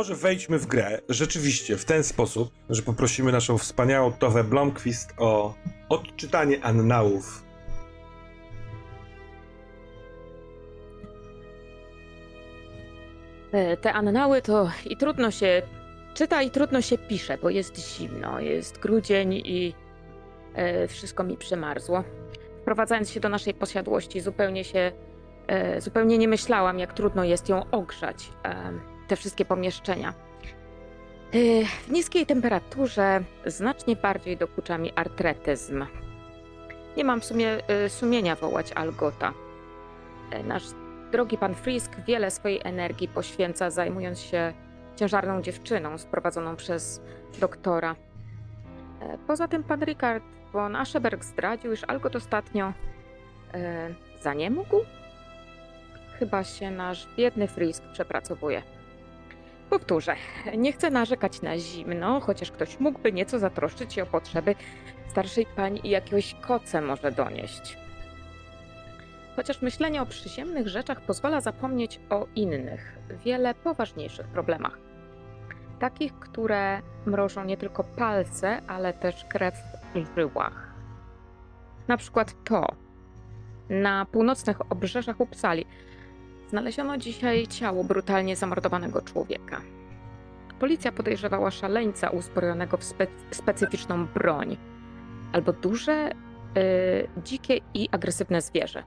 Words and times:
może 0.00 0.14
wejdźmy 0.14 0.58
w 0.58 0.66
grę 0.66 0.98
rzeczywiście 1.08 1.76
w 1.76 1.84
ten 1.84 2.04
sposób, 2.04 2.50
że 2.70 2.82
poprosimy 2.82 3.32
naszą 3.32 3.58
wspaniałą 3.58 4.12
Towę 4.12 4.44
Blomqvist 4.44 5.14
o 5.18 5.54
odczytanie 5.88 6.64
annałów. 6.64 7.42
E, 13.52 13.76
Te 13.76 13.92
annały 13.92 14.42
to 14.42 14.70
i 14.86 14.96
trudno 14.96 15.30
się 15.30 15.62
czyta, 16.14 16.42
i 16.42 16.50
trudno 16.50 16.80
się 16.80 16.98
pisze, 16.98 17.38
bo 17.38 17.50
jest 17.50 17.96
zimno, 17.96 18.40
jest 18.40 18.78
grudzień 18.78 19.32
i 19.32 19.74
e, 20.54 20.88
wszystko 20.88 21.24
mi 21.24 21.36
przemarzło. 21.36 22.04
Wprowadzając 22.62 23.10
się 23.10 23.20
do 23.20 23.28
naszej 23.28 23.54
posiadłości, 23.54 24.20
zupełnie 24.20 24.64
się, 24.64 24.92
e, 25.46 25.80
zupełnie 25.80 26.18
nie 26.18 26.28
myślałam, 26.28 26.78
jak 26.78 26.92
trudno 26.92 27.24
jest 27.24 27.48
ją 27.48 27.70
ogrzać, 27.70 28.30
te 29.10 29.16
wszystkie 29.16 29.44
pomieszczenia. 29.44 30.08
E, 30.08 31.64
w 31.64 31.90
niskiej 31.90 32.26
temperaturze 32.26 33.20
znacznie 33.46 33.96
bardziej 33.96 34.36
dokucza 34.36 34.78
mi 34.78 34.92
artretyzm. 34.96 35.86
Nie 36.96 37.04
mam 37.04 37.22
sumie 37.22 37.68
e, 37.68 37.88
sumienia 37.88 38.36
wołać 38.36 38.72
Algota. 38.72 39.32
E, 40.30 40.42
Nasz 40.42 40.62
Drogi 41.12 41.38
pan 41.38 41.54
Frisk 41.54 42.00
wiele 42.06 42.30
swojej 42.30 42.60
energii 42.64 43.08
poświęca, 43.08 43.70
zajmując 43.70 44.20
się 44.20 44.52
ciężarną 44.96 45.42
dziewczyną 45.42 45.98
sprowadzoną 45.98 46.56
przez 46.56 47.00
doktora. 47.40 47.96
Poza 49.26 49.48
tym 49.48 49.64
pan 49.64 49.84
Richard 49.84 50.24
von 50.52 50.76
Ascheberg 50.76 51.24
zdradził, 51.24 51.72
iż 51.72 51.84
Algot 51.84 52.16
ostatnio 52.16 52.72
e, 53.54 53.94
zaniemógł. 54.20 54.76
Chyba 56.18 56.44
się 56.44 56.70
nasz 56.70 57.08
biedny 57.16 57.48
Frisk 57.48 57.82
przepracowuje. 57.92 58.62
Powtórzę, 59.70 60.16
nie 60.56 60.72
chcę 60.72 60.90
narzekać 60.90 61.42
na 61.42 61.58
zimno, 61.58 62.20
chociaż 62.20 62.50
ktoś 62.50 62.80
mógłby 62.80 63.12
nieco 63.12 63.38
zatroszczyć 63.38 63.94
się 63.94 64.02
o 64.02 64.06
potrzeby 64.06 64.54
starszej 65.08 65.46
pani 65.46 65.86
i 65.86 65.90
jakiegoś 65.90 66.34
koce 66.34 66.80
może 66.80 67.12
donieść. 67.12 67.78
Chociaż 69.36 69.62
myślenie 69.62 70.02
o 70.02 70.06
przyziemnych 70.06 70.68
rzeczach 70.68 71.00
pozwala 71.00 71.40
zapomnieć 71.40 72.00
o 72.10 72.26
innych, 72.34 72.98
wiele 73.24 73.54
poważniejszych 73.54 74.28
problemach. 74.28 74.78
Takich, 75.78 76.18
które 76.18 76.82
mrożą 77.06 77.44
nie 77.44 77.56
tylko 77.56 77.84
palce, 77.84 78.62
ale 78.66 78.92
też 78.92 79.24
krew 79.24 79.54
w 79.94 80.16
żyłach. 80.16 80.74
Na 81.88 81.96
przykład 81.96 82.34
to. 82.44 82.66
Na 83.68 84.06
północnych 84.12 84.72
obrzeżach 84.72 85.20
Uppsali 85.20 85.66
znaleziono 86.50 86.98
dzisiaj 86.98 87.46
ciało 87.46 87.84
brutalnie 87.84 88.36
zamordowanego 88.36 89.02
człowieka. 89.02 89.60
Policja 90.58 90.92
podejrzewała 90.92 91.50
szaleńca 91.50 92.10
uzbrojonego 92.10 92.76
w 92.76 92.84
spe- 92.84 93.06
specyficzną 93.30 94.06
broń, 94.06 94.56
albo 95.32 95.52
duże, 95.52 96.10
y, 96.10 96.12
dzikie 97.24 97.58
i 97.74 97.88
agresywne 97.92 98.40
zwierzę. 98.40 98.82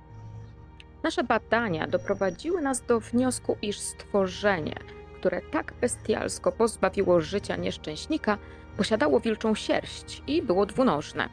Nasze 1.03 1.23
badania 1.23 1.87
doprowadziły 1.87 2.61
nas 2.61 2.81
do 2.81 2.99
wniosku, 2.99 3.57
iż 3.61 3.79
stworzenie, 3.79 4.75
które 5.19 5.41
tak 5.41 5.73
bestialsko 5.81 6.51
pozbawiło 6.51 7.21
życia 7.21 7.55
nieszczęśnika, 7.55 8.37
posiadało 8.77 9.19
wilczą 9.19 9.55
sierść 9.55 10.23
i 10.27 10.41
było 10.41 10.65
dwunożne. 10.65 11.29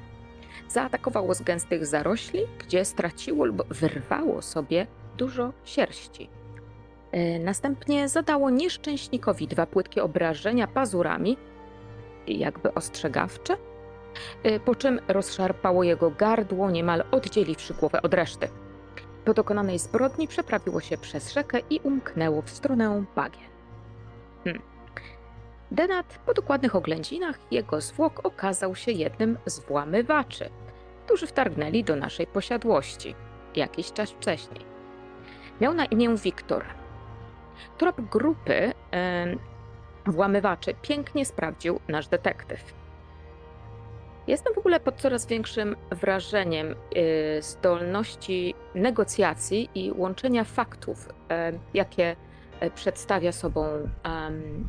Zaatakowało 0.68 1.34
z 1.34 1.42
gęstych 1.42 1.86
zarośli, 1.86 2.40
gdzie 2.58 2.84
straciło 2.84 3.44
lub 3.44 3.74
wyrwało 3.74 4.42
sobie 4.42 4.86
dużo 5.16 5.52
sierści. 5.64 6.30
E, 7.12 7.38
Następnie 7.38 8.08
zadało 8.08 8.50
nieszczęśnikowi 8.50 9.48
dwa 9.48 9.66
płytkie 9.66 10.02
obrażenia 10.02 10.66
pazurami, 10.66 11.36
jakby 12.26 12.74
ostrzegawcze, 12.74 13.56
e, 14.42 14.60
po 14.60 14.74
czym 14.74 15.00
rozszarpało 15.08 15.82
jego 15.82 16.10
gardło, 16.10 16.70
niemal 16.70 17.04
oddzieliwszy 17.10 17.74
głowę 17.74 18.02
od 18.02 18.14
reszty. 18.14 18.48
Po 19.24 19.34
dokonanej 19.34 19.78
zbrodni 19.78 20.28
przeprawiło 20.28 20.80
się 20.80 20.98
przez 20.98 21.32
rzekę 21.32 21.58
i 21.70 21.80
umknęło 21.82 22.42
w 22.42 22.50
stronę 22.50 23.04
bagien. 23.16 23.50
Hmm. 24.44 24.62
Denat 25.70 26.18
po 26.26 26.34
dokładnych 26.34 26.76
oględzinach 26.76 27.38
jego 27.50 27.80
zwłok 27.80 28.26
okazał 28.26 28.74
się 28.74 28.92
jednym 28.92 29.38
z 29.46 29.58
włamywaczy, 29.58 30.50
którzy 31.06 31.26
wtargnęli 31.26 31.84
do 31.84 31.96
naszej 31.96 32.26
posiadłości 32.26 33.14
jakiś 33.56 33.92
czas 33.92 34.10
wcześniej. 34.10 34.69
Miał 35.60 35.74
na 35.74 35.84
imię 35.84 36.16
Wiktor. 36.16 36.64
Trop 37.78 38.00
grupy 38.00 38.72
włamywaczy 40.06 40.74
pięknie 40.82 41.26
sprawdził 41.26 41.80
nasz 41.88 42.08
detektyw. 42.08 42.74
Jestem 44.26 44.54
w 44.54 44.58
ogóle 44.58 44.80
pod 44.80 44.96
coraz 44.96 45.26
większym 45.26 45.76
wrażeniem 45.90 46.74
y, 46.96 47.42
zdolności 47.42 48.54
negocjacji 48.74 49.70
i 49.74 49.92
łączenia 49.92 50.44
faktów, 50.44 51.08
y, 51.08 51.58
jakie 51.74 52.16
y, 52.62 52.70
przedstawia 52.70 53.32
sobą 53.32 53.88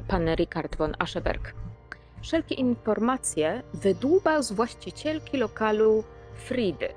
pan 0.08 0.36
Richard 0.36 0.76
von 0.76 0.96
Ascheberg. 1.00 1.54
Wszelkie 2.22 2.56
informacje 2.56 3.64
wydłubał 3.74 4.44
z 4.44 4.52
właścicielki 4.52 5.38
lokalu 5.38 6.04
Fridy, 6.36 6.88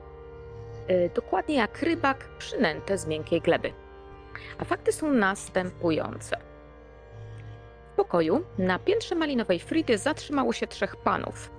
y, 0.91 1.11
dokładnie 1.15 1.55
jak 1.55 1.83
rybak 1.83 2.29
przynętę 2.39 2.99
z 2.99 3.07
miękkiej 3.07 3.41
gleby. 3.41 3.84
A 4.59 4.65
fakty 4.65 4.93
są 4.93 5.13
następujące. 5.13 6.37
W 7.93 7.97
pokoju 7.97 8.45
na 8.59 8.79
piętrze 8.79 9.15
malinowej 9.15 9.59
Fridy 9.59 9.99
zatrzymało 9.99 10.53
się 10.53 10.67
trzech 10.67 10.97
panów. 10.97 11.51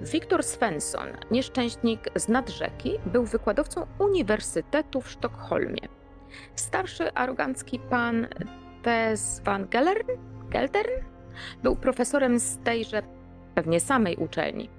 Wiktor 0.00 0.42
Svensson, 0.42 1.08
nieszczęśnik 1.30 2.00
z 2.14 2.28
nadrzeki, 2.28 2.98
był 3.06 3.24
wykładowcą 3.24 3.86
Uniwersytetu 3.98 5.00
w 5.00 5.10
Sztokholmie. 5.10 5.88
Starszy, 6.54 7.12
arogancki 7.14 7.78
pan 7.78 8.26
Tess 8.82 9.40
van 9.44 9.68
Gellern, 9.68 10.06
Geldern 10.50 10.90
był 11.62 11.76
profesorem 11.76 12.38
z 12.38 12.58
tejże 12.58 13.02
pewnie 13.54 13.80
samej 13.80 14.16
uczelni. 14.16 14.70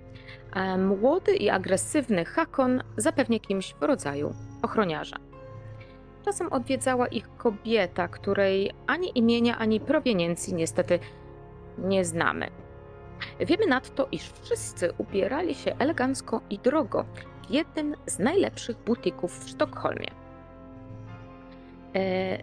A 0.51 0.77
młody 0.77 1.35
i 1.35 1.49
agresywny 1.49 2.25
Hakon 2.25 2.83
zapewnie 2.97 3.39
kimś 3.39 3.73
w 3.73 3.83
rodzaju 3.83 4.33
ochroniarza. 4.61 5.30
Czasem 6.25 6.53
odwiedzała 6.53 7.07
ich 7.07 7.35
kobieta, 7.37 8.07
której 8.07 8.71
ani 8.87 9.17
imienia, 9.17 9.57
ani 9.57 9.79
proweniencji 9.79 10.53
niestety 10.53 10.99
nie 11.77 12.05
znamy. 12.05 12.47
Wiemy 13.39 13.65
nadto, 13.67 14.07
iż 14.11 14.31
wszyscy 14.41 14.93
ubierali 14.97 15.55
się 15.55 15.75
elegancko 15.79 16.41
i 16.49 16.59
drogo 16.59 17.05
w 17.47 17.51
jednym 17.51 17.95
z 18.05 18.19
najlepszych 18.19 18.77
butików 18.77 19.39
w 19.39 19.49
Sztokholmie. 19.49 20.11
E, 21.95 22.37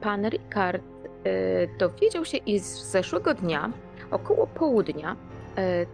Pan 0.00 0.28
Richard 0.28 0.82
e, 1.24 1.78
dowiedział 1.78 2.24
się, 2.24 2.36
iż 2.36 2.62
z 2.62 2.84
zeszłego 2.90 3.34
dnia, 3.34 3.70
około 4.10 4.46
południa, 4.46 5.16
e, 5.56 5.86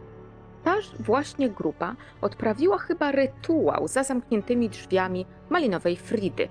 ta 0.65 0.77
właśnie 0.99 1.51
grupa 1.51 1.97
odprawiła 2.21 2.79
chyba 2.79 3.13
rytuał 3.13 3.89
za 3.89 4.03
zamkniętymi 4.03 4.69
drzwiami 4.69 5.27
malinowej 5.51 5.97
Fridy. 5.97 6.49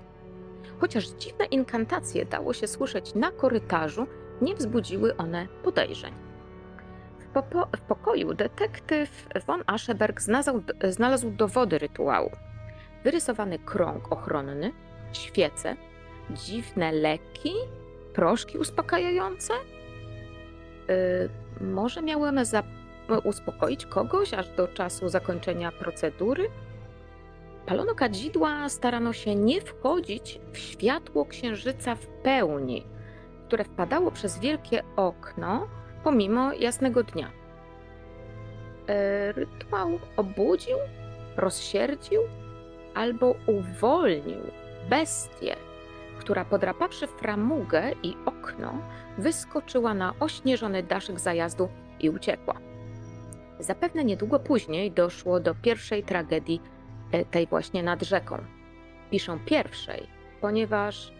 Chociaż 0.78 1.08
dziwne 1.08 1.44
inkantacje 1.44 2.24
dało 2.24 2.52
się 2.52 2.66
słyszeć 2.66 3.14
na 3.14 3.30
korytarzu, 3.30 4.06
nie 4.42 4.54
wzbudziły 4.54 5.16
one 5.16 5.48
podejrzeń. 5.62 6.14
W, 7.18 7.32
popo- 7.32 7.76
w 7.76 7.80
pokoju 7.80 8.34
detektyw 8.34 9.26
von 9.46 9.62
Ascheberg 9.66 10.20
znalazł, 10.20 10.62
znalazł 10.88 11.30
dowody 11.30 11.78
rytuału. 11.78 12.30
Wyrysowany 13.04 13.58
krąg 13.58 14.12
ochronny, 14.12 14.72
świece, 15.12 15.76
dziwne 16.30 16.92
leki, 16.92 17.52
proszki 18.14 18.58
uspokajające. 18.58 19.52
Yy, 21.60 21.66
może 21.66 22.02
miały 22.02 22.28
one 22.28 22.44
za- 22.44 22.62
uspokoić 23.18 23.86
kogoś 23.86 24.34
aż 24.34 24.48
do 24.48 24.68
czasu 24.68 25.08
zakończenia 25.08 25.72
procedury? 25.72 26.50
Palono 27.66 27.94
kadzidła, 27.94 28.68
starano 28.68 29.12
się 29.12 29.34
nie 29.34 29.60
wchodzić 29.60 30.40
w 30.52 30.58
światło 30.58 31.26
księżyca 31.26 31.94
w 31.94 32.06
pełni, 32.06 32.86
które 33.46 33.64
wpadało 33.64 34.10
przez 34.10 34.38
wielkie 34.38 34.82
okno 34.96 35.68
pomimo 36.04 36.52
jasnego 36.52 37.02
dnia. 37.02 37.30
E, 38.86 39.32
Rytuał 39.32 39.98
obudził, 40.16 40.76
rozsierdził 41.36 42.20
albo 42.94 43.34
uwolnił 43.46 44.40
bestię, 44.90 45.56
która 46.18 46.44
podrapawszy 46.44 47.06
framugę 47.06 47.92
i 48.02 48.16
okno, 48.26 48.78
wyskoczyła 49.18 49.94
na 49.94 50.14
ośnieżony 50.20 50.82
daszek 50.82 51.20
zajazdu 51.20 51.68
i 52.00 52.10
uciekła. 52.10 52.69
Zapewne 53.60 54.04
niedługo 54.04 54.38
później 54.38 54.92
doszło 54.92 55.40
do 55.40 55.54
pierwszej 55.54 56.02
tragedii 56.02 56.60
e, 57.12 57.24
tej 57.24 57.46
właśnie 57.46 57.82
nad 57.82 58.02
rzeką. 58.02 58.38
Piszę 59.10 59.38
pierwszej, 59.46 60.06
ponieważ 60.40 61.12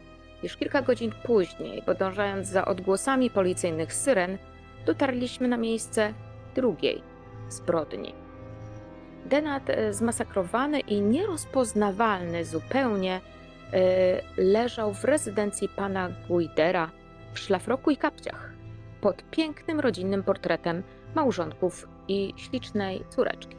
Już 0.42 0.56
kilka 0.56 0.82
godzin 0.82 1.12
później, 1.24 1.82
podążając 1.82 2.48
za 2.48 2.64
odgłosami 2.64 3.30
policyjnych 3.30 3.94
syren, 3.94 4.38
dotarliśmy 4.86 5.48
na 5.48 5.56
miejsce 5.56 6.14
drugiej 6.54 7.02
zbrodni. 7.48 8.14
Denat 9.26 9.70
e, 9.70 9.92
zmasakrowany 9.92 10.80
i 10.80 11.00
nierozpoznawalny 11.00 12.44
zupełnie 12.44 13.20
e, 13.72 13.80
leżał 14.36 14.94
w 14.94 15.04
rezydencji 15.04 15.68
pana 15.68 16.08
Guidera 16.28 16.90
w 17.32 17.38
szlafroku 17.38 17.90
i 17.90 17.96
kapciach 17.96 18.52
pod 19.00 19.22
pięknym 19.30 19.80
rodzinnym 19.80 20.22
portretem 20.22 20.82
małżonków 21.14 21.88
i 22.10 22.34
ślicznej 22.36 23.04
córeczki. 23.10 23.56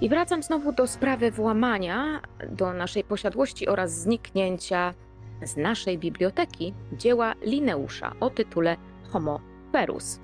I 0.00 0.08
wracam 0.08 0.42
znowu 0.42 0.72
do 0.72 0.86
sprawy 0.86 1.30
włamania 1.30 2.20
do 2.50 2.72
naszej 2.72 3.04
posiadłości 3.04 3.68
oraz 3.68 4.00
zniknięcia 4.00 4.94
z 5.42 5.56
naszej 5.56 5.98
biblioteki 5.98 6.74
dzieła 6.92 7.34
Lineusza 7.42 8.12
o 8.20 8.30
tytule 8.30 8.76
Homo 9.10 9.40
Perus 9.72 10.20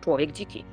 człowiek 0.00 0.32
dziki. 0.32 0.64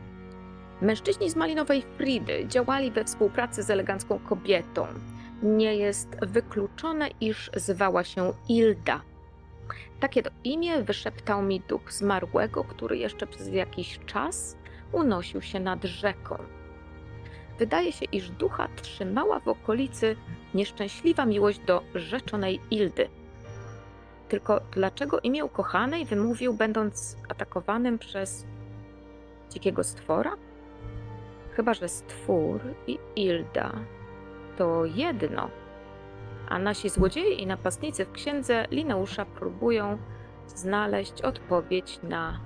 Mężczyźni 0.81 1.29
z 1.29 1.35
Malinowej 1.35 1.83
Fridy 1.97 2.47
działali 2.47 2.91
we 2.91 3.03
współpracy 3.03 3.63
z 3.63 3.69
elegancką 3.69 4.19
kobietą. 4.19 4.87
Nie 5.43 5.75
jest 5.75 6.07
wykluczone, 6.21 7.09
iż 7.21 7.51
zwała 7.55 8.03
się 8.03 8.33
Ilda. 8.49 9.01
Takie 9.99 10.23
to 10.23 10.29
imię 10.43 10.83
wyszeptał 10.83 11.41
mi 11.41 11.59
duch 11.59 11.91
zmarłego, 11.91 12.63
który 12.63 12.97
jeszcze 12.97 13.27
przez 13.27 13.47
jakiś 13.47 13.99
czas 14.05 14.57
unosił 14.93 15.41
się 15.41 15.59
nad 15.59 15.83
rzeką. 15.83 16.37
Wydaje 17.59 17.91
się, 17.91 18.05
iż 18.05 18.29
ducha 18.29 18.67
trzymała 18.81 19.39
w 19.39 19.47
okolicy 19.47 20.15
nieszczęśliwa 20.53 21.25
miłość 21.25 21.59
do 21.59 21.83
rzeczonej 21.95 22.59
Ildy. 22.71 23.09
Tylko 24.29 24.61
dlaczego 24.71 25.19
imię 25.19 25.45
ukochanej 25.45 26.05
wymówił, 26.05 26.53
będąc 26.53 27.17
atakowanym 27.29 27.99
przez 27.99 28.45
dzikiego 29.49 29.83
stwora? 29.83 30.35
Chyba, 31.51 31.73
że 31.73 31.89
stwór 31.89 32.61
i 32.87 32.99
Ilda 33.15 33.71
to 34.57 34.85
jedno, 34.85 35.49
a 36.49 36.59
nasi 36.59 36.89
złodzieje 36.89 37.33
i 37.33 37.47
napastnicy 37.47 38.05
w 38.05 38.11
księdze 38.11 38.65
Lineusza 38.71 39.25
próbują 39.25 39.97
znaleźć 40.47 41.21
odpowiedź 41.21 41.99
na 42.03 42.39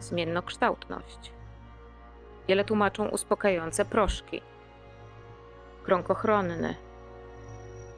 zmiennokształtność. 0.00 1.32
Wiele 2.48 2.64
tłumaczą 2.64 3.08
uspokajające 3.08 3.84
proszki, 3.84 4.42
krąg 5.82 6.10
ochronny 6.10 6.74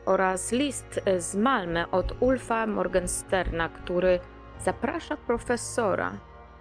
oraz 0.06 0.52
list 0.52 1.00
z 1.18 1.34
Malmy 1.34 1.90
od 1.90 2.22
Ulfa 2.22 2.66
Morgensterna, 2.66 3.68
który 3.68 4.20
zaprasza 4.60 5.16
profesora 5.16 6.12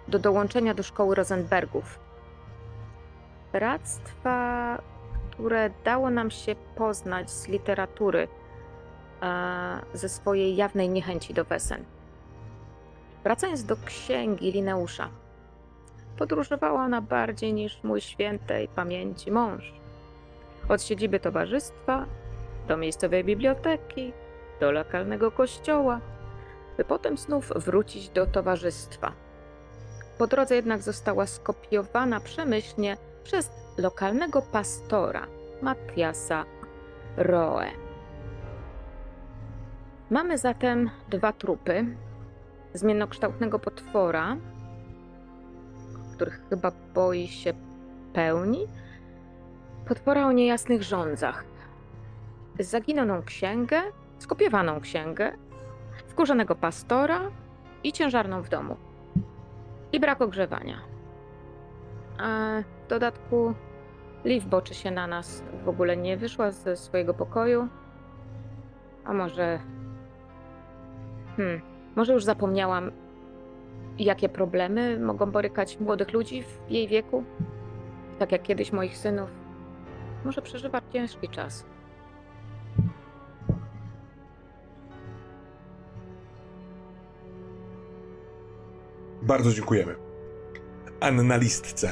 do 0.08 0.18
dołączenia 0.18 0.74
do 0.74 0.82
szkoły 0.82 1.14
Rosenbergów. 1.14 1.98
Bractwa, 3.52 4.78
które 5.30 5.70
dało 5.84 6.10
nam 6.10 6.30
się 6.30 6.54
poznać 6.76 7.30
z 7.30 7.48
literatury, 7.48 8.28
e, 9.22 9.80
ze 9.94 10.08
swojej 10.08 10.56
jawnej 10.56 10.88
niechęci 10.88 11.34
do 11.34 11.44
wesen. 11.44 11.84
Wracając 13.24 13.64
do 13.64 13.76
księgi 13.76 14.52
Lineusza, 14.52 15.08
podróżowała 16.18 16.84
ona 16.84 17.00
bardziej 17.00 17.52
niż 17.52 17.82
mój 17.82 18.00
świętej 18.00 18.68
pamięci 18.68 19.30
mąż. 19.30 19.72
Od 20.68 20.82
siedziby 20.82 21.20
towarzystwa 21.20 22.06
do 22.68 22.76
miejscowej 22.76 23.24
biblioteki, 23.24 24.12
do 24.60 24.72
lokalnego 24.72 25.30
kościoła, 25.30 26.00
by 26.76 26.84
potem 26.84 27.16
znów 27.16 27.52
wrócić 27.56 28.08
do 28.08 28.26
towarzystwa. 28.26 29.12
Po 30.18 30.26
drodze 30.26 30.56
jednak 30.56 30.82
została 30.82 31.26
skopiowana 31.26 32.20
przemyślnie 32.20 32.96
przez 33.24 33.50
lokalnego 33.78 34.42
pastora 34.42 35.26
Matiasa 35.62 36.44
Roe. 37.16 37.66
Mamy 40.10 40.38
zatem 40.38 40.90
dwa 41.08 41.32
trupy 41.32 41.86
zmiennokształtnego 42.74 43.58
potwora, 43.58 44.36
których 46.22 46.48
chyba 46.50 46.72
boi 46.94 47.28
się 47.28 47.52
pełni, 48.12 48.66
potwora 49.88 50.26
o 50.26 50.32
niejasnych 50.32 50.82
rządzach, 50.82 51.44
zaginioną 52.60 53.22
księgę, 53.22 53.82
skopiowaną 54.18 54.80
księgę, 54.80 55.32
wkurzonego 56.06 56.54
pastora 56.54 57.20
i 57.84 57.92
ciężarną 57.92 58.42
w 58.42 58.48
domu 58.48 58.76
i 59.92 60.00
brak 60.00 60.22
ogrzewania. 60.22 60.78
A 62.18 62.58
w 62.84 62.88
dodatku 62.88 63.54
Liv 64.24 64.46
boczy 64.46 64.74
się 64.74 64.90
na 64.90 65.06
nas. 65.06 65.44
W 65.64 65.68
ogóle 65.68 65.96
nie 65.96 66.16
wyszła 66.16 66.50
ze 66.50 66.76
swojego 66.76 67.14
pokoju. 67.14 67.68
A 69.04 69.12
może. 69.12 69.58
Hmm, 71.36 71.60
może 71.96 72.12
już 72.12 72.24
zapomniałam, 72.24 72.90
jakie 73.98 74.28
problemy 74.28 75.00
mogą 75.00 75.30
borykać 75.30 75.80
młodych 75.80 76.12
ludzi 76.12 76.42
w 76.42 76.70
jej 76.70 76.88
wieku? 76.88 77.24
Tak 78.18 78.32
jak 78.32 78.42
kiedyś 78.42 78.72
moich 78.72 78.96
synów. 78.96 79.30
Może 80.24 80.42
przeżywa 80.42 80.80
ciężki 80.92 81.28
czas. 81.28 81.64
Bardzo 89.22 89.52
dziękujemy. 89.52 89.94
Annalistce. 91.00 91.90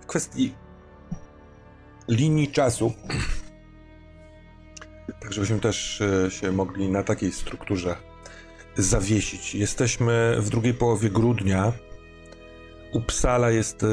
W 0.00 0.06
kwestii 0.06 0.54
linii 2.08 2.48
czasu, 2.48 2.92
tak 5.20 5.32
żebyśmy 5.32 5.60
też 5.60 6.00
e, 6.00 6.30
się 6.30 6.52
mogli 6.52 6.88
na 6.88 7.02
takiej 7.02 7.32
strukturze 7.32 8.09
zawiesić. 8.82 9.54
Jesteśmy 9.54 10.36
w 10.38 10.50
drugiej 10.50 10.74
połowie 10.74 11.10
grudnia. 11.10 11.72
Uppsala 12.92 13.50
jest 13.50 13.82
e, 13.82 13.86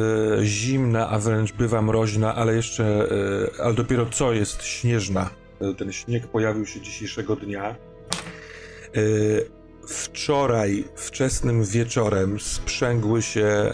zimna, 0.46 1.10
a 1.10 1.20
wręcz 1.20 1.54
bywa 1.54 1.82
mroźna, 1.82 2.36
ale 2.36 2.56
jeszcze, 2.56 3.08
e, 3.58 3.64
ale 3.64 3.74
dopiero 3.74 4.06
co 4.06 4.34
jest 4.34 4.64
śnieżna. 4.64 5.30
E, 5.62 5.74
Ten 5.74 5.92
śnieg 5.92 6.28
pojawił 6.28 6.66
się 6.66 6.82
dzisiejszego 6.82 7.36
dnia. 7.36 7.76
Wczoraj 9.88 10.84
wczesnym 10.96 11.64
wieczorem 11.64 12.40
sprzęgły 12.40 13.22
się 13.22 13.74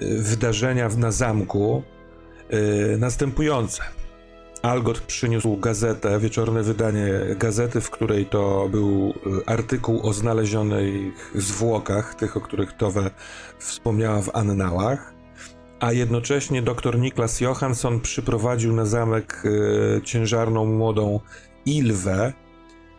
wydarzenia 0.00 0.88
na 0.88 1.12
zamku 1.12 1.82
następujące. 2.98 3.82
Algot 4.62 5.00
przyniósł 5.00 5.56
gazetę, 5.56 6.18
wieczorne 6.20 6.62
wydanie 6.62 7.10
gazety, 7.38 7.80
w 7.80 7.90
której 7.90 8.26
to 8.26 8.68
był 8.68 9.14
e, 9.46 9.48
artykuł 9.48 10.06
o 10.06 10.12
znalezionych 10.12 11.32
zwłokach, 11.34 12.14
tych, 12.14 12.36
o 12.36 12.40
których 12.40 12.72
Towe 12.72 13.10
wspomniała 13.58 14.22
w 14.22 14.36
annałach. 14.36 15.14
A 15.80 15.92
jednocześnie 15.92 16.62
dr 16.62 16.98
Niklas 16.98 17.40
Johansson 17.40 18.00
przyprowadził 18.00 18.72
na 18.72 18.86
zamek 18.86 19.42
e, 19.44 20.02
ciężarną 20.02 20.66
młodą 20.66 21.20
Ilwę, 21.66 22.32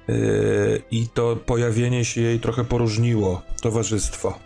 Yy, 0.08 0.82
I 0.92 1.08
to 1.08 1.36
pojawienie 1.36 2.06
się 2.06 2.22
jej 2.22 2.40
trochę 2.40 2.64
poróżniło 2.64 3.42
towarzystwo. 3.62 4.40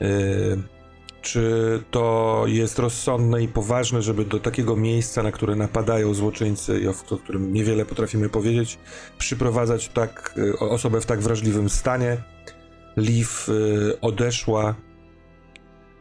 Yy, 0.00 0.58
Czy 1.22 1.82
to 1.90 2.44
jest 2.46 2.78
rozsądne 2.78 3.42
i 3.42 3.48
poważne, 3.48 4.02
żeby 4.02 4.24
do 4.24 4.40
takiego 4.40 4.76
miejsca, 4.76 5.22
na 5.22 5.32
które 5.32 5.56
napadają 5.56 6.14
złoczyńcy 6.14 6.80
i 6.80 6.88
o 6.88 6.92
którym 6.92 7.52
niewiele 7.52 7.84
potrafimy 7.84 8.28
powiedzieć, 8.28 8.78
przyprowadzać 9.18 9.88
tak 9.88 10.34
yy, 10.36 10.58
osobę 10.58 11.00
w 11.00 11.06
tak 11.06 11.20
wrażliwym 11.20 11.68
stanie? 11.68 12.16
Liv 12.96 13.30
yy, 13.48 14.00
odeszła 14.00 14.74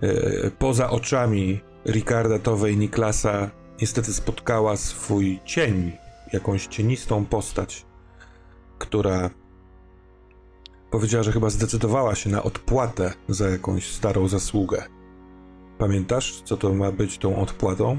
yy, 0.02 0.52
poza 0.60 0.90
oczami 0.90 1.60
Ricarda 1.86 2.40
Towe 2.40 2.72
i 2.72 2.78
Niklasa. 2.78 3.50
Niestety 3.82 4.14
spotkała 4.14 4.78
swój 4.78 5.40
cień, 5.46 5.92
jakąś 6.34 6.68
cienistą 6.68 7.26
postać 7.26 7.86
która 8.80 9.30
powiedziała, 10.92 11.24
że 11.24 11.32
chyba 11.32 11.50
zdecydowała 11.50 12.16
się 12.16 12.30
na 12.30 12.44
odpłatę 12.44 13.14
za 13.30 13.50
jakąś 13.50 13.92
starą 13.92 14.28
zasługę. 14.28 14.84
Pamiętasz, 15.80 16.42
co 16.42 16.58
to 16.58 16.74
ma 16.74 16.92
być 16.92 17.18
tą 17.18 17.36
odpłatą? 17.42 17.98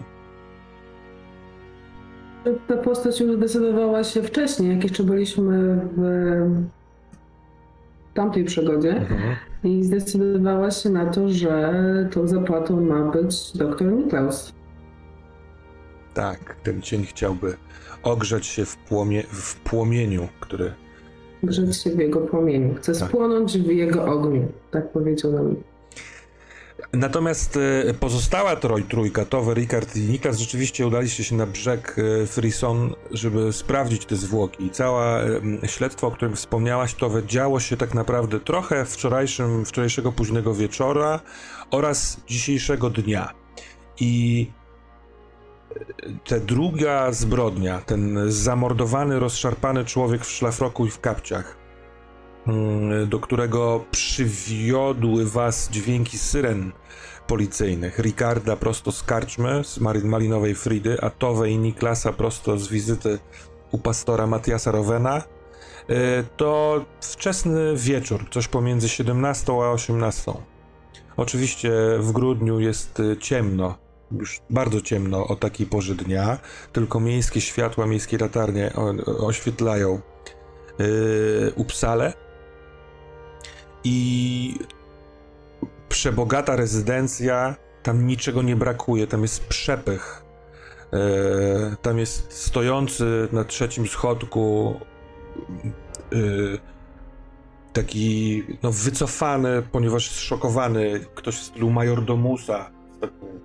Ta 2.68 2.76
postać 2.76 3.20
już 3.20 3.36
zdecydowała 3.36 4.04
się 4.04 4.22
wcześniej, 4.22 4.70
jak 4.70 4.82
jeszcze 4.82 5.02
byliśmy 5.04 5.80
w 5.96 6.02
tamtej 8.14 8.44
przygodzie 8.44 9.06
i 9.64 9.84
zdecydowała 9.84 10.70
się 10.70 10.90
na 10.90 11.06
to, 11.06 11.28
że 11.28 11.72
tą 12.12 12.28
zapłatą 12.28 12.80
ma 12.80 13.10
być 13.10 13.56
doktor 13.56 13.92
Niklaus. 13.92 14.52
Tak, 16.14 16.56
ten 16.62 16.82
cień 16.82 17.04
chciałby 17.04 17.56
ogrzać 18.02 18.46
się 18.46 18.64
w, 18.64 18.76
płomie, 18.76 19.22
w 19.22 19.60
płomieniu, 19.60 20.28
który 20.40 20.72
Grzeć 21.42 21.76
się 21.76 21.90
w 21.90 21.98
jego 21.98 22.20
płomieniu. 22.20 22.74
Chcę 22.74 22.92
Tak. 22.92 23.08
spłonąć 23.08 23.58
w 23.58 23.66
jego 23.66 24.04
ogniu. 24.04 24.48
Tak 24.70 24.92
powiedział 24.92 25.32
nam. 25.32 25.56
Natomiast 26.92 27.58
e, 27.88 27.94
pozostała 27.94 28.56
troj, 28.56 28.82
trójka, 28.82 29.24
Towe, 29.24 29.54
Rikard 29.54 29.96
i 29.96 30.00
Niklas 30.00 30.38
rzeczywiście 30.38 30.86
udaliście 30.86 31.24
się 31.24 31.36
na 31.36 31.46
brzeg 31.46 31.96
e, 31.98 32.26
Frison, 32.26 32.94
żeby 33.10 33.52
sprawdzić 33.52 34.06
te 34.06 34.16
zwłoki. 34.16 34.64
I 34.64 34.70
całe 34.70 35.26
śledztwo, 35.66 36.06
o 36.06 36.10
którym 36.10 36.36
wspomniałaś, 36.36 36.94
Towe, 36.94 37.26
działo 37.26 37.60
się 37.60 37.76
tak 37.76 37.94
naprawdę 37.94 38.40
trochę 38.40 38.84
wczorajszym, 38.84 39.64
wczorajszego 39.64 40.12
późnego 40.12 40.54
wieczora 40.54 41.20
oraz 41.70 42.20
dzisiejszego 42.26 42.90
dnia. 42.90 43.34
I 44.00 44.46
e, 45.70 45.84
ta 46.28 46.40
druga 46.40 47.12
zbrodnia, 47.12 47.80
ten 47.80 48.18
zamordowany, 48.28 49.18
rozszarpany 49.18 49.84
człowiek 49.84 50.24
w 50.24 50.30
szlafroku 50.30 50.86
i 50.86 50.90
w 50.90 51.00
kapciach, 51.00 51.59
do 53.06 53.20
którego 53.20 53.84
przywiodły 53.90 55.26
was 55.26 55.68
dźwięki 55.70 56.18
syren 56.18 56.72
policyjnych. 57.26 57.98
Ricarda 57.98 58.56
prosto 58.56 58.92
z 58.92 59.02
karczmy, 59.02 59.64
z 59.64 59.78
Malinowej 60.04 60.54
Fridy, 60.54 61.00
a 61.00 61.10
Towe 61.10 61.50
i 61.50 61.58
Niklasa 61.58 62.12
prosto 62.12 62.58
z 62.58 62.68
wizyty 62.68 63.18
u 63.70 63.78
pastora 63.78 64.26
Matiasa 64.26 64.70
Rowena. 64.70 65.22
E, 65.88 66.22
To 66.36 66.84
wczesny 67.00 67.76
wieczór, 67.76 68.24
coś 68.30 68.48
pomiędzy 68.48 68.88
17 68.88 69.52
a 69.52 69.70
18. 69.70 70.32
Oczywiście 71.16 71.70
w 71.98 72.12
grudniu 72.12 72.60
jest 72.60 73.00
e, 73.00 73.16
ciemno, 73.16 73.78
już 74.12 74.40
bardzo 74.50 74.80
ciemno 74.80 75.26
o 75.26 75.36
takiej 75.36 75.66
porze 75.66 75.94
dnia, 75.94 76.38
tylko 76.72 77.00
miejskie 77.00 77.40
światła, 77.40 77.86
miejskie 77.86 78.18
latarnie 78.18 78.72
oświetlają 79.18 80.00
yy, 80.78 81.52
Upsale 81.56 82.12
i 83.84 84.54
przebogata 85.88 86.56
rezydencja, 86.56 87.56
tam 87.82 88.06
niczego 88.06 88.42
nie 88.42 88.56
brakuje, 88.56 89.06
tam 89.06 89.22
jest 89.22 89.44
przepych. 89.44 90.24
Yy, 90.92 91.76
tam 91.82 91.98
jest 91.98 92.32
stojący 92.32 93.28
na 93.32 93.44
trzecim 93.44 93.86
schodku 93.86 94.80
yy, 96.12 96.58
taki 97.72 98.42
no, 98.62 98.72
wycofany, 98.72 99.62
ponieważ 99.72 100.10
zszokowany. 100.10 101.00
Ktoś 101.14 101.36
w 101.36 101.42
stylu 101.42 101.70
majordomusa 101.70 102.70
w 102.96 103.00
takim, 103.00 103.40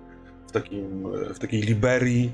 w 0.48 0.52
takim, 0.52 1.12
w 1.34 1.38
takiej 1.38 1.60
Liberii, 1.60 2.32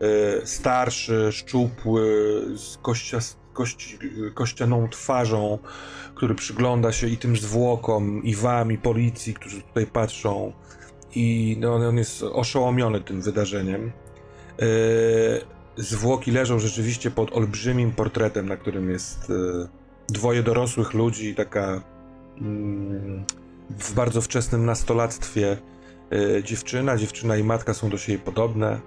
e, 0.00 0.46
starszy, 0.46 1.28
szczupły, 1.32 2.42
z 2.56 2.76
kościa, 2.76 3.18
kości, 3.52 3.98
kościaną 4.34 4.88
twarzą, 4.88 5.58
który 6.20 6.34
przygląda 6.34 6.92
się 6.92 7.06
i 7.06 7.16
tym 7.16 7.36
zwłokom, 7.36 8.24
i 8.24 8.34
wam, 8.34 8.72
i 8.72 8.78
policji, 8.78 9.34
którzy 9.34 9.62
tutaj 9.62 9.86
patrzą. 9.86 10.52
I 11.14 11.56
no, 11.60 11.74
on 11.74 11.98
jest 11.98 12.22
oszołomiony 12.22 13.00
tym 13.00 13.22
wydarzeniem. 13.22 13.92
E, 14.58 14.66
Zwłoki 15.76 16.30
leżą 16.30 16.58
rzeczywiście 16.58 17.10
pod 17.10 17.32
olbrzymim 17.32 17.92
portretem, 17.92 18.48
na 18.48 18.56
którym 18.56 18.90
jest 18.90 19.30
e, 19.30 19.68
dwoje 20.08 20.42
dorosłych 20.42 20.94
ludzi 20.94 21.34
taka 21.34 21.82
mm, 22.40 23.24
w 23.70 23.94
bardzo 23.94 24.20
wczesnym 24.20 24.64
nastolactwie 24.64 25.56
e, 26.12 26.42
dziewczyna. 26.42 26.96
Dziewczyna 26.96 27.36
i 27.36 27.44
matka 27.44 27.74
są 27.74 27.90
do 27.90 27.98
siebie 27.98 28.18
podobne. 28.18 28.80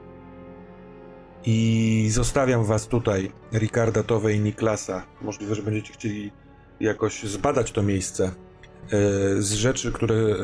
I 1.45 2.07
zostawiam 2.11 2.63
was 2.63 2.87
tutaj, 2.87 3.31
Ricarda, 3.53 4.03
Towe 4.03 4.33
i 4.33 4.39
Niklasa. 4.39 5.03
Możliwe, 5.21 5.55
że 5.55 5.63
będziecie 5.63 5.93
chcieli 5.93 6.42
jakoś 6.83 7.23
zbadać 7.23 7.71
to 7.71 7.83
miejsce. 7.83 8.23
E, 8.25 9.41
Z 9.41 9.51
rzeczy, 9.51 9.91
które 9.91 10.15
e, 10.15 10.35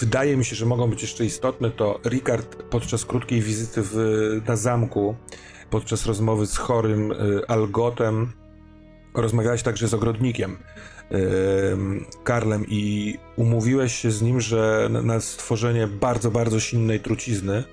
wydaje 0.00 0.36
mi 0.36 0.44
się, 0.44 0.56
że 0.56 0.66
mogą 0.66 0.90
być 0.90 1.02
jeszcze 1.02 1.24
istotne, 1.24 1.70
to 1.70 2.00
Ricard 2.04 2.62
podczas 2.62 3.04
krótkiej 3.04 3.40
wizyty 3.40 3.82
w, 3.84 3.96
na 4.48 4.56
zamku, 4.56 5.16
podczas 5.70 6.06
rozmowy 6.06 6.46
z 6.46 6.56
chorym 6.56 7.12
e, 7.12 7.14
Algotem, 7.50 8.32
rozmawiałeś 9.14 9.62
także 9.62 9.88
z 9.88 9.94
ogrodnikiem 9.94 10.58
em, 11.10 12.04
Karlem 12.24 12.64
i 12.68 13.14
umówiłeś 13.36 13.94
się 13.94 14.10
z 14.10 14.22
nim, 14.22 14.40
że 14.40 14.88
na 15.02 15.20
stworzenie 15.20 15.86
bardzo, 15.86 16.30
bardzo 16.30 16.60
silnej 16.60 17.00
trucizny, 17.00 17.64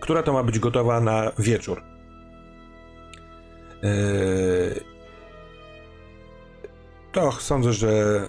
która 0.00 0.22
to 0.22 0.32
ma 0.32 0.42
być 0.42 0.58
gotowa 0.58 1.00
na 1.00 1.32
wieczór. 1.38 1.82
E, 7.08 7.12
To 7.12 7.32
sądzę, 7.32 7.72
że 7.72 8.22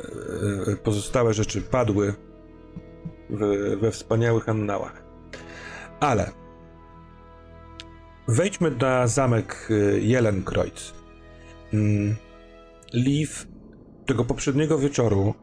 e, 0.68 0.76
pozostałe 0.76 1.34
rzeczy 1.34 1.62
padły 1.62 2.14
we, 3.30 3.78
we 3.78 3.92
wspaniałych 3.92 4.50
annałach. 4.50 5.04
Ale 6.00 6.32
wejdźmy 8.28 8.72
na 8.72 9.08
zamek 9.08 9.70
e, 9.72 10.00
Jelenkreuz. 10.00 10.94
Mm, 11.74 12.16
Liv 12.94 13.32
tego 14.06 14.26
poprzedniego 14.26 14.78
wieczoru, 14.78 15.34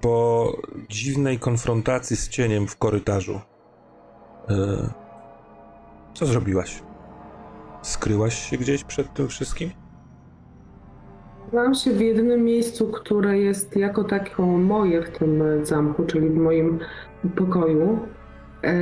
po 0.00 0.46
dziwnej 0.88 1.38
konfrontacji 1.38 2.16
z 2.16 2.28
cieniem 2.28 2.66
w 2.68 2.76
korytarzu, 2.76 3.40
e, 4.48 4.90
co 6.14 6.26
zrobiłaś? 6.26 6.82
Skryłaś 7.82 8.50
się 8.50 8.56
gdzieś 8.58 8.84
przed 8.84 9.14
tym 9.14 9.28
wszystkim? 9.28 9.70
Znam 11.52 11.74
się 11.74 11.92
w 11.92 12.00
jedynym 12.00 12.44
miejscu, 12.44 12.86
które 12.86 13.38
jest 13.38 13.76
jako 13.76 14.04
taką 14.04 14.58
moje 14.58 15.02
w 15.02 15.18
tym 15.18 15.42
zamku, 15.62 16.04
czyli 16.06 16.28
w 16.30 16.36
moim 16.36 16.78
pokoju. 17.36 17.98
E, 18.64 18.74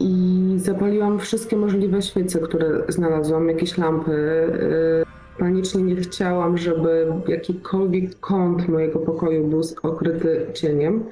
I 0.00 0.52
zapaliłam 0.56 1.18
wszystkie 1.18 1.56
możliwe 1.56 2.02
świece, 2.02 2.40
które 2.40 2.82
znalazłam, 2.88 3.48
jakieś 3.48 3.78
lampy. 3.78 4.12
E, 4.12 5.38
Panicznie 5.38 5.82
nie 5.82 5.96
chciałam, 5.96 6.58
żeby 6.58 7.12
jakikolwiek 7.28 8.20
kąt 8.20 8.68
mojego 8.68 8.98
pokoju 8.98 9.46
był 9.46 9.62
okryty 9.82 10.46
cieniem. 10.54 11.04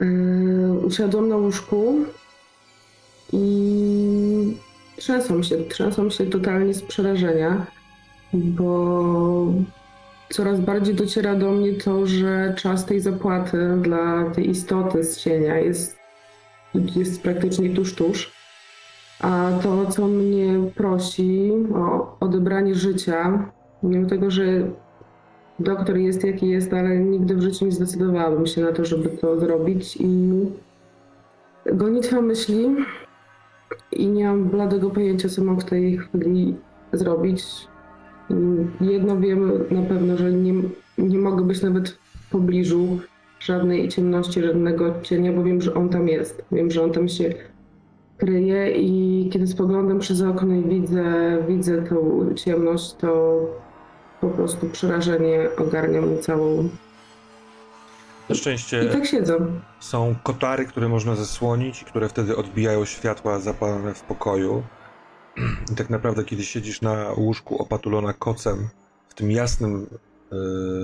E, 0.00 0.06
Usiadłam 0.86 1.28
na 1.28 1.36
łóżku 1.36 1.94
i 3.32 4.56
trzęsą 4.96 5.42
się, 5.42 5.56
trzęsą 5.56 6.10
się 6.10 6.26
totalnie 6.26 6.74
z 6.74 6.82
przerażenia 6.82 7.66
bo 8.34 9.52
coraz 10.30 10.60
bardziej 10.60 10.94
dociera 10.94 11.34
do 11.34 11.50
mnie 11.50 11.72
to, 11.72 12.06
że 12.06 12.54
czas 12.56 12.86
tej 12.86 13.00
zapłaty 13.00 13.76
dla 13.80 14.30
tej 14.30 14.50
istoty 14.50 15.04
z 15.04 15.20
cienia 15.20 15.58
jest, 15.58 15.98
jest 16.74 17.22
praktycznie 17.22 17.70
tuż, 17.70 17.94
tuż. 17.94 18.32
A 19.20 19.50
to, 19.62 19.86
co 19.86 20.08
mnie 20.08 20.70
prosi 20.74 21.52
o 21.74 22.16
odebranie 22.20 22.74
życia, 22.74 23.50
mimo 23.82 24.08
tego, 24.08 24.30
że 24.30 24.44
doktor 25.58 25.96
jest 25.96 26.24
jaki 26.24 26.48
jest, 26.48 26.72
ale 26.72 26.98
nigdy 26.98 27.36
w 27.36 27.42
życiu 27.42 27.64
nie 27.64 27.72
zdecydowałabym 27.72 28.46
się 28.46 28.60
na 28.60 28.72
to, 28.72 28.84
żeby 28.84 29.08
to 29.08 29.40
zrobić 29.40 29.96
i 30.00 30.30
gonitwa 31.72 32.20
myśli 32.20 32.76
i 33.92 34.06
nie 34.06 34.24
mam 34.24 34.44
bladego 34.44 34.90
pojęcia, 34.90 35.28
co 35.28 35.44
mam 35.44 35.60
w 35.60 35.64
tej 35.64 35.98
chwili 35.98 36.56
zrobić. 36.92 37.44
Jedno 38.80 39.16
wiem 39.20 39.52
na 39.70 39.82
pewno, 39.82 40.16
że 40.16 40.32
nie, 40.32 40.54
nie 40.98 41.18
mogę 41.18 41.44
być 41.44 41.62
nawet 41.62 41.88
w 41.90 42.30
pobliżu 42.30 42.98
żadnej 43.40 43.88
ciemności, 43.88 44.42
żadnego 44.42 44.94
cienia, 45.02 45.32
bo 45.32 45.42
wiem, 45.44 45.62
że 45.62 45.74
on 45.74 45.88
tam 45.88 46.08
jest. 46.08 46.44
Wiem, 46.52 46.70
że 46.70 46.82
on 46.82 46.92
tam 46.92 47.08
się 47.08 47.34
kryje 48.18 48.70
i 48.70 49.28
kiedy 49.32 49.46
spoglądam 49.46 49.98
przez 49.98 50.22
okno 50.22 50.54
i 50.54 50.64
widzę, 50.64 51.04
widzę 51.48 51.82
tą 51.82 52.26
ciemność, 52.34 52.94
to 52.94 53.40
po 54.20 54.28
prostu 54.28 54.66
przerażenie 54.66 55.48
ogarnia 55.58 56.00
mnie 56.02 56.18
całą. 56.18 56.62
Na 58.28 58.34
I 58.34 58.38
szczęście 58.38 58.84
tak 58.84 59.06
siedzę. 59.06 59.38
są 59.80 60.14
kotary, 60.22 60.64
które 60.64 60.88
można 60.88 61.16
zasłonić 61.16 61.82
i 61.82 61.84
które 61.84 62.08
wtedy 62.08 62.36
odbijają 62.36 62.84
światła 62.84 63.38
zapalone 63.38 63.94
w 63.94 64.02
pokoju. 64.02 64.62
I 65.72 65.74
tak 65.74 65.90
naprawdę, 65.90 66.24
kiedy 66.24 66.44
siedzisz 66.44 66.80
na 66.80 67.12
łóżku 67.16 67.62
opatulona 67.62 68.12
kocem 68.12 68.68
w 69.08 69.14
tym 69.14 69.30
jasnym 69.30 69.86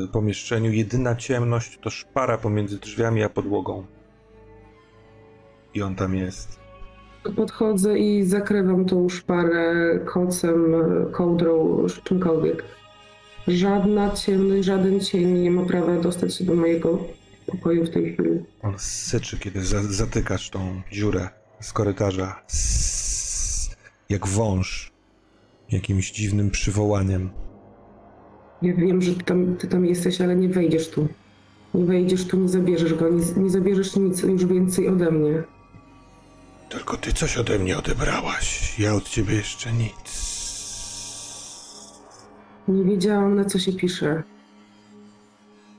y, 0.04 0.08
pomieszczeniu, 0.12 0.72
jedyna 0.72 1.16
ciemność 1.16 1.78
to 1.82 1.90
szpara 1.90 2.38
pomiędzy 2.38 2.78
drzwiami 2.78 3.22
a 3.22 3.28
podłogą. 3.28 3.86
I 5.74 5.82
on 5.82 5.94
tam 5.94 6.14
jest. 6.14 6.58
Podchodzę 7.36 7.98
i 7.98 8.24
zakrywam 8.24 8.84
tą 8.84 9.08
szparę 9.08 9.98
kocem, 10.04 10.74
kołdrą, 11.12 11.86
czymkolwiek. 12.04 12.64
Żadna 13.48 14.10
ciemność, 14.10 14.64
żaden 14.64 15.00
cień 15.00 15.32
nie 15.32 15.50
ma 15.50 15.62
prawa 15.62 15.96
dostać 15.96 16.36
się 16.36 16.44
do 16.44 16.54
mojego 16.54 16.98
pokoju 17.46 17.86
w 17.86 17.90
tej 17.90 18.12
chwili. 18.12 18.44
On 18.62 18.74
syczy, 18.78 19.38
kiedy 19.38 19.64
za 19.64 19.82
zatykasz 19.82 20.50
tą 20.50 20.82
dziurę 20.92 21.28
z 21.60 21.72
korytarza. 21.72 22.42
Sss. 22.46 23.07
Jak 24.08 24.26
wąż, 24.26 24.92
jakimś 25.70 26.12
dziwnym 26.12 26.50
przywołaniem. 26.50 27.30
Ja 28.62 28.74
wiem, 28.74 29.02
że 29.02 29.14
ty 29.14 29.24
tam, 29.24 29.56
ty 29.56 29.68
tam 29.68 29.86
jesteś, 29.86 30.20
ale 30.20 30.36
nie 30.36 30.48
wejdziesz 30.48 30.90
tu. 30.90 31.08
Nie 31.74 31.84
wejdziesz 31.84 32.26
tu, 32.26 32.36
nie 32.36 32.48
zabierzesz 32.48 32.94
go, 32.94 33.08
nie, 33.08 33.42
nie 33.42 33.50
zabierzesz 33.50 33.96
nic 33.96 34.22
już 34.22 34.46
więcej 34.46 34.88
ode 34.88 35.10
mnie. 35.10 35.42
Tylko 36.68 36.96
ty 36.96 37.12
coś 37.12 37.38
ode 37.38 37.58
mnie 37.58 37.78
odebrałaś. 37.78 38.78
Ja 38.78 38.94
od 38.94 39.08
ciebie 39.08 39.34
jeszcze 39.34 39.72
nic. 39.72 40.28
Nie 42.68 42.84
wiedziałam, 42.84 43.34
na 43.34 43.44
co 43.44 43.58
się 43.58 43.72
pisze. 43.72 44.22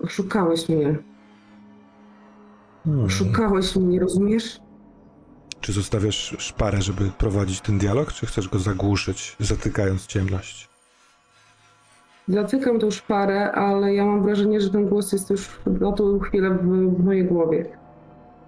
Oszukałeś 0.03 0.69
mnie. 0.69 0.97
Hmm. 2.83 3.05
Oszukałeś 3.05 3.75
mnie, 3.75 3.99
rozumiesz? 3.99 4.59
Czy 5.61 5.73
zostawiasz 5.73 6.35
szparę, 6.39 6.81
żeby 6.81 7.11
prowadzić 7.17 7.61
ten 7.61 7.77
dialog, 7.77 8.13
czy 8.13 8.25
chcesz 8.25 8.49
go 8.49 8.59
zagłuszyć, 8.59 9.35
zatykając 9.39 10.07
ciemność? 10.07 10.69
Zatykam 12.27 12.79
tą 12.79 12.91
szparę, 12.91 13.51
ale 13.51 13.93
ja 13.93 14.05
mam 14.05 14.23
wrażenie, 14.23 14.61
że 14.61 14.69
ten 14.69 14.89
głos 14.89 15.11
jest 15.11 15.29
już 15.29 15.49
na 15.65 15.91
tą 15.91 16.19
chwilę 16.19 16.49
w, 16.49 16.61
w 16.97 17.03
mojej 17.03 17.25
głowie. 17.25 17.65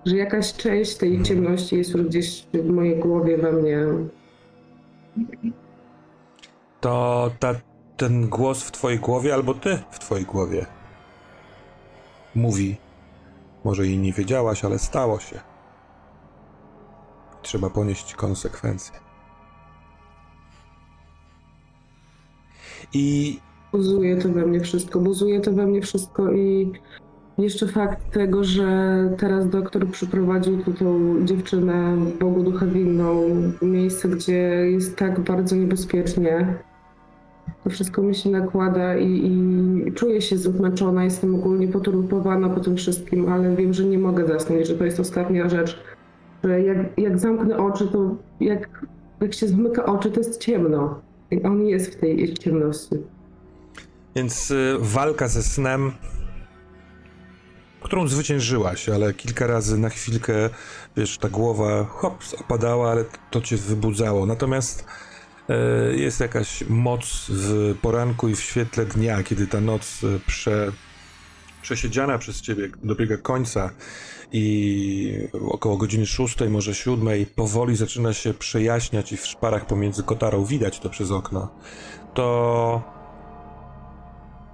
Że 0.06 0.16
jakaś 0.16 0.54
część 0.54 0.98
tej 0.98 1.24
ciemności 1.24 1.78
jest 1.78 1.94
już 1.94 2.02
gdzieś 2.08 2.48
w 2.54 2.70
mojej 2.70 3.00
głowie, 3.00 3.38
we 3.38 3.52
mnie. 3.52 3.86
To 6.82 7.32
ta, 7.40 7.56
ten 7.98 8.30
głos 8.30 8.64
w 8.64 8.72
twojej 8.72 9.00
głowie, 9.00 9.34
albo 9.34 9.54
ty 9.54 9.80
w 9.92 10.00
twojej 10.00 10.26
głowie 10.26 10.66
mówi. 12.36 12.78
Może 13.64 13.88
i 13.88 13.98
nie 13.98 14.14
wiedziałaś, 14.14 14.66
ale 14.66 14.80
stało 14.80 15.20
się. 15.20 15.51
Trzeba 17.42 17.70
ponieść 17.70 18.16
konsekwencje. 18.16 19.00
I 22.94 23.40
Buzuje 23.72 24.18
to 24.18 24.30
we 24.30 24.46
mnie 24.46 24.60
wszystko, 24.60 25.00
buzuje 25.00 25.40
to 25.40 25.52
we 25.52 25.66
mnie 25.66 25.82
wszystko 25.82 26.32
i 26.32 26.72
jeszcze 27.38 27.68
fakt 27.68 28.12
tego, 28.12 28.44
że 28.44 28.70
teraz 29.18 29.50
doktor 29.50 29.88
przyprowadził 29.88 30.64
tu 30.64 30.74
tą 30.74 31.16
dziewczynę, 31.26 31.98
Bogu 32.20 32.44
Ducha 32.44 32.66
Winną, 32.66 33.24
miejsce, 33.62 34.08
gdzie 34.10 34.34
jest 34.72 34.98
tak 34.98 35.20
bardzo 35.20 35.56
niebezpiecznie. 35.56 36.56
To 37.64 37.70
wszystko 37.70 38.02
mi 38.02 38.16
się 38.16 38.30
nakłada 38.30 38.98
i, 38.98 39.26
i 39.26 39.94
czuję 39.94 40.22
się 40.22 40.38
zmęczona, 40.38 41.04
jestem 41.04 41.36
ogólnie 41.36 41.68
poturbowana 41.68 42.50
po 42.50 42.60
tym 42.60 42.78
wszystkim, 42.78 43.30
ale 43.30 43.56
wiem, 43.56 43.74
że 43.74 43.86
nie 43.86 44.00
mogę 44.00 44.28
zasnąć, 44.28 44.68
że 44.68 44.76
to 44.76 44.86
jest 44.86 45.00
ostatnia 45.00 45.50
rzecz. 45.50 45.84
Że 46.44 46.62
jak, 46.62 46.78
jak 46.98 47.20
zamknę 47.20 47.58
oczy, 47.58 47.88
to 47.88 48.16
jak, 48.40 48.86
jak 49.22 49.34
się 49.34 49.48
zmyka 49.48 49.86
oczy, 49.86 50.12
to 50.12 50.20
jest 50.20 50.42
ciemno. 50.42 51.02
I 51.32 51.44
on 51.44 51.62
jest 51.62 51.96
w 51.96 52.00
tej 52.00 52.34
ciemności. 52.34 52.96
Więc 54.16 54.52
y, 54.52 54.76
walka 54.80 55.28
ze 55.28 55.44
snem, 55.44 55.92
którą 57.82 58.08
zwyciężyłaś, 58.08 58.90
ale 58.90 59.14
kilka 59.14 59.48
razy 59.48 59.78
na 59.78 59.90
chwilkę, 59.90 60.34
wiesz, 60.98 61.18
ta 61.18 61.30
głowa 61.30 61.84
hop, 61.84 62.24
opadała, 62.40 62.92
ale 62.92 63.06
to 63.32 63.42
cię 63.42 63.58
wybudzało. 63.58 64.26
Natomiast 64.26 64.86
y, 65.94 65.98
jest 65.98 66.20
jakaś 66.20 66.64
moc 66.70 67.26
w 67.30 67.76
poranku 67.82 68.28
i 68.28 68.36
w 68.36 68.42
świetle 68.42 68.86
dnia, 68.86 69.24
kiedy 69.24 69.48
ta 69.48 69.62
noc 69.62 70.04
y, 70.04 70.20
prze, 70.28 70.72
przesiedziana 71.62 72.18
przez 72.18 72.42
ciebie 72.42 72.70
dobiega 72.84 73.18
końca 73.18 73.70
i 74.32 75.28
około 75.50 75.78
godziny 75.78 76.06
szóstej, 76.06 76.50
może 76.50 76.76
siódmej, 76.76 77.26
powoli 77.26 77.76
zaczyna 77.76 78.14
się 78.14 78.34
przejaśniać 78.34 79.12
i 79.12 79.18
w 79.18 79.28
szparach 79.28 79.66
pomiędzy 79.66 80.04
kotarą 80.04 80.46
widać 80.46 80.80
to 80.80 80.90
przez 80.90 81.12
okno, 81.12 81.50
to 82.14 82.82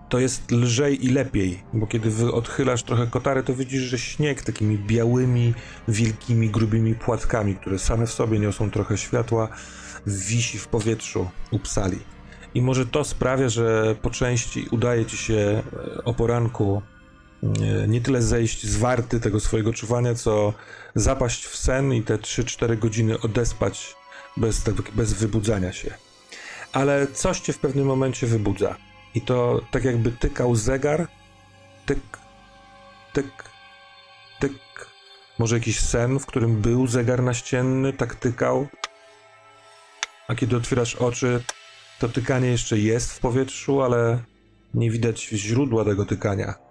to 0.10 0.20
jest 0.20 0.52
lżej 0.52 1.06
i 1.06 1.10
lepiej, 1.10 1.64
bo 1.74 1.88
kiedy 1.88 2.10
wy 2.10 2.32
odchylasz 2.32 2.84
trochę 2.84 3.08
kotary, 3.08 3.44
to 3.44 3.54
widzisz, 3.54 3.82
że 3.82 4.00
śnieg 4.00 4.42
takimi 4.42 4.78
białymi, 4.78 5.54
wielkimi, 5.88 6.50
grubymi 6.50 6.96
płatkami, 6.96 7.56
które 7.56 7.80
same 7.80 8.08
w 8.08 8.12
sobie 8.12 8.40
niosą 8.40 8.72
trochę 8.72 8.98
światła, 8.98 9.50
wisi 10.08 10.58
w 10.58 10.68
powietrzu 10.68 11.30
u 11.52 11.60
psali. 11.60 12.00
I 12.54 12.62
może 12.62 12.86
to 12.86 13.04
sprawia, 13.04 13.50
że 13.50 13.96
po 14.02 14.10
części 14.10 14.68
udaje 14.72 15.06
ci 15.06 15.18
się 15.18 15.34
e, 15.34 16.04
o 16.04 16.14
poranku 16.14 16.82
nie 17.88 18.02
tyle 18.02 18.22
zejść 18.22 18.66
z 18.66 18.78
warty 18.78 19.20
tego 19.20 19.40
swojego 19.40 19.74
czuwania, 19.74 20.16
co 20.16 20.54
zapaść 20.96 21.46
w 21.46 21.58
sen 21.58 21.94
i 21.94 22.04
te 22.04 22.18
3-4 22.18 22.80
godziny 22.80 23.20
odespać 23.20 23.96
bez, 24.38 24.64
bez 24.96 25.14
wybudzania 25.14 25.74
się. 25.74 25.94
Ale 26.74 27.08
coś 27.08 27.40
cię 27.40 27.54
w 27.54 27.60
pewnym 27.60 27.86
momencie 27.86 28.28
wybudza. 28.28 28.76
I 29.16 29.22
to 29.22 29.62
tak 29.72 29.84
jakby 29.84 30.12
tykał 30.12 30.56
zegar. 30.56 31.08
Tyk, 31.86 32.00
tyk, 33.14 33.44
tyk. 34.40 34.54
Może 35.40 35.56
jakiś 35.56 35.80
sen, 35.80 36.20
w 36.20 36.26
którym 36.26 36.62
był 36.62 36.88
zegar 36.88 37.24
naścienny, 37.24 37.94
tak 37.94 38.16
tykał. 38.16 38.68
A 40.28 40.36
kiedy 40.36 40.58
otwierasz 40.58 40.96
oczy, 40.96 41.44
to 42.00 42.10
tykanie 42.10 42.48
jeszcze 42.48 42.78
jest 42.78 43.14
w 43.14 43.20
powietrzu, 43.20 43.82
ale 43.82 44.20
nie 44.74 44.92
widać 44.92 45.28
źródła 45.28 45.86
tego 45.86 46.06
tykania. 46.06 46.67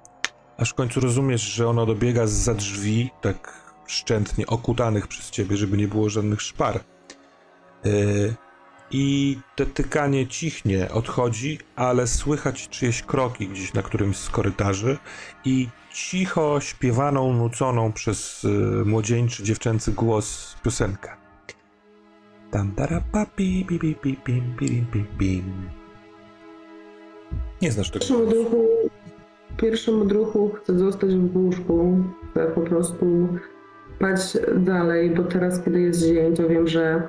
Aż 0.58 0.70
w 0.70 0.74
końcu 0.74 1.00
rozumiesz, 1.00 1.42
że 1.42 1.68
ono 1.68 1.86
dobiega 1.86 2.26
za 2.26 2.54
drzwi, 2.54 3.10
tak 3.20 3.62
szczętnie 3.86 4.46
okutanych 4.46 5.08
przez 5.08 5.30
ciebie, 5.30 5.56
żeby 5.56 5.76
nie 5.76 5.88
było 5.88 6.10
żadnych 6.10 6.42
szpar. 6.42 6.80
Yy, 7.84 8.34
i 8.90 9.38
te 9.56 9.66
tykanie 9.66 10.26
cichnie, 10.26 10.90
odchodzi, 10.92 11.58
ale 11.76 12.06
słychać 12.06 12.68
czyjeś 12.68 13.02
kroki 13.02 13.48
gdzieś 13.48 13.74
na 13.74 13.82
którymś 13.82 14.16
z 14.16 14.30
korytarzy 14.30 14.98
i 15.44 15.68
cicho 15.94 16.60
śpiewaną, 16.60 17.32
nuconą 17.32 17.92
przez 17.92 18.44
y, 18.44 18.48
młodzieńczy, 18.84 19.42
dziewczęcy 19.42 19.92
głos 19.92 20.56
piosenkę. 20.64 21.16
Tam 22.50 22.72
tara 22.72 23.02
pa 23.12 23.26
pi 23.26 23.64
pi 23.64 23.78
pi 23.78 23.94
pi 23.94 24.16
pim 24.58 25.06
pim. 25.18 25.70
Nie 27.62 27.72
znasz 27.72 27.90
tego 27.90 28.04
głosu. 28.06 28.66
W 29.56 29.58
pierwszym 29.58 30.02
odruchu 30.02 30.50
chcę 30.54 30.78
zostać 30.78 31.14
w 31.14 31.36
łóżku, 31.36 31.96
chcę 32.30 32.46
po 32.46 32.60
prostu 32.60 33.28
spać 33.96 34.38
dalej, 34.56 35.10
bo 35.10 35.22
teraz, 35.22 35.62
kiedy 35.62 35.80
jest 35.80 36.00
dzień, 36.00 36.34
to 36.34 36.48
wiem, 36.48 36.68
że 36.68 37.02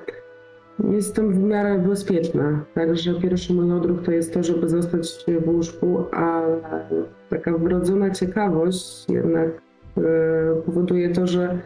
jestem 0.91 1.33
w 1.33 1.39
miarę 1.39 1.79
bezpieczna. 1.79 2.65
Także 2.73 3.13
pierwszy 3.13 3.53
mój 3.53 3.71
odruch 3.71 4.03
to 4.03 4.11
jest 4.11 4.33
to, 4.33 4.43
żeby 4.43 4.69
zostać 4.69 5.25
w 5.45 5.49
łóżku, 5.49 6.03
ale 6.11 6.61
taka 7.29 7.57
wrodzona 7.57 8.11
ciekawość 8.11 9.09
jednak 9.09 9.47
e, 9.97 10.01
powoduje 10.65 11.09
to, 11.09 11.27
że 11.27 11.59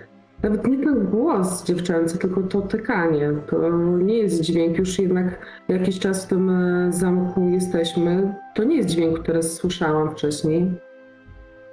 nawet 0.43 0.67
nie 0.67 0.83
ten 0.83 1.05
głos 1.05 1.63
dziewczęcy, 1.63 2.17
tylko 2.17 2.41
to 2.41 2.61
tykanie. 2.61 3.31
To 3.49 3.69
nie 3.97 4.17
jest 4.17 4.41
dźwięk, 4.41 4.77
już 4.77 4.99
jednak 4.99 5.45
jakiś 5.67 5.99
czas 5.99 6.25
w 6.25 6.27
tym 6.27 6.49
e, 6.49 6.93
zamku 6.93 7.49
jesteśmy. 7.49 8.33
To 8.55 8.63
nie 8.63 8.77
jest 8.77 8.89
dźwięk, 8.89 9.19
który 9.19 9.43
słyszałam 9.43 10.11
wcześniej. 10.11 10.71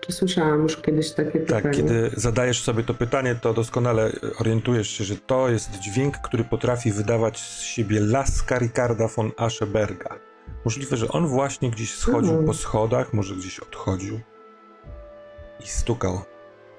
Czy 0.01 0.13
słyszałam 0.13 0.63
już 0.63 0.77
kiedyś 0.77 1.13
takie 1.13 1.41
Tak, 1.41 1.57
tykanie? 1.63 1.77
kiedy 1.77 2.11
zadajesz 2.17 2.63
sobie 2.63 2.83
to 2.83 2.95
pytanie, 2.95 3.35
to 3.43 3.55
doskonale 3.55 4.13
orientujesz 4.41 4.89
się, 4.89 5.05
że 5.05 5.17
to 5.17 5.49
jest 5.49 5.71
dźwięk, 5.79 6.19
który 6.19 6.45
potrafi 6.45 6.93
wydawać 6.93 7.41
z 7.41 7.61
siebie 7.61 8.01
laska 8.01 8.59
Ricarda 8.59 9.09
von 9.09 9.31
Ascheberga. 9.37 10.19
Możliwe, 10.65 10.97
że 10.97 11.09
on 11.09 11.27
właśnie 11.27 11.71
gdzieś 11.71 11.95
schodził 11.95 12.31
Mhm. 12.31 12.47
po 12.47 12.55
schodach, 12.55 13.13
może 13.13 13.35
gdzieś 13.35 13.61
odchodził 13.61 14.21
i 15.65 15.67
stukał 15.67 16.21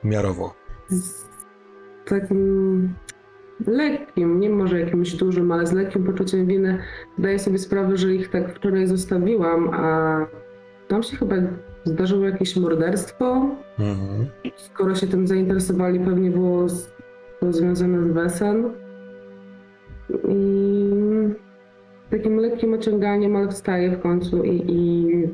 miarowo. 0.04 0.54
Z 0.90 1.29
takim 2.10 2.94
lekkim, 3.68 4.40
nie 4.40 4.50
może 4.50 4.80
jakimś 4.80 5.14
dużym, 5.16 5.52
ale 5.52 5.68
z 5.68 5.74
lekkim 5.74 6.04
poczuciem 6.04 6.48
winy 6.48 6.78
zdaję 7.18 7.40
sobie 7.40 7.58
sprawę, 7.58 7.98
że 7.98 8.16
ich 8.16 8.30
tak 8.30 8.56
wczoraj 8.56 8.88
zostawiłam, 8.88 9.70
a 9.74 10.26
tam 10.88 11.04
się 11.04 11.18
chyba 11.18 11.36
zdarzyło 11.84 12.26
jakieś 12.26 12.56
morderstwo. 12.56 13.50
Mhm. 13.80 14.28
Skoro 14.56 14.96
się 14.96 15.08
tym 15.08 15.28
zainteresowali, 15.28 16.00
pewnie 16.00 16.32
było 16.32 16.68
to 17.40 17.54
związane 17.54 18.04
z 18.04 18.12
Wesen. 18.12 18.70
I 20.28 20.90
takim 22.10 22.38
lekkim 22.38 22.74
ociąganiem, 22.74 23.36
ale 23.36 23.48
wstaję 23.48 23.92
w 23.92 24.02
końcu 24.02 24.44
i, 24.44 24.64
i 24.68 25.28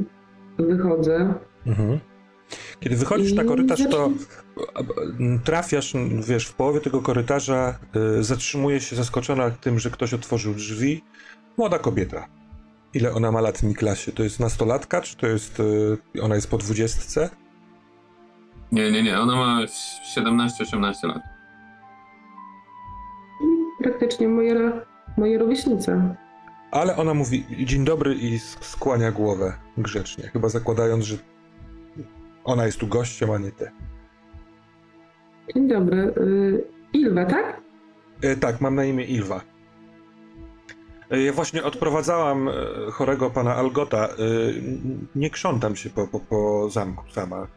wychodzę. 0.63 1.33
Mhm. 1.67 1.99
Kiedy 2.79 2.95
wychodzisz 2.95 3.33
na 3.33 3.43
I 3.43 3.45
korytarz, 3.45 3.79
to 3.91 4.09
trafiasz, 5.43 5.93
wiesz, 6.27 6.45
w 6.47 6.53
połowie 6.53 6.79
tego 6.81 7.01
korytarza 7.01 7.79
e, 8.19 8.23
zatrzymuje 8.23 8.81
się 8.81 8.95
zaskoczona 8.95 9.49
tym, 9.51 9.79
że 9.79 9.89
ktoś 9.89 10.13
otworzył 10.13 10.53
drzwi. 10.53 11.03
Młoda 11.57 11.79
kobieta. 11.79 12.27
Ile 12.93 13.13
ona 13.13 13.31
ma 13.31 13.41
lat 13.41 13.63
Niklasie? 13.63 14.11
To 14.11 14.23
jest 14.23 14.39
nastolatka, 14.39 15.01
czy 15.01 15.17
to 15.17 15.27
jest. 15.27 15.61
e, 16.15 16.21
Ona 16.21 16.35
jest 16.35 16.49
po 16.49 16.57
dwudziestce? 16.57 17.29
Nie, 18.71 18.91
nie, 18.91 19.03
nie, 19.03 19.19
ona 19.19 19.35
ma 19.35 19.61
17-18 20.17 21.07
lat. 21.07 21.19
Praktycznie 23.83 24.27
moje, 24.27 24.71
moje 25.17 25.37
rówieśnice. 25.37 26.15
Ale 26.71 26.95
ona 26.97 27.13
mówi 27.13 27.45
dzień 27.65 27.85
dobry 27.85 28.15
i 28.15 28.37
sk- 28.39 28.65
skłania 28.65 29.11
głowę 29.11 29.53
grzecznie, 29.77 30.23
chyba 30.23 30.49
zakładając, 30.49 31.05
że 31.05 31.17
ona 32.45 32.65
jest 32.65 32.79
tu 32.79 32.87
gościem, 32.87 33.31
a 33.31 33.37
nie 33.37 33.51
ty. 33.51 33.71
Dzień 35.55 35.67
dobry. 35.67 35.97
Y, 35.97 36.63
Ilwa, 36.93 37.25
tak? 37.25 37.61
E, 38.21 38.35
tak, 38.35 38.61
mam 38.61 38.75
na 38.75 38.85
imię 38.85 39.05
Ilwa. 39.05 39.41
E, 41.11 41.21
ja 41.21 41.33
właśnie 41.33 41.63
odprowadzałam 41.63 42.49
chorego 42.91 43.29
pana 43.29 43.55
Algota. 43.55 44.09
Nie 45.15 45.29
krzątam 45.29 45.75
się 45.75 45.89
po, 45.89 46.07
po, 46.07 46.19
po 46.19 46.69
zamku 46.69 47.03
sama. 47.11 47.47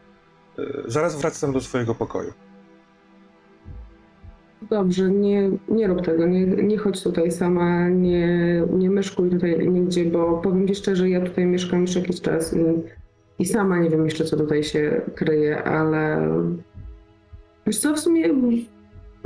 Zaraz 0.85 1.21
wracam 1.21 1.53
do 1.53 1.61
swojego 1.61 1.95
pokoju. 1.95 2.33
Dobrze, 4.61 5.09
nie, 5.09 5.51
nie 5.69 5.87
rób 5.87 6.01
tego, 6.01 6.25
nie, 6.25 6.45
nie 6.45 6.77
chodź 6.77 7.03
tutaj 7.03 7.31
sama, 7.31 7.89
nie, 7.89 8.63
nie 8.71 8.89
myszkuj 8.89 9.29
tutaj 9.29 9.69
nigdzie, 9.69 10.05
bo 10.05 10.37
powiem 10.37 10.67
ci 10.67 10.75
szczerze, 10.75 11.09
ja 11.09 11.21
tutaj 11.21 11.45
mieszkam 11.45 11.81
już 11.81 11.95
jakiś 11.95 12.21
czas 12.21 12.53
i, 12.53 12.59
i 13.39 13.45
sama 13.45 13.77
nie 13.77 13.89
wiem 13.89 14.05
jeszcze, 14.05 14.25
co 14.25 14.37
tutaj 14.37 14.63
się 14.63 15.01
kryje, 15.15 15.63
ale 15.63 16.29
wiesz 17.67 17.77
co, 17.79 17.93
w 17.93 17.99
sumie 17.99 18.29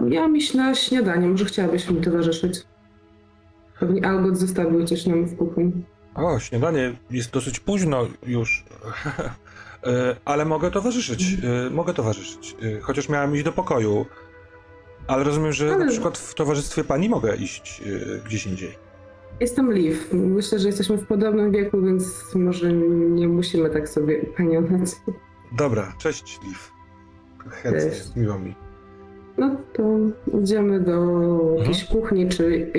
ja 0.09 0.27
myślę 0.27 0.75
śniadanie, 0.75 1.27
może 1.27 1.45
chciałabyś 1.45 1.89
mi 1.89 2.01
towarzyszyć. 2.01 2.61
Pewnie 3.79 4.05
Algot 4.05 4.37
zostawił 4.37 4.85
coś 4.85 5.05
nam 5.05 5.25
w 5.25 5.37
kuchni. 5.37 5.71
O, 6.15 6.39
śniadanie 6.39 6.93
jest 7.11 7.31
dosyć 7.31 7.59
późno 7.59 8.07
już. 8.27 8.63
E, 9.85 10.15
Ale 10.25 10.45
mogę 10.45 10.71
towarzyszyć. 10.71 11.37
e, 11.67 11.69
Mogę 11.69 11.93
towarzyszyć. 11.93 12.55
E, 12.77 12.79
Chociaż 12.81 13.09
miałem 13.09 13.35
iść 13.35 13.43
do 13.43 13.51
pokoju. 13.51 14.05
Ale 15.07 15.23
rozumiem, 15.23 15.53
że 15.53 15.65
na 15.65 15.73
Ale- 15.73 15.87
przykład 15.87 16.17
w 16.17 16.33
towarzystwie 16.35 16.83
pani 16.83 17.09
mogę 17.09 17.35
iść 17.35 17.81
gdzieś 18.25 18.45
indziej. 18.47 18.75
Jestem 19.39 19.73
Liv. 19.73 19.97
Myślę, 20.13 20.59
że 20.59 20.67
jesteśmy 20.67 20.97
w 20.97 21.07
podobnym 21.07 21.51
wieku, 21.51 21.81
więc 21.81 22.35
może 22.35 22.73
nie 22.73 23.27
musimy 23.27 23.69
tak 23.69 23.89
sobie 23.89 24.25
paniować. 24.37 24.89
Dobra, 25.57 25.93
cześć 25.97 26.39
Liv. 26.43 26.59
Chętnie, 27.49 27.81
Cześć. 27.81 28.15
miło 28.15 28.39
mi. 28.39 28.55
No 29.37 29.55
to 29.73 29.83
idziemy 30.41 30.79
do 30.79 31.29
jakiejś 31.57 31.85
kuchni 31.85 32.29
czy 32.29 32.71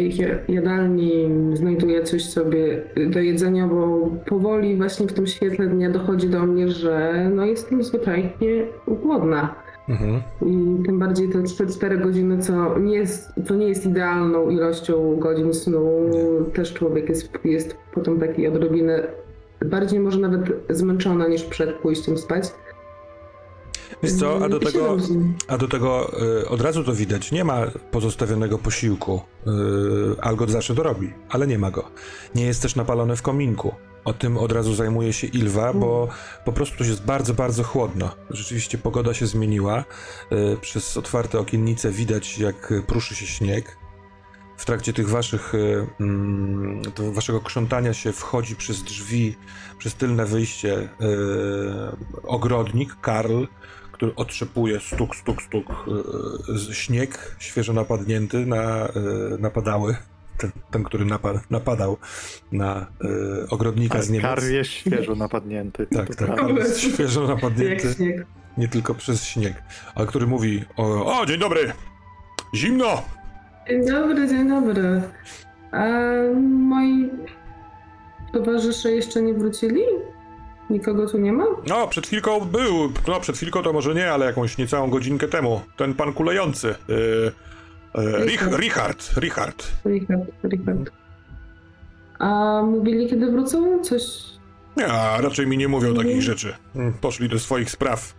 jadalni, 0.49 1.31
znajduję 1.55 2.03
coś 2.03 2.25
sobie 2.25 2.83
do 3.11 3.21
jedzenia, 3.21 3.67
bo 3.69 4.11
powoli 4.27 4.77
właśnie 4.77 5.07
w 5.07 5.13
tym 5.13 5.27
świetle 5.27 5.67
dnia 5.67 5.91
dochodzi 5.91 6.29
do 6.29 6.47
mnie, 6.47 6.69
że 6.69 7.31
no 7.35 7.45
jestem 7.47 7.83
zwyczajnie 7.83 8.67
głodna. 8.89 9.55
Mhm. 9.89 10.23
I 10.43 10.83
tym 10.87 10.99
bardziej 10.99 11.29
te 11.29 11.39
3-4 11.39 12.03
godziny, 12.03 12.39
co 12.39 12.79
nie 12.79 12.97
jest, 12.97 13.29
to 13.47 13.55
nie 13.55 13.69
jest 13.69 13.87
idealną 13.87 14.51
ilością 14.51 15.17
godzin 15.17 15.55
snu. 15.55 16.11
Też 16.55 16.75
człowiek 16.75 17.09
jest, 17.09 17.39
jest 17.45 17.77
potem 17.95 18.21
taki 18.21 18.49
odrobinę, 18.49 19.07
bardziej 19.65 20.01
może 20.01 20.19
nawet 20.19 20.43
zmęczona 20.71 21.29
niż 21.29 21.45
przed 21.45 21.73
pójściem 21.73 22.19
spać. 22.19 22.45
Wiesz 24.03 24.13
co, 24.13 24.45
a 24.45 24.49
do 24.49 24.61
tego, 24.61 24.97
a 25.49 25.59
do 25.59 25.69
tego 25.69 26.13
y, 26.43 26.49
od 26.49 26.61
razu 26.61 26.85
to 26.85 26.93
widać, 26.95 27.33
nie 27.33 27.45
ma 27.45 27.67
pozostawionego 27.91 28.59
posiłku. 28.59 29.21
Y, 29.47 29.51
Algot 30.21 30.51
zawsze 30.51 30.75
to 30.75 30.83
robi, 30.83 31.13
ale 31.29 31.47
nie 31.47 31.59
ma 31.59 31.71
go. 31.71 31.85
Nie 32.35 32.45
jest 32.45 32.63
też 32.63 32.77
napalone 32.77 33.17
w 33.17 33.23
kominku. 33.23 33.75
O 34.05 34.13
tym 34.13 34.39
od 34.39 34.53
razu 34.53 34.75
zajmuje 34.75 35.13
się 35.13 35.27
Ilwa, 35.27 35.73
bo 35.73 36.09
po 36.45 36.53
prostu 36.53 36.77
tu 36.79 36.85
jest 36.85 37.05
bardzo, 37.05 37.35
bardzo 37.35 37.63
chłodno. 37.63 38.11
Rzeczywiście 38.31 38.79
pogoda 38.79 39.15
się 39.15 39.27
zmieniła. 39.27 39.85
Y, 40.33 40.57
Przez 40.61 40.97
otwarte 40.97 41.39
okiennice 41.39 41.91
widać, 41.91 42.39
jak 42.39 42.73
pruszy 42.87 43.15
się 43.15 43.27
śnieg. 43.27 43.77
W 44.57 44.65
trakcie 44.65 44.93
tych 44.93 45.09
waszych, 45.09 45.55
y, 45.55 45.87
mm, 46.01 46.83
waszego 47.13 47.41
krzątania 47.41 47.95
się 47.95 48.13
wchodzi 48.13 48.57
przez 48.57 48.83
drzwi, 48.83 49.37
przez 49.79 49.95
tylne 49.95 50.27
wyjście 50.27 50.79
y, 50.83 50.89
ogrodnik, 52.23 52.97
Karl, 53.01 53.45
który 53.93 54.15
otrzepuje 54.15 54.81
stuk, 54.81 55.17
stuk, 55.17 55.43
stuk 55.43 55.67
y, 56.49 56.59
z- 56.59 56.73
śnieg 56.77 57.37
świeżo 57.39 57.73
napadnięty 57.73 58.47
na 58.47 58.89
y, 58.89 58.91
napadały. 59.39 59.97
Ten, 60.39 60.51
ten 60.71 60.85
który 60.85 61.05
napad, 61.05 61.51
napadał 61.51 61.97
na 62.53 62.87
y, 63.45 63.49
ogrodnika 63.49 64.03
z 64.03 64.09
A 64.09 64.13
Niemiec. 64.13 64.23
Kar 64.27 64.43
jest 64.45 64.71
świeżo 64.71 65.15
napadnięty. 65.15 65.87
Tak, 65.97 66.15
tak. 66.17 66.37
Karl 66.37 66.57
jest 66.57 66.81
świeżo 66.81 67.27
napadnięty, 67.27 67.95
śnieg. 67.95 68.27
nie 68.59 68.69
tylko 68.69 68.95
przez 68.95 69.25
śnieg, 69.25 69.63
ale 69.95 70.07
który 70.07 70.27
mówi 70.27 70.65
o, 70.77 71.19
o 71.21 71.27
dzień 71.27 71.39
dobry, 71.41 71.73
zimno! 72.55 73.03
Dzień 73.69 73.87
dobry, 73.87 74.29
dzień 74.29 74.49
dobry. 74.49 75.03
A 75.73 75.85
moi 76.43 77.11
towarzysze 78.33 78.93
jeszcze 78.93 79.23
nie 79.23 79.35
wrócili? 79.35 79.83
Nikogo 80.71 81.09
tu 81.09 81.19
nie 81.19 81.33
ma? 81.33 81.45
No, 81.69 81.89
przed 81.89 82.07
chwilką 82.07 82.41
był, 82.41 82.93
no 83.09 83.21
przed 83.21 83.37
chwilką 83.37 83.63
to 83.63 83.73
może 83.73 83.95
nie, 83.95 84.13
ale 84.13 84.27
jakąś 84.27 84.59
niecałą 84.59 84.91
godzinkę 84.91 85.29
temu. 85.29 85.61
Ten 85.77 85.95
pan 85.95 86.13
kulejący. 86.13 86.75
Yy, 86.89 87.33
yy, 87.95 88.25
Rich, 88.25 88.49
Richard, 88.59 89.17
Richard. 89.17 89.67
Richard, 89.87 90.31
Richard. 90.45 90.91
A 92.19 92.63
mówili 92.63 93.11
kiedy 93.11 93.31
wrócą? 93.31 93.83
Coś... 93.83 94.03
Nie, 94.77 94.87
a 94.87 95.21
raczej 95.21 95.47
mi 95.47 95.59
nie 95.59 95.69
mówią 95.69 95.95
takich 95.95 96.23
rzeczy. 96.23 96.55
Poszli 97.01 97.29
do 97.29 97.39
swoich 97.39 97.71
spraw. 97.71 98.15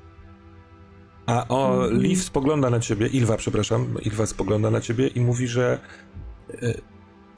A 1.25 1.45
o, 1.49 1.83
Mhm. 1.83 2.01
Liv 2.01 2.21
spogląda 2.23 2.69
na 2.69 2.79
ciebie, 2.79 3.07
Ilwa, 3.07 3.37
przepraszam, 3.37 3.97
Ilwa 4.01 4.25
spogląda 4.25 4.71
na 4.71 4.81
ciebie 4.81 5.07
i 5.07 5.21
mówi, 5.21 5.47
że 5.47 5.79
y, 6.63 6.81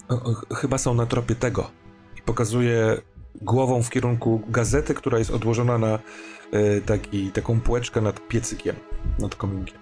o, 0.10 0.13
o, 0.13 0.56
chyba 0.56 0.78
są 0.78 0.93
na 0.93 1.06
tropie 1.06 1.36
tego. 1.36 1.71
I 2.17 2.21
pokazuje 2.21 3.02
głową 3.41 3.84
w 3.84 3.89
kierunku 3.89 4.41
gazety, 4.50 4.93
która 4.93 5.19
jest 5.19 5.32
odłożona 5.32 5.78
na 5.78 6.00
y, 6.54 6.82
taki, 6.86 7.32
taką 7.32 7.60
półeczkę 7.60 8.02
nad 8.02 8.28
piecykiem, 8.28 8.76
nad 9.19 9.36
kominkiem. 9.36 9.78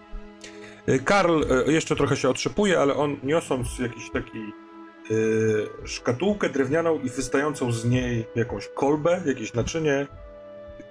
Y, 0.89 1.00
Karl 1.00 1.44
jeszcze 1.68 1.96
trochę 1.96 2.18
się 2.18 2.30
otrzepuje, 2.30 2.80
ale 2.80 2.96
on 2.96 3.18
niosąc 3.24 3.80
jakiś 3.80 4.12
taki 4.12 4.39
szkatułkę 5.84 6.50
drewnianą 6.50 7.00
i 7.00 7.10
wystającą 7.10 7.72
z 7.72 7.86
niej 7.86 8.26
jakąś 8.36 8.68
kolbę, 8.68 9.22
jakieś 9.26 9.54
naczynie, 9.54 10.08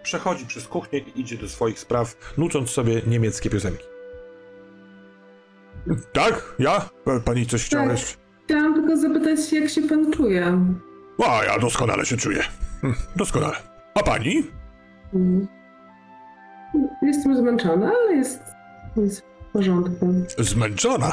przechodzi 0.09 0.47
przez 0.47 0.69
kuchnię 0.69 0.99
i 0.99 1.21
idzie 1.21 1.37
do 1.37 1.49
swoich 1.49 1.79
spraw, 1.79 2.33
nucąc 2.39 2.71
sobie 2.71 3.03
niemieckie 3.07 3.51
piosenki. 3.51 3.85
Tak, 6.13 6.55
ja? 6.59 6.89
Pani 7.25 7.47
coś 7.47 7.65
chciała 7.65 7.83
Tak. 7.85 7.93
jeszcze? 7.93 8.17
Chciałam 8.45 8.75
tylko 8.75 8.97
zapytać, 8.97 9.53
jak 9.53 9.71
się 9.71 9.83
pan 9.83 10.13
czuje? 10.13 10.59
A, 11.27 11.45
ja 11.45 11.59
doskonale 11.59 12.07
się 12.07 12.17
czuję. 12.17 12.43
Hm, 12.81 12.95
Doskonale. 13.17 13.57
A 13.95 14.03
pani? 14.03 14.47
Mm. 15.15 15.47
Jestem 17.03 17.37
zmęczona, 17.37 17.93
ale 18.05 18.15
jest, 18.17 18.41
jest 18.97 19.21
w 19.21 19.53
porządku. 19.53 20.15
Zmęczona. 20.39 21.13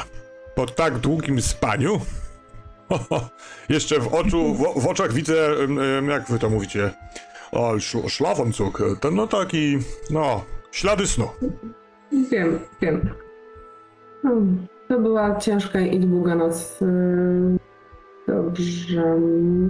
Po 0.54 0.66
tak 0.66 0.98
długim 0.98 1.42
spaniu? 1.42 2.00
Ho, 2.88 2.98
ho. 2.98 3.28
Jeszcze 3.68 4.00
w, 4.00 4.14
oczu, 4.14 4.54
w, 4.54 4.80
w 4.82 4.86
oczach 4.86 5.12
widzę, 5.12 5.50
jak 6.08 6.28
wy 6.28 6.38
to 6.38 6.50
mówicie, 6.50 6.90
o, 7.52 7.72
szl- 7.74 8.08
szlafoncuk. 8.08 8.82
Ten, 9.00 9.14
no 9.14 9.26
taki, 9.26 9.78
no, 10.10 10.44
ślady 10.70 11.06
snu. 11.06 11.28
Wiem, 12.30 12.58
wiem. 12.80 13.10
Hmm, 14.22 14.66
To 14.88 14.98
była 15.00 15.36
ciężka 15.36 15.80
i 15.80 16.00
długa 16.00 16.34
noc. 16.34 16.80
Yy, 16.80 17.58
Dobrze. 18.28 19.16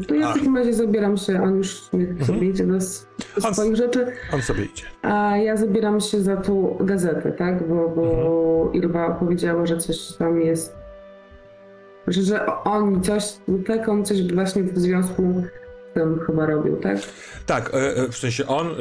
To 0.09 0.15
ja 0.15 0.29
A. 0.29 0.33
w 0.33 0.35
takim 0.35 0.57
razie 0.57 0.75
zabieram 0.75 1.17
się, 1.17 1.43
on 1.43 1.57
już 1.57 1.93
nie- 1.93 2.25
sobie 2.25 2.49
idzie 2.49 2.67
do, 2.67 2.77
s- 2.77 3.07
do 3.41 3.49
On- 3.49 3.55
swoich 3.55 3.77
rzeczy, 3.77 4.07
On 4.35 4.43
sobie 4.43 4.65
idzie. 4.65 4.85
a 5.03 5.37
ja 5.37 5.57
zabieram 5.57 6.01
się 6.01 6.21
za 6.21 6.37
tą 6.37 6.77
gazetę, 6.81 7.33
tak? 7.33 7.69
Bo, 7.69 7.89
bo 7.89 8.71
Ilwa 8.73 9.11
powiedziała, 9.11 9.67
że 9.67 9.77
coś 9.77 10.17
tam 10.17 10.41
jest, 10.41 10.77
że, 12.07 12.23
że 12.23 12.47
on 12.65 13.03
coś, 13.03 13.25
tak, 13.67 13.89
on 13.89 14.05
coś 14.05 14.33
właśnie 14.35 14.63
w 14.63 14.79
związku 14.79 15.43
z 15.93 15.95
tym 15.95 16.21
chyba 16.27 16.47
robił, 16.47 16.77
tak? 16.77 16.99
Tak, 17.47 17.75
e, 17.75 17.97
e, 17.97 18.09
w 18.09 18.17
sensie 18.17 18.47
on, 18.47 18.67
e, 18.67 18.73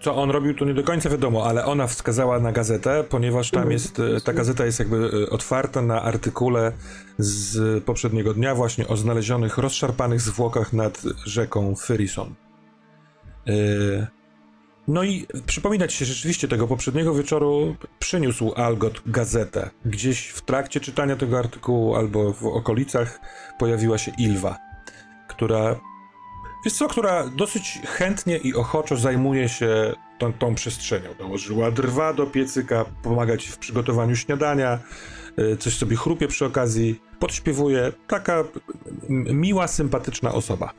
co 0.00 0.16
on 0.16 0.30
robił, 0.30 0.54
to 0.54 0.64
nie 0.64 0.74
do 0.74 0.82
końca 0.82 1.10
wiadomo, 1.10 1.46
ale 1.46 1.64
ona 1.64 1.86
wskazała 1.86 2.40
na 2.40 2.52
gazetę, 2.52 3.04
ponieważ 3.08 3.50
tam 3.50 3.62
Mhm. 3.62 3.72
jest, 3.72 4.02
ta 4.24 4.32
gazeta 4.32 4.64
jest 4.64 4.78
jakby 4.78 5.30
otwarta 5.30 5.82
na 5.82 6.02
artykule 6.02 6.72
z 7.18 7.84
poprzedniego 7.84 8.34
dnia 8.34 8.54
właśnie 8.54 8.88
o 8.88 8.96
znalezionych, 8.96 9.58
rozszarpanych 9.58 10.20
zwłokach 10.20 10.72
nad 10.72 11.02
rzeką 11.26 11.74
Fyrison. 11.76 12.34
No 14.88 15.02
i 15.02 15.26
przypomina 15.46 15.88
ci 15.88 15.96
się 15.96 16.04
rzeczywiście 16.04 16.48
tego 16.48 16.66
poprzedniego 16.66 17.14
wieczoru 17.14 17.76
przyniósł 17.98 18.52
Algot 18.56 19.02
gazetę. 19.06 19.70
Gdzieś 19.84 20.28
w 20.28 20.42
trakcie 20.42 20.80
czytania 20.80 21.16
tego 21.16 21.38
artykułu 21.38 21.94
albo 21.96 22.32
w 22.32 22.46
okolicach 22.46 23.20
pojawiła 23.58 23.98
się 23.98 24.12
Ilwa, 24.18 24.56
która 25.28 25.76
Wiesz 26.64 26.74
co, 26.74 26.88
która 26.88 27.26
dosyć 27.28 27.78
chętnie 27.86 28.36
i 28.36 28.54
ochoczo 28.54 28.96
zajmuje 28.96 29.48
się 29.48 29.94
tą, 30.18 30.32
tą 30.32 30.54
przestrzenią. 30.54 31.08
Dołożyła 31.18 31.70
drwa 31.70 32.12
do 32.12 32.26
piecyka, 32.26 32.84
pomaga 33.02 33.36
ci 33.36 33.50
w 33.50 33.58
przygotowaniu 33.58 34.16
śniadania, 34.16 34.78
y, 35.38 35.56
coś 35.56 35.76
sobie 35.78 35.96
chrupie 35.96 36.28
przy 36.28 36.44
okazji, 36.44 37.00
podśpiewuje. 37.18 37.92
Taka 38.06 38.44
miła, 39.08 39.68
sympatyczna 39.68 40.32
osoba. 40.32 40.72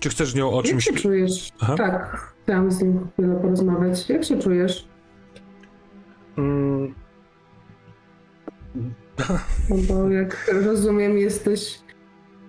Czy 0.00 0.08
chcesz 0.08 0.30
z 0.30 0.34
nią 0.34 0.50
o 0.52 0.56
Jak 0.56 0.66
czymś... 0.66 0.84
się 0.84 0.92
czujesz? 0.92 1.52
Aha. 1.60 1.74
Tak, 1.76 2.34
chciałam 2.42 2.70
z 2.70 2.82
nim 2.82 3.08
chwilę 3.12 3.38
porozmawiać. 3.42 4.08
Jak 4.08 4.24
się 4.24 4.38
czujesz? 4.38 4.88
Mm. 6.38 6.94
No 9.70 9.76
bo 9.88 10.10
jak 10.10 10.50
rozumiem, 10.64 11.18
jesteś, 11.18 11.78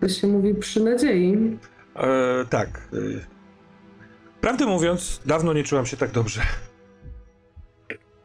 to 0.02 0.10
się 0.10 0.28
mówi, 0.28 0.56
przy 0.56 0.84
nadziei. 0.84 1.58
E, 1.96 2.46
tak. 2.50 2.90
e, 2.94 2.98
Prawdę 4.42 4.66
mówiąc, 4.66 5.22
dawno 5.26 5.54
nie 5.54 5.64
czułam 5.64 5.86
się 5.86 5.98
tak 5.98 6.12
dobrze. 6.12 6.42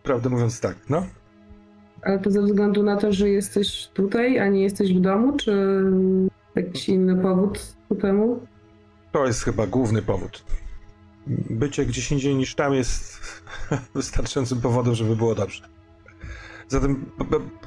Prawdę 0.02 0.28
mówiąc, 0.30 0.60
tak, 0.60 0.76
no. 0.90 1.06
Ale 2.02 2.18
to 2.18 2.30
ze 2.30 2.42
względu 2.42 2.82
na 2.82 2.96
to, 2.96 3.12
że 3.12 3.28
jesteś 3.28 3.88
tutaj, 3.94 4.38
a 4.38 4.48
nie 4.48 4.62
jesteś 4.62 4.94
w 4.94 5.00
domu, 5.00 5.36
czy 5.36 5.82
jakiś 6.54 6.88
inny 6.88 7.22
powód 7.22 7.58
ku 7.88 7.94
temu? 7.94 8.46
To 9.12 9.26
jest 9.26 9.42
chyba 9.42 9.66
główny 9.66 10.02
powód. 10.02 10.44
Bycie 11.50 11.86
gdzieś 11.86 12.12
indziej 12.12 12.34
niż 12.34 12.54
tam 12.54 12.74
jest 12.74 13.20
wystarczającym 13.94 14.60
powodem, 14.60 14.94
żeby 14.94 15.16
było 15.16 15.34
dobrze. 15.34 15.68
Zatem 16.68 17.04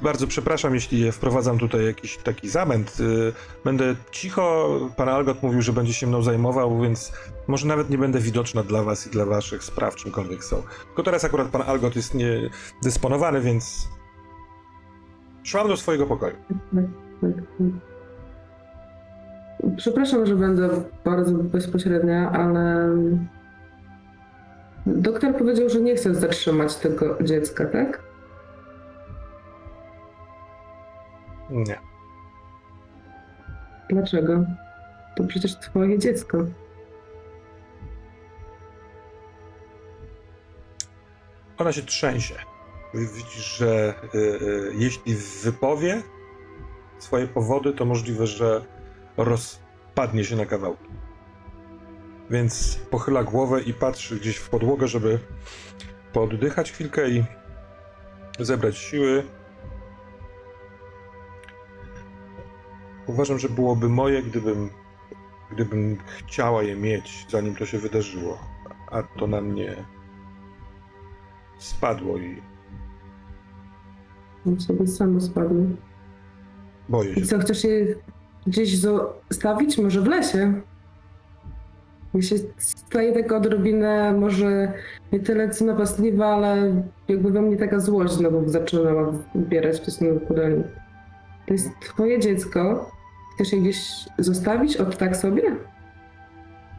bardzo 0.02 0.26
przepraszam, 0.26 0.74
jeśli 0.74 1.12
wprowadzam 1.12 1.58
tutaj 1.58 1.84
jakiś 1.84 2.16
taki 2.16 2.48
zamęt. 2.48 3.00
Y, 3.00 3.32
Będę 3.64 3.94
cicho. 4.10 4.68
Pan 4.96 5.08
Algot 5.08 5.42
mówił, 5.42 5.62
że 5.62 5.72
będzie 5.72 5.92
się 5.92 6.06
mną 6.06 6.22
zajmował, 6.22 6.80
więc 6.80 7.12
może 7.48 7.66
nawet 7.66 7.90
nie 7.90 7.98
będę 7.98 8.18
widoczna 8.20 8.62
dla 8.62 8.82
was 8.82 9.06
i 9.06 9.10
dla 9.10 9.24
waszych 9.24 9.64
spraw, 9.64 9.94
czymkolwiek 9.96 10.44
są. 10.44 10.62
Tylko 10.86 11.02
teraz 11.02 11.24
akurat 11.24 11.48
pan 11.48 11.62
Algot 11.62 11.96
jest 11.96 12.14
niedysponowany, 12.14 13.40
więc 13.40 13.88
szłam 15.44 15.68
do 15.68 15.76
swojego 15.76 16.06
pokoju. 16.06 16.36
Przepraszam, 19.76 20.26
że 20.26 20.36
będę 20.36 20.68
bardzo 21.04 21.32
bezpośrednia, 21.32 22.30
ale 22.30 22.88
doktor 24.86 25.36
powiedział, 25.36 25.68
że 25.68 25.80
nie 25.80 25.94
chce 25.96 26.14
zatrzymać 26.14 26.76
tego 26.76 27.16
dziecka, 27.22 27.64
tak? 27.66 28.02
Nie. 31.56 31.80
Dlaczego? 33.90 34.44
To 35.16 35.24
przecież 35.24 35.58
twoje 35.58 35.98
dziecko. 35.98 36.38
Ona 41.58 41.72
się 41.72 41.82
trzęsie. 41.82 42.34
Widzisz, 42.94 43.56
że 43.58 43.94
y, 44.14 44.18
y, 44.18 44.72
jeśli 44.74 45.14
wypowie 45.42 46.02
swoje 46.98 47.26
powody, 47.26 47.72
to 47.72 47.84
możliwe, 47.84 48.26
że 48.26 48.64
rozpadnie 49.16 50.24
się 50.24 50.36
na 50.36 50.46
kawałki. 50.46 50.88
Więc 52.30 52.78
pochyla 52.90 53.24
głowę 53.24 53.62
i 53.62 53.74
patrzy 53.74 54.16
gdzieś 54.16 54.36
w 54.36 54.48
podłogę, 54.48 54.88
żeby 54.88 55.18
pooddychać 56.12 56.72
chwilkę 56.72 57.10
i 57.10 57.24
zebrać 58.38 58.78
siły. 58.78 59.35
Uważam, 63.06 63.38
że 63.38 63.48
byłoby 63.48 63.88
moje, 63.88 64.22
gdybym, 64.22 64.70
gdybym 65.52 65.96
chciała 66.06 66.62
je 66.62 66.76
mieć, 66.76 67.26
zanim 67.30 67.56
to 67.56 67.66
się 67.66 67.78
wydarzyło. 67.78 68.38
A 68.90 69.02
to 69.02 69.26
na 69.26 69.40
mnie 69.40 69.76
spadło 71.58 72.18
i 72.18 72.42
On 74.46 74.60
sobie 74.60 74.86
samo 74.86 75.20
spadł. 75.20 75.54
boję 76.88 77.12
I 77.12 77.14
się. 77.14 77.26
co, 77.26 77.38
chcesz 77.38 77.64
je 77.64 77.94
gdzieś 78.46 78.78
zostawić? 78.78 79.78
Może 79.78 80.00
w 80.00 80.06
lesie? 80.06 80.60
Mi 82.14 82.22
się 82.22 82.36
staje 82.58 83.12
taka 83.22 83.36
odrobinę, 83.36 84.12
może 84.12 84.72
nie 85.12 85.20
tyle 85.20 85.50
co 85.50 85.64
napastliwa, 85.64 86.26
ale 86.26 86.82
jakby 87.08 87.30
we 87.30 87.42
mnie 87.42 87.56
taka 87.56 87.80
złość 87.80 88.12
znowu 88.14 88.48
zaczynała 88.48 89.12
zbierać 89.34 89.76
w 89.76 89.82
stosunku 89.82 90.34
do 90.34 90.42
Dani. 90.42 90.62
To 91.46 91.52
jest 91.52 91.70
twoje 91.80 92.20
dziecko. 92.20 92.90
Chcesz 93.36 93.52
je 93.52 93.60
gdzieś 93.60 93.78
zostawić 94.18 94.76
od 94.76 94.96
tak 94.96 95.16
sobie? 95.16 95.56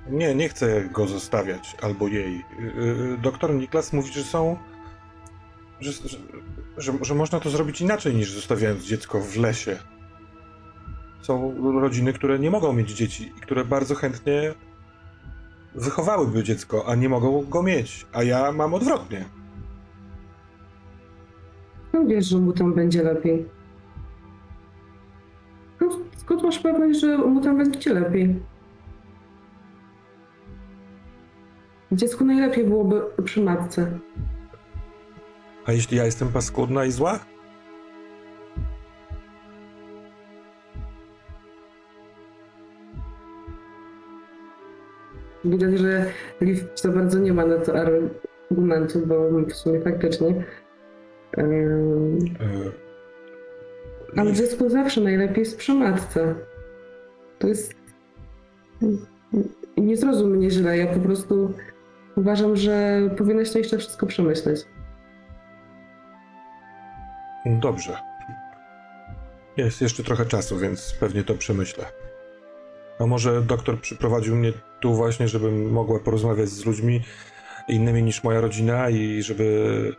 Nie, 0.10 0.36
nie 0.36 0.50
chcę 0.50 0.90
go 0.90 1.08
zostawiać, 1.08 1.76
albo 1.82 2.08
jej. 2.08 2.46
Yy, 2.60 3.18
Doktor 3.22 3.54
Niklas 3.54 3.94
mówi, 3.94 4.14
że 4.14 4.24
są. 4.24 4.58
Że, 5.80 5.92
że, 5.92 6.18
że, 6.78 6.94
że 7.02 7.16
można 7.16 7.40
to 7.40 7.50
zrobić 7.50 7.82
inaczej 7.82 8.16
niż 8.16 8.32
zostawiając 8.32 8.84
dziecko 8.84 9.22
w 9.22 9.38
lesie. 9.38 9.78
Są 11.22 11.56
rodziny, 11.80 12.14
które 12.14 12.40
nie 12.40 12.52
mogą 12.52 12.74
mieć 12.74 12.92
dzieci 12.92 13.34
i 13.38 13.42
które 13.42 13.66
bardzo 13.66 13.96
chętnie 13.96 14.54
wychowałyby 15.76 16.44
dziecko, 16.44 16.84
a 16.88 16.96
nie 16.96 17.10
mogą 17.10 17.46
go 17.46 17.64
mieć. 17.64 18.06
A 18.14 18.24
ja 18.24 18.52
mam 18.52 18.74
odwrotnie. 18.74 19.26
No 21.94 22.06
wiesz, 22.06 22.26
że 22.26 22.38
mu 22.38 22.54
tam 22.54 22.74
będzie 22.74 23.04
lepiej. 23.04 23.57
Skąd 26.18 26.44
masz 26.44 26.60
pewność, 26.60 27.00
że 27.00 27.18
mu 27.18 27.42
tam 27.42 27.58
będzie 27.58 27.94
lepiej? 27.94 28.40
Dziecku 31.92 32.26
najlepiej 32.26 32.64
byłoby 32.64 33.02
przy 33.24 33.42
matce. 33.42 34.00
A 35.66 35.72
jeśli 35.72 35.98
ja 35.98 36.06
jestem 36.06 36.28
paskudna 36.28 36.86
i 36.86 36.92
zła? 36.92 37.20
Widać, 45.46 45.80
że 45.80 46.06
Liv 46.42 46.62
za 46.76 46.90
bardzo 46.90 47.20
nie 47.20 47.34
ma 47.34 47.46
na 47.46 47.58
to 47.58 47.74
argumentu, 48.52 49.00
bo 49.06 49.30
w 49.30 49.54
sumie 49.54 49.82
faktycznie. 49.82 50.44
Ym, 51.38 52.18
Yy, 52.20 52.87
ale 54.16 54.34
dziecku 54.34 54.70
zawsze 54.70 55.02
najlepiej 55.02 55.40
jest 55.40 55.58
przy 55.58 55.74
matce. 55.74 56.36
To 57.40 57.48
jest. 57.48 57.74
Nie 59.78 59.98
zrozum 59.98 60.32
mnie 60.32 60.52
źle, 60.52 60.78
ja 60.78 60.88
po 60.88 61.00
prostu 61.00 61.54
uważam, 62.16 62.56
że 62.56 63.02
powinnaś 63.18 63.52
to 63.52 63.58
jeszcze 63.58 63.78
wszystko 63.78 64.06
przemyśleć. 64.06 64.66
Dobrze. 67.46 67.98
Jest 69.58 69.82
jeszcze 69.82 70.04
trochę 70.04 70.26
czasu, 70.26 70.58
więc 70.58 70.94
pewnie 71.00 71.24
to 71.24 71.36
przemyślę. 71.36 71.86
A 73.00 73.06
może 73.06 73.42
doktor 73.42 73.80
przyprowadził 73.82 74.36
mnie 74.36 74.54
tu 74.82 74.94
właśnie, 74.94 75.28
żebym 75.28 75.72
mogła 75.72 76.00
porozmawiać 76.00 76.50
z 76.50 76.66
ludźmi 76.66 77.02
innymi 77.68 78.04
niż 78.04 78.24
moja 78.24 78.42
rodzina 78.42 78.90
i 78.90 79.24
żeby 79.24 79.96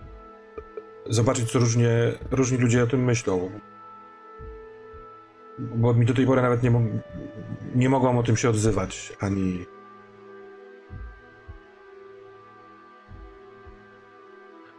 zobaczyć, 1.07 1.51
co 1.51 1.59
różnie, 1.59 1.89
różni 2.31 2.59
ludzie 2.59 2.83
o 2.83 2.87
tym 2.87 3.05
myślą. 3.05 3.51
Bo 5.59 5.95
mi 5.95 6.07
do 6.07 6.15
tej 6.15 6.27
pory 6.27 6.43
nawet 6.43 6.63
nie, 6.63 6.71
mo- 6.71 6.81
nie 7.75 7.89
mogłam 7.89 8.19
o 8.19 8.23
tym 8.23 8.37
się 8.37 8.51
odzywać, 8.51 9.17
ani... 9.21 9.65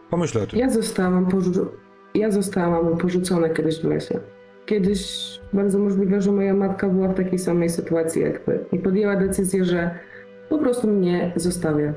Pomyślę 0.09 0.41
o 0.41 0.47
tym. 0.47 0.59
Ja 0.59 0.69
zostałam, 0.69 1.25
porzu- 1.25 1.67
ja 2.13 2.31
zostałam 2.31 2.97
porzucona 2.97 3.49
kiedyś 3.49 3.81
w 3.81 3.83
lesie. 3.83 4.19
Kiedyś 4.65 5.29
bardzo 5.53 5.79
możliwe, 5.79 6.21
że 6.21 6.31
moja 6.31 6.53
matka 6.53 6.89
była 6.89 7.07
w 7.07 7.15
takiej 7.15 7.39
samej 7.39 7.69
sytuacji 7.69 8.21
jak 8.21 8.39
ty 8.39 8.59
i 8.71 8.79
podjęła 8.79 9.15
decyzję, 9.15 9.65
że 9.65 9.99
po 10.49 10.57
prostu 10.57 10.87
mnie 10.87 11.33
zostawia. 11.35 11.93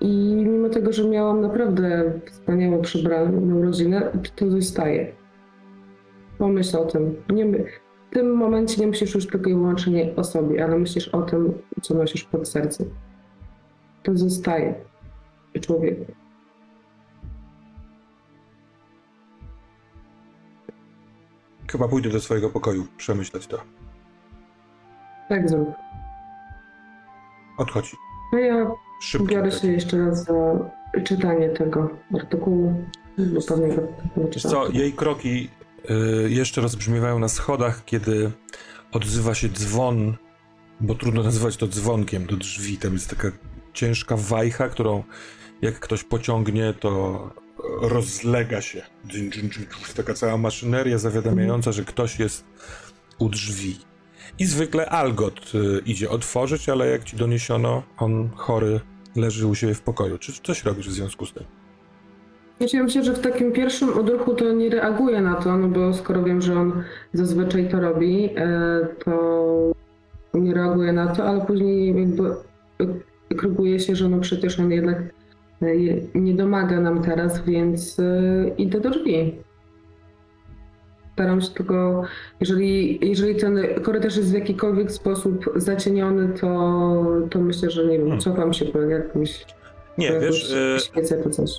I 0.00 0.36
mimo 0.36 0.68
tego, 0.68 0.92
że 0.92 1.08
miałam 1.08 1.40
naprawdę 1.40 2.12
wspaniałą, 2.26 2.82
przebraną 2.82 3.62
rodzinę, 3.62 4.12
to 4.36 4.50
zostaje. 4.50 5.12
Pomyśl 6.38 6.76
o 6.76 6.84
tym. 6.84 7.22
Nie. 7.30 7.46
W 7.46 8.14
tym 8.18 8.34
momencie 8.36 8.80
nie 8.80 8.86
myślisz 8.86 9.14
już 9.14 9.26
tylko 9.26 9.50
i 9.50 9.54
wyłącznie 9.54 10.16
o 10.16 10.24
sobie, 10.24 10.64
ale 10.64 10.78
myślisz 10.78 11.08
o 11.08 11.22
tym, 11.22 11.52
co 11.82 11.94
nosisz 11.94 12.24
pod 12.24 12.48
sercem. 12.48 12.90
To 14.02 14.16
zostaje 14.16 14.74
człowieku. 15.60 16.12
Chyba 21.72 21.88
pójdę 21.88 22.10
do 22.10 22.20
swojego 22.20 22.50
pokoju 22.50 22.86
przemyśleć 22.96 23.46
to. 23.46 23.58
Tak 25.28 25.48
zrób. 25.48 25.68
Odchodź. 27.58 27.96
No 28.32 28.38
ja 28.38 28.70
Szybko. 29.02 29.26
biorę 29.26 29.50
się 29.50 29.72
jeszcze 29.72 29.98
raz 29.98 30.24
za 30.24 30.34
czytanie 31.04 31.48
tego 31.48 31.90
artykułu. 32.14 32.84
Co, 34.38 34.70
jej 34.72 34.92
kroki 34.92 35.50
jeszcze 36.28 36.60
rozbrzmiewają 36.60 37.18
na 37.18 37.28
schodach, 37.28 37.84
kiedy 37.84 38.30
odzywa 38.92 39.34
się 39.34 39.48
dzwon, 39.48 40.16
bo 40.80 40.94
trudno 40.94 41.22
nazywać 41.22 41.56
to 41.56 41.68
dzwonkiem 41.68 42.26
do 42.26 42.36
drzwi. 42.36 42.78
Tam 42.78 42.92
jest 42.92 43.10
taka 43.10 43.32
ciężka 43.72 44.16
wajcha, 44.16 44.68
którą 44.68 45.04
jak 45.62 45.80
ktoś 45.80 46.04
pociągnie, 46.04 46.74
to 46.80 47.30
rozlega 47.80 48.60
się. 48.60 48.82
Taka 49.96 50.14
cała 50.14 50.36
maszyneria 50.36 50.98
zawiadamiająca, 50.98 51.72
że 51.72 51.84
ktoś 51.84 52.18
jest 52.18 52.44
u 53.18 53.28
drzwi. 53.28 53.78
I 54.38 54.46
zwykle 54.46 54.90
Algot 54.90 55.54
y, 55.54 55.82
idzie 55.86 56.10
otworzyć, 56.10 56.68
ale 56.68 56.88
jak 56.88 57.04
ci 57.04 57.16
doniesiono, 57.16 57.82
on 57.96 58.30
chory 58.36 58.80
leży 59.16 59.46
u 59.46 59.54
siebie 59.54 59.74
w 59.74 59.80
pokoju. 59.80 60.18
Czy 60.18 60.32
coś 60.32 60.64
robisz 60.64 60.88
w 60.88 60.92
związku 60.92 61.26
z 61.26 61.32
tym? 61.32 61.44
Znaczy, 62.58 62.76
ja 62.76 62.82
myślę, 62.82 63.02
że 63.04 63.12
w 63.12 63.20
takim 63.20 63.52
pierwszym 63.52 63.98
odruchu 63.98 64.34
to 64.34 64.52
nie 64.52 64.70
reaguje 64.70 65.20
na 65.20 65.34
to, 65.34 65.58
no 65.58 65.68
bo 65.68 65.92
skoro 65.92 66.22
wiem, 66.22 66.42
że 66.42 66.60
on 66.60 66.82
zazwyczaj 67.12 67.68
to 67.68 67.80
robi, 67.80 68.30
e, 68.36 68.86
to 69.04 69.72
nie 70.34 70.54
reaguje 70.54 70.92
na 70.92 71.06
to, 71.06 71.24
ale 71.24 71.40
później 71.40 72.00
jakby 72.00 72.34
kryguje 73.36 73.80
się, 73.80 73.96
że 73.96 74.08
no 74.08 74.20
przecież 74.20 74.60
on 74.60 74.70
jednak 74.70 74.98
e, 75.62 75.66
nie 76.14 76.34
domaga 76.34 76.80
nam 76.80 77.02
teraz, 77.02 77.44
więc 77.44 78.00
e, 78.00 78.48
idę 78.58 78.80
do 78.80 78.90
drzwi. 78.90 79.34
Staram 81.12 81.40
się 81.40 81.50
tylko, 81.50 82.02
jeżeli, 82.40 82.98
jeżeli 83.08 83.36
ten 83.36 83.58
korytarz 83.82 84.16
jest 84.16 84.30
w 84.30 84.34
jakikolwiek 84.34 84.92
sposób 84.92 85.52
zacieniony, 85.56 86.28
to, 86.28 86.48
to 87.30 87.38
myślę, 87.40 87.70
że 87.70 87.86
nie 87.86 87.98
wiem, 87.98 88.06
Hmm. 88.06 88.20
cofam 88.20 88.52
się 88.52 88.64
po 88.64 88.80
jakimś 88.80 89.46
Nie, 89.98 90.20
wiesz, 90.20 90.50
y, 90.50 90.76
świecę 90.80 91.22
czy 91.22 91.30
coś. 91.30 91.50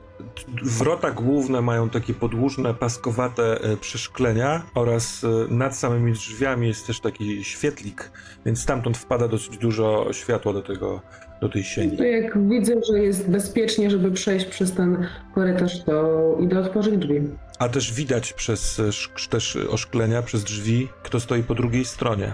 Wrota 0.64 1.12
główne 1.12 1.62
mają 1.62 1.90
takie 1.90 2.14
podłużne, 2.14 2.74
paskowate 2.74 3.62
e, 3.62 3.78
przeszklenia 3.78 4.64
oraz 4.76 5.24
e, 5.24 5.54
nad 5.54 5.78
samymi 5.78 6.14
drzwiami 6.14 6.68
jest 6.68 6.88
też 6.88 7.00
taki 7.00 7.44
świetlik, 7.44 8.12
więc 8.46 8.62
stamtąd 8.62 8.98
wpada 8.98 9.28
dosyć 9.28 9.58
dużo 9.58 10.14
światła 10.14 10.54
do, 10.54 10.62
tego, 10.62 11.02
do 11.42 11.50
tej 11.50 11.64
sieni. 11.64 11.98
To 11.98 12.04
jak 12.04 12.50
widzę, 12.50 12.74
że 12.92 13.00
jest 13.00 13.30
bezpiecznie, 13.30 13.90
żeby 13.90 14.12
przejść 14.12 14.46
przez 14.46 14.74
ten 14.74 15.08
korytarz, 15.36 15.84
to 15.84 16.38
idę 16.40 16.60
otworzyć 16.60 16.98
drzwi. 16.98 17.22
A 17.60 17.70
też 17.70 17.94
widać 17.94 18.34
przez 18.34 18.80
e, 18.80 19.30
też 19.30 19.58
oszklenia, 19.70 20.22
przez 20.22 20.44
drzwi, 20.44 20.88
kto 21.04 21.20
stoi 21.20 21.44
po 21.44 21.56
drugiej 21.56 21.86
stronie. 21.86 22.34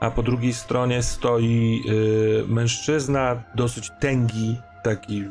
A 0.00 0.10
po 0.10 0.22
drugiej 0.22 0.52
stronie 0.52 1.02
stoi 1.02 1.82
e, 1.88 2.52
mężczyzna 2.52 3.42
dosyć 3.54 3.90
tęgi, 4.00 4.56
taki 4.84 5.24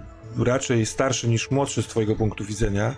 raczej 0.46 0.86
starszy 0.86 1.28
niż 1.28 1.52
młodszy 1.52 1.84
z 1.84 1.88
twojego 1.88 2.16
punktu 2.16 2.46
widzenia. 2.46 2.96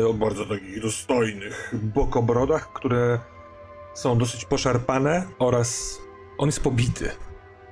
e, 0.00 0.06
o 0.06 0.14
bardzo 0.14 0.46
takich 0.46 0.82
dostojnych 0.82 1.74
bokobrodach, 1.82 2.72
które 2.72 3.18
są 3.94 4.18
dosyć 4.18 4.44
poszarpane 4.44 5.24
oraz 5.38 5.98
on 6.38 6.48
jest 6.48 6.60
pobity. 6.60 7.10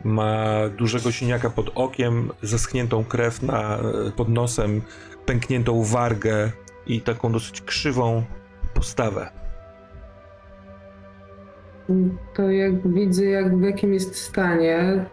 Ma 0.04 0.68
dużego 0.78 1.12
siniaka 1.12 1.50
pod 1.50 1.70
okiem, 1.74 2.30
zaschniętą 2.42 3.04
krew 3.04 3.42
na, 3.42 3.78
pod 4.16 4.28
nosem, 4.28 4.82
pękniętą 5.26 5.84
wargę 5.84 6.52
i 6.86 7.00
taką 7.00 7.32
dosyć 7.32 7.60
krzywą 7.60 8.24
postawę. 8.74 9.30
To 12.34 12.50
jak 12.50 12.92
widzę, 12.92 13.24
jak 13.24 13.58
w 13.58 13.62
jakim 13.62 13.94
jest 13.94 14.16
stanie, 14.16 15.06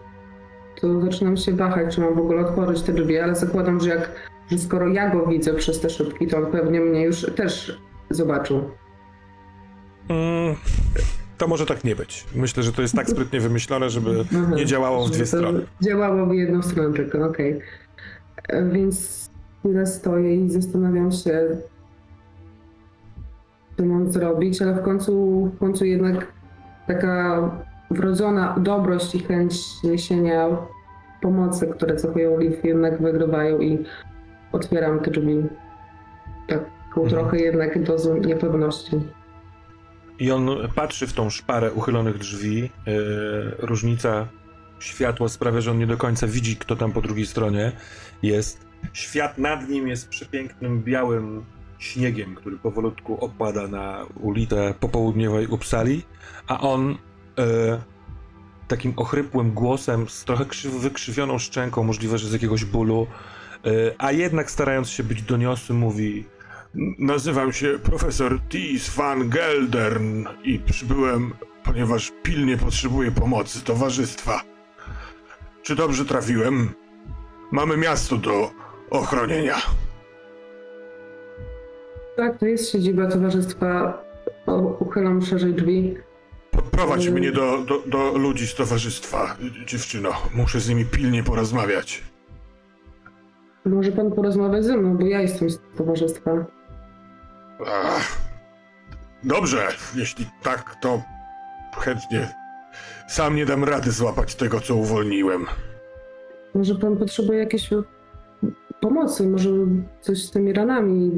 to 0.81 1.01
zaczynam 1.01 1.37
się 1.37 1.51
wahać, 1.51 1.95
czy 1.95 2.01
mam 2.01 2.15
w 2.15 2.19
ogóle 2.19 2.41
otworzyć 2.41 2.81
te 2.81 2.93
drzwi, 2.93 3.17
ale 3.19 3.35
zakładam, 3.35 3.79
że 3.79 3.89
jak, 3.89 4.11
że 4.51 4.57
skoro 4.57 4.87
ja 4.87 5.09
go 5.09 5.25
widzę 5.27 5.53
przez 5.53 5.79
te 5.79 5.89
szybki, 5.89 6.27
to 6.27 6.37
on 6.37 6.45
pewnie 6.45 6.79
mnie 6.79 7.03
już 7.05 7.25
też 7.35 7.81
zobaczył. 8.09 8.57
Mm, 10.09 10.55
to 11.37 11.47
może 11.47 11.65
tak 11.65 11.83
nie 11.83 11.95
być. 11.95 12.25
Myślę, 12.35 12.63
że 12.63 12.73
to 12.73 12.81
jest 12.81 12.95
tak 12.95 13.09
sprytnie 13.09 13.39
wymyślone, 13.39 13.89
żeby 13.89 14.09
Mhm. 14.11 14.55
nie 14.55 14.65
działało 14.65 15.05
w 15.07 15.11
dwie 15.11 15.25
strony. 15.25 15.65
Działało 15.81 16.25
w 16.25 16.33
jedną 16.33 16.61
stronę 16.61 16.93
tylko, 16.95 17.25
okej. 17.25 17.59
E, 18.47 18.65
Więc 18.69 19.27
chwilę 19.59 19.85
stoję 19.87 20.35
i 20.35 20.49
zastanawiam 20.49 21.11
się, 21.11 21.47
co 23.77 23.85
mam 23.85 24.11
zrobić, 24.11 24.61
ale 24.61 24.73
w 24.73 24.81
końcu, 24.83 25.45
w 25.55 25.59
końcu 25.59 25.85
jednak 25.85 26.27
taka 26.87 27.51
wrodzona 27.91 28.55
dobrość 28.59 29.15
i 29.15 29.19
chęć 29.19 29.83
niesienia 29.83 30.47
pomocy, 31.21 31.67
które 31.67 31.95
cechują 31.95 32.39
Liv, 32.39 32.57
jednak 32.63 33.01
wygrywają 33.01 33.59
i 33.59 33.85
otwieram 34.51 34.99
te 34.99 35.11
drzwi. 35.11 35.43
Taką 36.47 37.03
Mhm. 37.03 37.09
trochę 37.09 37.37
jednak 37.37 37.83
dozą 37.83 38.17
niepewności. 38.17 38.99
I 40.19 40.31
on 40.31 40.49
patrzy 40.75 41.07
w 41.07 41.13
tą 41.13 41.29
szparę 41.29 41.73
uchylonych 41.73 42.17
drzwi. 42.17 42.61
Yy, 42.61 43.55
różnica 43.59 44.27
światła 44.79 45.29
sprawia, 45.29 45.61
że 45.61 45.71
on 45.71 45.79
nie 45.79 45.87
do 45.87 45.97
końca 45.97 46.27
widzi, 46.27 46.55
kto 46.55 46.75
tam 46.75 46.91
po 46.91 47.01
drugiej 47.01 47.25
stronie 47.25 47.71
jest. 48.23 48.67
Świat 48.93 49.37
nad 49.37 49.69
nim 49.69 49.87
jest 49.87 50.09
przepięknym 50.09 50.83
białym 50.83 51.45
śniegiem, 51.79 52.35
który 52.35 52.57
powolutku 52.57 53.25
opada 53.25 53.67
na 53.67 54.05
ulicę 54.21 54.73
popołudniowej 54.79 55.47
Uppsali, 55.47 56.03
a 56.47 56.59
on 56.59 56.97
yy, 57.37 57.43
takim 58.67 58.93
ochrypłym 58.95 59.51
głosem, 59.51 60.09
z 60.09 60.25
trochę 60.25 60.45
krzyw, 60.45 60.73
wykrzywioną 60.73 61.39
szczęką, 61.39 61.83
możliwe, 61.83 62.17
że 62.17 62.27
z 62.27 62.33
jakiegoś 62.33 62.65
bólu, 62.65 63.07
yy, 63.63 63.95
a 63.97 64.11
jednak 64.11 64.51
starając 64.51 64.89
się 64.89 65.03
być 65.03 65.21
doniosły, 65.21 65.75
mówi 65.75 66.25
Nazywam 66.99 67.53
się 67.53 67.79
profesor 67.83 68.39
Tis 68.49 68.89
van 68.89 69.29
Geldern 69.29 70.25
i 70.43 70.59
przybyłem, 70.59 71.33
ponieważ 71.63 72.11
pilnie 72.23 72.57
potrzebuję 72.57 73.11
pomocy 73.11 73.63
towarzystwa. 73.63 74.41
Czy 75.61 75.75
dobrze 75.75 76.05
trafiłem? 76.05 76.69
Mamy 77.51 77.77
miasto 77.77 78.17
do 78.17 78.51
ochronienia. 78.89 79.55
Tak, 82.17 82.37
to 82.39 82.45
jest 82.45 82.71
siedziba 82.71 83.07
towarzystwa. 83.07 84.03
O, 84.45 84.57
uchylam 84.57 85.21
szerzej 85.21 85.53
drzwi. 85.53 85.97
Podprowadź 86.61 87.05
Mm. 87.07 87.19
mnie 87.19 87.31
do, 87.31 87.57
do, 87.57 87.83
do 87.87 88.17
ludzi 88.17 88.47
z 88.47 88.55
towarzystwa, 88.55 89.35
dziewczyno. 89.65 90.09
Muszę 90.35 90.59
z 90.59 90.69
nimi 90.69 90.85
pilnie 90.85 91.23
porozmawiać. 91.23 92.03
Może 93.65 93.91
pan 93.91 94.11
porozmawiać 94.11 94.65
ze 94.65 94.77
mną, 94.77 94.97
bo 94.97 95.05
ja 95.05 95.21
jestem 95.21 95.49
z 95.49 95.59
towarzystwa. 95.77 96.31
Ach, 97.67 98.17
dobrze, 99.23 99.67
jeśli 99.95 100.25
tak, 100.43 100.75
to 100.81 101.01
chętnie. 101.77 102.33
Sam 103.07 103.35
nie 103.35 103.45
dam 103.45 103.63
rady 103.63 103.91
złapać 103.91 104.35
tego, 104.35 104.59
co 104.59 104.75
uwolniłem. 104.75 105.45
Może 106.55 106.75
pan 106.75 106.97
potrzebuje 106.97 107.39
jakiejś 107.39 107.69
pomocy, 108.81 109.27
może 109.27 109.49
coś 110.01 110.23
z 110.23 110.31
tymi 110.31 110.53
ranami. 110.53 111.11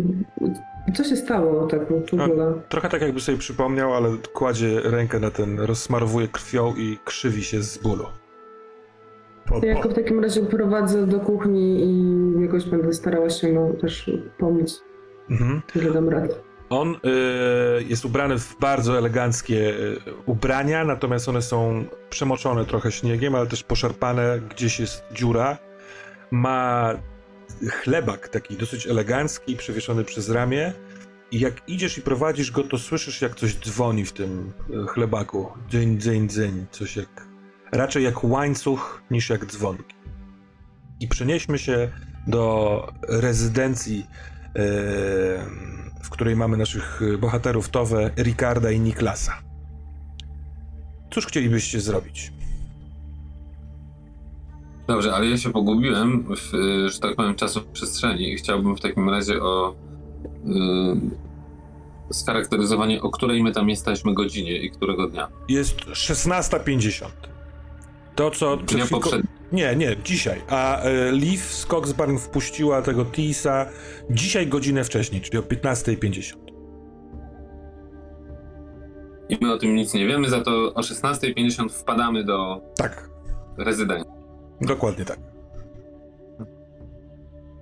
Co 0.96 1.04
się 1.04 1.16
stało 1.16 1.68
tak 1.68 1.80
w 1.88 2.14
ogóle? 2.22 2.54
Trochę 2.70 2.90
tak 2.90 3.02
jakby 3.02 3.20
sobie 3.22 3.38
przypomniał, 3.38 3.94
ale 3.94 4.10
kładzie 4.34 4.82
rękę 4.84 5.20
na 5.20 5.32
ten, 5.32 5.60
rozsmarowuje 5.60 6.28
krwią 6.28 6.74
i 6.78 6.98
krzywi 7.06 7.44
się 7.44 7.62
z 7.64 7.78
bólu. 7.78 8.06
Po, 9.46 9.66
ja 9.66 9.82
go 9.82 9.90
w 9.90 9.94
takim 9.94 10.20
razie 10.24 10.42
prowadzę 10.42 11.08
do 11.08 11.20
kuchni 11.20 11.80
i 11.84 12.42
jakoś 12.42 12.66
będę 12.66 12.94
starała 12.94 13.30
się 13.30 13.54
mu 13.54 13.74
też 13.74 14.12
pomóc, 14.38 14.84
Mhm. 15.30 15.62
że 15.76 15.92
dam 15.94 16.10
radę. 16.10 16.36
On 16.70 16.96
y, 16.96 16.98
jest 17.84 18.06
ubrany 18.06 18.40
w 18.40 18.56
bardzo 18.60 18.98
eleganckie 18.98 19.56
y, 19.70 19.98
ubrania, 20.26 20.86
natomiast 20.86 21.30
one 21.30 21.42
są 21.42 21.86
przemoczone 22.10 22.66
trochę 22.66 22.92
śniegiem, 22.92 23.36
ale 23.36 23.48
też 23.48 23.64
poszarpane, 23.64 24.40
gdzieś 24.50 24.80
jest 24.80 25.04
dziura. 25.14 25.58
Ma 26.32 26.94
chlebak 27.72 28.28
taki 28.28 28.58
dosyć 28.58 28.88
elegancki, 28.88 29.56
przewieszony 29.56 30.04
przez 30.04 30.30
ramię. 30.30 30.74
I 31.32 31.40
jak 31.40 31.70
idziesz 31.70 31.98
i 31.98 32.02
prowadzisz 32.02 32.52
go, 32.52 32.64
to 32.64 32.78
słyszysz, 32.78 33.22
jak 33.22 33.36
coś 33.36 33.56
dzwoni 33.56 34.06
w 34.06 34.14
tym 34.14 34.54
y, 34.70 34.88
chlebaku. 34.88 35.52
Dzień, 35.70 36.00
dzień, 36.00 36.30
dzień. 36.30 36.66
Coś 36.72 36.96
jak. 36.96 37.28
Raczej 37.72 38.04
jak 38.04 38.24
łańcuch 38.24 39.02
niż 39.12 39.30
jak 39.30 39.46
dzwonki. 39.46 39.96
I 41.00 41.08
przenieśmy 41.08 41.60
się 41.60 41.92
do 42.28 42.94
rezydencji, 43.08 44.06
e, 44.46 44.52
w 46.04 46.10
której 46.10 46.36
mamy 46.36 46.58
naszych 46.58 47.02
bohaterów 47.20 47.70
Towe, 47.70 48.12
Ricarda 48.18 48.72
i 48.72 48.80
Niklasa. 48.80 49.42
Cóż 51.12 51.26
chcielibyście 51.26 51.80
zrobić? 51.80 52.32
Dobrze, 54.90 55.14
ale 55.14 55.26
ja 55.26 55.38
się 55.38 55.52
pogubiłem 55.52 56.26
w, 56.36 56.54
y, 56.54 56.90
że 56.90 57.00
tak 57.00 57.16
powiem, 57.16 57.36
czasoprzestrzeni 57.36 58.34
i 58.34 58.36
chciałbym 58.36 58.76
w 58.76 58.82
takim 58.82 59.10
razie 59.10 59.42
o 59.42 59.76
y, 62.12 62.14
scharakteryzowanie, 62.14 63.02
o 63.02 63.10
której 63.10 63.44
my 63.44 63.52
tam 63.52 63.70
jesteśmy 63.70 64.14
godzinie 64.14 64.58
i 64.58 64.72
którego 64.72 65.08
dnia. 65.08 65.28
Jest 65.50 65.80
16.50. 65.80 67.06
To, 68.16 68.32
co 68.32 68.58
przed 68.58 68.70
Dnia 68.70 68.86
chwilką... 68.86 69.04
poprzedniej. 69.04 69.34
Nie, 69.52 69.76
nie, 69.76 69.96
dzisiaj. 70.04 70.42
A 70.48 70.82
e, 70.82 71.12
Leaf 71.12 71.54
z 71.54 71.66
Coxbarn 71.66 72.18
wpuściła 72.18 72.82
tego 72.82 73.06
Tisa 73.06 73.66
dzisiaj 74.10 74.48
godzinę 74.48 74.84
wcześniej, 74.84 75.22
czyli 75.22 75.38
o 75.38 75.42
15.50. 75.42 76.36
I 79.30 79.38
my 79.42 79.54
o 79.54 79.58
tym 79.58 79.76
nic 79.76 79.94
nie 79.94 80.08
wiemy, 80.08 80.30
za 80.30 80.42
to 80.42 80.74
o 80.74 80.82
16.50 80.82 81.70
wpadamy 81.70 82.24
do 82.24 82.62
Tak, 82.76 83.10
rezydencji. 83.58 84.19
Dokładnie 84.62 85.06
tak. 85.06 85.20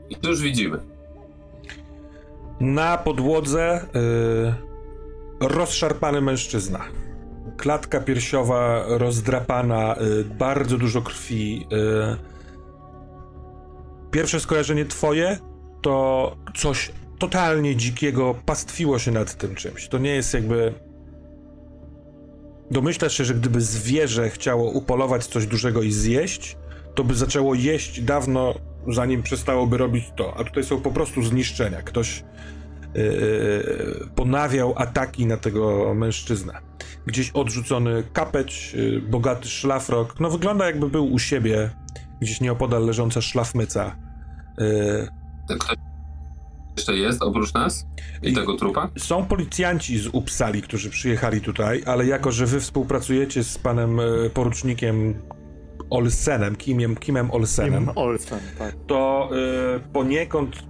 I 0.09 0.15
cóż 0.15 0.41
widzimy? 0.41 0.79
Na 2.59 2.97
podłodze 2.97 3.81
y, 5.41 5.47
rozszarpany 5.47 6.21
mężczyzna. 6.21 6.79
Klatka 7.57 7.99
piersiowa 7.99 8.83
rozdrapana, 8.87 9.95
y, 10.01 10.25
bardzo 10.25 10.77
dużo 10.77 11.01
krwi. 11.01 11.67
Y. 11.73 12.37
Pierwsze 14.11 14.39
skojarzenie 14.39 14.85
twoje 14.85 15.37
to 15.81 16.35
coś 16.55 16.91
totalnie 17.19 17.75
dzikiego 17.75 18.35
pastwiło 18.45 18.99
się 18.99 19.11
nad 19.11 19.35
tym 19.35 19.55
czymś. 19.55 19.87
To 19.87 19.97
nie 19.97 20.15
jest 20.15 20.33
jakby. 20.33 20.73
Domyślasz 22.71 23.17
się, 23.17 23.25
że 23.25 23.33
gdyby 23.33 23.61
zwierzę 23.61 24.29
chciało 24.29 24.71
upolować 24.71 25.25
coś 25.25 25.47
dużego 25.47 25.81
i 25.81 25.91
zjeść, 25.91 26.57
to 26.97 27.03
by 27.03 27.15
zaczęło 27.15 27.55
jeść 27.55 28.01
dawno, 28.01 28.53
zanim 28.87 29.23
przestałoby 29.23 29.77
robić 29.77 30.05
to. 30.15 30.37
A 30.37 30.43
tutaj 30.43 30.63
są 30.63 30.81
po 30.81 30.91
prostu 30.91 31.23
zniszczenia. 31.23 31.81
Ktoś 31.81 32.23
yy, 32.95 34.09
ponawiał 34.15 34.73
ataki 34.77 35.25
na 35.25 35.37
tego 35.37 35.93
mężczyznę. 35.93 36.53
Gdzieś 37.05 37.31
odrzucony 37.31 38.03
kapeć, 38.13 38.73
yy, 38.73 39.01
bogaty 39.01 39.47
szlafrok. 39.47 40.19
No 40.19 40.29
wygląda 40.29 40.65
jakby 40.65 40.89
był 40.89 41.13
u 41.13 41.19
siebie, 41.19 41.69
gdzieś 42.21 42.41
nieopodal 42.41 42.85
leżąca 42.85 43.21
szlafmyca. 43.21 43.95
Yy, 44.57 45.07
Ktoś 45.49 45.77
jeszcze 46.77 46.95
jest 46.95 47.21
oprócz 47.21 47.53
nas? 47.53 47.85
I 48.23 48.29
I- 48.29 48.33
tego 48.33 48.57
trupa? 48.57 48.89
Są 48.97 49.25
policjanci 49.25 49.99
z 49.99 50.07
Uppsali, 50.07 50.61
którzy 50.61 50.89
przyjechali 50.89 51.41
tutaj, 51.41 51.83
ale 51.85 52.05
jako, 52.05 52.31
że 52.31 52.45
wy 52.45 52.59
współpracujecie 52.59 53.43
z 53.43 53.57
panem 53.57 53.99
e, 53.99 54.03
porucznikiem 54.33 55.21
Olsenem, 55.89 56.55
Kimiem, 56.55 56.95
Kimem 56.95 57.31
Olsenem, 57.31 57.83
Im 57.83 57.91
Olsen, 57.95 58.39
tak. 58.59 58.75
to 58.87 59.29
e, 59.75 59.79
poniekąd 59.79 60.63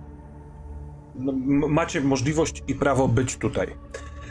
no, 1.15 1.33
macie 1.67 2.01
możliwość 2.01 2.63
i 2.67 2.75
prawo 2.75 3.07
być 3.07 3.37
tutaj. 3.37 3.67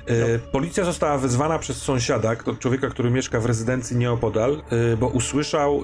E, 0.07 0.39
Policja 0.39 0.85
została 0.85 1.19
wezwana 1.19 1.59
przez 1.59 1.77
sąsiada, 1.77 2.37
człowieka, 2.59 2.89
który 2.89 3.11
mieszka 3.11 3.41
w 3.41 3.47
rezydencji 3.47 3.97
nieopodal, 3.97 4.63
e, 4.71 4.97
bo 4.97 5.09
usłyszał 5.09 5.79
e, 5.79 5.83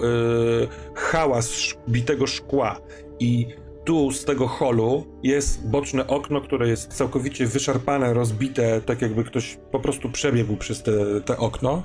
hałas 0.94 1.53
bitego 1.88 2.26
szkła 2.26 2.80
i 3.20 3.46
tu 3.84 4.11
z 4.12 4.24
tego 4.24 4.48
holu 4.48 5.07
jest 5.22 5.68
boczne 5.68 6.07
okno, 6.07 6.40
które 6.40 6.68
jest 6.68 6.92
całkowicie 6.92 7.46
wyszarpane, 7.46 8.14
rozbite, 8.14 8.80
tak 8.80 9.03
jakby 9.03 9.24
ktoś 9.24 9.59
po 9.72 9.80
prostu 9.80 10.11
przebiegł 10.11 10.57
przez 10.57 10.82
te, 10.82 10.92
te 11.20 11.36
okno. 11.36 11.82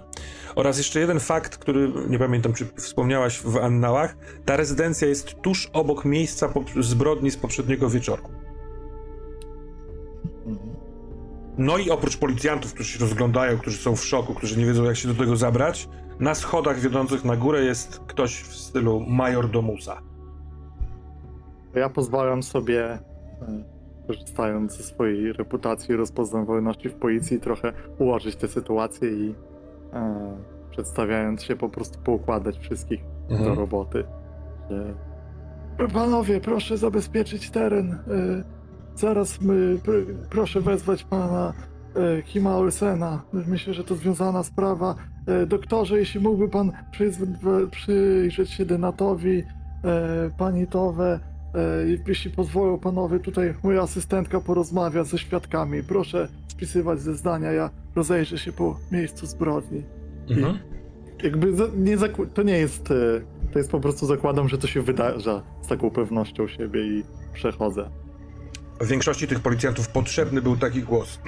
Oraz 0.58 0.78
jeszcze 0.78 1.00
jeden 1.00 1.20
fakt, 1.20 1.58
który 1.58 1.92
nie 2.10 2.20
pamiętam, 2.20 2.54
czy 2.54 2.66
wspomniałaś 2.66 3.42
w 3.42 3.58
annałach. 3.58 4.18
Ta 4.46 4.58
rezydencja 4.58 5.08
jest 5.08 5.36
tuż 5.42 5.70
obok 5.74 6.06
miejsca 6.06 6.50
zbrodni 6.80 7.32
z 7.32 7.38
poprzedniego 7.38 7.90
wieczoru. 7.90 8.24
No 11.58 11.78
i 11.78 11.90
oprócz 11.90 12.18
policjantów, 12.18 12.74
którzy 12.74 12.94
się 12.94 13.00
rozglądają, 13.00 13.58
którzy 13.58 13.78
są 13.78 13.96
w 13.96 14.06
szoku, 14.06 14.34
którzy 14.34 14.60
nie 14.60 14.66
wiedzą 14.66 14.84
jak 14.84 14.96
się 14.96 15.08
do 15.08 15.14
tego 15.14 15.36
zabrać, 15.36 15.90
na 16.20 16.36
schodach 16.36 16.80
wiodących 16.80 17.26
na 17.26 17.36
górę 17.36 17.64
jest 17.64 18.00
ktoś 18.08 18.42
w 18.42 18.56
stylu 18.56 19.00
major 19.00 19.52
domusa. 19.52 20.02
Ja 21.76 21.90
pozwalam 21.90 22.44
sobie, 22.44 22.84
e, 22.84 23.00
korzystając 24.08 24.78
ze 24.78 24.84
swojej 24.84 25.34
reputacji 25.34 25.94
i 25.94 25.98
rozpoznawalności 25.98 26.90
w 26.90 26.94
policji, 26.94 27.40
trochę 27.40 27.74
ułożyć 28.00 28.36
tę 28.36 28.48
sytuację 28.48 29.10
i 29.10 29.36
przedstawiając 30.72 31.44
się 31.44 31.56
po 31.56 31.70
prostu 31.70 32.00
poukładać 32.00 32.58
wszystkich 32.58 33.02
do 33.30 33.56
roboty. 33.56 34.04
Że... 34.70 34.94
Panowie, 35.94 36.42
proszę 36.42 36.78
zabezpieczyć 36.78 37.50
teren. 37.50 37.92
e, 37.92 37.98
Zaraz 38.96 39.42
my, 39.42 39.78
pr- 39.78 40.06
proszę 40.30 40.62
wezwać 40.62 41.04
pana 41.04 41.54
e, 41.96 42.22
Kima 42.22 42.56
Olsena. 42.56 43.22
Myślę, 43.34 43.74
że 43.74 43.84
to 43.84 43.96
związana 43.96 44.44
sprawa. 44.44 44.96
E, 45.28 45.46
Doktorze, 45.46 46.00
jeśli 46.00 46.20
mógłby 46.22 46.50
pan 46.50 46.72
przyjrzeć 47.72 48.50
się 48.52 48.66
Denatowi, 48.66 49.40
e, 49.40 49.44
pani 50.38 50.68
Towe, 50.68 51.20
e, 51.56 51.60
jeśli 52.08 52.32
pozwolą 52.32 52.78
panowie, 52.80 53.20
tutaj 53.20 53.54
moja 53.64 53.82
asystentka 53.82 54.42
porozmawia 54.42 55.04
ze 55.04 55.18
świadkami. 55.18 55.84
Proszę 55.84 56.28
spisywać 56.58 57.00
zeznania, 57.02 57.52
ja 57.52 57.70
rozejrzę 57.96 58.38
się 58.38 58.52
po 58.52 58.80
miejscu 58.92 59.26
zbrodni. 59.26 59.84
Mhm. 60.30 60.60
Jakby 61.24 61.56
za- 61.56 61.68
nie 61.78 61.98
to 62.26 62.44
nie 62.44 62.58
jest. 62.58 62.92
e, 62.92 62.96
To 63.54 63.60
jest 63.60 63.72
po 63.72 63.80
prostu 63.80 64.06
zakładam, 64.06 64.50
że 64.50 64.58
to 64.58 64.68
się 64.68 64.82
wydarza 64.82 65.44
z 65.62 65.68
taką 65.68 65.92
pewnością 65.92 66.48
siebie 66.48 66.88
i 66.88 67.04
przechodzę. 67.34 67.90
W 68.82 68.88
większości 68.88 69.28
tych 69.28 69.40
policjantów 69.40 69.88
potrzebny 69.90 70.42
był 70.42 70.58
taki 70.58 70.84
głos. 70.84 71.20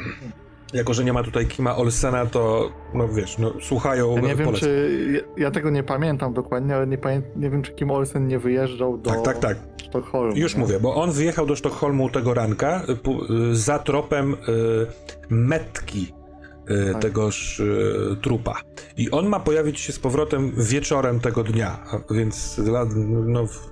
Jako, 0.73 0.93
że 0.93 1.03
nie 1.03 1.13
ma 1.13 1.23
tutaj 1.23 1.47
Kima 1.47 1.75
Olsena, 1.75 2.25
to 2.25 2.71
no 2.93 3.07
wiesz, 3.07 3.37
no, 3.37 3.53
słuchają 3.61 4.15
Ja 4.15 4.21
nie 4.21 4.35
wiem, 4.35 4.45
poleceń. 4.45 4.69
czy. 4.69 5.23
Ja, 5.37 5.43
ja 5.43 5.51
tego 5.51 5.69
nie 5.69 5.83
pamiętam 5.83 6.33
dokładnie, 6.33 6.75
ale 6.75 6.87
nie, 6.87 6.97
pamię- 6.97 7.21
nie 7.35 7.49
wiem, 7.49 7.61
czy 7.61 7.71
Kim 7.71 7.91
Olsen 7.91 8.27
nie 8.27 8.39
wyjeżdżał 8.39 8.97
do 8.97 9.09
Tak, 9.11 9.21
tak, 9.21 9.37
tak. 9.39 9.57
Sztokholmu. 9.83 10.37
Już 10.37 10.53
nie? 10.55 10.59
mówię, 10.59 10.79
bo 10.79 10.95
on 10.95 11.11
wyjechał 11.11 11.45
do 11.45 11.55
Sztokholmu 11.55 12.09
tego 12.09 12.33
ranka 12.33 12.81
y, 12.89 12.91
y, 13.51 13.55
za 13.55 13.79
tropem 13.79 14.33
y, 14.33 14.37
metki 15.29 16.13
y, 16.89 16.93
Tak. 16.93 17.01
tegoż 17.01 17.59
y, 17.59 18.17
trupa. 18.21 18.55
I 18.97 19.11
on 19.11 19.27
ma 19.27 19.39
pojawić 19.39 19.79
się 19.79 19.93
z 19.93 19.99
powrotem 19.99 20.51
wieczorem 20.57 21.19
tego 21.19 21.43
dnia, 21.43 21.85
więc 22.11 22.61
no, 23.25 23.47
w 23.47 23.69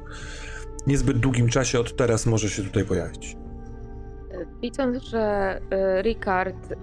niezbyt 0.88 1.20
długim 1.20 1.50
czasie 1.50 1.80
od 1.80 1.95
teraz 1.95 2.26
może 2.26 2.50
się 2.50 2.64
tutaj 2.64 2.86
pojawić. 2.86 3.36
Widząc, 4.62 5.04
że 5.04 5.60
e, 5.72 6.02
Ricard 6.02 6.72
e, 6.72 6.76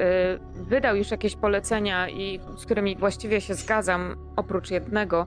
wydał 0.52 0.96
już 0.96 1.10
jakieś 1.10 1.36
polecenia, 1.36 2.08
i 2.08 2.40
z 2.56 2.64
którymi 2.64 2.96
właściwie 2.96 3.40
się 3.40 3.54
zgadzam, 3.54 4.16
oprócz 4.36 4.70
jednego, 4.70 5.26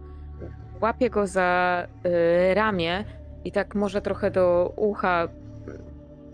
łapię 0.81 1.09
go 1.09 1.27
za 1.27 1.87
e, 2.03 2.53
ramię 2.53 3.05
i 3.45 3.51
tak 3.51 3.75
może 3.75 4.01
trochę 4.01 4.31
do 4.31 4.73
ucha 4.75 5.27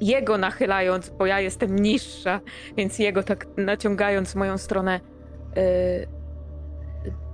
jego 0.02 0.38
nachylając, 0.38 1.10
bo 1.10 1.26
ja 1.26 1.40
jestem 1.40 1.80
niższa, 1.80 2.40
więc 2.78 3.00
jego 3.00 3.24
tak 3.24 3.48
naciągając 3.58 4.32
w 4.32 4.36
moją 4.36 4.58
stronę. 4.58 5.00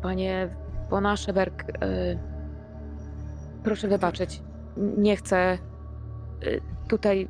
Panie 0.01 0.49
Bonaszeberg, 0.89 1.63
proszę 3.63 3.87
wybaczyć. 3.87 4.41
Nie 4.77 5.15
chcę 5.15 5.57
tutaj 6.87 7.27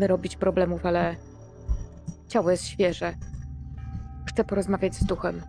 robić 0.00 0.36
problemów, 0.36 0.86
ale 0.86 1.16
ciało 2.28 2.50
jest 2.50 2.64
świeże. 2.64 3.14
Chcę 4.26 4.44
porozmawiać 4.44 4.94
z 4.94 5.04
duchem 5.04 5.42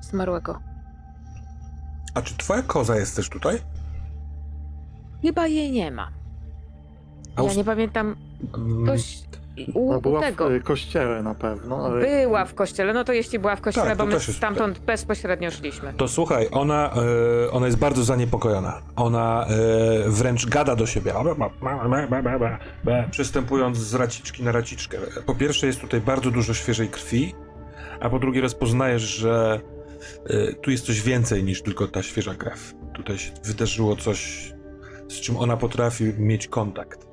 zmarłego. 0.00 0.58
A 2.14 2.22
czy 2.22 2.36
twoja 2.36 2.62
koza 2.62 2.96
jest 2.96 3.16
też 3.16 3.28
tutaj? 3.28 3.58
Chyba 5.22 5.46
jej 5.46 5.72
nie 5.72 5.90
ma. 5.90 6.08
A 7.36 7.42
Ja 7.42 7.54
nie 7.54 7.64
pamiętam, 7.64 8.16
Mm, 8.54 8.82
ktoś 8.84 9.22
u, 9.74 9.88
Ona 9.88 9.98
u 9.98 10.00
była 10.00 10.20
tego. 10.20 10.48
w 10.48 10.52
e, 10.52 10.60
kościele 10.60 11.22
na 11.22 11.34
pewno, 11.34 11.84
ale. 11.86 12.06
Była 12.06 12.44
w 12.44 12.54
kościele, 12.54 12.92
no 12.92 13.04
to 13.04 13.12
jeśli 13.12 13.38
była 13.38 13.56
w 13.56 13.60
kościele, 13.60 13.86
Tak, 13.86 13.98
bo 13.98 14.06
my 14.06 14.20
stamtąd 14.20 14.78
bezpośrednio 14.78 15.50
szliśmy. 15.50 15.92
To 15.96 16.08
słuchaj, 16.08 16.48
ona, 16.50 16.90
e, 17.46 17.50
ona 17.50 17.66
jest 17.66 17.78
bardzo 17.78 18.04
zaniepokojona. 18.04 18.82
Ona 18.96 19.46
e, 19.46 20.10
wręcz 20.10 20.46
gada 20.46 20.76
do 20.76 20.86
siebie, 20.86 21.14
przystępując 23.10 23.78
z 23.78 23.94
raciczki 23.94 24.42
na 24.42 24.52
raciczkę. 24.52 24.98
Po 25.26 25.34
pierwsze 25.34 25.66
jest 25.66 25.80
tutaj 25.80 26.00
bardzo 26.00 26.30
dużo 26.30 26.54
świeżej 26.54 26.88
krwi, 26.88 27.34
a 28.00 28.10
po 28.10 28.18
drugie 28.18 28.40
rozpoznajesz, 28.40 29.02
że 29.02 29.60
e, 30.26 30.52
tu 30.52 30.70
jest 30.70 30.86
coś 30.86 31.02
więcej 31.02 31.44
niż 31.44 31.62
tylko 31.62 31.88
ta 31.88 32.02
świeża 32.02 32.34
krew. 32.34 32.74
Tutaj 32.94 33.18
się 33.18 33.32
wydarzyło 33.44 33.96
coś, 33.96 34.52
z 35.08 35.20
czym 35.20 35.36
ona 35.36 35.56
potrafi 35.56 36.04
mieć 36.18 36.48
kontakt. 36.48 37.06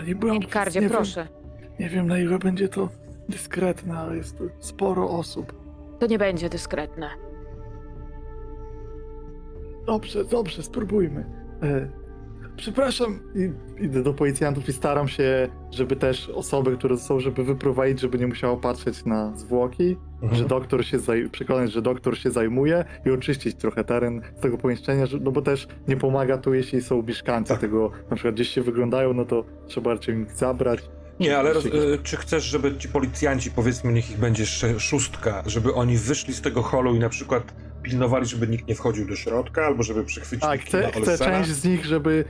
A 0.00 0.02
nie 0.02 0.14
byłam. 0.14 0.38
Ricardzie, 0.40 0.80
nie 0.80 0.90
proszę. 0.90 1.28
Wiem, 1.60 1.64
nie 1.78 1.88
wiem, 1.88 2.06
na 2.06 2.18
ile 2.18 2.38
będzie 2.38 2.68
to 2.68 2.88
dyskretne, 3.28 3.98
ale 3.98 4.16
jest 4.16 4.38
tu 4.38 4.50
sporo 4.58 5.10
osób. 5.10 5.52
To 5.98 6.06
nie 6.06 6.18
będzie 6.18 6.48
dyskretne. 6.48 7.10
Dobrze, 9.86 10.24
dobrze, 10.24 10.62
spróbujmy. 10.62 11.24
E, 11.62 11.90
przepraszam, 12.56 13.20
I, 13.34 13.52
idę 13.84 14.02
do 14.02 14.14
policjantów 14.14 14.68
i 14.68 14.72
staram 14.72 15.08
się, 15.08 15.48
żeby 15.70 15.96
też 15.96 16.28
osoby, 16.28 16.76
które 16.76 16.96
są, 16.96 17.20
żeby 17.20 17.44
wyprowadzić, 17.44 18.00
żeby 18.00 18.18
nie 18.18 18.26
musiało 18.26 18.56
patrzeć 18.56 19.04
na 19.04 19.36
zwłoki, 19.36 19.96
Mhm. 20.22 20.34
że 20.42 20.44
doktor 20.48 20.84
się 20.86 20.98
zaj- 20.98 21.28
przekonać, 21.30 21.72
że 21.72 21.82
doktor 21.82 22.18
się 22.18 22.30
zajmuje 22.30 22.84
i 23.06 23.10
oczyścić 23.10 23.56
trochę 23.56 23.84
teren 23.84 24.20
z 24.36 24.40
tego 24.40 24.58
pomieszczenia, 24.58 25.06
że, 25.06 25.18
no 25.20 25.30
bo 25.32 25.42
też 25.42 25.68
nie 25.88 25.96
pomaga 25.96 26.38
tu, 26.38 26.54
jeśli 26.54 26.82
są 26.82 27.02
mieszkańcy 27.02 27.48
Tak. 27.48 27.60
tego, 27.60 27.90
na 28.10 28.16
przykład 28.16 28.34
gdzieś 28.34 28.48
się 28.48 28.62
wyglądają, 28.62 29.14
no 29.14 29.24
to 29.24 29.44
trzeba 29.66 29.90
raczej 29.92 30.18
ich 30.20 30.30
zabrać. 30.32 30.80
Nie, 31.20 31.38
ale 31.38 31.52
roz, 31.52 31.66
y, 31.66 31.70
czy 32.02 32.16
chcesz, 32.16 32.44
żeby 32.44 32.76
ci 32.76 32.88
policjanci, 32.88 33.50
powiedzmy, 33.50 33.92
niech 33.92 34.10
ich 34.10 34.18
będzie 34.18 34.46
szóstka, 34.78 35.42
żeby 35.46 35.74
oni 35.74 35.96
wyszli 35.96 36.34
z 36.34 36.40
tego 36.40 36.62
holu 36.62 36.94
i 36.94 36.98
na 36.98 37.08
przykład 37.08 37.54
pilnowali, 37.82 38.26
żeby 38.26 38.48
nikt 38.48 38.68
nie 38.68 38.74
wchodził 38.74 39.06
do 39.08 39.16
środka, 39.16 39.62
albo 39.66 39.82
żeby 39.82 40.04
przychwycić 40.04 40.40
Tak, 40.42 40.60
chcę, 40.60 40.80
na 40.82 40.88
chcę 40.88 41.18
część 41.18 41.50
z 41.50 41.64
nich, 41.64 41.84
żeby, 41.86 42.24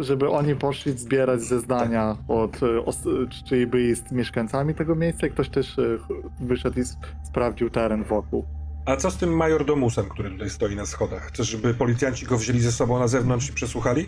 żeby 0.00 0.30
oni 0.30 0.54
poszli 0.56 0.92
zbierać 0.98 1.40
zeznania 1.42 2.16
od, 2.28 2.62
e, 2.62 2.84
os- 2.84 3.04
czy 3.48 3.66
byli 3.66 3.94
z 3.96 4.12
mieszkańcami 4.12 4.74
tego 4.74 4.94
miejsca 4.94 5.26
i 5.26 5.30
ktoś 5.30 5.48
też 5.48 5.78
e, 5.78 5.82
wyszedł 6.40 6.80
i 6.80 6.82
sprawdził 7.28 7.70
teren 7.70 8.04
wokół. 8.04 8.44
A 8.86 8.96
co 8.96 9.10
z 9.10 9.16
tym 9.16 9.36
majordomusem, 9.36 10.08
który 10.08 10.30
tutaj 10.30 10.50
stoi 10.50 10.76
na 10.76 10.86
schodach? 10.86 11.22
Chcesz, 11.22 11.48
żeby 11.48 11.74
policjanci 11.74 12.26
go 12.26 12.38
wzięli 12.38 12.60
ze 12.60 12.72
sobą 12.72 12.98
na 12.98 13.08
zewnątrz 13.08 13.50
i 13.50 13.52
przesłuchali? 13.52 14.06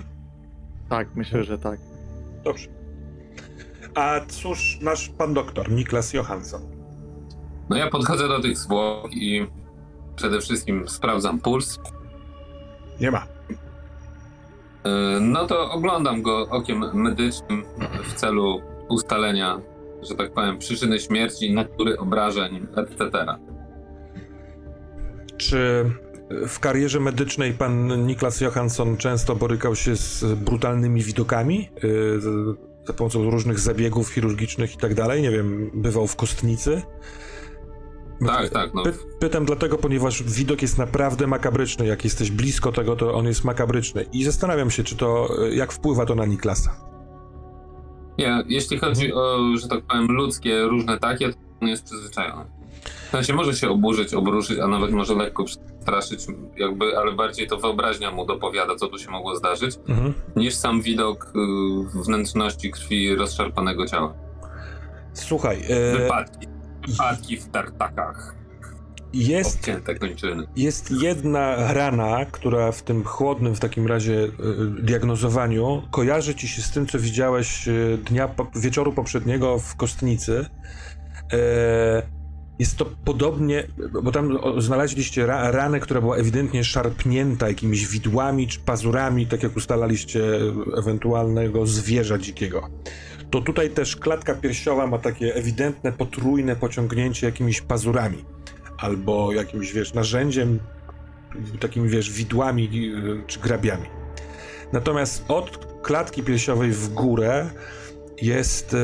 Tak, 0.88 1.08
myślę, 1.14 1.44
że 1.44 1.58
tak. 1.58 1.80
Dobrze. 2.44 2.68
A 3.94 4.20
cóż 4.28 4.78
nasz 4.82 5.08
pan 5.08 5.34
doktor, 5.34 5.70
Niklas 5.70 6.12
Johansson? 6.12 6.62
No 7.70 7.76
ja 7.76 7.90
podchodzę 7.90 8.28
do 8.28 8.40
tych 8.42 8.58
zwłok 8.58 9.12
i 9.12 9.46
przede 10.18 10.40
wszystkim 10.40 10.88
sprawdzam 10.88 11.40
puls. 11.40 11.78
Nie 13.00 13.10
ma. 13.10 13.26
Yy, 14.84 15.20
No 15.20 15.46
to 15.46 15.70
oglądam 15.70 16.22
go 16.22 16.48
okiem 16.50 16.84
medycznym 17.02 17.64
w 18.04 18.14
celu 18.14 18.60
ustalenia, 18.88 19.60
że 20.02 20.14
tak 20.14 20.32
powiem, 20.32 20.58
przyczyny 20.58 21.00
śmierci, 21.00 21.54
natury 21.54 21.98
obrażeń, 21.98 22.66
etc. 22.76 23.26
Czy 25.36 25.84
w 26.48 26.60
karierze 26.60 27.00
medycznej 27.00 27.52
pan 27.52 28.06
Niklas 28.06 28.40
Johansson 28.40 28.96
często 28.96 29.34
borykał 29.36 29.74
się 29.76 29.96
z 29.96 30.24
brutalnymi 30.34 31.02
widokami? 31.02 31.68
Yy, 31.82 32.20
z- 32.20 32.56
za 32.86 32.92
pomocą 32.94 33.30
różnych 33.30 33.58
zabiegów 33.58 34.10
chirurgicznych 34.12 34.74
i 34.74 34.78
tak 34.78 34.94
dalej? 34.94 35.22
Nie 35.22 35.30
wiem, 35.30 35.70
bywał 35.74 36.06
w 36.06 36.16
kostnicy? 36.16 36.82
Tak, 38.26 38.48
tak, 38.50 38.74
no. 38.74 38.82
Py 38.82 38.92
pytam 39.20 39.44
dlatego, 39.44 39.78
ponieważ 39.78 40.22
widok 40.22 40.62
jest 40.62 40.78
naprawdę 40.78 41.26
makabryczny. 41.26 41.86
Jak 41.86 42.04
jesteś 42.04 42.30
blisko 42.30 42.72
tego, 42.72 42.96
to 42.96 43.14
on 43.14 43.26
jest 43.26 43.44
makabryczny. 43.44 44.06
I 44.12 44.24
zastanawiam 44.24 44.70
się, 44.70 44.84
czy 44.84 44.96
to, 44.96 45.28
jak 45.52 45.72
wpływa 45.72 46.06
to 46.06 46.14
na 46.14 46.26
Niklasa. 46.26 46.76
Nie, 48.18 48.44
jeśli 48.48 48.78
chodzi 48.78 49.12
o, 49.12 49.38
że 49.60 49.68
tak 49.68 49.82
powiem, 49.82 50.06
ludzkie 50.06 50.62
różne 50.62 50.98
takie, 50.98 51.28
to 51.32 51.38
on 51.62 51.68
jest 51.68 51.84
przyzwyczajony. 51.84 52.44
W 53.08 53.10
sensie 53.10 53.34
może 53.34 53.54
się 53.54 53.70
oburzyć, 53.70 54.14
obruszyć, 54.14 54.58
a 54.58 54.66
nawet 54.68 54.90
może 54.90 55.14
lekko 55.14 55.44
przestraszyć, 55.44 56.20
jakby, 56.56 56.98
ale 56.98 57.12
bardziej 57.12 57.46
to 57.48 57.56
wyobraźnia 57.56 58.10
mu 58.10 58.26
dopowiada, 58.26 58.76
co 58.76 58.88
tu 58.88 58.98
się 58.98 59.10
mogło 59.10 59.36
zdarzyć, 59.36 59.76
Mhm. 59.88 60.14
niż 60.36 60.54
sam 60.54 60.82
widok 60.82 61.32
y, 61.96 61.98
wnętrzności 62.04 62.70
krwi 62.70 63.14
rozszarpanego 63.16 63.86
ciała. 63.86 64.14
Słuchaj, 65.12 65.64
e, 65.68 65.98
Wypadki. 65.98 66.46
Wypadki 66.90 67.36
w 67.36 67.48
tartakach. 67.48 68.34
jest. 69.12 69.70
Jest 70.56 70.90
jedna 70.90 71.72
rana, 71.72 72.26
która 72.32 72.72
w 72.72 72.82
tym 72.82 73.04
chłodnym 73.04 73.54
w 73.54 73.60
takim 73.60 73.86
razie 73.86 74.24
y, 74.24 74.30
diagnozowaniu 74.82 75.82
kojarzy 75.90 76.34
ci 76.34 76.48
się 76.48 76.62
z 76.62 76.70
tym, 76.70 76.86
co 76.86 76.98
widziałeś 76.98 77.68
y, 77.68 77.98
dnia 78.04 78.28
po, 78.28 78.50
wieczoru 78.54 78.92
poprzedniego 78.92 79.58
w 79.58 79.76
kostnicy. 79.76 80.46
E, 81.32 82.18
jest 82.58 82.76
to 82.76 82.86
podobnie, 83.04 83.66
bo 84.02 84.12
tam 84.12 84.38
znaleźliście 84.58 85.26
ra, 85.26 85.50
ranę, 85.50 85.80
która 85.80 86.00
była 86.00 86.16
ewidentnie 86.16 86.64
szarpnięta 86.64 87.48
jakimiś 87.48 87.86
widłami 87.86 88.48
czy 88.48 88.60
pazurami, 88.60 89.26
tak 89.26 89.42
jak 89.42 89.56
ustalaliście 89.56 90.22
ewentualnego 90.78 91.66
zwierza 91.66 92.18
dzikiego. 92.18 92.68
To 93.30 93.40
tutaj 93.40 93.70
też 93.70 93.96
klatka 93.96 94.34
piersiowa 94.34 94.86
ma 94.86 94.98
takie 94.98 95.34
ewidentne 95.34 95.92
potrójne 95.92 96.56
pociągnięcie 96.56 97.26
jakimiś 97.26 97.60
pazurami 97.60 98.24
albo 98.78 99.32
jakimś, 99.32 99.72
wiesz, 99.72 99.94
narzędziem, 99.94 100.58
takimi, 101.60 101.88
wiesz, 101.88 102.12
widłami 102.12 102.64
y, 102.64 103.22
czy 103.26 103.40
grabiami. 103.40 103.86
Natomiast 104.72 105.24
od 105.28 105.66
klatki 105.82 106.22
piersiowej 106.22 106.70
w 106.70 106.88
górę 106.88 107.50
jest 108.22 108.74
y, 108.74 108.76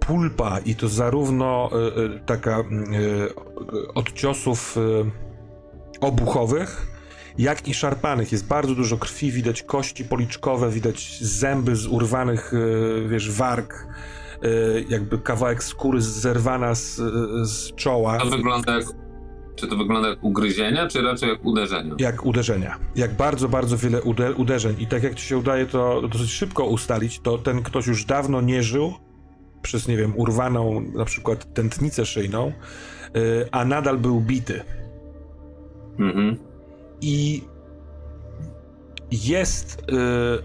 pulpa 0.00 0.58
i 0.58 0.74
to 0.74 0.88
zarówno 0.88 1.70
y, 2.16 2.20
taka 2.26 2.64
od 3.94 4.12
ciosów 4.12 4.76
obuchowych, 6.00 6.95
jak 7.38 7.68
i 7.68 7.74
szarpanych. 7.74 8.32
Jest 8.32 8.46
bardzo 8.46 8.74
dużo 8.74 8.96
krwi, 8.96 9.32
widać 9.32 9.62
kości 9.62 10.04
policzkowe, 10.04 10.70
widać 10.70 11.18
zęby 11.20 11.76
z 11.76 11.86
urwanych, 11.86 12.54
y, 12.54 13.08
wiesz, 13.08 13.30
warg, 13.30 13.86
y, 14.44 14.84
jakby 14.88 15.18
kawałek 15.18 15.64
skóry 15.64 16.00
zerwana 16.00 16.74
z, 16.74 16.96
z 17.48 17.74
czoła. 17.74 18.18
To 18.18 18.26
wygląda 18.26 18.74
jak, 18.74 18.84
czy 19.56 19.66
to 19.66 19.76
wygląda 19.76 20.08
jak 20.08 20.24
ugryzienia, 20.24 20.88
czy 20.88 21.02
raczej 21.02 21.28
jak 21.28 21.44
uderzenia? 21.44 21.94
Jak 21.98 22.26
uderzenia. 22.26 22.78
Jak 22.96 23.14
bardzo, 23.14 23.48
bardzo 23.48 23.76
wiele 23.76 24.02
ude- 24.02 24.34
uderzeń. 24.34 24.76
I 24.78 24.86
tak 24.86 25.02
jak 25.02 25.14
ci 25.14 25.26
się 25.26 25.38
udaje 25.38 25.66
to 25.66 26.08
dosyć 26.08 26.30
szybko 26.30 26.64
ustalić, 26.66 27.20
to 27.20 27.38
ten 27.38 27.62
ktoś 27.62 27.86
już 27.86 28.04
dawno 28.04 28.40
nie 28.40 28.62
żył 28.62 28.94
przez, 29.62 29.88
nie 29.88 29.96
wiem, 29.96 30.12
urwaną 30.16 30.80
na 30.80 31.04
przykład 31.04 31.54
tętnicę 31.54 32.06
szyjną, 32.06 32.52
yy, 33.14 33.48
a 33.52 33.64
nadal 33.64 33.98
był 33.98 34.20
bity. 34.20 34.62
Mhm. 35.98 36.36
I 37.00 37.42
jest, 39.10 39.82
yy, 39.92 40.42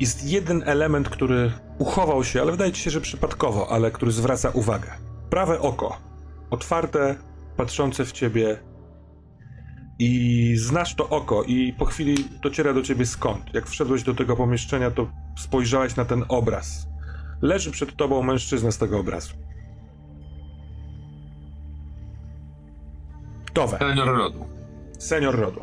jest 0.00 0.24
jeden 0.24 0.62
element, 0.66 1.08
który 1.08 1.52
uchował 1.78 2.24
się, 2.24 2.40
ale 2.40 2.52
wydaje 2.52 2.72
ci 2.72 2.82
się, 2.82 2.90
że 2.90 3.00
przypadkowo, 3.00 3.70
ale 3.70 3.90
który 3.90 4.12
zwraca 4.12 4.50
uwagę. 4.50 4.90
Prawe 5.30 5.60
oko, 5.60 5.98
otwarte, 6.50 7.14
patrzące 7.56 8.04
w 8.04 8.12
ciebie 8.12 8.58
i 9.98 10.52
znasz 10.56 10.94
to 10.94 11.08
oko 11.08 11.42
i 11.42 11.72
po 11.72 11.84
chwili 11.84 12.24
dociera 12.42 12.72
do 12.72 12.82
ciebie 12.82 13.06
skąd. 13.06 13.54
Jak 13.54 13.66
wszedłeś 13.66 14.02
do 14.02 14.14
tego 14.14 14.36
pomieszczenia, 14.36 14.90
to 14.90 15.10
spojrzałeś 15.38 15.96
na 15.96 16.04
ten 16.04 16.24
obraz. 16.28 16.88
Leży 17.42 17.70
przed 17.70 17.96
tobą 17.96 18.22
mężczyzna 18.22 18.70
z 18.70 18.78
tego 18.78 18.98
obrazu. 18.98 19.34
Towe. 23.52 23.78
Senior 23.78 24.08
rodu. 24.08 24.57
Senior 24.98 25.36
rodu. 25.40 25.60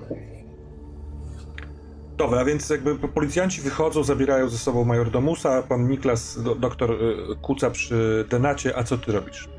Dobra, 2.18 2.40
a 2.40 2.46
więc 2.46 2.70
jakby 2.70 2.96
policjanci 2.96 3.62
wychodzą, 3.62 4.04
zabierają 4.04 4.50
ze 4.50 4.58
sobą 4.58 4.84
majordomusa, 4.86 5.64
pan 5.64 5.88
Niklas, 5.88 6.44
do, 6.44 6.56
doktor 6.56 6.92
y, 6.92 7.36
kuca 7.42 7.70
przy 7.70 8.26
tenacie, 8.30 8.78
a 8.78 8.84
co 8.84 8.98
ty 8.98 9.12
robisz? 9.12 9.50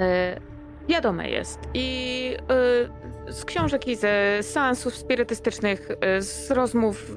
E, 0.00 0.40
wiadome 0.88 1.30
jest. 1.30 1.58
I 1.74 2.36
e, 3.28 3.32
z 3.32 3.44
książek 3.44 3.88
i 3.88 3.96
ze 3.96 4.38
seansów 4.42 4.96
spirytystycznych, 4.96 5.88
e, 6.00 6.22
z 6.22 6.50
rozmów 6.50 7.14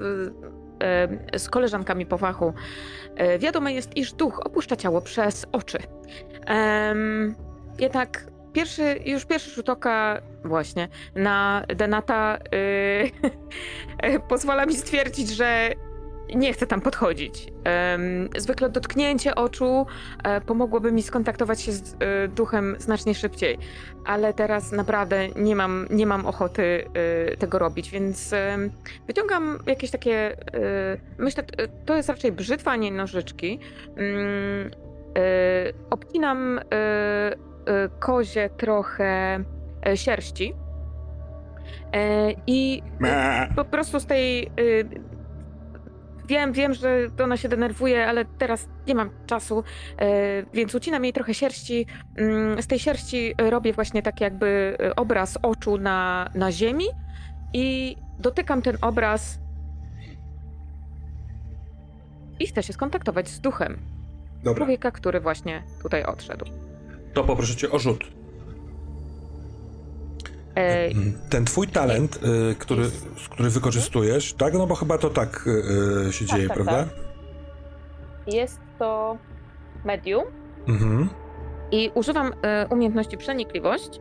z 1.36 1.48
koleżankami 1.48 2.06
po 2.06 2.18
fachu, 2.18 2.52
e, 3.16 3.38
wiadome 3.38 3.72
jest, 3.72 3.96
iż 3.96 4.12
duch 4.12 4.40
opuszcza 4.46 4.76
ciało 4.76 5.00
przez 5.00 5.46
oczy. 5.52 5.78
Jednak 7.78 8.30
pierwszy, 8.52 9.00
już 9.04 9.24
pierwszy 9.24 9.50
rzut 9.50 9.68
oka 9.68 10.22
właśnie 10.44 10.88
na 11.14 11.62
Denata 11.76 12.38
e, 14.02 14.18
pozwala 14.28 14.66
mi 14.66 14.76
stwierdzić, 14.76 15.28
że 15.28 15.70
nie 16.34 16.52
chcę 16.52 16.66
tam 16.66 16.80
podchodzić. 16.80 17.52
Zwykle 18.36 18.68
dotknięcie 18.68 19.34
oczu 19.34 19.86
e, 20.24 20.40
pomogłoby 20.40 20.92
mi 20.92 21.02
skontaktować 21.02 21.60
się 21.60 21.72
z 21.72 21.96
e, 22.00 22.28
duchem 22.28 22.76
znacznie 22.78 23.14
szybciej, 23.14 23.58
ale 24.04 24.34
teraz 24.34 24.72
naprawdę 24.72 25.28
nie 25.28 25.56
mam, 25.56 25.86
nie 25.90 26.06
mam 26.06 26.26
ochoty 26.26 26.84
e, 27.32 27.36
tego 27.36 27.58
robić, 27.58 27.90
więc 27.90 28.34
wyciągam 29.06 29.58
jakieś 29.66 29.90
takie, 29.90 30.36
myślę, 31.18 31.44
to 31.86 31.96
jest 31.96 32.08
raczej 32.08 32.32
brzytwa, 32.32 32.76
nie 32.76 32.92
nożyczki. 32.92 33.58
Mm, 33.96 34.70
obcinam 35.90 36.60
kozie 37.98 38.50
trochę 38.50 39.40
e, 39.86 39.96
sierści 39.96 40.54
e, 41.92 42.32
i 42.46 42.82
po 43.56 43.64
prostu 43.64 44.00
z 44.00 44.06
tej. 44.06 44.50
Y, 44.60 44.88
wiem, 46.28 46.52
wiem, 46.52 46.74
że 46.74 47.06
ona 47.24 47.36
się 47.36 47.48
denerwuje, 47.48 48.06
ale 48.06 48.24
teraz 48.24 48.68
nie 48.86 48.94
mam 48.94 49.10
czasu, 49.26 49.58
y, 49.58 50.46
więc 50.54 50.74
ucinam 50.74 51.04
jej 51.04 51.12
trochę 51.12 51.34
sierści. 51.34 51.86
Mm, 52.16 52.62
z 52.62 52.66
tej 52.66 52.78
sierści 52.78 53.34
robię 53.38 53.72
właśnie 53.72 54.02
tak 54.02 54.20
jakby 54.20 54.76
y, 54.82 54.94
obraz 54.94 55.38
oczu 55.42 55.78
na, 55.78 56.30
na 56.34 56.52
ziemi 56.52 56.84
i 57.52 57.96
dotykam 58.18 58.62
ten 58.62 58.76
obraz. 58.80 59.38
I 62.40 62.46
chcę 62.46 62.62
się 62.62 62.72
skontaktować 62.72 63.28
z 63.28 63.40
duchem 63.40 63.78
Dobra, 64.44 64.56
człowieka, 64.56 64.90
który 64.90 65.20
właśnie 65.20 65.62
tutaj 65.82 66.04
odszedł. 66.04 66.67
To 67.14 67.24
poproszę 67.24 67.56
cię 67.56 67.70
o 67.70 67.78
rzut. 67.78 68.04
E, 70.56 70.88
Ten 71.30 71.44
twój 71.44 71.68
talent, 71.68 72.20
y, 72.50 72.54
który, 72.54 72.84
z- 72.84 73.28
który 73.28 73.50
wykorzystujesz, 73.50 74.32
tak? 74.34 74.54
No 74.54 74.66
bo 74.66 74.74
chyba 74.74 74.98
to 74.98 75.10
tak 75.10 75.44
y, 76.08 76.12
się 76.12 76.26
Tak, 76.26 76.36
dzieje, 76.36 76.48
tak, 76.48 76.56
prawda? 76.56 76.84
jest 78.26 78.60
to 78.78 79.18
medium. 79.84 80.24
Mhm. 80.68 81.08
I 81.70 81.90
używam 81.94 82.32
umiejętności 82.70 83.16
przenikliwość. 83.16 84.00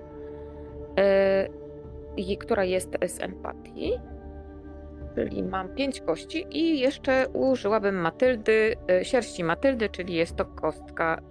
i 2.18 2.38
która 2.38 2.64
jest 2.64 2.90
z 3.08 3.22
empatii. 3.22 3.92
Czyli 5.16 5.44
mam 5.44 5.70
pięć 5.70 6.02
kości 6.02 6.46
i 6.52 6.80
jeszcze 6.80 7.28
użyłabym 7.34 7.96
Matyldy, 7.96 8.76
sierści 9.04 9.44
Matyldy, 9.44 9.90
czyli 9.90 10.14
jest 10.14 10.36
to 10.36 10.46
kostka 10.46 11.22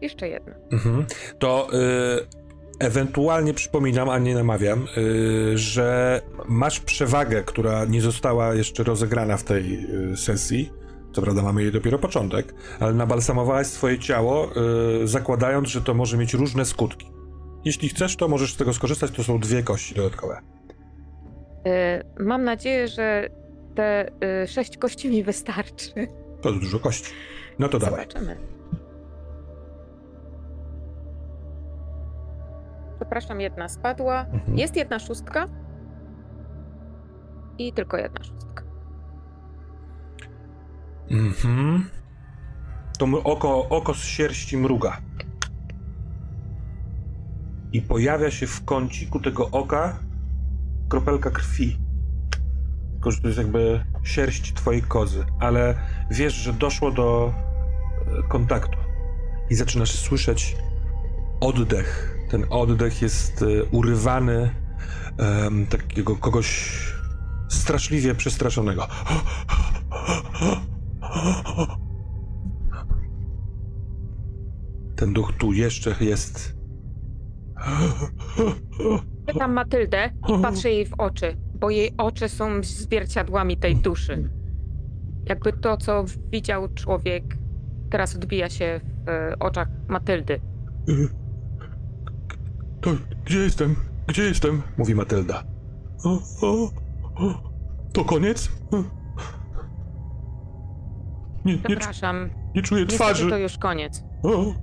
jeszcze 0.00 0.28
jedna. 0.28 0.54
Mhm. 0.72 1.06
To 1.38 1.68
y, 1.72 2.46
ewentualnie 2.78 3.54
przypominam, 3.54 4.08
a 4.08 4.18
nie 4.18 4.34
namawiam, 4.34 4.86
y, 4.96 5.58
że 5.58 6.20
masz 6.48 6.80
przewagę, 6.80 7.42
która 7.42 7.84
nie 7.84 8.00
została 8.00 8.54
jeszcze 8.54 8.82
rozegrana 8.82 9.36
w 9.36 9.44
tej 9.44 9.84
y, 10.12 10.16
sesji. 10.16 10.72
Co 11.12 11.22
prawda 11.22 11.42
mamy 11.42 11.62
jej 11.62 11.72
dopiero 11.72 11.98
początek, 11.98 12.54
ale 12.80 12.94
nabalsamowałaś 12.94 13.66
swoje 13.66 13.98
ciało, 13.98 14.50
y, 15.02 15.08
zakładając, 15.08 15.68
że 15.68 15.80
to 15.80 15.94
może 15.94 16.16
mieć 16.16 16.34
różne 16.34 16.64
skutki. 16.64 17.10
Jeśli 17.64 17.88
chcesz, 17.88 18.16
to 18.16 18.28
możesz 18.28 18.54
z 18.54 18.56
tego 18.56 18.72
skorzystać, 18.72 19.10
to 19.10 19.24
są 19.24 19.38
dwie 19.38 19.62
kości 19.62 19.94
dodatkowe. 19.94 20.40
Mam 22.18 22.44
nadzieję, 22.44 22.88
że 22.88 23.28
te 23.74 24.10
sześć 24.46 24.78
kości 24.78 25.10
mi 25.10 25.22
wystarczy. 25.22 25.92
To 26.42 26.52
dużo 26.52 26.78
kości. 26.78 27.12
No 27.58 27.68
to 27.68 27.78
dawaj. 27.78 28.00
Zobaczymy. 28.00 28.55
Przepraszam, 32.96 33.40
jedna 33.40 33.68
spadła. 33.68 34.20
Mhm. 34.20 34.58
Jest 34.58 34.76
jedna 34.76 34.98
szóstka. 34.98 35.48
I 37.58 37.72
tylko 37.72 37.96
jedna 37.96 38.24
szóstka. 38.24 38.62
Mhm. 41.10 41.90
To 42.98 43.06
oko, 43.24 43.68
oko 43.68 43.94
z 43.94 44.04
sierści 44.04 44.56
mruga. 44.56 44.96
I 47.72 47.82
pojawia 47.82 48.30
się 48.30 48.46
w 48.46 48.64
kąciku 48.64 49.20
tego 49.20 49.50
oka 49.50 49.98
kropelka 50.88 51.30
krwi. 51.30 51.78
Tylko, 52.92 53.10
że 53.10 53.20
to 53.20 53.26
jest 53.26 53.38
jakby 53.38 53.84
sierść 54.02 54.54
twojej 54.54 54.82
kozy, 54.82 55.24
ale 55.40 55.74
wiesz, 56.10 56.34
że 56.34 56.52
doszło 56.52 56.90
do 56.90 57.32
e, 58.18 58.28
kontaktu. 58.28 58.78
I 59.50 59.54
zaczynasz 59.54 59.90
słyszeć 59.90 60.56
oddech. 61.40 62.15
Ten 62.28 62.44
oddech 62.50 63.02
jest 63.02 63.42
e, 63.42 63.64
urywany 63.64 64.50
em, 65.18 65.66
takiego 65.66 66.16
kogoś 66.16 66.78
straszliwie 67.48 68.14
przestraszonego. 68.14 68.86
Ten 74.96 75.12
duch 75.12 75.32
tu 75.38 75.52
jeszcze 75.52 75.96
jest. 76.00 76.56
Pytam 79.26 79.52
Matyldę 79.52 80.10
i 80.28 80.42
patrzę 80.42 80.70
jej 80.70 80.86
w 80.86 80.94
oczy, 80.98 81.36
bo 81.54 81.70
jej 81.70 81.94
oczy 81.98 82.28
są 82.28 82.62
zwierciadłami 82.62 83.56
tej 83.56 83.76
duszy. 83.76 84.30
Jakby 85.24 85.52
to, 85.52 85.76
co 85.76 86.04
widział 86.32 86.68
człowiek, 86.74 87.24
teraz 87.90 88.16
odbija 88.16 88.50
się 88.50 88.80
w 89.06 89.08
e, 89.08 89.38
oczach 89.38 89.68
Matyldy. 89.88 90.40
To 92.80 92.90
gdzie 93.24 93.38
jestem? 93.38 93.76
Gdzie 94.06 94.22
jestem? 94.22 94.62
Mówi 94.78 94.94
Matylda. 94.94 95.44
O, 96.04 96.18
o, 96.42 96.70
o. 97.26 97.50
To 97.92 98.04
koniec? 98.04 98.50
Nie, 101.44 101.52
nie, 101.52 101.58
czu- 101.58 101.66
Przepraszam, 101.68 102.30
nie 102.54 102.62
czuję 102.62 102.82
niestety 102.84 103.04
twarzy. 103.04 103.30
to 103.30 103.36
już 103.38 103.58
koniec. 103.58 104.04
O. 104.22 104.54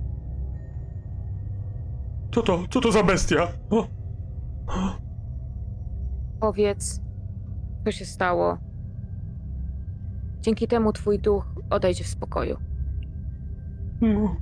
Co 2.34 2.42
to? 2.42 2.58
Co 2.70 2.80
to 2.80 2.92
za 2.92 3.02
bestia? 3.02 3.48
O. 3.70 3.86
Powiedz, 6.40 7.00
co 7.84 7.92
się 7.92 8.04
stało. 8.04 8.58
Dzięki 10.40 10.68
temu 10.68 10.92
twój 10.92 11.18
duch 11.18 11.54
odejdzie 11.70 12.04
w 12.04 12.08
spokoju. 12.08 12.56
No. 14.00 14.36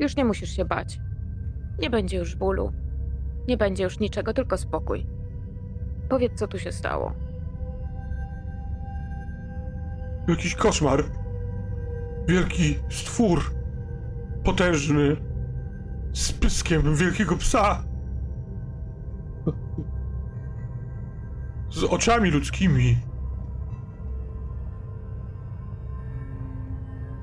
Już 0.00 0.16
nie 0.16 0.24
musisz 0.24 0.50
się 0.50 0.64
bać. 0.64 1.00
Nie 1.82 1.90
będzie 1.90 2.16
już 2.18 2.36
bólu. 2.36 2.72
Nie 3.48 3.56
będzie 3.56 3.84
już 3.84 3.98
niczego, 3.98 4.32
tylko 4.34 4.56
spokój. 4.56 5.06
Powiedz, 6.08 6.38
co 6.38 6.48
tu 6.48 6.58
się 6.58 6.72
stało. 6.72 7.12
Jakiś 10.28 10.54
koszmar. 10.54 11.04
Wielki 12.28 12.78
stwór. 12.90 13.40
Potężny. 14.44 15.16
Z 16.12 16.32
pyskiem 16.32 16.94
wielkiego 16.94 17.36
psa. 17.36 17.84
Z 21.70 21.84
oczami 21.84 22.30
ludzkimi. 22.30 22.98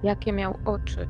Jakie 0.03 0.33
miał 0.33 0.57
oczy? 0.65 1.07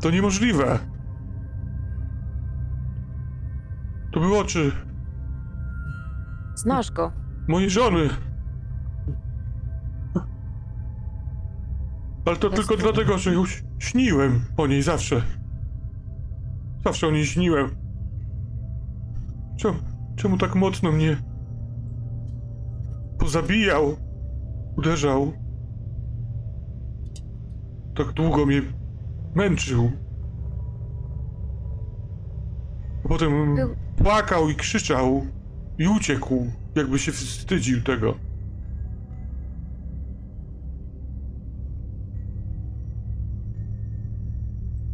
To 0.00 0.10
niemożliwe. 0.10 0.78
To 4.12 4.20
były 4.20 4.38
oczy 4.38 4.72
Znasz 6.54 6.90
go. 6.90 7.12
mojej 7.48 7.70
żony. 7.70 8.08
Ale 12.26 12.36
to 12.36 12.50
tylko 12.50 12.74
Jasne. 12.74 12.92
dlatego, 12.92 13.18
że 13.18 13.30
ś- 13.30 13.64
śniłem 13.78 14.40
o 14.56 14.66
niej 14.66 14.82
zawsze. 14.82 15.22
Zawsze 16.84 17.06
o 17.06 17.10
niej 17.10 17.26
śniłem. 17.26 17.70
Czemu, 19.56 19.78
czemu 20.16 20.38
tak 20.38 20.54
mocno 20.54 20.92
mnie 20.92 21.16
pozabijał, 23.18 23.96
uderzał? 24.76 25.32
Tak 27.96 28.12
długo 28.12 28.46
mnie 28.46 28.62
męczył. 29.38 29.90
Potem 33.08 33.54
Był- 33.54 33.76
płakał 33.96 34.48
i 34.48 34.54
krzyczał 34.54 35.26
i 35.78 35.88
uciekł, 35.88 36.46
jakby 36.74 36.98
się 36.98 37.12
wstydził 37.12 37.82
tego. 37.82 38.14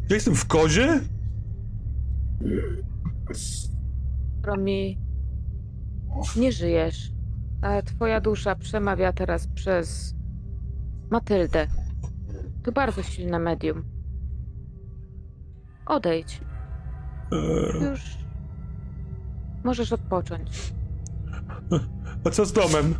Ja 0.09 0.14
jestem 0.14 0.34
w 0.34 0.47
kozie? 0.47 1.01
Romi, 4.42 4.99
nie 6.36 6.53
żyjesz. 6.53 7.12
Twoja 7.84 8.20
dusza 8.20 8.55
przemawia 8.57 9.12
teraz 9.12 9.47
przez 9.47 10.14
Matyldę. 11.11 11.66
To 12.62 12.72
bardzo 12.72 13.03
silne 13.03 13.38
medium. 13.38 13.93
Odejdź. 15.87 16.41
Eee, 17.32 17.82
Już 17.91 18.01
możesz 19.64 19.93
odpocząć. 19.93 20.74
a 22.24 22.30
co 22.30 22.45
z 22.47 22.53
domem? 22.53 22.95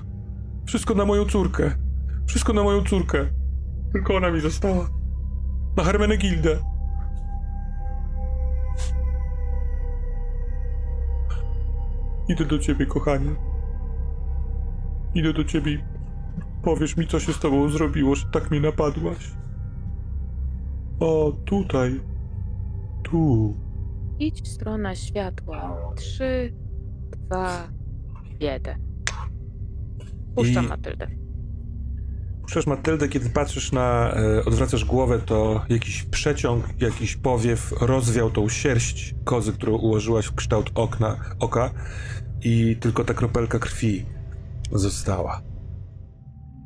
Wszystko 0.67 0.95
na 0.95 1.05
moją 1.05 1.25
córkę. 1.25 1.71
Wszystko 2.27 2.53
na 2.53 2.63
moją 2.63 2.85
córkę. 2.85 3.27
Tylko 3.93 4.17
ona 4.17 4.31
mi 4.31 4.41
została. 4.41 4.89
Na 5.77 5.85
Hermenegildę. 5.85 6.59
Idę 12.29 12.45
do 12.45 12.59
ciebie, 12.59 12.87
kochanie. 12.87 13.31
Idę 15.15 15.33
do 15.33 15.45
ciebie 15.45 15.73
i 15.73 15.79
powiesz 16.63 16.97
mi, 16.97 17.07
co 17.07 17.21
się 17.21 17.33
z 17.33 17.39
tobą 17.39 17.69
zrobiło, 17.69 18.15
że 18.15 18.27
tak 18.33 18.51
mnie 18.51 18.61
napadłaś. 18.61 19.31
O, 21.01 21.33
tutaj. 21.45 22.01
Tu. 23.05 23.55
Idź 24.19 24.43
w 24.43 24.49
stronę 24.49 24.97
światła. 24.97 25.79
Trzy, 25.97 26.53
dwa, 27.27 27.69
jeden. 28.41 28.79
Puszczam 30.35 30.65
I- 30.65 30.69
Matyldę. 30.69 31.07
Puszczasz 32.43 32.67
Matyldę, 32.67 33.09
kiedy 33.09 33.31
patrzysz 33.31 33.73
na, 33.73 34.15
e, 34.17 34.45
odwracasz 34.45 34.85
głowę, 34.85 35.19
to 35.27 35.65
jakiś 35.69 36.03
przeciąg, 36.03 36.65
jakiś 36.81 37.17
powiew 37.17 37.73
rozwiał 37.81 38.31
tą 38.31 38.49
sierść 38.49 39.15
kozy, 39.25 39.53
którą 39.53 39.77
ułożyłaś 39.77 40.27
w 40.27 40.35
kształt 40.35 40.71
okna, 40.75 41.17
oka 41.39 41.71
i 42.43 42.77
tylko 42.81 43.05
ta 43.05 43.15
kropelka 43.15 43.59
krwi 43.59 44.05
została. 44.73 45.43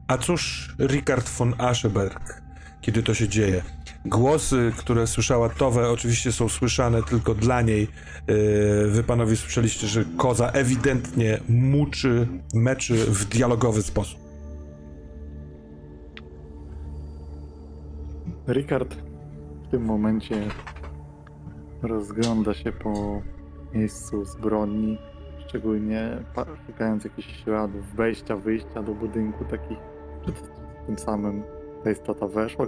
A 0.08 0.18
cóż 0.18 0.74
Richard 0.80 1.28
von 1.28 1.54
Ascheberg, 1.58 2.42
kiedy 2.80 3.02
to 3.02 3.14
się 3.14 3.28
dzieje? 3.28 3.62
Głosy, 4.04 4.72
które 4.76 5.06
słyszała 5.06 5.48
Towe, 5.48 5.90
oczywiście 5.90 6.32
są 6.32 6.48
słyszane 6.48 7.02
tylko 7.02 7.34
dla 7.34 7.62
niej. 7.62 7.80
Yy, 8.28 8.90
Wy 8.90 9.02
panowie 9.06 9.36
słyszeliście, 9.36 9.86
że 9.86 10.04
koza 10.16 10.50
ewidentnie 10.50 11.38
muczy, 11.48 12.28
meczy 12.54 12.94
w 12.94 13.24
dialogowy 13.24 13.82
sposób. 13.82 14.20
Rikard 18.48 18.94
w 19.64 19.70
tym 19.70 19.84
momencie 19.84 20.48
rozgląda 21.82 22.54
się 22.54 22.72
po 22.72 23.22
miejscu 23.74 24.24
zbrodni, 24.24 24.98
szczególnie 25.48 26.24
szukając 26.66 27.04
jakichś 27.04 27.42
śladów 27.44 27.94
wejścia, 27.96 28.36
wyjścia 28.36 28.82
do 28.82 28.94
budynku 28.94 29.44
takich, 29.44 29.78
t- 30.26 30.32
tym 30.86 30.98
samym 30.98 31.42
ta 31.84 31.90
istota 31.90 32.26
weszła, 32.26 32.66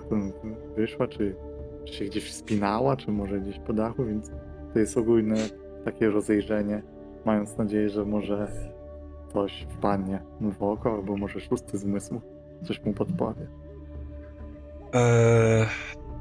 wyszła, 0.77 1.09
czy, 1.09 1.37
czy 1.85 1.95
się 1.95 2.05
gdzieś 2.05 2.31
wspinała, 2.31 2.97
czy 2.97 3.13
może 3.13 3.41
gdzieś 3.41 3.59
po 3.59 3.73
dachu, 3.73 4.05
więc 4.05 4.31
to 4.73 4.79
jest 4.79 4.99
ogólne 4.99 5.37
takie 5.85 6.11
rozejrzenie, 6.11 6.83
mając 7.25 7.57
nadzieję, 7.57 7.89
że 7.89 8.05
może 8.05 8.53
coś 9.33 9.67
wpadnie 9.71 10.23
w 10.41 10.63
oko, 10.63 10.93
albo 10.95 11.17
może 11.17 11.41
szósty 11.41 11.79
zmysł 11.79 12.21
coś 12.65 12.85
mu 12.85 12.93
podpowie. 12.93 13.47
E, 14.95 15.67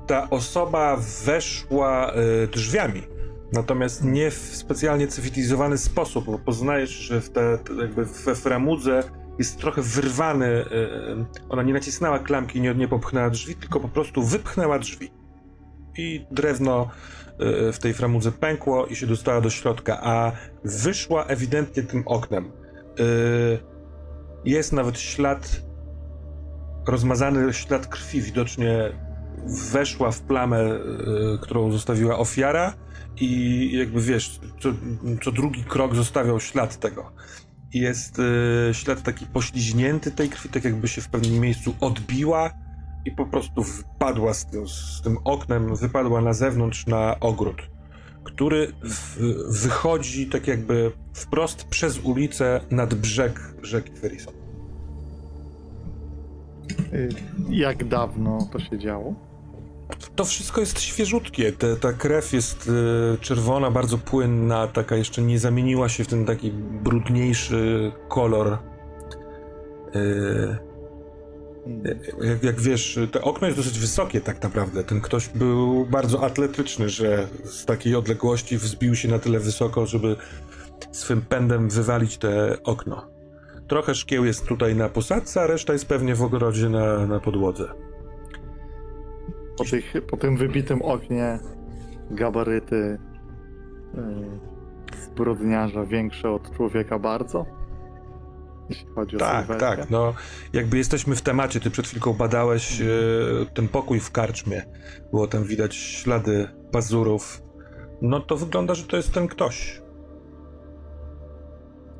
ta 0.07 0.29
osoba 0.29 0.97
weszła 1.25 2.11
e, 2.11 2.47
drzwiami, 2.47 3.01
natomiast 3.53 4.03
nie 4.03 4.31
w 4.31 4.33
specjalnie 4.33 5.07
cywilizowany 5.07 5.77
sposób, 5.77 6.25
bo 6.25 6.39
poznajesz, 6.39 6.89
że 6.89 7.21
w 7.21 7.29
te 7.29 7.57
jakby 7.81 8.05
we 8.05 8.35
framudze 8.35 9.03
jest 9.39 9.59
trochę 9.59 9.81
wyrwany, 9.81 10.45
e, 10.45 10.65
ona 11.49 11.63
nie 11.63 11.73
nacisnęła 11.73 12.19
klamki, 12.19 12.61
nie, 12.61 12.75
nie 12.75 12.87
popchnęła 12.87 13.29
drzwi, 13.29 13.55
tylko 13.55 13.79
po 13.79 13.89
prostu 13.89 14.23
wypchnęła 14.23 14.79
drzwi. 14.79 15.11
I 15.97 16.25
drewno 16.31 16.89
e, 17.39 17.71
w 17.71 17.79
tej 17.79 17.93
framudze 17.93 18.31
pękło 18.31 18.85
i 18.85 18.95
się 18.95 19.07
dostała 19.07 19.41
do 19.41 19.49
środka, 19.49 19.99
a 20.03 20.31
wyszła 20.63 21.25
ewidentnie 21.25 21.83
tym 21.83 22.03
oknem. 22.05 22.51
E, 22.99 23.03
Jest 24.45 24.73
nawet 24.73 24.99
ślad 24.99 25.61
rozmazany 26.87 27.53
ślad 27.53 27.87
krwi 27.87 28.21
widocznie 28.21 28.91
weszła 29.71 30.11
w 30.11 30.21
plamę, 30.21 30.79
którą 31.41 31.71
zostawiła 31.71 32.17
ofiara 32.17 32.73
i 33.17 33.71
jakby 33.77 34.01
wiesz, 34.01 34.39
co, 34.59 34.69
co 35.23 35.31
drugi 35.31 35.63
krok 35.63 35.95
zostawiał 35.95 36.39
ślad 36.39 36.79
tego. 36.79 37.11
Jest 37.74 38.20
y, 38.20 38.74
ślad 38.74 39.03
taki 39.03 39.26
pośliźnięty 39.26 40.11
tej 40.11 40.30
krwi, 40.30 40.49
tak 40.49 40.63
jakby 40.63 40.88
się 40.88 41.01
w 41.01 41.09
pewnym 41.09 41.39
miejscu 41.39 41.76
odbiła 41.82 42.51
i 43.05 43.11
po 43.11 43.26
prostu 43.26 43.63
wpadła 43.63 44.34
z 44.34 44.47
z 44.65 45.01
tym 45.01 45.17
oknem, 45.24 45.76
wypadła 45.76 46.22
na 46.22 46.34
zewnątrz 46.34 46.88
na 46.88 47.20
ogród, 47.20 47.61
który 48.24 48.74
w, 48.84 49.17
wychodzi 49.61 50.28
tak 50.28 50.47
jakby 50.47 50.91
wprost 51.13 51.63
przez 51.63 51.99
ulicę 51.99 52.61
nad 52.72 52.93
brzeg 52.93 53.53
rzeki 53.63 53.91
Ferison. 53.97 54.34
Y, 56.93 57.09
Jak 57.49 57.88
dawno 57.88 58.49
to 58.51 58.59
się 58.59 58.80
działo? 58.80 59.28
To 60.15 60.25
wszystko 60.25 60.61
jest 60.61 60.81
świeżutkie. 60.81 61.51
Te, 61.51 61.75
ta 61.75 61.93
krew 61.93 62.33
jest 62.33 62.69
e, 63.13 63.17
czerwona, 63.17 63.71
bardzo 63.71 63.97
płynna, 63.97 64.67
taka 64.67 64.95
jeszcze 64.95 65.21
nie 65.21 65.39
zamieniła 65.39 65.89
się 65.89 66.03
w 66.03 66.07
ten 66.07 66.25
taki 66.25 66.51
brudniejszy 66.83 67.91
kolor. 68.09 68.57
E, 69.95 70.69
jak, 72.21 72.43
jak 72.43 72.61
wiesz, 72.61 72.99
to 73.11 73.21
okno 73.21 73.47
jest 73.47 73.59
dosyć 73.59 73.79
wysokie 73.79 74.21
tak 74.21 74.43
naprawdę. 74.43 74.83
Ten 74.83 75.01
ktoś 75.01 75.29
był 75.29 75.85
bardzo 75.85 76.23
atletyczny, 76.23 76.89
że 76.89 77.27
z 77.43 77.65
takiej 77.65 77.95
odległości 77.95 78.57
wzbił 78.57 78.95
się 78.95 79.07
na 79.07 79.19
tyle 79.19 79.39
wysoko, 79.39 79.85
żeby 79.85 80.15
swym 80.91 81.21
pędem 81.21 81.69
wywalić 81.69 82.17
te 82.17 82.57
okno. 82.63 83.07
Trochę 83.67 83.95
szkieł 83.95 84.25
jest 84.25 84.45
tutaj 84.45 84.75
na 84.75 84.89
posadzce, 84.89 85.41
a 85.41 85.47
reszta 85.47 85.73
jest 85.73 85.85
pewnie 85.85 86.15
w 86.15 86.23
ogrodzie 86.23 86.69
na, 86.69 87.07
na 87.07 87.19
podłodze. 87.19 87.88
Po, 89.60 89.66
tych, 89.66 89.93
po 90.07 90.18
tym 90.18 90.38
wybitym 90.38 90.82
oknie 90.82 91.39
gabaryty 92.12 92.76
y, 94.95 94.97
zbrodniarza 94.97 95.86
większe 95.86 96.32
od 96.32 96.55
człowieka 96.55 96.99
bardzo? 96.99 97.45
Jeśli 98.70 98.88
chodzi 98.95 99.16
o 99.16 99.20
Tak, 99.20 99.45
sylwetkę. 99.45 99.78
tak. 99.78 99.89
No, 99.89 100.14
jakby 100.53 100.78
jesteśmy 100.78 101.16
w 101.16 101.22
temacie. 101.22 101.60
Ty 101.60 101.72
przed 101.72 101.88
chwilką 101.88 102.14
badałeś 102.14 102.82
e, 102.82 102.86
ten 103.53 103.68
pokój 103.68 103.99
w 103.99 104.12
karczmie. 104.12 104.62
Było 105.12 105.28
tam 105.28 105.43
widać 105.43 105.76
ślady 105.76 106.47
pazurów. 106.72 107.41
No 108.01 108.20
to 108.20 108.38
wygląda, 108.38 108.76
że 108.76 108.84
to 108.88 108.97
jest 108.97 109.14
ten 109.14 109.28
ktoś. 109.28 109.82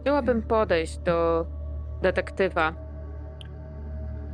Chciałabym 0.02 0.42
podejść 0.42 0.98
do 0.98 1.46
detektywa. 2.02 2.74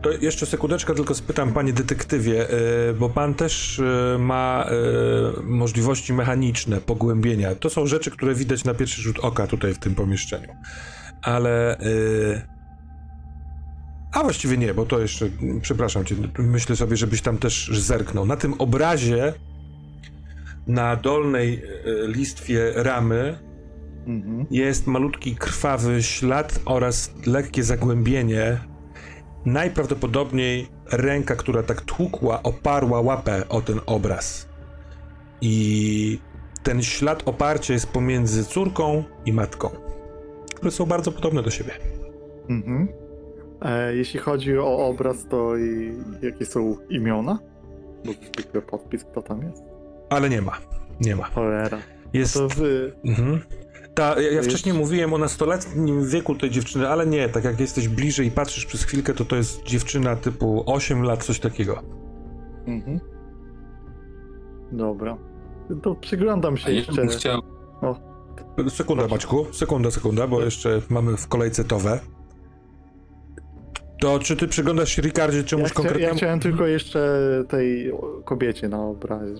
To 0.06 0.12
jeszcze 0.12 0.46
sekundeczkę 0.46 0.96
tylko 0.96 1.16
spytam, 1.16 1.54
panie 1.54 1.74
detektywie, 1.74 2.50
e, 2.50 2.94
bo 2.94 3.10
pan 3.10 3.34
też 3.34 3.80
e, 3.80 4.18
ma 4.18 4.66
e, 4.66 5.42
możliwości 5.44 6.14
mechaniczne, 6.14 6.82
pogłębienia. 6.82 7.56
To 7.56 7.70
są 7.70 7.88
rzeczy, 7.88 8.12
które 8.12 8.36
widać 8.36 8.64
na 8.64 8.74
pierwszy 8.74 9.02
rzut 9.02 9.20
oka 9.20 9.48
tutaj 9.48 9.74
w 9.74 9.80
tym 9.80 9.96
pomieszczeniu. 9.96 10.56
Ale. 11.22 11.78
A 14.14 14.24
właściwie 14.24 14.58
nie, 14.58 14.74
bo 14.74 14.86
to 14.86 15.00
jeszcze. 15.00 15.30
Przepraszam 15.62 16.06
cię, 16.06 16.16
myślę 16.38 16.76
sobie, 16.76 16.98
żebyś 16.98 17.22
tam 17.22 17.38
też 17.38 17.70
zerknął. 17.74 18.26
Na 18.26 18.38
tym 18.38 18.54
obrazie 18.54 19.34
na 20.68 20.96
dolnej 20.96 21.62
listwie 22.08 22.74
ramy 22.76 23.38
Mhm. 24.08 24.46
jest 24.52 24.88
malutki 24.88 25.36
krwawy 25.36 26.04
ślad 26.04 26.60
oraz 26.66 27.14
lekkie 27.26 27.64
zagłębienie. 27.64 28.58
Najprawdopodobniej 29.46 30.68
ręka, 30.92 31.36
która 31.36 31.64
tak 31.64 31.82
tłukła, 31.82 32.44
oparła 32.44 33.02
łapę 33.02 33.50
o 33.50 33.62
ten 33.62 33.80
obraz. 33.86 34.50
I 35.42 36.20
ten 36.64 36.84
ślad 36.84 37.24
oparcia 37.26 37.74
jest 37.74 37.88
pomiędzy 37.88 38.46
córką 38.46 39.04
i 39.26 39.34
matką, 39.34 39.70
które 40.56 40.72
są 40.72 40.86
bardzo 40.86 41.12
podobne 41.12 41.44
do 41.44 41.50
siebie. 41.50 41.72
Mhm. 42.50 42.88
E, 43.62 43.96
jeśli 43.96 44.20
chodzi 44.20 44.58
o 44.58 44.88
obraz, 44.88 45.28
to 45.30 45.58
i, 45.58 45.94
jakie 46.22 46.46
są 46.46 46.78
imiona? 46.90 47.40
Bo 48.06 48.12
zwykle 48.14 48.62
podpis, 48.62 49.04
kto 49.04 49.22
tam 49.22 49.42
jest? 49.44 49.64
Ale 50.10 50.30
nie 50.30 50.42
ma. 50.42 50.58
Nie 51.02 51.16
ma. 51.16 51.24
Cholera. 51.24 51.78
Jest. 52.14 52.34
To 52.34 52.48
wy... 52.48 52.94
Mhm. 53.06 53.40
Ta, 53.96 54.16
ja, 54.16 54.22
ja 54.22 54.32
jest- 54.32 54.50
wcześniej 54.50 54.76
mówiłem 54.76 55.14
o 55.14 55.18
nastoletnim 55.18 56.08
wieku 56.08 56.36
tej 56.36 56.50
dziewczyny, 56.50 56.90
ale 56.90 57.08
nie, 57.08 57.30
tak 57.30 57.44
jak 57.44 57.60
jesteś 57.60 57.88
bliżej 57.88 58.28
i 58.28 58.32
patrzysz 58.32 58.66
przez 58.66 58.84
chwilkę, 58.84 59.14
to 59.14 59.26
to 59.26 59.36
jest 59.36 59.64
dziewczyna 59.64 60.16
typu 60.16 60.64
8 60.66 61.04
lat, 61.04 61.24
coś 61.24 61.40
takiego. 61.40 61.82
Mhm. 62.68 63.00
Dobra. 64.72 65.18
To 65.84 65.96
przyglądam 65.96 66.58
się 66.58 66.68
A 66.68 66.70
ja 66.70 66.76
jeszcze. 66.76 66.94
bym 66.94 67.08
chciał, 67.10 67.42
Sekunda, 68.70 69.04
Proszę. 69.04 69.16
Maćku, 69.16 69.46
sekunda, 69.54 69.92
sekunda, 69.92 70.28
bo 70.28 70.42
jeszcze 70.42 70.82
mamy 70.90 71.18
w 71.18 71.28
kolejce 71.28 71.64
Towę. 71.64 72.00
To 74.02 74.20
czy 74.20 74.36
ty 74.36 74.48
przyglądasz 74.48 74.90
się 74.90 75.02
Ricardzie 75.02 75.38
Ja, 75.38 75.44
czemuś 75.44 75.70
ja 75.70 75.76
konkretnemu? 75.76 76.16
chciałem 76.16 76.40
tylko 76.40 76.66
jeszcze 76.68 77.20
tej 77.50 77.92
kobiecie 78.26 78.70
na 78.70 78.86
obrazie 78.86 79.34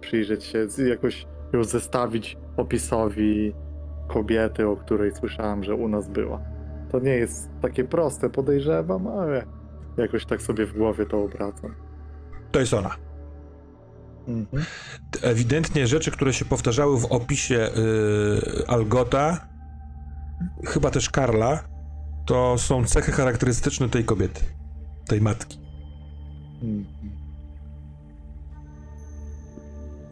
przyjrzeć 0.00 0.44
się, 0.44 0.68
z- 0.68 0.78
jakoś 0.78 1.26
ją 1.56 1.64
zestawić 1.64 2.36
opisowi 2.56 3.54
kobiety, 4.08 4.68
o 4.68 4.76
której 4.76 5.12
słyszałem, 5.12 5.64
że 5.64 5.74
u 5.74 5.88
nas 5.88 6.08
była. 6.08 6.40
To 6.90 7.00
nie 7.00 7.14
jest 7.14 7.50
takie 7.62 7.84
proste, 7.84 8.30
podejrzewam, 8.30 9.06
ale 9.06 9.46
jakoś 9.96 10.26
tak 10.26 10.42
sobie 10.42 10.66
w 10.66 10.72
głowie 10.72 11.06
to 11.06 11.22
obracam. 11.22 11.74
To 12.52 12.60
jest 12.60 12.74
ona. 12.74 12.96
Mhm. 14.28 14.64
Ewidentnie 15.22 15.86
rzeczy, 15.86 16.10
które 16.10 16.32
się 16.32 16.44
powtarzały 16.44 17.00
w 17.00 17.04
opisie 17.04 17.54
yy, 17.54 18.66
Algota, 18.66 19.48
chyba 20.66 20.90
też 20.90 21.10
Karla, 21.10 21.64
to 22.26 22.58
są 22.58 22.84
cechy 22.84 23.12
charakterystyczne 23.12 23.88
tej 23.88 24.04
kobiety, 24.04 24.40
tej 25.08 25.20
matki. 25.20 25.58
Mhm. 26.62 26.93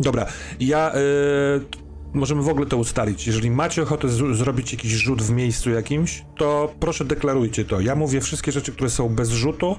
Dobra, 0.03 0.26
ja. 0.61 0.92
y, 0.96 1.82
możemy 2.14 2.42
w 2.42 2.48
ogóle 2.48 2.66
to 2.66 2.76
ustalić. 2.76 3.26
Jeżeli 3.26 3.50
macie 3.50 3.82
ochotę 3.82 4.09
z- 4.09 4.36
zrobić 4.36 4.72
jakiś 4.72 4.92
rzut 4.92 5.22
w 5.22 5.30
miejscu 5.30 5.70
jakimś, 5.70 6.24
to 6.38 6.72
proszę 6.80 7.05
deklarujcie 7.05 7.64
to. 7.64 7.80
Ja 7.80 7.94
mówię 7.94 8.20
wszystkie 8.20 8.53
rzeczy, 8.53 8.72
które 8.72 8.90
są 8.90 9.09
bez 9.09 9.28
rzutu. 9.30 9.76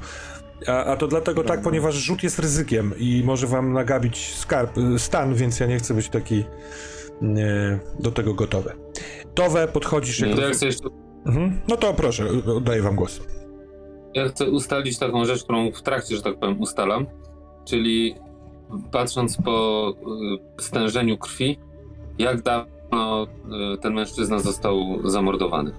A, 0.68 0.84
a 0.86 0.96
to 0.98 1.08
dlatego 1.08 1.42
tak, 1.42 1.48
Dobra. 1.58 1.64
ponieważ 1.64 1.96
rzut 1.96 2.24
jest 2.24 2.40
ryzykiem 2.40 2.94
i 2.98 3.22
może 3.26 3.48
wam 3.48 3.74
nagabić 3.74 4.36
skarb, 4.36 4.78
y, 4.78 5.00
stan, 5.00 5.34
więc 5.36 5.60
ja 5.60 5.66
nie 5.68 5.78
chcę 5.78 5.94
być 5.94 6.10
taki 6.10 6.36
y, 6.36 6.44
do 8.00 8.12
tego 8.12 8.34
gotowy. 8.34 8.72
Towe, 9.34 9.68
podchodzisz. 9.68 10.20
to 10.20 10.26
jak- 10.26 10.38
ja 10.40 10.50
chcę 10.50 10.66
jeszcze 10.66 10.88
Mhm. 11.26 11.62
No 11.68 11.78
to 11.78 11.94
proszę, 11.94 12.26
oddaję 12.56 12.82
wam 12.82 12.96
głos. 12.96 13.22
Ja 14.14 14.28
chcę 14.30 14.50
ustalić 14.50 15.00
taką 15.00 15.26
rzecz, 15.26 15.44
którą 15.44 15.72
w 15.72 15.82
trakcie, 15.82 16.16
że 16.16 16.22
tak 16.22 16.40
powiem, 16.40 16.62
ustalam, 16.62 17.06
czyli 17.68 18.16
patrząc 18.92 19.38
po 19.38 19.90
y, 20.60 20.64
stężeniu 20.64 21.18
krwi, 21.18 21.60
jak 22.18 22.42
dawno 22.42 23.28
y, 23.76 23.78
ten 23.78 23.94
mężczyzna 23.94 24.40
został 24.40 24.78
zamordowany. 25.10 25.72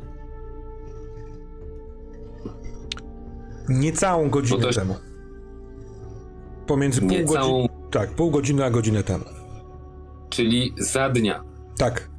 Niecałą 3.69 4.31
godzinę 4.31 4.63
to- 4.63 4.73
temu. 4.81 4.95
Pomiędzy 6.67 7.01
pół 7.01 7.09
godziny. 7.09 7.27
Niecałą, 7.29 7.67
Tak, 7.91 8.11
pół 8.11 8.31
godziny 8.31 8.65
a 8.65 8.71
godzinę 8.71 9.03
temu. 9.03 9.25
czyli 10.31 10.73
za 10.79 11.09
dnia. 11.11 11.45
Tak, 11.79 12.11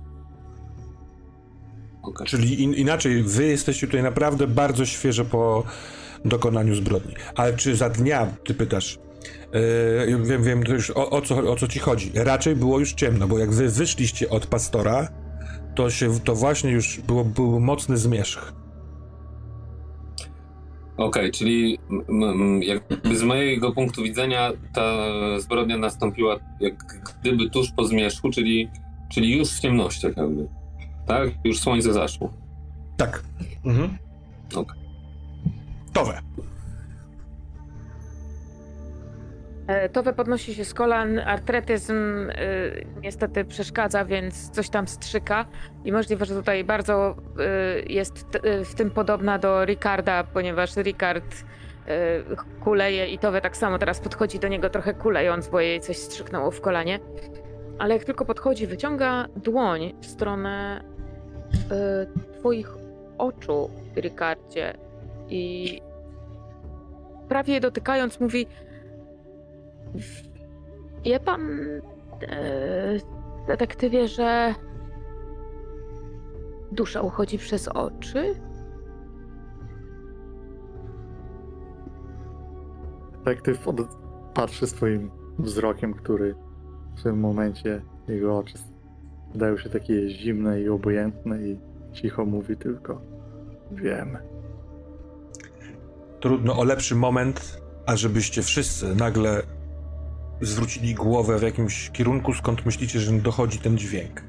Okej. 2.03 2.27
czyli 2.27 2.63
in, 2.63 2.73
inaczej, 2.73 3.23
wy 3.23 3.43
jesteście 3.45 3.87
tutaj 3.87 4.03
naprawdę 4.03 4.47
bardzo 4.47 4.85
świeże 4.85 5.25
po 5.25 5.63
dokonaniu 6.25 6.75
zbrodni. 6.75 7.13
Ale 7.35 7.53
czy 7.53 7.75
za 7.75 7.89
dnia, 7.89 8.27
ty 8.47 8.53
pytasz, 8.53 8.99
yy, 10.07 10.23
wiem, 10.23 10.43
wiem 10.43 10.63
to 10.63 10.73
już 10.73 10.91
o, 10.91 11.09
o, 11.09 11.21
co, 11.21 11.35
o 11.51 11.55
co 11.55 11.67
ci 11.67 11.79
chodzi. 11.79 12.11
Raczej 12.15 12.55
było 12.55 12.79
już 12.79 12.93
ciemno, 12.93 13.27
bo 13.27 13.39
jak 13.39 13.51
wy 13.51 13.69
wyszliście 13.69 14.29
od 14.29 14.47
pastora, 14.47 15.07
to 15.75 15.89
się, 15.89 16.19
to 16.19 16.35
właśnie 16.35 16.71
już 16.71 16.99
było, 16.99 17.23
był 17.23 17.59
mocny 17.59 17.97
zmierzch. 17.97 18.53
Okej, 20.97 21.31
czyli 21.31 21.79
m, 22.09 22.23
m, 22.23 22.63
jakby 22.63 23.17
z 23.17 23.23
mojego 23.23 23.71
punktu 23.71 24.03
widzenia 24.03 24.51
ta 24.73 24.97
zbrodnia 25.39 25.77
nastąpiła 25.77 26.39
jak 26.59 27.01
gdyby 27.21 27.49
tuż 27.49 27.71
po 27.71 27.85
zmierzchu, 27.85 28.29
czyli, 28.29 28.69
czyli 29.11 29.37
już 29.37 29.49
w 29.49 29.59
ciemnościach 29.59 30.17
jakby. 30.17 30.47
Tak? 31.07 31.29
Już 31.43 31.59
słońce 31.59 31.93
zaszło. 31.93 32.33
Tak. 32.97 33.23
Mhm. 33.65 33.97
Okej. 34.55 34.79
Towe. 35.93 36.21
Towe 39.91 40.13
podnosi 40.13 40.55
się 40.55 40.65
z 40.65 40.73
kolan, 40.73 41.19
artretyzm 41.19 42.29
y, 42.29 42.85
niestety 43.01 43.45
przeszkadza, 43.45 44.05
więc 44.05 44.49
coś 44.49 44.69
tam 44.69 44.87
strzyka 44.87 45.45
i 45.85 45.91
możliwe, 45.91 46.25
że 46.25 46.35
tutaj 46.35 46.63
bardzo 46.63 47.15
y, 47.79 47.85
jest 47.93 48.31
t- 48.31 48.59
y, 48.59 48.65
w 48.65 48.75
tym 48.75 48.91
podobna 48.91 49.37
do 49.39 49.65
Ricarda, 49.65 50.23
ponieważ 50.23 50.75
Ricard 50.77 51.25
y, 51.25 52.61
kuleje 52.63 53.07
i 53.07 53.19
Towe 53.19 53.41
tak 53.41 53.57
samo 53.57 53.79
teraz 53.79 53.99
podchodzi 53.99 54.39
do 54.39 54.47
niego 54.47 54.69
trochę 54.69 54.93
kulejąc, 54.93 55.47
bo 55.47 55.59
jej 55.59 55.81
coś 55.81 55.97
strzyknęło 55.97 56.51
w 56.51 56.61
kolanie. 56.61 56.99
Ale 57.79 57.93
jak 57.93 58.03
tylko 58.03 58.25
podchodzi, 58.25 58.67
wyciąga 58.67 59.25
dłoń 59.35 59.93
w 60.01 60.05
stronę 60.05 60.83
y, 61.51 62.33
twoich 62.39 62.69
oczu, 63.17 63.69
Ricardzie 63.95 64.73
i 65.29 65.81
prawie 67.29 67.59
dotykając 67.59 68.19
mówi 68.19 68.47
Wie 71.05 71.19
pan, 71.19 71.41
e, 72.21 72.99
detektywie, 73.47 74.07
że 74.07 74.55
dusza 76.71 77.01
uchodzi 77.01 77.37
przez 77.37 77.67
oczy? 77.67 78.35
Detektyw 83.17 83.67
od... 83.67 83.75
patrzy 84.33 84.67
swoim 84.67 85.11
wzrokiem, 85.39 85.93
który 85.93 86.35
w 86.97 87.03
tym 87.03 87.19
momencie 87.19 87.81
jego 88.07 88.37
oczy 88.37 88.57
wydają 89.33 89.57
się 89.57 89.69
takie 89.69 90.09
zimne 90.09 90.61
i 90.61 90.69
obojętne 90.69 91.41
i 91.41 91.59
cicho 91.93 92.25
mówi 92.25 92.57
tylko 92.57 93.01
wiem. 93.71 94.17
Trudno 96.19 96.57
o 96.57 96.63
lepszy 96.63 96.95
moment, 96.95 97.61
ażebyście 97.85 98.41
wszyscy 98.41 98.95
nagle 98.95 99.41
zwrócili 100.41 100.95
głowę 100.95 101.39
w 101.39 101.41
jakimś 101.41 101.89
kierunku, 101.89 102.33
skąd 102.33 102.65
myślicie, 102.65 102.99
że 102.99 103.11
dochodzi 103.11 103.59
ten 103.59 103.77
dźwięk. 103.77 104.23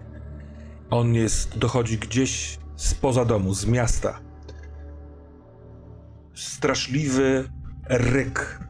On 0.90 1.14
jest, 1.14 1.58
dochodzi 1.58 1.98
gdzieś 1.98 2.58
spoza 2.76 3.24
domu, 3.24 3.54
z 3.54 3.66
miasta. 3.66 4.20
Straszliwy 6.34 7.50
ryk. 7.88 8.60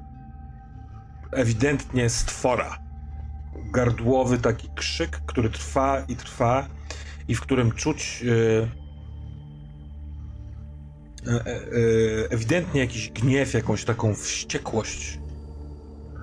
Ewidentnie 1.32 2.11
stwora. 2.11 2.78
Gardłowy 3.72 4.39
taki 4.39 4.68
krzyk, 4.74 5.20
który 5.26 5.51
trwa 5.51 6.01
i 6.09 6.16
trwa 6.16 6.68
i 7.28 7.34
w 7.34 7.41
którym 7.41 7.72
czuć 7.72 8.24
e, 8.24 8.62
e, 11.32 12.30
ewidentnie 12.30 12.80
jakiś 12.80 13.11
gniew, 13.11 13.55
jakąś 13.55 13.84
taką 13.84 14.14
wściekłość. 14.14 15.26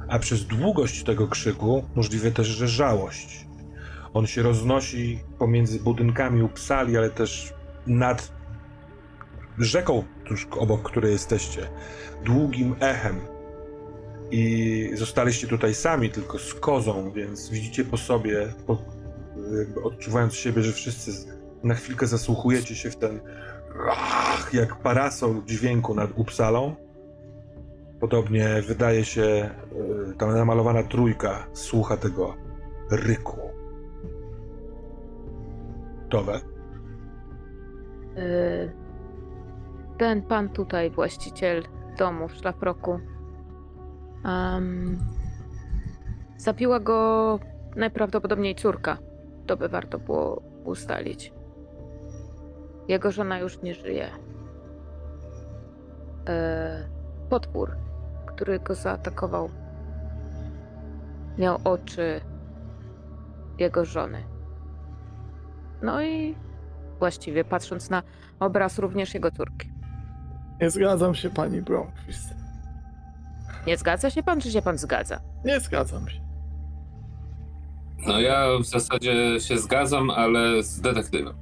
A 0.08 0.20
przez 0.20 0.46
długość 0.46 1.04
tego 1.04 1.28
krzyku 1.28 1.84
możliwe 1.96 2.32
też, 2.32 2.48
że 2.48 2.68
żałość. 2.68 3.46
On 4.14 4.28
się 4.28 4.42
roznosi 4.42 5.20
pomiędzy 5.40 5.80
budynkami 5.80 6.44
Upsali, 6.44 6.98
ale 6.98 7.10
też 7.10 7.54
nad 7.88 8.32
rzeką, 9.58 10.04
tuż 10.26 10.48
obok 10.52 10.84
której 10.84 11.12
jesteście, 11.12 11.70
długim 12.26 12.76
echem. 12.80 13.20
I 14.32 14.90
zostaliście 14.94 15.48
tutaj 15.48 15.76
sami, 15.76 16.10
tylko 16.10 16.40
z 16.40 16.54
kozą, 16.54 17.12
więc 17.12 17.50
widzicie 17.50 17.86
po 17.86 17.98
sobie, 17.98 18.54
po, 18.68 18.82
odczuwając 19.84 20.36
siebie, 20.36 20.64
że 20.64 20.74
wszyscy 20.74 21.12
na 21.64 21.76
chwilkę 21.76 22.08
zasłuchujecie 22.08 22.76
się 22.76 22.92
w 22.92 22.96
ten 22.96 23.20
jak 24.54 24.76
parasol 24.76 25.42
dźwięku 25.46 25.96
nad 25.96 26.10
Upsalą. 26.16 26.76
Podobnie 28.04 28.62
wydaje 28.68 29.06
się, 29.06 29.22
y, 29.22 29.50
ta 30.18 30.28
namalowana 30.28 30.84
trójka 30.84 31.48
słucha 31.54 31.98
tego 31.98 32.36
ryku. 32.92 33.38
Towe. 36.10 36.34
E, 36.34 36.40
Ten 39.98 40.22
pan 40.22 40.50
tutaj, 40.50 40.92
właściciel 40.92 41.64
domu 41.98 42.28
w 42.28 42.36
szlafroku, 42.36 43.00
um, 44.26 45.00
zabiła 46.38 46.80
go 46.80 47.40
najprawdopodobniej 47.76 48.56
córka. 48.56 48.98
To 49.48 49.58
by 49.58 49.70
warto 49.70 50.00
było 50.00 50.42
ustalić. 50.66 51.34
Jego 52.88 53.12
żona 53.12 53.40
już 53.40 53.62
nie 53.62 53.74
żyje. 53.74 54.10
E, 56.28 56.90
potwór, 57.30 57.72
który 58.36 58.60
go 58.60 58.76
zaatakował, 58.76 59.50
miał 61.38 61.60
oczy 61.64 62.22
jego 63.60 63.86
żony. 63.86 64.24
No 65.82 66.04
i 66.04 66.36
właściwie 67.00 67.44
patrząc 67.46 67.90
na 67.90 68.04
obraz 68.40 68.80
również 68.80 69.14
jego 69.14 69.32
córki. 69.32 69.70
Nie 70.62 70.70
zgadzam 70.70 71.16
się 71.16 71.30
pani 71.30 71.62
Bromquist. 71.62 72.30
Nie 73.68 73.78
zgadza 73.78 74.10
się 74.10 74.24
pan, 74.24 74.42
czy 74.42 74.52
się 74.52 74.62
pan 74.62 74.78
zgadza? 74.78 75.20
Nie 75.46 75.60
zgadzam 75.60 76.10
się. 76.10 76.22
No 78.08 78.20
ja 78.20 78.46
w 78.62 78.66
zasadzie 78.66 79.40
się 79.40 79.58
zgadzam, 79.58 80.10
ale 80.10 80.64
z 80.64 80.82
detektywem. 80.82 81.34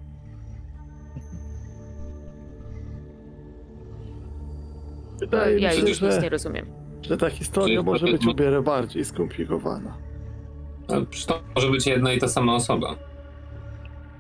Wydaje 5.19 5.59
ja 5.59 5.69
mi 5.69 5.75
się, 5.75 5.81
już 5.81 6.01
nic 6.01 6.15
nie 6.15 6.21
że, 6.21 6.29
rozumiem. 6.29 6.80
Że 7.11 7.17
ta 7.17 7.29
historia 7.29 7.83
może 7.83 8.05
być 8.05 8.27
o 8.27 8.33
wiele 8.33 8.61
bardziej 8.61 9.05
skomplikowana. 9.05 9.97
To 10.87 11.41
może 11.55 11.71
być 11.71 11.87
jedna 11.87 12.13
i 12.13 12.19
ta 12.19 12.27
sama 12.27 12.55
osoba. 12.55 12.95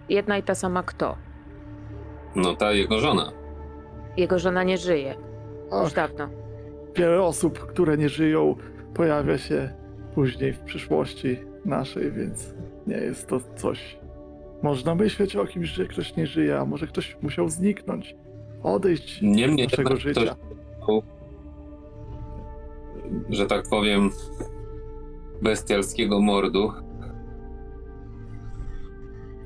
Jedna 0.09 0.37
i 0.37 0.43
ta 0.43 0.55
sama 0.55 0.83
kto? 0.83 1.15
No 2.35 2.55
ta 2.55 2.71
jego 2.71 2.99
żona. 2.99 3.31
Jego 4.17 4.39
żona 4.39 4.63
nie 4.63 4.77
żyje. 4.77 5.15
Już 5.65 5.83
Ach, 5.87 5.93
dawno. 5.93 6.29
wiele 6.95 7.21
osób, 7.23 7.59
które 7.59 7.97
nie 7.97 8.09
żyją, 8.09 8.55
pojawia 8.93 9.37
się 9.37 9.73
później 10.15 10.53
w 10.53 10.59
przyszłości 10.59 11.37
naszej, 11.65 12.11
więc 12.11 12.53
nie 12.87 12.97
jest 12.97 13.27
to 13.27 13.39
coś. 13.55 13.97
Można 14.61 14.95
myśleć 14.95 15.35
o 15.35 15.45
kimś, 15.45 15.69
że 15.69 15.85
ktoś 15.85 16.15
nie 16.15 16.27
żyje, 16.27 16.59
a 16.59 16.65
może 16.65 16.87
ktoś 16.87 17.17
musiał 17.21 17.49
zniknąć, 17.49 18.15
odejść 18.63 19.19
z 19.19 19.21
Niemniej 19.21 19.67
naszego 19.67 19.89
jednak 19.89 19.99
życia. 19.99 20.21
ktoś, 20.21 21.03
że 23.29 23.45
tak 23.45 23.69
powiem, 23.69 24.09
bestialskiego 25.41 26.21
mordu. 26.21 26.71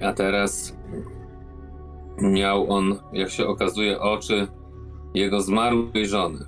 A 0.01 0.13
teraz 0.13 0.78
miał 2.22 2.72
on, 2.72 2.95
jak 3.13 3.30
się 3.30 3.47
okazuje, 3.47 3.99
oczy 3.99 4.47
jego 5.13 5.41
zmarłej 5.41 6.07
żony. 6.07 6.45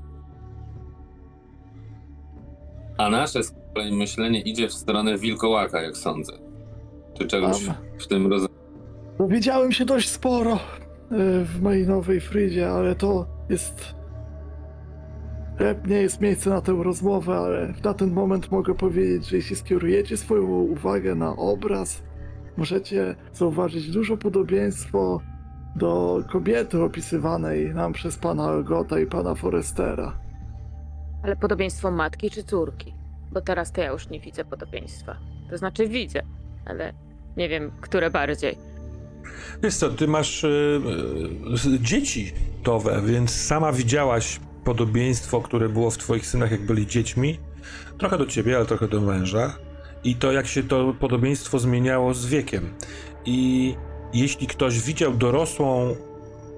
A 2.98 3.10
nasze 3.10 3.44
z 3.44 3.56
kolei 3.74 3.96
myślenie 3.96 4.42
idzie 4.42 4.68
w 4.68 4.74
stronę 4.74 5.18
wilkołaka, 5.18 5.82
jak 5.82 5.98
sądzę. 5.98 6.34
Czy 7.14 7.28
czegoś 7.28 7.68
Am. 7.68 7.76
w 8.00 8.08
tym 8.08 8.28
rodzaju. 8.28 8.58
Dowiedziałem 9.18 9.72
się 9.72 9.86
dość 9.86 10.10
sporo 10.10 10.54
e, 10.54 10.58
w 11.44 11.62
mojej 11.62 11.88
nowej 11.88 12.22
Frydzie, 12.22 12.72
ale 12.72 12.96
to 12.96 13.26
jest. 13.50 13.97
E, 15.60 15.76
Nie 15.88 16.02
jest 16.02 16.22
miejsce 16.22 16.50
na 16.50 16.62
tę 16.62 16.80
rozmowę, 16.84 17.38
ale 17.38 17.74
na 17.84 17.94
ten 17.94 18.12
moment 18.12 18.52
mogę 18.52 18.76
powiedzieć, 18.76 19.28
że 19.30 19.36
jeśli 19.36 19.56
skierujecie 19.56 20.18
swoją 20.18 20.44
uwagę 20.46 21.16
na 21.16 21.36
obraz, 21.36 22.04
możecie 22.58 23.16
zauważyć 23.34 23.92
dużo 23.92 24.18
podobieństwo 24.18 25.22
do 25.76 26.24
kobiety 26.32 26.84
opisywanej 26.84 27.76
nam 27.76 27.94
przez 27.94 28.18
pana 28.18 28.44
Algota 28.44 29.00
i 29.00 29.06
pana 29.06 29.36
Forestera. 29.36 30.20
Ale 31.24 31.36
podobieństwo 31.36 31.92
matki 31.92 32.30
czy 32.30 32.44
córki? 32.44 32.94
Bo 33.32 33.42
teraz 33.42 33.72
to 33.72 33.82
ja 33.82 33.92
już 33.92 34.10
nie 34.10 34.20
widzę 34.20 34.46
podobieństwa. 34.46 35.18
To 35.50 35.58
znaczy 35.58 35.88
widzę, 35.88 36.22
ale 36.66 36.94
nie 37.38 37.50
wiem, 37.50 37.72
które 37.82 38.12
bardziej. 38.12 38.58
Wiesz 39.64 39.76
co, 39.76 39.90
ty 39.90 40.08
masz 40.08 40.44
y, 40.44 40.82
y, 41.76 41.80
dzieci 41.80 42.32
towe, 42.64 43.02
więc 43.06 43.32
sama 43.32 43.72
widziałaś 43.72 44.40
podobieństwo, 44.72 45.42
które 45.42 45.70
było 45.70 45.92
w 45.92 45.98
twoich 45.98 46.26
synach, 46.28 46.52
jak 46.52 46.62
byli 46.62 46.88
dziećmi. 46.88 47.40
Trochę 47.98 48.18
do 48.18 48.26
ciebie, 48.26 48.56
ale 48.56 48.66
trochę 48.66 48.88
do 48.88 49.02
męża. 49.02 49.54
I 50.04 50.16
to, 50.16 50.32
jak 50.32 50.48
się 50.48 50.64
to 50.64 50.94
podobieństwo 51.00 51.60
zmieniało 51.60 52.14
z 52.14 52.26
wiekiem. 52.26 52.74
I 53.26 53.76
jeśli 54.14 54.48
ktoś 54.48 54.80
widział 54.82 55.14
dorosłą 55.14 55.96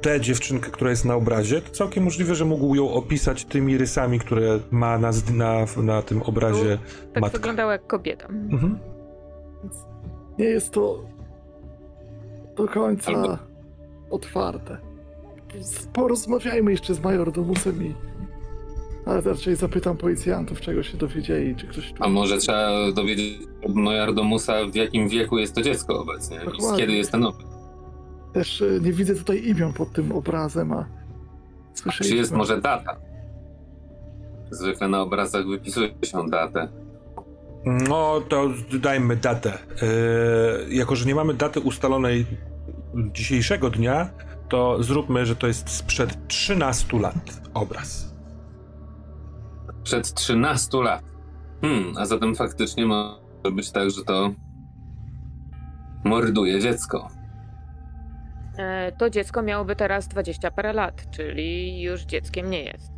tę 0.01 0.21
dziewczynkę, 0.21 0.71
która 0.71 0.89
jest 0.89 1.05
na 1.05 1.15
obrazie, 1.15 1.61
to 1.61 1.71
całkiem 1.71 2.03
możliwe, 2.03 2.35
że 2.35 2.45
mógł 2.45 2.75
ją 2.75 2.91
opisać 2.93 3.45
tymi 3.45 3.77
rysami, 3.77 4.19
które 4.19 4.59
ma 4.71 4.97
na, 4.99 5.11
na, 5.33 5.65
na 5.83 6.01
tym 6.01 6.21
obrazie 6.21 6.77
Tak 7.13 7.21
matka. 7.21 7.37
wyglądała 7.37 7.71
jak 7.71 7.87
kobieta. 7.87 8.27
Mhm. 8.27 8.79
Nie 10.39 10.45
jest 10.45 10.71
to 10.71 11.03
do 12.57 12.67
końca 12.67 13.11
Albo- 13.11 13.37
otwarte. 14.09 14.77
Porozmawiajmy 15.93 16.71
jeszcze 16.71 16.95
z 16.95 16.99
majordomusem 16.99 17.85
i... 17.85 17.95
Ale 19.05 19.21
raczej 19.21 19.55
zapytam 19.55 19.97
policjantów, 19.97 20.61
czego 20.61 20.83
się 20.83 20.97
dowiedzieli, 20.97 21.55
czy 21.55 21.67
ktoś. 21.67 21.93
A 21.99 22.09
może 22.09 22.37
trzeba 22.37 22.91
dowiedzieć 22.91 23.39
od 23.63 23.75
Nojardomusa, 23.75 24.53
w 24.71 24.75
jakim 24.75 25.09
wieku 25.09 25.37
jest 25.37 25.55
to 25.55 25.61
dziecko 25.61 25.99
obecnie 26.01 26.37
i 26.37 26.39
z 26.39 26.45
Dokładnie. 26.45 26.79
kiedy 26.79 26.93
jest 26.93 27.11
ten 27.11 27.23
obraz. 27.23 27.49
Też 28.33 28.61
e, 28.61 28.65
nie 28.81 28.93
widzę 28.93 29.15
tutaj 29.15 29.47
imion 29.47 29.73
pod 29.73 29.93
tym 29.93 30.11
obrazem, 30.11 30.73
a 30.73 30.85
Czy 31.91 32.15
jest 32.15 32.31
może 32.31 32.61
data? 32.61 32.97
Zwykle 34.51 34.87
na 34.87 35.01
obrazach 35.01 35.47
wypisuje 35.47 35.89
się 36.03 36.29
datę. 36.29 36.67
No, 37.65 38.21
to 38.29 38.49
dajmy 38.79 39.15
datę. 39.15 39.57
Yy, 40.67 40.75
jako, 40.75 40.95
że 40.95 41.05
nie 41.05 41.15
mamy 41.15 41.33
daty 41.33 41.59
ustalonej 41.59 42.25
dzisiejszego 43.11 43.69
dnia, 43.69 44.09
to 44.49 44.83
zróbmy, 44.83 45.25
że 45.25 45.35
to 45.35 45.47
jest 45.47 45.69
sprzed 45.69 46.27
13 46.27 46.99
lat 46.99 47.41
obraz. 47.53 48.15
Przed 49.83 50.13
13 50.13 50.77
lat. 50.77 51.03
Hmm, 51.61 51.97
a 51.97 52.05
zatem 52.05 52.35
faktycznie 52.35 52.85
może 52.85 53.51
być 53.55 53.71
tak, 53.71 53.89
że 53.89 54.03
to 54.03 54.31
morduje 56.03 56.59
dziecko. 56.61 57.07
E, 58.57 58.91
to 58.91 59.09
dziecko 59.09 59.41
miałoby 59.41 59.75
teraz 59.75 60.07
20 60.07 60.51
parę 60.51 60.73
lat, 60.73 61.11
czyli 61.11 61.81
już 61.81 62.01
dzieckiem 62.01 62.49
nie 62.49 62.63
jest. 62.63 62.91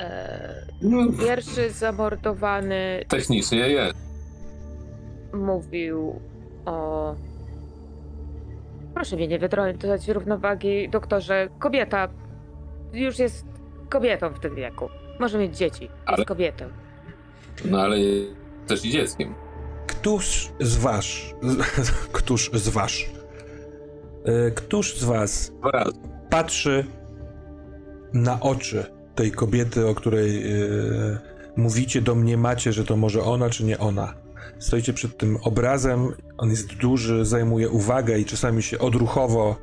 E, 0.00 0.66
No, 0.82 1.12
pierwszy 1.26 1.70
zamordowany 1.70 3.04
technicznie 3.08 3.58
jest. 3.68 3.96
mówił 5.34 6.20
o. 6.66 7.14
Proszę 8.94 9.16
mnie 9.16 9.28
nie 9.28 9.38
wytrącać 9.38 10.08
równowagi, 10.08 10.88
doktorze. 10.88 11.48
Kobieta 11.58 12.08
już 12.92 13.18
jest 13.18 13.46
kobietą 13.88 14.28
w 14.28 14.40
tym 14.40 14.54
wieku. 14.54 14.88
Może 15.20 15.38
mieć 15.38 15.56
dzieci. 15.56 15.84
Jest 15.84 15.94
Ale- 16.06 16.24
kobietą. 16.24 16.64
No 17.64 17.80
ale 17.80 17.98
jest 17.98 18.30
też 18.66 18.84
i 18.84 18.90
dzieckiem. 18.90 19.34
Któż 19.86 20.48
z 20.60 20.76
was, 20.76 21.06
któż 22.12 22.50
z 22.52 22.68
was, 22.68 22.92
yy, 24.24 24.52
któż 24.54 24.96
z 24.98 25.04
was 25.04 25.52
patrzy 26.30 26.86
na 28.12 28.40
oczy 28.40 28.84
tej 29.14 29.32
kobiety, 29.32 29.86
o 29.88 29.94
której 29.94 30.42
yy, 30.42 31.18
mówicie, 31.56 32.02
domniemacie, 32.02 32.72
że 32.72 32.84
to 32.84 32.96
może 32.96 33.22
ona, 33.22 33.50
czy 33.50 33.64
nie 33.64 33.78
ona. 33.78 34.14
Stoicie 34.62 34.92
przed 34.92 35.18
tym 35.18 35.38
obrazem, 35.42 36.12
on 36.38 36.50
jest 36.50 36.74
duży, 36.74 37.24
zajmuje 37.24 37.70
uwagę 37.70 38.18
i 38.18 38.24
czasami 38.24 38.62
się 38.62 38.78
odruchowo 38.78 39.56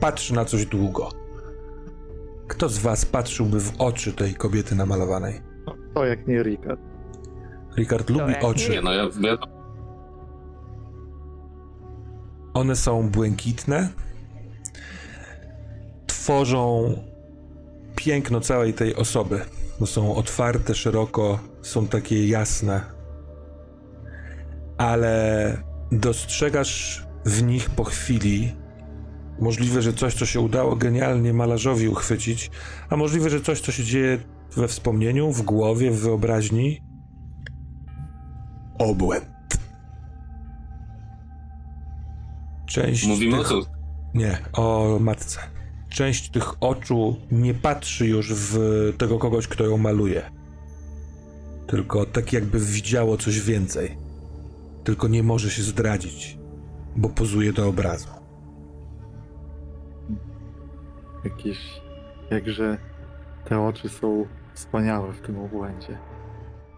patrzy 0.00 0.34
na 0.34 0.44
coś 0.44 0.66
długo. 0.66 1.10
Kto 2.48 2.68
z 2.68 2.78
was 2.78 3.04
patrzyłby 3.04 3.60
w 3.60 3.80
oczy 3.80 4.12
tej 4.12 4.34
kobiety 4.34 4.74
namalowanej? 4.74 5.40
To 5.94 6.04
jak 6.04 6.26
nie 6.26 6.42
Rika. 6.42 6.76
Richard 7.76 8.10
lubi 8.10 8.34
oczy. 8.42 8.70
Nie, 8.70 8.82
no 8.82 8.92
ja 8.92 9.08
wiadomo. 9.10 9.52
One 12.54 12.76
są 12.76 13.10
błękitne, 13.10 13.88
tworzą 16.06 16.94
piękno 17.96 18.40
całej 18.40 18.74
tej 18.74 18.96
osoby, 18.96 19.40
bo 19.80 19.86
są 19.86 20.14
otwarte 20.14 20.74
szeroko, 20.74 21.38
są 21.62 21.88
takie 21.88 22.28
jasne. 22.28 23.01
Ale 24.78 25.56
dostrzegasz 25.92 27.06
w 27.24 27.42
nich 27.42 27.70
po 27.70 27.84
chwili 27.84 28.52
możliwe, 29.40 29.82
że 29.82 29.92
coś, 29.92 30.14
co 30.14 30.26
się 30.26 30.40
udało 30.40 30.76
genialnie 30.76 31.32
malarzowi 31.32 31.88
uchwycić, 31.88 32.50
a 32.90 32.96
możliwe, 32.96 33.30
że 33.30 33.40
coś, 33.40 33.60
co 33.60 33.72
się 33.72 33.84
dzieje 33.84 34.18
we 34.56 34.68
wspomnieniu, 34.68 35.32
w 35.32 35.42
głowie, 35.42 35.90
w 35.90 36.00
wyobraźni. 36.00 36.82
Obłęd. 38.78 39.32
Część 42.66 43.06
Mówimy 43.06 43.36
o 43.36 43.38
tych... 43.38 43.48
cóż. 43.48 43.64
Nie, 44.14 44.38
o 44.52 44.98
matce. 45.00 45.40
Część 45.88 46.30
tych 46.30 46.62
oczu 46.62 47.16
nie 47.30 47.54
patrzy 47.54 48.06
już 48.06 48.34
w 48.34 48.56
tego 48.98 49.18
kogoś, 49.18 49.48
kto 49.48 49.64
ją 49.64 49.76
maluje. 49.78 50.30
Tylko 51.66 52.06
tak 52.06 52.32
jakby 52.32 52.60
widziało 52.60 53.16
coś 53.16 53.40
więcej. 53.40 53.96
Tylko 54.84 55.08
nie 55.08 55.22
może 55.22 55.50
się 55.50 55.62
zdradzić, 55.62 56.38
bo 56.96 57.08
pozuje 57.08 57.52
do 57.52 57.68
obrazu. 57.68 58.08
Jakieś... 61.24 61.58
Jakże 62.30 62.78
te 63.44 63.60
oczy 63.60 63.88
są 63.88 64.26
wspaniałe 64.54 65.12
w 65.12 65.20
tym 65.20 65.38
obłędzie. 65.38 65.98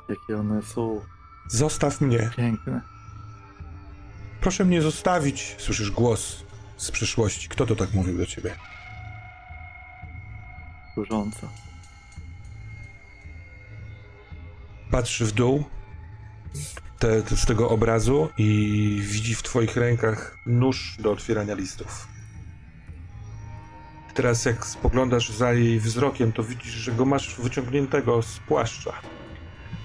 Jakie 0.08 0.40
one 0.40 0.62
są 0.62 1.00
Zostaw 1.48 2.00
mnie. 2.00 2.30
piękne. 2.36 2.80
Proszę 4.40 4.64
mnie 4.64 4.82
zostawić. 4.82 5.56
Słyszysz 5.58 5.90
głos 5.90 6.44
z 6.76 6.90
przyszłości. 6.90 7.48
Kto 7.48 7.66
to 7.66 7.76
tak 7.76 7.94
mówił 7.94 8.18
do 8.18 8.26
ciebie? 8.26 8.54
Służąca. 10.94 11.48
Patrzy 14.90 15.26
w 15.26 15.32
dół 15.32 15.64
te, 17.04 17.36
z 17.36 17.46
tego 17.46 17.68
obrazu 17.68 18.28
i 18.38 19.00
widzi 19.02 19.34
w 19.34 19.42
twoich 19.42 19.76
rękach 19.76 20.38
nóż 20.46 20.96
do 20.98 21.12
otwierania 21.12 21.54
listów. 21.54 22.08
Teraz 24.14 24.44
jak 24.44 24.66
spoglądasz 24.66 25.30
za 25.30 25.52
jej 25.52 25.80
wzrokiem, 25.80 26.32
to 26.32 26.42
widzisz, 26.42 26.72
że 26.72 26.92
go 26.92 27.04
masz 27.04 27.40
wyciągniętego 27.40 28.22
z 28.22 28.38
płaszcza. 28.38 28.92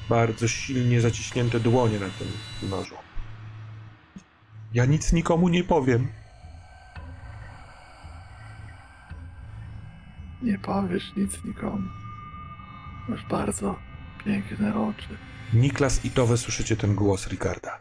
Bardzo 0.10 0.48
silnie 0.48 1.02
zaciśnięte 1.02 1.60
dłonie 1.60 2.00
na 2.00 2.10
tym 2.10 2.28
nożu. 2.70 2.96
Ja 4.74 4.86
nic 4.86 5.14
nikomu 5.14 5.50
nie 5.50 5.64
powiem. 5.64 6.08
Nie 10.42 10.60
powiesz 10.60 11.12
nic 11.18 11.44
nikomu. 11.46 11.90
Masz 13.10 13.26
bardzo 13.26 13.76
piękne 14.26 14.76
oczy. 14.76 15.29
Niklas 15.54 16.06
i 16.06 16.10
Towe 16.10 16.38
słyszycie 16.38 16.78
ten 16.78 16.96
głos 16.96 17.28
Ricarda. 17.28 17.80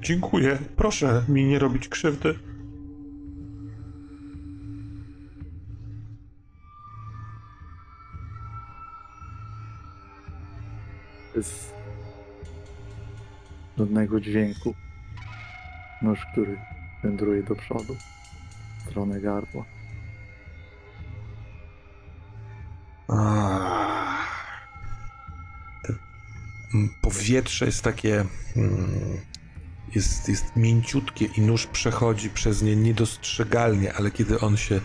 Dziękuję. 0.00 0.58
Proszę 0.76 1.24
mi 1.28 1.44
nie 1.44 1.58
robić 1.58 1.88
krzywdy. 1.88 2.38
Bez 11.34 11.72
żadnego 13.78 14.20
dźwięku. 14.20 14.74
Nóż, 16.02 16.26
który 16.32 16.56
wędruje 17.02 17.42
do 17.42 17.56
przodu. 17.56 17.96
W 18.78 18.90
stronę 18.90 19.20
gardła. 19.20 19.64
Ah. 23.08 23.37
Powietrze 27.02 27.66
jest 27.66 27.82
takie. 27.82 28.24
Jest, 29.94 30.28
jest 30.28 30.44
mięciutkie 30.56 31.24
i 31.24 31.40
nóż 31.40 31.66
przechodzi 31.66 32.30
przez 32.30 32.62
nie 32.62 32.76
niedostrzegalnie, 32.76 33.94
ale 33.94 34.10
kiedy 34.10 34.40
on 34.40 34.56
się 34.56 34.80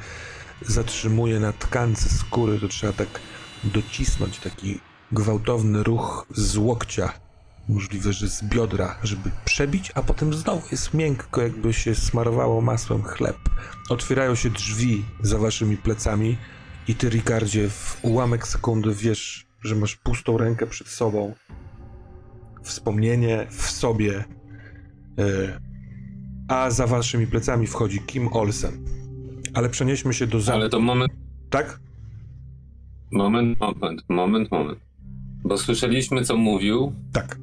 zatrzymuje 0.62 1.40
na 1.40 1.54
tkance 1.54 2.10
skóry, 2.10 2.60
to 2.60 2.68
trzeba 2.68 2.94
tak 2.94 3.20
docisnąć 3.64 4.40
taki 4.40 4.80
gwałtowny 5.12 5.84
ruch 5.84 6.26
z 6.32 6.58
łokcia. 6.58 7.14
Możliwe, 7.70 8.14
że 8.14 8.30
z 8.30 8.44
biodra, 8.44 8.98
żeby 9.04 9.32
przebić, 9.46 9.92
a 9.96 10.02
potem 10.02 10.34
znowu 10.34 10.68
jest 10.72 10.94
miękko, 10.94 11.42
jakby 11.42 11.74
się 11.74 11.96
smarowało 11.96 12.62
masłem 12.62 13.04
chleb. 13.04 13.38
Otwierają 13.90 14.36
się 14.36 14.50
drzwi 14.50 15.06
za 15.22 15.38
waszymi 15.38 15.78
plecami 15.78 16.38
I 16.88 16.96
ty, 16.96 17.10
Ricardzie, 17.10 17.70
w 17.70 17.98
ułamek 18.02 18.48
sekundy 18.48 18.96
wiesz, 18.96 19.48
że 19.62 19.76
masz 19.76 19.96
pustą 19.96 20.38
rękę 20.38 20.68
przed 20.68 20.88
sobą. 20.88 21.36
Wspomnienie 22.64 23.47
w 23.49 23.61
sobie. 23.72 24.24
e, 25.20 25.59
A 26.47 26.70
za 26.72 26.88
waszymi 26.88 27.28
plecami 27.28 27.68
wchodzi 27.68 27.99
Kim 27.99 28.28
Olsen. 28.34 28.86
Ale 29.53 29.70
przenieśmy 29.70 30.14
się 30.14 30.28
do 30.28 30.41
zamku. 30.41 30.59
Ale 30.61 30.70
to 30.70 30.80
moment, 30.80 31.11
Tak? 31.49 31.80
moment, 33.11 33.59
moment, 33.59 34.01
moment, 34.09 34.51
moment. 34.51 34.80
Bo 35.43 35.57
słyszeliśmy, 35.57 36.24
co 36.24 36.38
mówił, 36.38 36.93
Tak. 37.14 37.38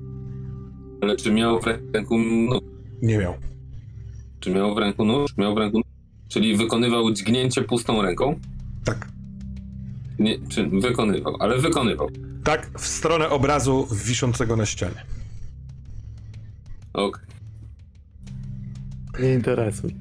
ale 1.00 1.16
czy 1.16 1.32
miał 1.32 1.60
w 1.60 1.66
ręku 1.94 2.18
nóż? 2.18 2.60
Nie 3.02 3.18
miał. 3.18 3.34
Czy 4.40 4.50
miał 4.50 4.74
w 4.74 4.78
ręku 4.78 5.04
nóż? 5.04 5.36
Miał 5.36 5.54
w 5.54 5.58
ręku 5.58 5.78
nóż? 5.78 5.86
Czyli 6.28 6.56
wykonywał 6.56 7.12
dźgnięcie 7.12 7.62
pustą 7.62 8.02
ręką? 8.02 8.34
Tak. 8.84 9.08
Nie, 10.20 10.48
czy 10.48 10.66
wykonywał, 10.66 11.36
ale 11.40 11.58
wykonywał. 11.58 12.08
Tak, 12.44 12.70
w 12.78 12.86
stronę 12.86 13.28
obrazu 13.28 13.88
wiszącego 13.92 14.56
na 14.56 14.66
ścianie. 14.66 15.04
Okej. 16.92 17.24
Nie 19.20 19.34
interesuj. 19.34 19.96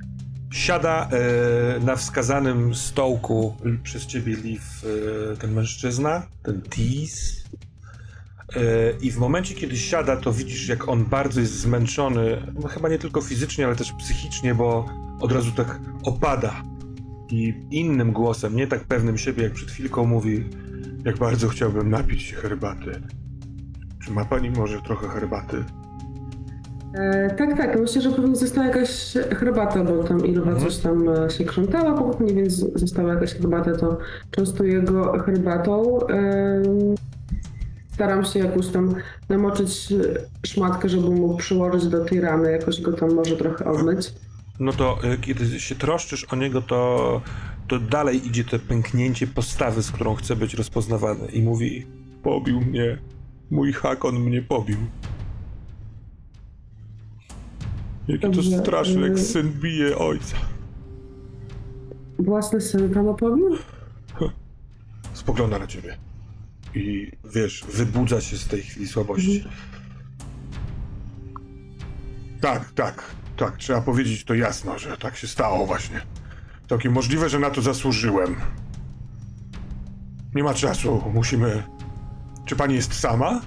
Siada 0.51 1.09
e, 1.11 1.79
na 1.79 1.95
wskazanym 1.95 2.75
stołku 2.75 3.55
przez 3.83 4.05
ciebie 4.05 4.35
Liv 4.35 4.63
e, 5.33 5.37
ten 5.37 5.53
mężczyzna, 5.53 6.27
ten 6.43 6.61
Tease. 6.61 7.43
E, 8.55 8.61
I 9.01 9.11
w 9.11 9.17
momencie, 9.17 9.55
kiedy 9.55 9.77
siada, 9.77 10.17
to 10.17 10.33
widzisz, 10.33 10.67
jak 10.67 10.89
on 10.89 11.05
bardzo 11.05 11.39
jest 11.41 11.53
zmęczony, 11.53 12.53
no, 12.61 12.67
chyba 12.67 12.89
nie 12.89 12.99
tylko 12.99 13.21
fizycznie, 13.21 13.65
ale 13.65 13.75
też 13.75 13.91
psychicznie, 13.91 14.55
bo 14.55 14.85
od 15.19 15.31
razu 15.31 15.51
tak 15.51 15.79
opada. 16.03 16.63
I 17.31 17.53
innym 17.71 18.11
głosem, 18.11 18.55
nie 18.55 18.67
tak 18.67 18.83
pewnym 18.83 19.17
siebie, 19.17 19.43
jak 19.43 19.53
przed 19.53 19.71
chwilką 19.71 20.05
mówi, 20.05 20.43
jak 21.05 21.17
bardzo 21.17 21.47
chciałbym 21.47 21.89
napić 21.89 22.21
się 22.21 22.35
herbaty. 22.35 23.01
Czy 24.05 24.11
ma 24.11 24.25
pani 24.25 24.49
może 24.51 24.81
trochę 24.81 25.07
herbaty? 25.07 25.63
E, 26.93 27.29
tak, 27.35 27.57
tak. 27.57 27.79
Myślę, 27.79 28.01
że 28.01 28.11
pewnie 28.11 28.35
została 28.35 28.67
jakaś 28.67 29.13
herbata, 29.39 29.83
bo 29.83 30.03
tam 30.03 30.25
Ilwa 30.25 30.51
Mhm. 30.51 30.65
coś 30.65 30.77
tam 30.77 31.09
e, 31.09 31.29
się 31.29 31.45
krzątała 31.45 31.93
po 31.93 32.03
kuchni, 32.03 32.33
więc 32.33 32.53
została 32.53 33.13
jakaś 33.13 33.33
herbata, 33.33 33.75
to 33.75 33.97
częstuję 34.31 34.81
go 34.81 35.19
herbatą. 35.19 35.99
E, 36.07 36.61
staram 37.93 38.25
się 38.25 38.39
jakoś 38.39 38.67
tam 38.67 38.95
namoczyć 39.29 39.93
szmatkę, 40.45 40.89
żeby 40.89 41.09
mu 41.09 41.37
przyłożyć 41.37 41.87
do 41.87 42.05
tej 42.05 42.21
rany, 42.21 42.51
jakoś 42.51 42.81
go 42.81 42.93
tam 42.93 43.13
może 43.13 43.37
trochę 43.37 43.65
obmyć. 43.65 44.13
No 44.59 44.73
to 44.73 44.99
y, 45.13 45.17
kiedy 45.17 45.59
się 45.59 45.75
troszczysz 45.75 46.23
o 46.23 46.35
niego, 46.35 46.61
to, 46.61 47.21
to 47.67 47.79
dalej 47.79 48.27
idzie 48.27 48.43
to 48.43 48.59
pęknięcie 48.59 49.27
postawy, 49.27 49.83
z 49.83 49.91
którą 49.91 50.15
chce 50.15 50.35
być 50.35 50.53
rozpoznawany. 50.53 51.27
I 51.27 51.41
mówi: 51.41 51.85
Pobił 52.23 52.61
mnie. 52.61 52.97
Mój 53.51 53.73
hakon 53.73 54.19
mnie 54.19 54.41
pobił. 54.41 54.77
Jaki 58.07 58.21
to 58.21 58.29
Dobrze, 58.29 58.59
straszne, 58.59 59.01
jak 59.01 59.11
y- 59.17 59.17
syn 59.23 59.51
bije 59.51 59.97
ojca. 59.97 60.37
Własny 62.19 62.61
syn 62.61 62.93
pan 62.93 63.07
opowił? 63.07 63.57
Spogląda 65.13 65.59
na 65.59 65.67
ciebie. 65.67 65.97
I 66.75 67.11
wiesz, 67.35 67.63
wybudza 67.73 68.21
się 68.21 68.37
z 68.37 68.47
tej 68.47 68.61
chwili 68.61 68.87
słabości. 68.87 69.43
Tak, 72.41 72.71
tak, 72.71 73.15
tak. 73.39 73.57
Trzeba 73.57 73.81
powiedzieć 73.81 74.25
to 74.25 74.33
jasno, 74.33 74.79
że 74.79 74.97
tak 74.97 75.15
się 75.15 75.27
stało 75.27 75.65
właśnie. 75.65 76.01
Całkiem 76.69 76.93
możliwe, 76.93 77.29
że 77.29 77.39
na 77.39 77.49
to 77.49 77.61
zasłużyłem. 77.61 78.35
Nie 80.35 80.43
ma 80.43 80.53
czasu, 80.53 81.03
musimy. 81.13 81.63
Czy 82.45 82.55
pani 82.55 82.75
jest 82.75 82.93
sama? 82.93 83.41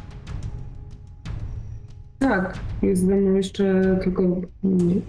Tak, 2.18 2.58
jest 2.82 3.06
ze 3.06 3.14
mną 3.14 3.34
jeszcze 3.34 3.98
tylko 4.02 4.22
mm, 4.22 5.02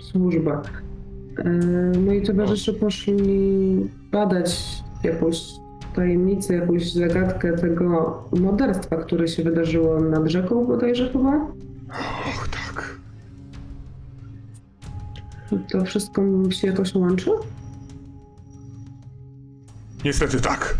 służba. 0.00 0.62
E, 1.38 1.98
Moi 1.98 2.22
towarzysze 2.22 2.72
poszli 2.72 3.90
badać 4.12 4.82
jakąś 5.02 5.42
tajemnicę, 5.94 6.54
jakąś 6.54 6.92
zagadkę 6.92 7.52
tego 7.52 8.24
morderstwa, 8.40 8.96
które 8.96 9.28
się 9.28 9.42
wydarzyło 9.42 10.00
nad 10.00 10.26
rzeką 10.28 10.66
bodajże 10.66 11.12
chyba. 11.12 11.36
Och, 12.28 12.48
tak. 12.48 12.65
To 15.70 15.84
wszystko 15.84 16.22
się 16.50 16.66
jakoś 16.66 16.94
łączy? 16.94 17.30
Niestety 20.04 20.40
tak. 20.40 20.78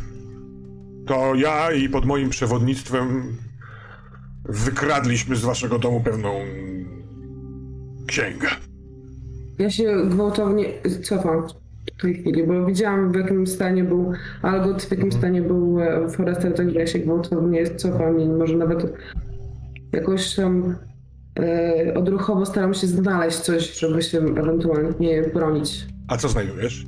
To 1.07 1.35
ja 1.35 1.73
i 1.73 1.89
pod 1.89 2.05
moim 2.05 2.31
przewodnictwem 2.31 3.37
wykradliśmy 4.45 5.37
z 5.37 5.45
waszego 5.45 5.79
domu 5.79 6.01
pewną 6.01 6.35
księgę. 8.07 8.49
Ja 9.59 9.71
się 9.71 9.97
gwałtownie 10.07 10.65
cofam 11.03 11.43
w 11.99 12.03
tej 12.03 12.15
chwili, 12.15 12.47
bo 12.47 12.67
widziałam 12.67 13.13
w 13.13 13.17
jakim 13.17 13.47
stanie 13.47 13.85
był 13.85 14.13
Algot, 14.43 14.83
w 14.83 14.91
jakim 14.91 15.13
stanie 15.13 15.43
był 15.43 15.81
e, 15.81 16.09
Forester, 16.09 16.55
także 16.55 16.79
ja 16.79 16.87
się 16.87 16.99
gwałtownie 16.99 17.71
cofam 17.71 18.21
i 18.21 18.29
może 18.29 18.57
nawet 18.57 18.93
jakoś 19.93 20.35
tam 20.35 20.77
odruchowo 21.95 22.47
staram 22.47 22.75
się 22.75 22.87
znaleźć 22.87 23.39
coś, 23.39 23.79
żeby 23.79 24.03
się 24.03 24.19
ewentualnie 24.19 25.23
bronić. 25.35 25.87
A 26.09 26.17
co 26.17 26.29
znajdujesz? 26.29 26.87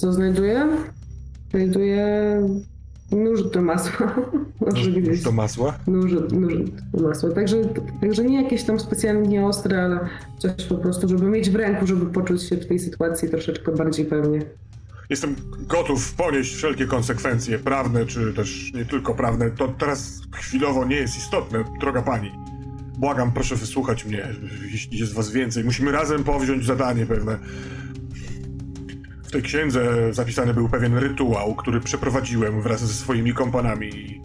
Co 0.00 0.12
znajduję? 0.12 0.68
Znajduję 1.50 2.36
nóż 3.12 3.50
do 3.50 3.62
masła. 3.62 4.14
Nóż 5.06 5.22
do 5.24 5.32
masła? 5.32 5.78
Nóż, 5.86 6.12
nóż 6.32 6.54
do 6.92 7.08
masła. 7.08 7.30
Także, 7.30 7.56
także 8.00 8.24
nie 8.24 8.42
jakieś 8.42 8.64
tam 8.64 8.80
specjalnie 8.80 9.28
nieostre, 9.28 9.82
ale 9.82 9.98
coś 10.38 10.66
po 10.68 10.74
prostu, 10.74 11.08
żeby 11.08 11.26
mieć 11.26 11.50
w 11.50 11.54
ręku, 11.56 11.86
żeby 11.86 12.06
poczuć 12.06 12.42
się 12.42 12.56
w 12.56 12.66
tej 12.66 12.78
sytuacji 12.78 13.28
troszeczkę 13.28 13.72
bardziej 13.72 14.04
pewnie. 14.06 14.42
Jestem 15.12 15.36
gotów 15.58 16.14
ponieść 16.14 16.54
wszelkie 16.54 16.86
konsekwencje, 16.86 17.58
prawne 17.58 18.06
czy 18.06 18.32
też 18.32 18.72
nie 18.72 18.84
tylko 18.84 19.14
prawne. 19.14 19.50
To 19.50 19.68
teraz 19.68 20.20
chwilowo 20.34 20.84
nie 20.84 20.96
jest 20.96 21.16
istotne, 21.16 21.64
droga 21.80 22.02
pani. 22.02 22.32
Błagam, 22.98 23.32
proszę 23.32 23.56
wysłuchać 23.56 24.04
mnie, 24.04 24.28
jeśli 24.70 24.98
jest 24.98 25.12
was 25.12 25.30
więcej. 25.30 25.64
Musimy 25.64 25.92
razem 25.92 26.24
powziąć 26.24 26.64
zadanie 26.64 27.06
pewne. 27.06 27.38
W 29.24 29.30
tej 29.30 29.42
księdze 29.42 30.12
zapisany 30.14 30.54
był 30.54 30.68
pewien 30.68 30.96
rytuał, 30.98 31.54
który 31.54 31.80
przeprowadziłem 31.80 32.62
wraz 32.62 32.80
ze 32.80 32.94
swoimi 32.94 33.34
kompanami. 33.34 34.22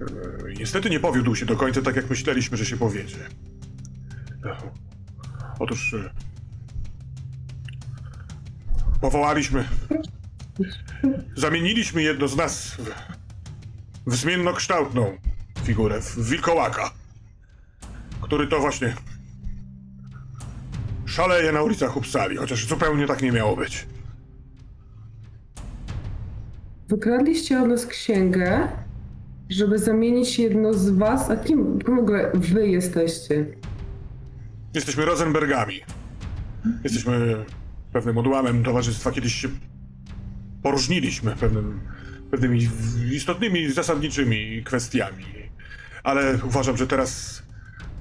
E, 0.00 0.54
Niestety 0.58 0.90
nie 0.90 1.00
powiódł 1.00 1.34
się 1.34 1.46
do 1.46 1.56
końca 1.56 1.82
tak, 1.82 1.96
jak 1.96 2.10
myśleliśmy, 2.10 2.56
że 2.56 2.66
się 2.66 2.76
powiedzie. 2.76 3.16
E, 4.44 4.56
Otóż 5.58 5.94
e, 5.94 6.10
Powołaliśmy. 9.00 9.64
Zamieniliśmy 11.36 12.02
jedno 12.02 12.28
z 12.28 12.36
nas 12.36 12.70
w, 12.70 12.90
w 14.06 14.16
zmiennokształtną 14.16 15.16
figurę, 15.64 16.00
w 16.00 16.28
wilkołaka, 16.30 16.90
który 18.20 18.46
to 18.46 18.60
właśnie 18.60 18.94
szaleje 21.06 21.52
na 21.52 21.62
ulicach 21.62 21.96
Uppsali, 21.96 22.36
chociaż 22.36 22.66
zupełnie 22.66 23.06
tak 23.06 23.22
nie 23.22 23.32
miało 23.32 23.56
być. 23.56 23.86
Wykradliście 26.88 27.62
od 27.62 27.68
nas 27.68 27.86
księgę, 27.86 28.68
żeby 29.48 29.78
zamienić 29.78 30.38
jedno 30.38 30.74
z 30.74 30.90
was, 30.90 31.30
a 31.30 31.36
kim 31.36 31.78
w 31.78 31.98
ogóle 31.98 32.30
wy 32.34 32.68
jesteście? 32.68 33.46
Jesteśmy 34.74 35.04
Rosenbergami. 35.04 35.80
Jesteśmy 36.84 37.44
pewnym 37.92 38.18
odłamem 38.18 38.62
towarzystwa. 38.64 39.10
Kiedyś 39.12 39.34
się 39.34 39.48
poróżniliśmy 40.62 41.36
pewnym, 41.36 41.80
pewnymi 42.30 42.68
istotnymi, 43.12 43.70
zasadniczymi 43.72 44.62
kwestiami. 44.64 45.24
Ale 46.04 46.38
uważam, 46.46 46.76
że 46.76 46.86
teraz 46.86 47.42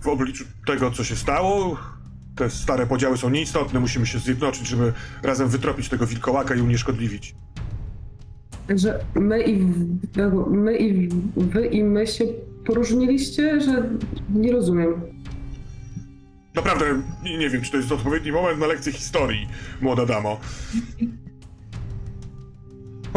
w 0.01 0.07
obliczu 0.07 0.43
tego, 0.65 0.91
co 0.91 1.03
się 1.03 1.15
stało, 1.15 1.77
te 2.35 2.49
stare 2.49 2.87
podziały 2.87 3.17
są 3.17 3.29
nieistotne. 3.29 3.79
Musimy 3.79 4.05
się 4.05 4.19
zjednoczyć, 4.19 4.67
żeby 4.67 4.93
razem 5.23 5.47
wytropić 5.49 5.89
tego 5.89 6.07
wilkołaka 6.07 6.55
i 6.55 6.61
unieszkodliwić. 6.61 7.35
Że 8.75 8.99
my 9.15 9.41
i, 9.41 9.59
w- 9.61 10.51
my 10.51 10.77
i 10.77 11.09
wy 11.37 11.65
i 11.67 11.83
my 11.83 12.07
się 12.07 12.25
poróżniliście, 12.65 13.61
że 13.61 13.89
nie 14.33 14.51
rozumiem. 14.51 14.93
Naprawdę 16.57 16.85
nie, 17.23 17.49
wiem, 17.49 17.61
czy 17.61 17.71
to 17.71 17.77
jest 17.77 17.91
odpowiedni 17.91 18.31
moment 18.31 18.59
na 18.59 18.67
lekcję 18.67 18.91
historii, 18.91 19.47
młoda 19.81 20.05
damo. 20.05 20.39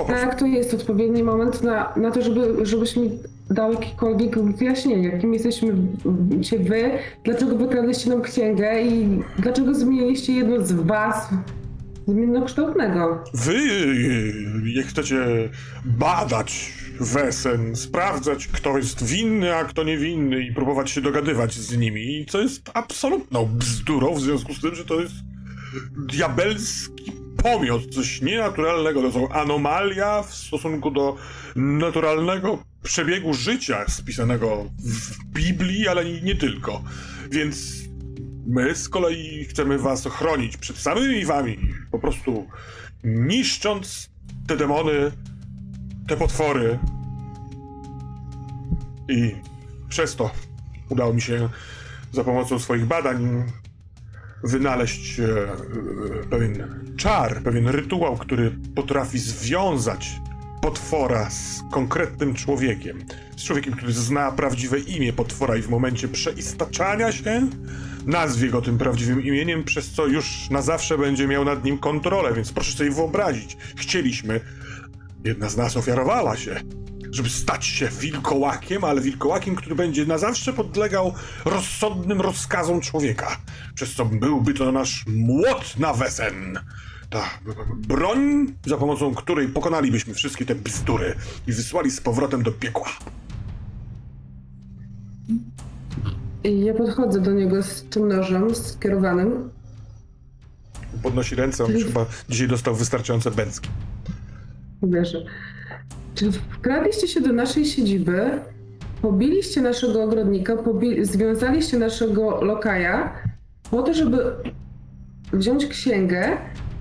Tak, 0.06 0.38
to 0.38 0.46
jest 0.46 0.74
odpowiedni 0.74 1.22
moment 1.22 1.62
na, 1.62 1.92
na 1.96 2.10
to, 2.10 2.22
żeby, 2.22 2.66
żebyś 2.66 2.96
mi 2.96 3.18
dał 3.50 3.72
jakiekolwiek 3.72 4.38
wyjaśnienie, 4.38 5.18
kim 5.18 5.34
jesteśmy 5.34 5.74
się 6.42 6.58
wy, 6.58 6.90
dlaczego 7.24 7.56
wykradliście 7.56 8.10
nam 8.10 8.22
księgę 8.22 8.82
i 8.82 9.22
dlaczego 9.38 9.74
zmieniliście 9.74 10.32
jedno 10.32 10.66
z 10.66 10.72
was 10.72 11.28
Zmiennokształtnego. 12.08 13.24
Wy, 13.34 13.54
jak 14.74 14.86
chcecie 14.86 15.16
badać 15.84 16.72
Wesen, 17.00 17.76
sprawdzać, 17.76 18.46
kto 18.46 18.78
jest 18.78 19.04
winny, 19.04 19.56
a 19.56 19.64
kto 19.64 19.84
niewinny 19.84 20.42
i 20.42 20.54
próbować 20.54 20.90
się 20.90 21.00
dogadywać 21.00 21.54
z 21.54 21.76
nimi, 21.76 22.26
co 22.28 22.40
jest 22.40 22.70
absolutną 22.74 23.46
bzdurą 23.46 24.14
w 24.14 24.20
związku 24.20 24.54
z 24.54 24.60
tym, 24.60 24.74
że 24.74 24.84
to 24.84 25.00
jest 25.00 25.14
diabelski 25.96 27.12
pomiot, 27.42 27.94
coś 27.94 28.22
nienaturalnego, 28.22 29.02
to 29.02 29.12
są 29.12 29.28
anomalia 29.28 30.22
w 30.22 30.34
stosunku 30.34 30.90
do 30.90 31.16
naturalnego 31.56 32.58
przebiegu 32.82 33.34
życia 33.34 33.84
spisanego 33.88 34.70
w 34.78 35.24
Biblii, 35.24 35.88
ale 35.88 36.04
nie, 36.04 36.34
tylko. 36.34 36.82
Więc 37.30 37.74
my 38.46 38.74
z 38.74 38.88
kolei 38.88 39.44
chcemy 39.44 39.78
was 39.78 40.06
ochronić 40.06 40.56
przed 40.56 40.78
samymi 40.78 41.24
wami, 41.24 41.58
po 41.90 41.98
prostu 41.98 42.46
niszcząc 43.04 44.10
te 44.46 44.56
demony, 44.56 45.12
te 46.10 46.16
potwory. 46.16 46.78
I 49.08 49.36
przez 49.88 50.16
to 50.16 50.30
udało 50.88 51.14
mi 51.14 51.20
się 51.20 51.48
za 52.12 52.24
pomocą 52.24 52.58
swoich 52.58 52.86
badań 52.86 53.44
wynaleźć 54.44 55.20
e, 55.20 55.24
e, 55.24 55.56
pewien 56.30 56.84
czar, 56.96 57.42
pewien 57.42 57.68
rytuał, 57.68 58.16
który 58.16 58.50
potrafi 58.74 59.18
związać 59.18 60.20
potwora 60.62 61.30
z 61.30 61.62
konkretnym 61.72 62.34
człowiekiem. 62.34 63.04
Z 63.36 63.44
człowiekiem, 63.44 63.74
który 63.74 63.92
zna 63.92 64.32
prawdziwe 64.32 64.78
imię 64.78 65.12
potwora 65.12 65.56
i 65.56 65.62
w 65.62 65.68
momencie 65.68 66.08
przeistaczania 66.08 67.12
się 67.12 67.48
nazwie 68.06 68.48
go 68.48 68.62
tym 68.62 68.78
prawdziwym 68.78 69.22
imieniem, 69.22 69.64
przez 69.64 69.90
co 69.90 70.06
już 70.06 70.50
na 70.50 70.62
zawsze 70.62 70.98
będzie 70.98 71.28
miał 71.28 71.44
nad 71.44 71.64
nim 71.64 71.78
kontrolę, 71.78 72.34
więc 72.34 72.52
proszę 72.52 72.72
sobie 72.72 72.90
wyobrazić. 72.90 73.56
Chcieliśmy, 73.76 74.40
jedna 75.24 75.48
z 75.48 75.56
nas 75.56 75.76
ofiarowała 75.76 76.36
się, 76.36 76.60
żeby 77.10 77.28
stać 77.28 77.66
się 77.66 77.88
wilkołakiem, 77.88 78.84
ale 78.84 79.00
wilkołakiem, 79.00 79.56
który 79.56 79.74
będzie 79.74 80.06
na 80.06 80.18
zawsze 80.18 80.52
podlegał 80.52 81.14
rozsądnym 81.44 82.20
rozkazom 82.20 82.80
człowieka, 82.80 83.36
przez 83.74 83.94
co 83.94 84.04
byłby 84.04 84.54
to 84.54 84.72
nasz 84.72 85.04
młot 85.06 85.78
na 85.78 85.92
wesen. 85.92 86.58
Ta 87.10 87.24
broń, 87.88 88.46
za 88.66 88.76
pomocą 88.76 89.14
której 89.14 89.48
pokonalibyśmy 89.48 90.14
wszystkie 90.14 90.46
te 90.46 90.54
bzdury 90.54 91.14
i 91.46 91.52
wysłali 91.52 91.90
z 91.90 92.00
powrotem 92.00 92.42
do 92.42 92.52
piekła. 92.52 92.88
Ja 96.44 96.74
podchodzę 96.74 97.20
do 97.20 97.32
niego 97.32 97.62
z 97.62 97.84
tym 97.90 98.08
nożem 98.08 98.54
skierowanym. 98.54 99.50
Podnosi 101.02 101.34
ręce, 101.34 101.64
on 101.64 101.72
już 101.72 101.84
chyba 101.84 102.06
dzisiaj 102.28 102.48
dostał 102.48 102.74
wystarczające 102.74 103.30
bęcki. 103.30 103.68
Wierzę. 104.82 105.24
Czy 106.14 106.32
wkradliście 106.32 107.08
się 107.08 107.20
do 107.20 107.32
naszej 107.32 107.66
siedziby, 107.66 108.30
pobiliście 109.02 109.60
naszego 109.62 110.02
ogrodnika, 110.02 110.56
pobi- 110.56 111.04
związaliście 111.04 111.78
naszego 111.78 112.44
lokaja 112.44 113.12
po 113.70 113.82
to, 113.82 113.94
żeby 113.94 114.16
wziąć 115.32 115.66
księgę, 115.66 116.28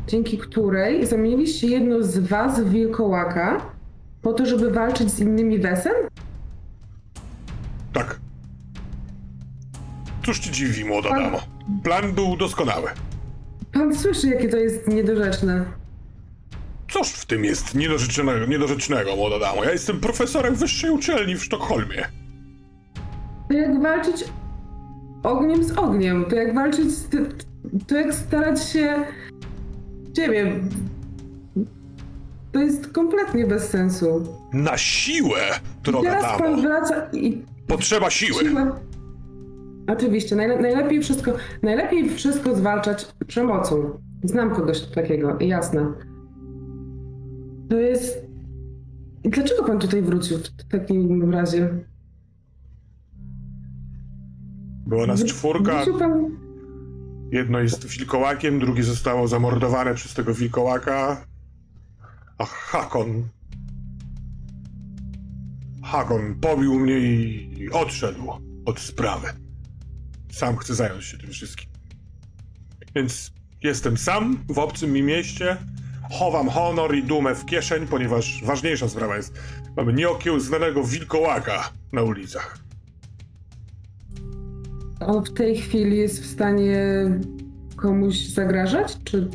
dzięki 0.07 0.37
której 0.37 1.05
zamieniliście 1.05 1.67
jedno 1.67 2.03
z 2.03 2.17
was 2.19 2.59
w 2.59 2.69
wilkołaka 2.69 3.61
po 4.21 4.33
to, 4.33 4.45
żeby 4.45 4.71
walczyć 4.71 5.09
z 5.11 5.19
innymi 5.19 5.59
wesem? 5.59 5.93
Tak. 7.93 8.19
Cóż 10.25 10.39
ci 10.39 10.51
dziwi, 10.51 10.85
młoda 10.85 11.09
Pan- 11.09 11.23
damo? 11.23 11.39
Plan 11.83 12.13
był 12.13 12.37
doskonały. 12.37 12.89
Pan 13.73 13.95
słyszy, 13.95 14.27
jakie 14.27 14.49
to 14.49 14.57
jest 14.57 14.87
niedorzeczne. 14.87 15.65
Cóż 16.89 17.07
w 17.07 17.25
tym 17.25 17.43
jest 17.45 17.75
niedorzecznego, 17.75 18.45
niedorzecznego, 18.45 19.15
młoda 19.15 19.39
damo? 19.39 19.63
Ja 19.63 19.71
jestem 19.71 19.99
profesorem 19.99 20.55
wyższej 20.55 20.91
uczelni 20.91 21.35
w 21.35 21.43
Sztokholmie. 21.43 22.05
To 23.49 23.53
jak 23.53 23.81
walczyć 23.81 24.23
ogniem 25.23 25.63
z 25.63 25.77
ogniem. 25.77 26.25
To 26.29 26.35
jak 26.35 26.55
walczyć 26.55 26.91
z... 26.91 27.09
To 27.87 27.95
jak 27.95 28.13
starać 28.13 28.69
się... 28.69 29.03
Nie 30.17 30.29
wiem. 30.29 30.69
To 32.51 32.59
jest 32.59 32.87
kompletnie 32.87 33.45
bez 33.47 33.69
sensu. 33.69 34.37
Na 34.53 34.77
siłę, 34.77 35.39
droga 35.83 36.09
Teraz 36.09 36.37
pan 36.39 36.51
damo. 36.51 36.61
wraca 36.61 37.07
i... 37.13 37.41
Potrzeba 37.67 38.09
siły. 38.09 38.43
Siła... 38.43 38.79
Oczywiście, 39.87 40.35
najle- 40.35 40.61
najlepiej 40.61 41.01
wszystko, 41.01 41.31
najlepiej 41.63 42.09
wszystko 42.09 42.55
zwalczać 42.55 43.07
przemocą. 43.27 43.99
Znam 44.23 44.55
kogoś 44.55 44.81
takiego, 44.81 45.37
jasne. 45.39 45.85
To 47.69 47.79
jest... 47.79 48.25
Dlaczego 49.23 49.63
pan 49.63 49.79
tutaj 49.79 50.01
wrócił 50.01 50.37
w 50.37 50.67
takim 50.71 51.31
razie? 51.31 51.69
Była 54.87 55.07
nas 55.07 55.23
czwórka. 55.23 55.85
Pan... 55.99 56.37
Jedno 57.31 57.59
jest 57.59 57.87
wilkołakiem, 57.87 58.59
drugie 58.59 58.83
zostało 58.83 59.27
zamordowane 59.27 59.95
przez 59.95 60.13
tego 60.13 60.33
wilkołaka. 60.33 61.25
A 62.37 62.45
Hakon. 62.45 63.23
Hakon 65.83 66.35
pobił 66.41 66.79
mnie 66.79 66.99
i 66.99 67.69
odszedł 67.71 68.31
od 68.65 68.79
sprawy. 68.79 69.27
Sam 70.31 70.57
chcę 70.57 70.75
zająć 70.75 71.03
się 71.03 71.17
tym 71.17 71.29
wszystkim. 71.29 71.69
Więc 72.95 73.31
jestem 73.63 73.97
sam 73.97 74.37
w 74.49 74.59
obcym 74.59 74.91
mi 74.91 75.03
mieście. 75.03 75.57
Chowam 76.09 76.49
honor 76.49 76.95
i 76.95 77.03
dumę 77.03 77.35
w 77.35 77.45
kieszeń, 77.45 77.87
ponieważ 77.87 78.43
ważniejsza 78.43 78.89
sprawa 78.89 79.17
jest. 79.17 79.33
Mamy 79.77 79.93
nieokiełznanego 79.93 80.83
wilkołaka 80.83 81.69
na 81.91 82.03
ulicach. 82.03 82.57
On 85.07 85.23
w 85.23 85.33
tej 85.33 85.57
chwili 85.57 85.97
jest 85.97 86.23
w 86.23 86.25
stanie 86.25 86.81
komuś 87.75 88.15
zagrażać? 88.15 88.97
Czy 89.03 89.29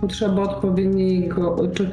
potrzeba 0.00 0.42
odpowiedniego. 0.42 1.56
Czy, 1.74 1.90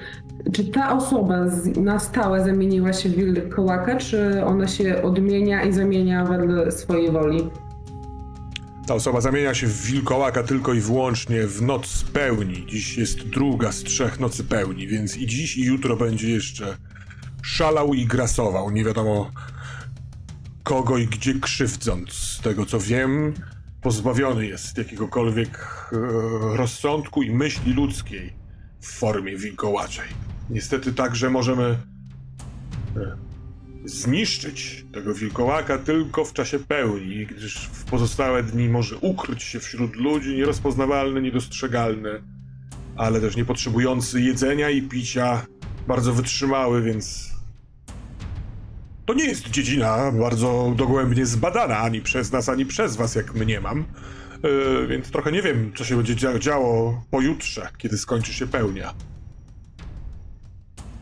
czy 0.51 0.65
ta 0.65 0.97
osoba 0.97 1.47
z, 1.47 1.77
na 1.77 1.99
stałe 1.99 2.45
zamieniła 2.45 2.93
się 2.93 3.09
w 3.09 3.15
wilkołaka, 3.15 3.97
czy 3.97 4.45
ona 4.45 4.67
się 4.67 5.03
odmienia 5.03 5.63
i 5.63 5.73
zamienia 5.73 6.25
wedle 6.25 6.71
swojej 6.71 7.11
woli? 7.11 7.49
Ta 8.87 8.93
osoba 8.93 9.21
zamienia 9.21 9.53
się 9.53 9.67
w 9.67 9.81
wilkołaka 9.81 10.43
tylko 10.43 10.73
i 10.73 10.79
wyłącznie 10.79 11.47
w 11.47 11.61
noc 11.61 12.03
pełni. 12.03 12.65
Dziś 12.65 12.97
jest 12.97 13.29
druga 13.29 13.71
z 13.71 13.83
trzech 13.83 14.19
nocy 14.19 14.43
pełni, 14.43 14.87
więc 14.87 15.17
i 15.17 15.27
dziś 15.27 15.57
i 15.57 15.63
jutro 15.63 15.97
będzie 15.97 16.29
jeszcze 16.29 16.77
szalał 17.43 17.93
i 17.93 18.05
grasował. 18.05 18.71
Nie 18.71 18.83
wiadomo 18.83 19.31
kogo 20.63 20.97
i 20.97 21.07
gdzie 21.07 21.33
krzywdząc. 21.39 22.13
Z 22.13 22.41
tego 22.41 22.65
co 22.65 22.79
wiem, 22.79 23.33
pozbawiony 23.81 24.47
jest 24.47 24.77
jakiegokolwiek 24.77 25.57
e, 25.93 25.97
rozsądku 26.57 27.23
i 27.23 27.31
myśli 27.31 27.73
ludzkiej 27.73 28.33
w 28.81 28.87
formie 28.87 29.37
wilkołaczej. 29.37 30.07
Niestety 30.49 30.93
także 30.93 31.29
możemy 31.29 31.63
e, 32.97 33.24
zniszczyć 33.85 34.85
tego 34.93 35.13
wilkołaka 35.13 35.77
tylko 35.77 36.25
w 36.25 36.33
czasie 36.33 36.59
pełni, 36.59 37.25
gdyż 37.25 37.57
w 37.57 37.85
pozostałe 37.85 38.43
dni 38.43 38.69
może 38.69 38.97
ukryć 38.97 39.43
się 39.43 39.59
wśród 39.59 39.95
ludzi 39.95 40.35
nierozpoznawalny, 40.35 41.21
niedostrzegalny, 41.21 42.23
ale 42.95 43.21
też 43.21 43.35
nie 43.35 43.45
potrzebujący 43.45 44.21
jedzenia 44.21 44.69
i 44.69 44.81
picia, 44.81 45.45
bardzo 45.87 46.13
wytrzymały, 46.13 46.81
więc 46.81 47.29
to 49.05 49.13
nie 49.13 49.25
jest 49.25 49.49
dziedzina 49.49 50.11
bardzo 50.11 50.73
dogłębnie 50.75 51.25
zbadana 51.25 51.77
ani 51.77 52.01
przez 52.01 52.31
nas, 52.31 52.49
ani 52.49 52.65
przez 52.65 52.95
was, 52.95 53.15
jak 53.15 53.35
mniemam. 53.35 53.85
Yy, 54.43 54.87
więc 54.87 55.11
trochę 55.11 55.31
nie 55.31 55.41
wiem, 55.41 55.71
co 55.75 55.83
się 55.83 55.97
będzie 55.97 56.15
dzia- 56.15 56.39
działo 56.39 57.03
pojutrze, 57.11 57.69
kiedy 57.77 57.97
skończy 57.97 58.33
się 58.33 58.47
pełnia. 58.47 58.93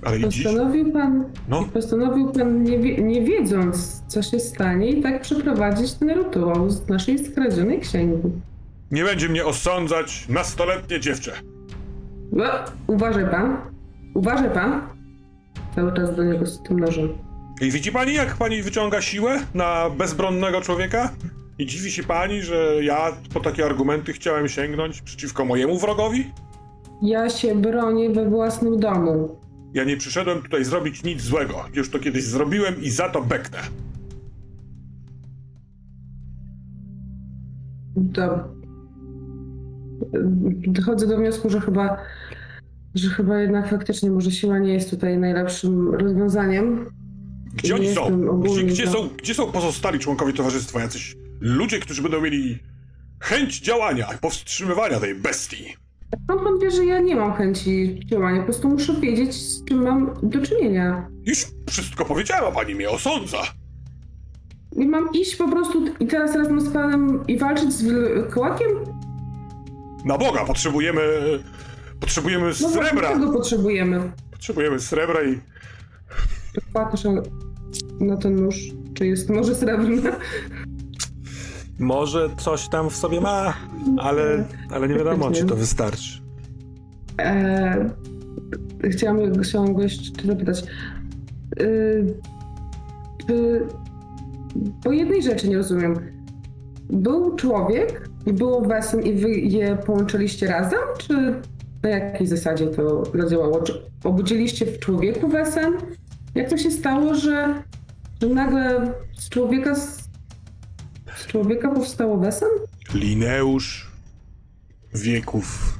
Ale 0.06 0.20
i 0.20 0.30
dziś... 0.30 0.44
Postanowił 0.44 0.92
pan, 0.92 1.24
No. 1.50 1.64
postanowił 1.74 2.32
pan 2.32 2.64
nie, 2.64 2.80
wie- 2.80 3.04
nie 3.04 3.22
wiedząc, 3.22 4.04
co 4.08 4.22
się 4.22 4.40
stanie, 4.40 4.90
i 4.90 5.02
tak 5.04 5.22
przeprowadzić 5.22 5.94
ten 5.94 6.10
rytuał 6.10 6.70
z 6.70 6.88
naszej 6.90 7.26
skradzionej 7.26 7.80
księgi. 7.80 8.30
Nie 8.92 9.04
będzie 9.04 9.30
mnie 9.30 9.46
osądzać 9.46 10.26
nastoletnie 10.30 11.00
dziewczę. 11.00 11.32
No, 12.32 12.44
uważaj 12.88 13.30
pan. 13.32 13.58
Uważaj 14.14 14.50
pan. 14.50 14.82
Cały 15.76 15.94
czas 15.94 16.16
do 16.16 16.24
niego 16.24 16.46
z 16.46 16.64
tym 16.64 16.80
nożem. 16.80 17.10
I 17.62 17.72
widzi 17.72 17.92
pani, 17.92 18.14
jak 18.14 18.38
pani 18.38 18.62
wyciąga 18.62 19.02
siłę 19.02 19.40
na 19.54 19.90
bezbronnego 19.90 20.62
człowieka? 20.62 21.10
I 21.60 21.66
dziwi 21.66 21.92
się 21.92 22.04
pani, 22.04 22.42
że 22.42 22.76
ja 22.82 23.12
po 23.34 23.40
takie 23.40 23.66
argumenty 23.66 24.14
chciałem 24.14 24.48
sięgnąć 24.48 25.02
przeciwko 25.02 25.46
mojemu 25.46 25.80
wrogowi? 25.80 26.32
Ja 27.02 27.30
się 27.30 27.56
bronię 27.56 28.10
we 28.10 28.30
własnym 28.30 28.80
domu. 28.80 29.36
Ja 29.74 29.84
nie 29.84 29.98
przyszedłem 29.98 30.42
tutaj 30.42 30.66
zrobić 30.66 31.04
nic 31.04 31.22
złego. 31.22 31.66
Już 31.74 31.90
to 31.90 32.00
kiedyś 32.00 32.24
zrobiłem 32.24 32.82
i 32.82 32.90
za 32.90 33.10
to 33.10 33.22
beknę. 33.22 33.60
Do... 37.96 38.30
dochodzę 40.68 41.08
do 41.08 41.18
wniosku, 41.18 41.50
że 41.50 41.62
chyba, 41.62 41.98
że 42.96 43.10
chyba 43.10 43.42
jednak 43.42 43.70
faktycznie 43.70 44.12
może 44.12 44.32
siła 44.32 44.60
nie 44.60 44.74
jest 44.74 44.90
tutaj 44.90 45.18
najlepszym 45.18 45.96
rozwiązaniem. 45.96 46.90
Gdzie 47.56 47.76
oni 47.76 47.94
są? 47.94 48.40
Gdzie, 48.42 48.64
gdzie, 48.64 48.88
są? 48.88 49.10
gdzie 49.18 49.34
są 49.34 49.52
pozostali 49.52 50.00
członkowie 50.00 50.34
towarzystwa? 50.34 50.82
Jacyś 50.82 51.16
ludzie, 51.40 51.80
którzy 51.80 52.02
będą 52.02 52.22
mieli 52.22 52.60
chęć 53.20 53.60
działania, 53.60 54.08
powstrzymywania 54.22 55.00
tej 55.00 55.16
bestii. 55.16 55.83
Skąd 56.24 56.42
pan 56.44 56.60
wie, 56.62 56.72
że 56.72 56.86
ja 56.86 57.00
nie 57.00 57.16
mam 57.16 57.34
chęci 57.34 58.00
działania? 58.06 58.40
Po 58.40 58.44
prostu 58.46 58.70
muszę 58.70 58.94
wiedzieć, 59.02 59.36
z 59.36 59.66
czym 59.66 59.84
mam 59.84 60.14
do 60.24 60.42
czynienia. 60.42 61.08
Już 61.26 61.46
wszystko 61.70 62.06
powiedziała 62.06 62.52
pani 62.52 62.76
mnie, 62.76 62.90
osądza. 62.90 63.38
I 64.76 64.86
mam 64.86 65.10
iść 65.14 65.36
po 65.36 65.48
prostu 65.48 65.86
i 66.00 66.08
teraz 66.08 66.36
razem 66.36 66.62
z 66.62 66.74
panem 66.74 67.24
i 67.28 67.38
walczyć 67.38 67.74
z 67.74 67.84
wilkołakiem? 67.84 68.70
Na 70.06 70.18
Boga, 70.18 70.46
potrzebujemy... 70.46 71.02
Potrzebujemy 72.00 72.46
No 72.62 72.70
srebra. 72.70 73.14
tego 73.14 73.32
potrzebujemy. 73.34 74.12
Potrzebujemy 74.32 74.80
srebra 74.80 75.24
i... 75.24 75.40
Patrzę 76.74 77.14
na 78.00 78.18
ten 78.18 78.36
nóż. 78.36 78.56
Czy 78.94 79.08
jest 79.08 79.30
może 79.30 79.56
srebrny? 79.56 80.02
Może 81.80 82.30
coś 82.38 82.70
tam 82.70 82.90
w 82.90 82.96
sobie 82.96 83.22
ma, 83.22 83.54
ale, 83.98 84.46
ale 84.72 84.88
nie 84.88 84.96
wiadomo, 84.96 85.32
czy 85.32 85.46
to 85.46 85.56
wystarczy. 85.56 86.22
Eee, 87.18 87.90
chciałam, 88.92 89.42
chciałam 89.42 89.74
go 89.74 89.82
jeszcze 89.82 90.28
zapytać. 90.28 90.64
Eee, 91.60 92.14
czy, 93.28 93.68
po 94.84 94.92
jednej 94.92 95.24
rzeczy 95.24 95.50
nie 95.50 95.58
rozumiem. 95.58 95.96
Był 96.90 97.36
człowiek 97.36 98.10
i 98.26 98.34
było 98.34 98.62
wesen 98.62 99.02
i 99.04 99.14
wy 99.14 99.30
je 99.30 99.78
połączyliście 99.86 100.48
razem? 100.48 100.80
Czy 100.98 101.42
na 101.84 101.90
jakiej 101.90 102.28
zasadzie 102.28 102.68
to 102.68 103.04
zadziałało? 103.16 103.62
Czy 103.62 103.82
obudziliście 104.04 104.66
w 104.66 104.80
człowieku 104.80 105.28
wesen? 105.28 105.74
Jak 106.36 106.50
to 106.50 106.58
się 106.58 106.72
stało, 106.72 107.16
że, 107.16 107.64
że 108.22 108.28
nagle 108.28 108.94
z 109.18 109.30
człowieka 109.30 109.76
z, 111.18 111.28
człowieka 111.28 111.70
powstało 111.70 112.18
wesen? 112.18 112.50
Lineusz 112.94 113.92
wieków 114.94 115.78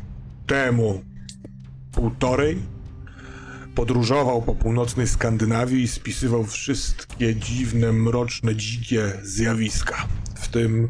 temu 0.48 1.04
półtorej 1.92 2.58
podróżował 3.76 4.42
po 4.42 4.56
północnej 4.56 5.08
Skandynawii 5.08 5.84
i 5.84 5.88
spisywał 5.88 6.46
wszystkie 6.46 7.36
dziwne, 7.36 7.94
mroczne, 7.94 8.56
dzikie 8.56 9.12
zjawiska. 9.24 10.08
W 10.36 10.48
tym 10.48 10.90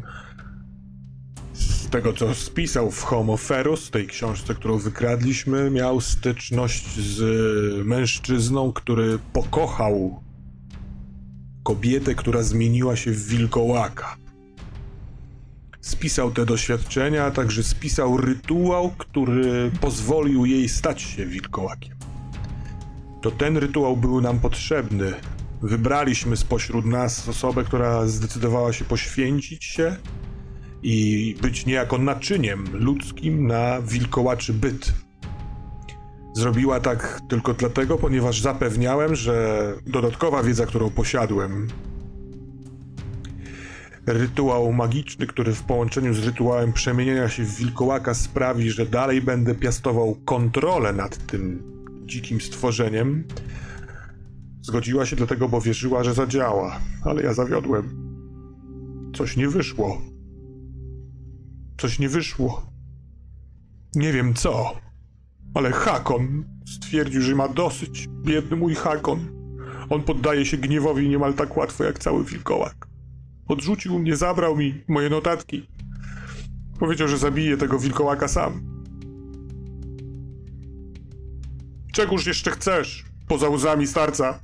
z 1.52 1.88
tego, 1.90 2.12
co 2.12 2.34
spisał 2.34 2.90
w 2.90 3.02
Homo 3.02 3.36
Ferus, 3.36 3.90
tej 3.90 4.06
książce, 4.06 4.54
którą 4.54 4.78
wykradliśmy, 4.78 5.70
miał 5.70 6.00
styczność 6.00 7.00
z 7.00 7.86
mężczyzną, 7.86 8.72
który 8.72 9.18
pokochał 9.32 10.20
kobietę, 11.62 12.14
która 12.14 12.42
zmieniła 12.42 12.96
się 12.96 13.10
w 13.10 13.26
wilkołaka 13.26 14.23
spisał 15.84 16.30
te 16.30 16.46
doświadczenia, 16.46 17.24
a 17.24 17.30
także 17.30 17.62
spisał 17.62 18.16
rytuał, 18.16 18.90
który 18.98 19.70
pozwolił 19.80 20.46
jej 20.46 20.68
stać 20.68 21.02
się 21.02 21.26
wilkołakiem. 21.26 21.96
To 23.22 23.30
ten 23.30 23.56
rytuał 23.56 23.96
był 23.96 24.20
nam 24.20 24.38
potrzebny. 24.40 25.12
Wybraliśmy 25.62 26.36
spośród 26.36 26.84
nas 26.84 27.28
osobę, 27.28 27.64
która 27.64 28.06
zdecydowała 28.06 28.72
się 28.72 28.84
poświęcić 28.84 29.64
się 29.64 29.96
i 30.82 31.36
być 31.42 31.66
niejako 31.66 31.98
naczyniem 31.98 32.64
ludzkim 32.72 33.46
na 33.46 33.82
wilkołaczy 33.82 34.52
byt. 34.52 34.92
Zrobiła 36.36 36.80
tak 36.80 37.20
tylko 37.28 37.54
dlatego, 37.54 37.98
ponieważ 37.98 38.40
zapewniałem, 38.40 39.14
że 39.14 39.66
dodatkowa 39.86 40.42
wiedza, 40.42 40.66
którą 40.66 40.90
posiadłem, 40.90 41.68
Rytuał 44.06 44.72
magiczny, 44.72 45.26
który 45.26 45.54
w 45.54 45.62
połączeniu 45.62 46.14
z 46.14 46.26
rytuałem 46.26 46.72
przemieniania 46.72 47.28
się 47.28 47.44
w 47.44 47.56
wilkołaka 47.56 48.14
sprawi, 48.14 48.70
że 48.70 48.86
dalej 48.86 49.22
będę 49.22 49.54
piastował 49.54 50.14
kontrolę 50.24 50.92
nad 50.92 51.26
tym 51.26 51.62
dzikim 52.06 52.40
stworzeniem. 52.40 53.24
Zgodziła 54.62 55.06
się 55.06 55.16
dlatego, 55.16 55.48
bo 55.48 55.60
wierzyła, 55.60 56.04
że 56.04 56.14
zadziała, 56.14 56.80
ale 57.02 57.22
ja 57.22 57.34
zawiodłem. 57.34 58.04
Coś 59.16 59.36
nie 59.36 59.48
wyszło. 59.48 60.02
Coś 61.78 61.98
nie 61.98 62.08
wyszło. 62.08 62.66
Nie 63.94 64.12
wiem 64.12 64.34
co, 64.34 64.74
ale 65.54 65.72
Hakon 65.72 66.44
stwierdził, 66.66 67.20
że 67.20 67.34
ma 67.34 67.48
dosyć. 67.48 68.08
Biedny 68.22 68.56
mój 68.56 68.74
Hakon. 68.74 69.18
On 69.90 70.02
poddaje 70.02 70.46
się 70.46 70.56
gniewowi 70.56 71.08
niemal 71.08 71.34
tak 71.34 71.56
łatwo 71.56 71.84
jak 71.84 71.98
cały 71.98 72.24
wilkołak. 72.24 72.93
Odrzucił 73.48 73.98
mnie, 73.98 74.16
zabrał 74.16 74.56
mi 74.56 74.82
moje 74.88 75.10
notatki. 75.10 75.66
Powiedział, 76.78 77.08
że 77.08 77.18
zabije 77.18 77.56
tego 77.56 77.78
wilkołaka 77.78 78.28
sam. 78.28 78.62
Czegoż 81.92 82.26
jeszcze 82.26 82.50
chcesz, 82.50 83.04
poza 83.28 83.48
łzami 83.48 83.86
starca? 83.86 84.38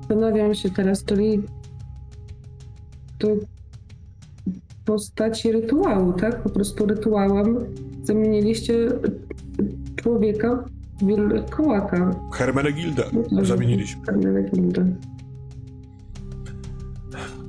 Zastanawiam 0.00 0.54
się 0.54 0.70
teraz, 0.70 1.04
czyli 1.04 1.42
to 3.18 3.28
postaci 4.84 5.52
rytuału, 5.52 6.12
tak? 6.12 6.42
Po 6.42 6.50
prostu 6.50 6.86
rytuałem 6.86 7.58
zamieniliście 8.02 8.88
człowieka 9.96 10.64
wilkołaka. 11.02 12.14
Hermenegilda 12.32 13.02
No, 13.32 13.44
zamieniliśmy. 13.44 14.06
Hermenegildę. 14.06 14.86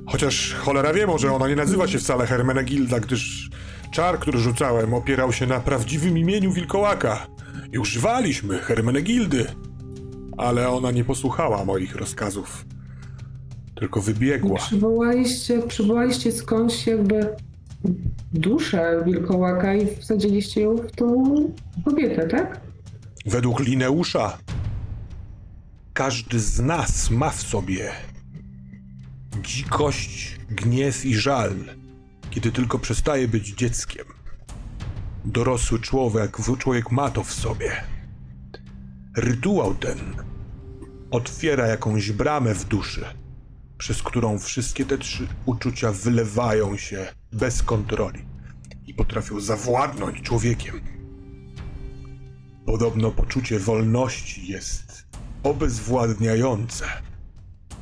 Chociaż 0.06 0.54
cholera 0.54 0.92
wie, 0.92 1.06
może 1.06 1.32
ona 1.32 1.48
nie 1.48 1.56
nazywa 1.56 1.86
się 1.88 1.98
wcale 1.98 2.26
Hermenegilda, 2.26 3.00
gdyż 3.00 3.50
czar, 3.90 4.18
który 4.18 4.38
rzucałem, 4.38 4.94
opierał 4.94 5.32
się 5.32 5.46
na 5.46 5.60
prawdziwym 5.60 6.18
imieniu 6.18 6.52
wilkołaka. 6.52 7.26
I 7.72 7.78
używaliśmy 7.78 8.58
Hermenegildy. 8.58 9.46
Ale 10.36 10.68
ona 10.68 10.90
nie 10.90 11.04
posłuchała 11.04 11.64
moich 11.64 11.96
rozkazów. 11.96 12.64
Tylko 13.74 14.00
wybiegła. 14.00 14.58
Przywołaliście, 14.58 15.62
przywołaliście 15.62 16.32
skądś 16.32 16.86
jakby 16.86 17.28
duszę 18.32 19.02
wilkołaka 19.06 19.74
i 19.74 19.86
wsadziliście 19.96 20.60
ją 20.60 20.76
w 20.76 20.92
tą 20.92 21.24
kobietę, 21.84 22.28
tak? 22.28 22.60
Według 23.26 23.60
Lineusza 23.60 24.38
każdy 25.94 26.40
z 26.40 26.60
nas 26.60 27.10
ma 27.10 27.30
w 27.30 27.42
sobie 27.42 27.92
dzikość, 29.42 30.36
gniew 30.50 31.06
i 31.06 31.14
żal, 31.14 31.54
kiedy 32.30 32.52
tylko 32.52 32.78
przestaje 32.78 33.28
być 33.28 33.48
dzieckiem. 33.48 34.06
Dorosły 35.24 35.80
człowiek, 35.80 36.36
człowiek 36.58 36.90
ma 36.90 37.10
to 37.10 37.24
w 37.24 37.32
sobie. 37.32 37.84
Rytuał 39.16 39.74
ten 39.74 39.98
otwiera 41.10 41.66
jakąś 41.66 42.12
bramę 42.12 42.54
w 42.54 42.64
duszy, 42.64 43.04
przez 43.78 44.02
którą 44.02 44.38
wszystkie 44.38 44.84
te 44.84 44.98
trzy 44.98 45.26
uczucia 45.46 45.92
wylewają 45.92 46.76
się 46.76 47.06
bez 47.32 47.62
kontroli 47.62 48.24
i 48.86 48.94
potrafią 48.94 49.40
zawładnąć 49.40 50.22
człowiekiem. 50.22 50.95
Podobno 52.66 53.10
poczucie 53.10 53.58
wolności 53.58 54.46
jest 54.46 55.06
obezwładniające. 55.42 56.86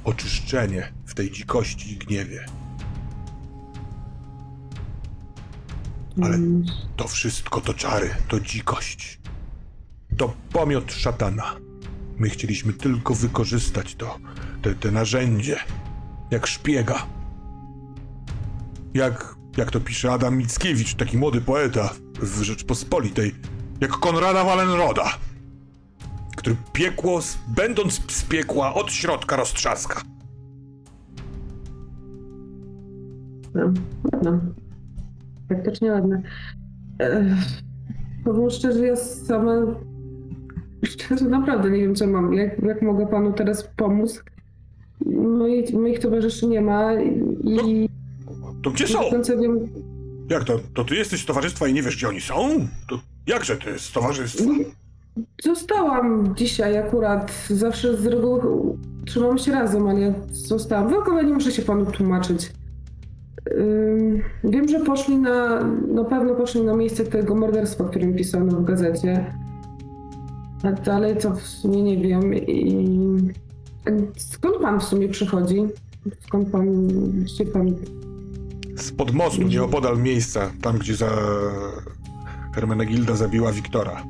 Oczyszczenie 0.04 0.92
w 1.06 1.14
tej 1.14 1.30
dzikości 1.30 1.92
i 1.92 1.96
gniewie. 1.96 2.46
Ale 6.22 6.34
Mm, 6.34 6.64
to 6.96 7.08
wszystko 7.08 7.60
to 7.60 7.74
czary, 7.74 8.10
to 8.28 8.40
dzikość. 8.40 9.20
To 10.16 10.34
pomiot 10.52 10.92
szatana. 10.92 11.56
My 12.18 12.30
chcieliśmy 12.30 12.72
tylko 12.72 13.14
wykorzystać 13.14 13.94
to, 13.94 14.18
te, 14.62 14.74
te 14.74 14.90
narzędzie, 14.90 15.56
jak 16.30 16.46
szpiega. 16.46 17.06
Jak, 18.94 19.34
jak 19.56 19.70
to 19.70 19.80
pisze 19.80 20.12
Adam 20.12 20.36
Mickiewicz, 20.36 20.94
taki 20.94 21.18
młody 21.18 21.40
poeta 21.40 21.94
w 22.20 22.42
Rzeczpospolitej, 22.42 23.34
jak 23.80 23.90
Konrada 23.90 24.44
Wallenroda, 24.44 25.04
który 26.36 26.56
piekło, 26.72 27.20
będąc 27.56 28.12
z 28.12 28.24
piekła, 28.24 28.74
od 28.74 28.92
środka 28.92 29.36
roztrzaska. 29.36 30.02
no, 33.54 33.72
ładne. 34.12 34.40
Faktycznie 35.48 35.90
ładne. 35.92 36.22
Ech, 36.98 37.24
powiem 38.24 38.50
szczerze, 38.50 38.86
ja 38.86 38.96
sama 38.96 39.52
szczerze 40.84 41.24
naprawdę 41.24 41.70
nie 41.70 41.80
wiem, 41.80 41.94
co 41.94 42.06
mam. 42.06 42.34
Jak, 42.34 42.62
jak 42.62 42.82
mogę 42.82 43.06
panu 43.06 43.32
teraz 43.32 43.68
pomóc? 43.76 44.22
Moich, 45.38 45.72
moich 45.74 45.98
towarzyszy 45.98 46.46
nie 46.46 46.60
ma. 46.60 46.94
i 47.02 47.88
To 48.62 48.70
gdzie 48.70 48.86
są? 48.86 48.98
wiem, 49.42 49.58
Jak 50.30 50.44
to? 50.44 50.60
To 50.74 50.84
ty 50.84 50.94
jesteś 50.94 51.22
z 51.22 51.26
towarzystwa 51.26 51.68
i 51.68 51.74
nie 51.74 51.82
wiesz, 51.82 51.96
gdzie 51.96 52.08
oni 52.08 52.20
są? 52.20 52.48
To 52.88 52.98
jakże 53.26 53.56
ty 53.56 53.78
z 53.78 53.92
towarzystwa? 53.92 54.44
Zostałam 55.42 56.34
dzisiaj 56.36 56.78
akurat. 56.78 57.32
Zawsze 57.50 57.96
z 57.96 58.06
reguły 58.06 58.40
trzymam 59.06 59.38
się 59.38 59.52
razem, 59.52 59.88
ale 59.88 60.14
zostałam. 60.30 60.90
W 60.90 60.94
ogóle 60.94 61.24
nie 61.24 61.34
muszę 61.34 61.52
się 61.52 61.62
panu 61.62 61.86
tłumaczyć. 61.86 62.52
Ym, 63.50 64.22
wiem, 64.44 64.68
że 64.68 64.80
poszli 64.80 65.16
na. 65.16 65.64
Na 65.88 66.04
pewno 66.04 66.34
poszli 66.34 66.62
na 66.62 66.76
miejsce 66.76 67.04
tego 67.04 67.34
morderstwa, 67.34 67.84
o 67.84 67.88
którym 67.88 68.14
pisano 68.14 68.56
w 68.60 68.64
gazecie. 68.64 69.34
A 70.62 70.72
dalej 70.72 71.16
to 71.16 71.30
w 71.34 71.42
sumie 71.42 71.82
nie 71.82 71.96
wiem. 71.96 72.34
I 72.34 73.32
skąd 74.16 74.56
pan 74.56 74.80
w 74.80 74.84
sumie 74.84 75.08
przychodzi? 75.08 75.64
Skąd 76.26 76.48
pan 76.48 76.66
się 77.38 77.44
pan. 77.44 77.74
Spod 78.76 79.12
mostu, 79.12 79.42
nieopodal 79.42 79.98
miejsca, 79.98 80.50
tam 80.62 80.78
gdzie 80.78 80.94
za 80.94 81.10
Hermenegilda 82.54 83.16
zabiła 83.16 83.52
Wiktora. 83.52 84.04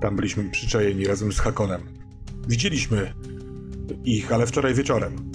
Tam 0.00 0.16
byliśmy 0.16 0.50
przyczajeni 0.50 1.06
razem 1.06 1.32
z 1.32 1.38
Hakonem. 1.38 1.80
Widzieliśmy 2.48 3.14
ich, 4.04 4.32
ale 4.32 4.46
wczoraj 4.46 4.74
wieczorem. 4.74 5.30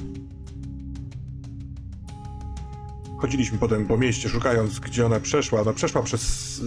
Chodziliśmy 3.17 3.57
potem 3.57 3.87
po 3.87 3.97
mieście, 3.97 4.29
szukając, 4.29 4.79
gdzie 4.79 5.05
ona 5.05 5.19
przeszła. 5.19 5.61
Ona 5.61 5.73
przeszła 5.73 6.03
przez. 6.03 6.61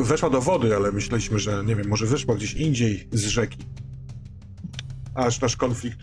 e, 0.00 0.04
weszła 0.04 0.30
do 0.30 0.40
wody, 0.40 0.76
ale 0.76 0.92
myśleliśmy, 0.92 1.38
że 1.38 1.64
nie 1.64 1.76
wiem, 1.76 1.88
może 1.88 2.06
wyszła 2.06 2.34
gdzieś 2.34 2.54
indziej 2.54 3.08
z 3.12 3.24
rzeki. 3.24 3.58
Aż 5.14 5.40
nasz 5.40 5.56
konflikt. 5.56 5.98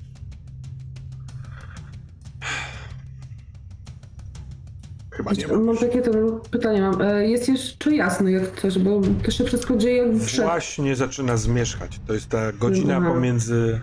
Chyba 5.30 5.34
nie 5.42 5.48
ma. 5.58 5.64
Mam 5.64 5.78
takie 5.78 6.02
to 6.02 6.12
pytanie. 6.52 6.82
Mam. 6.82 7.02
E, 7.02 7.28
Jest 7.28 7.50
jeszcze 7.50 7.96
jasno, 7.96 8.30
jak 8.30 8.62
też, 8.62 8.80
bo 8.80 9.02
to 9.24 9.32
się 9.32 9.44
wszystko 9.44 9.76
dzieje 9.78 9.98
jak 9.98 10.16
w. 10.16 10.42
Właśnie 10.42 10.96
zaczyna 10.96 11.38
zmierzchać. 11.38 12.00
To 12.08 12.14
jest 12.14 12.30
ta 12.30 12.52
godzina 12.52 12.98
Aha. 12.98 13.10
pomiędzy, 13.14 13.82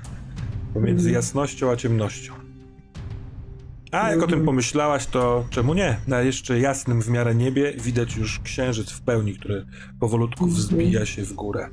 pomiędzy 0.75 1.09
Mhm. 1.09 1.15
jasnością 1.15 1.71
a 1.71 1.77
ciemnością. 1.77 2.33
A 3.93 4.09
jak 4.11 4.19
o 4.19 4.21
tym 4.21 4.25
Mhm. 4.25 4.45
pomyślałaś, 4.47 5.07
to 5.07 5.45
czemu 5.51 5.75
nie? 5.75 5.97
Na 6.09 6.21
jeszcze 6.21 6.59
jasnym 6.61 7.03
w 7.03 7.09
miarę 7.09 7.35
niebie 7.35 7.73
widać 7.73 8.17
już 8.17 8.41
księżyc 8.41 8.91
w 8.91 9.01
pełni, 9.01 9.35
który 9.35 9.67
powolutku 10.01 10.45
Mhm. 10.45 10.61
wzbija 10.61 11.07
się 11.07 11.23
w 11.25 11.33
górę. 11.33 11.69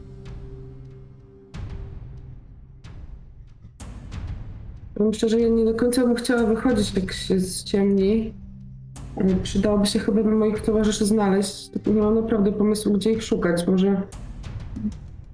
Powiem 4.95 5.13
szczerze, 5.13 5.39
ja 5.39 5.47
nie 5.49 5.65
do 5.65 5.73
końca 5.73 6.01
bym 6.05 6.15
chciała 6.15 6.43
wychodzić, 6.43 6.93
jak 6.95 7.13
się 7.13 7.39
ściemni. 7.39 8.33
Przydałoby 9.43 9.85
się 9.85 9.99
chyba 9.99 10.23
moich 10.23 10.61
towarzyszy 10.61 11.05
znaleźć, 11.05 11.69
nie 11.87 12.01
mam 12.01 12.15
naprawdę 12.15 12.51
pomysłu, 12.51 12.93
gdzie 12.93 13.11
ich 13.11 13.23
szukać. 13.23 13.67
Może 13.67 14.01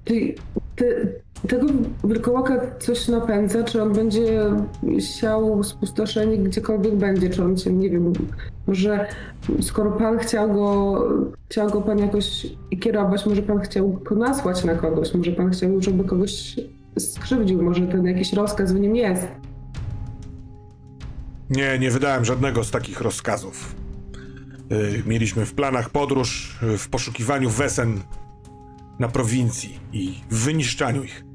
ty, 0.06 0.36
ty, 0.76 1.14
tego 1.48 1.68
wilkołaka 2.04 2.62
coś 2.80 3.08
napędza, 3.08 3.64
czy 3.64 3.84
on 3.84 3.94
będzie 3.94 4.52
siał 5.00 5.64
spustoszenie 5.64 6.38
gdziekolwiek 6.38 6.96
będzie, 6.96 7.30
czy 7.30 7.44
on 7.44 7.58
się, 7.58 7.74
nie 7.74 7.90
wiem, 7.90 8.14
może 8.68 9.08
skoro 9.62 9.92
pan 9.92 10.18
chciał 10.18 10.54
go, 10.54 11.02
chciał 11.50 11.70
go 11.70 11.82
pan 11.82 12.00
jakoś 12.00 12.48
kierować, 12.80 13.26
może 13.26 13.42
pan 13.42 13.60
chciał 13.60 13.90
go 13.90 14.16
nasłać 14.16 14.64
na 14.64 14.76
kogoś, 14.76 15.14
może 15.14 15.32
pan 15.32 15.52
chciał, 15.52 15.82
żeby 15.82 16.04
kogoś 16.04 16.56
skrzywdził, 17.00 17.62
może 17.62 17.88
ten 17.88 18.06
jakiś 18.06 18.34
rozkaz 18.34 18.74
w 18.74 18.80
nim 18.80 18.96
jest. 18.96 19.28
Nie, 21.50 21.80
nie 21.80 21.92
wydałem 21.92 22.26
żadnego 22.26 22.64
z 22.64 22.72
takich 22.72 23.02
rozkazów. 23.02 23.76
Y, 24.72 25.04
Mieliśmy 25.06 25.46
w 25.46 25.54
planach 25.54 25.90
podróż 25.90 26.60
y, 26.64 26.78
w 26.78 26.90
poszukiwaniu 26.90 27.50
wesen 27.50 28.02
na 29.00 29.08
prowincji 29.08 29.80
i 29.94 30.14
w 30.30 30.44
wyniszczaniu 30.44 31.04
ich. 31.04 31.26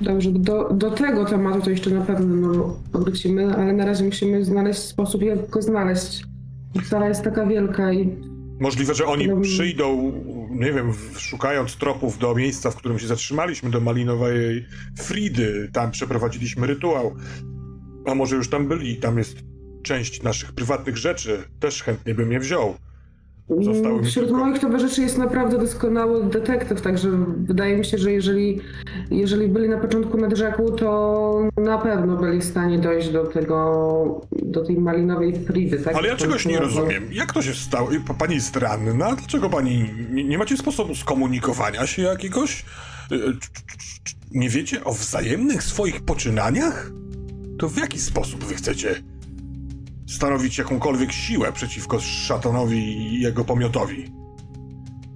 Dobrze, 0.00 0.30
do, 0.32 0.72
do 0.72 0.90
tego 0.90 1.24
tematu 1.24 1.60
to 1.60 1.70
jeszcze 1.70 1.90
na 1.90 2.04
pewno 2.04 2.36
no, 2.36 3.00
wrócimy, 3.00 3.54
ale 3.56 3.72
na 3.72 3.84
razie 3.84 4.04
musimy 4.04 4.44
znaleźć 4.44 4.80
sposób, 4.80 5.22
jak 5.22 5.50
go 5.50 5.62
znaleźć. 5.62 6.24
Sala 6.84 7.08
jest 7.08 7.22
taka 7.22 7.46
wielka 7.46 7.92
i 7.92 8.16
Możliwe, 8.60 8.94
że 8.94 9.06
oni 9.06 9.28
Dobrze. 9.28 9.50
przyjdą, 9.50 10.12
nie 10.50 10.72
wiem, 10.72 10.92
szukając 11.16 11.76
tropów 11.76 12.18
do 12.18 12.34
miejsca, 12.34 12.70
w 12.70 12.76
którym 12.76 12.98
się 12.98 13.06
zatrzymaliśmy, 13.06 13.70
do 13.70 13.80
Malinowej 13.80 14.66
Fridy. 14.98 15.70
Tam 15.72 15.90
przeprowadziliśmy 15.90 16.66
rytuał. 16.66 17.14
A 18.06 18.14
może 18.14 18.36
już 18.36 18.50
tam 18.50 18.68
byli, 18.68 18.96
tam 18.96 19.18
jest 19.18 19.36
część 19.82 20.22
naszych 20.22 20.52
prywatnych 20.52 20.96
rzeczy. 20.96 21.42
Też 21.60 21.82
chętnie 21.82 22.14
bym 22.14 22.32
je 22.32 22.40
wziął. 22.40 22.74
Zostały 23.60 23.94
mm, 23.94 24.04
wśród 24.04 24.26
tylko- 24.26 24.40
moich 24.40 24.58
towarzyszy 24.58 25.02
jest 25.02 25.18
naprawdę 25.18 25.58
doskonały 25.58 26.24
detektyw, 26.24 26.80
także 26.82 27.10
wydaje 27.38 27.76
mi 27.76 27.84
się, 27.84 27.98
że 27.98 28.12
jeżeli, 28.12 28.60
jeżeli 29.10 29.48
byli 29.48 29.68
na 29.68 29.78
początku 29.78 30.18
nad 30.18 30.36
rzeką, 30.36 30.66
to 30.66 31.48
na 31.56 31.78
pewno 31.78 32.16
byli 32.16 32.40
w 32.40 32.44
stanie 32.44 32.78
dojść 32.78 33.10
do 33.10 33.24
tego, 33.26 34.20
do 34.42 34.64
tej 34.64 34.76
malinowej 34.78 35.44
Fridy, 35.44 35.78
tak? 35.78 35.94
Ale 35.96 36.08
ja 36.08 36.16
czegoś 36.16 36.46
nie 36.46 36.58
rozumiem. 36.58 37.04
Jak 37.12 37.32
to 37.32 37.42
się 37.42 37.54
stało? 37.54 37.90
I 37.92 38.00
pa- 38.00 38.14
Pani 38.14 38.34
jest 38.34 38.56
ranna? 38.56 39.16
Dlaczego 39.16 39.50
pani 39.50 39.90
nie, 40.10 40.38
macie 40.38 40.56
sposobu 40.56 40.94
skomunikowania 40.94 41.86
się 41.86 42.02
jakiegoś? 42.02 42.64
Y, 43.12 43.18
c- 43.18 44.14
Nie 44.30 44.48
wiecie 44.48 44.84
o 44.84 44.92
wzajemnych 44.92 45.62
swoich 45.62 46.00
poczynaniach? 46.04 46.90
To 47.58 47.68
w 47.68 47.76
jaki 47.78 47.98
sposób 48.00 48.44
wy 48.44 48.54
chcecie 48.54 48.94
stanowić 50.06 50.58
jakąkolwiek 50.58 51.12
siłę 51.12 51.52
przeciwko 51.52 52.00
szatanowi 52.00 52.78
i 52.78 53.20
jego 53.20 53.44
pomiotowi? 53.44 54.12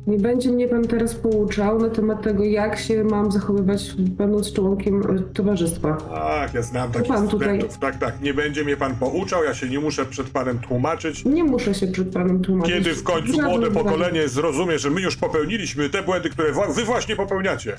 Nie 0.06 0.18
będzie 0.18 0.50
mnie 0.52 0.68
pan 0.68 0.84
teraz 0.84 1.14
pouczał 1.14 1.78
na 1.78 1.88
temat 1.88 2.22
tego, 2.22 2.44
jak 2.44 2.78
się 2.78 3.04
mam 3.04 3.32
zachowywać 3.32 3.94
będąc 3.98 4.52
członkiem 4.52 5.02
e, 5.02 5.20
towarzystwa. 5.34 5.96
Tak, 5.96 6.54
ja 6.54 6.62
znam 6.62 6.92
takich 6.92 7.08
pan 7.08 7.28
tutaj- 7.28 7.48
studentów. 7.48 7.78
Tak, 7.78 7.98
tak. 7.98 8.20
Nie 8.22 8.34
będzie 8.34 8.64
mnie 8.64 8.76
pan 8.76 8.96
pouczał, 8.96 9.44
ja 9.44 9.54
się 9.54 9.68
nie 9.68 9.80
muszę 9.80 10.06
przed 10.06 10.30
panem 10.30 10.58
tłumaczyć. 10.58 11.24
Nie 11.24 11.44
muszę 11.44 11.74
się 11.74 11.86
przed 11.86 12.12
panem 12.12 12.42
tłumaczyć. 12.42 12.74
Kiedy 12.74 12.94
w 12.94 13.02
końcu 13.02 13.42
młode 13.42 13.70
pokolenie 13.70 14.28
zrozumie, 14.28 14.78
że 14.78 14.90
my 14.90 15.00
już 15.00 15.16
popełniliśmy 15.16 15.90
te 15.90 16.02
błędy, 16.02 16.30
które 16.30 16.52
wy 16.74 16.84
właśnie 16.84 17.16
popełniacie? 17.16 17.76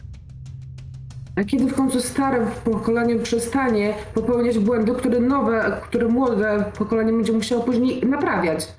A 1.35 1.43
kiedy 1.43 1.67
w 1.67 1.73
końcu 1.73 2.01
stare 2.01 2.47
pokolenie 2.63 3.15
przestanie 3.15 3.93
popełniać 4.13 4.59
błędy, 4.59 4.91
które 4.91 5.19
nowe, 5.19 5.81
które 5.83 6.07
młode 6.07 6.65
pokolenie 6.77 7.13
będzie 7.13 7.33
musiało 7.33 7.63
później 7.63 8.05
naprawiać? 8.05 8.73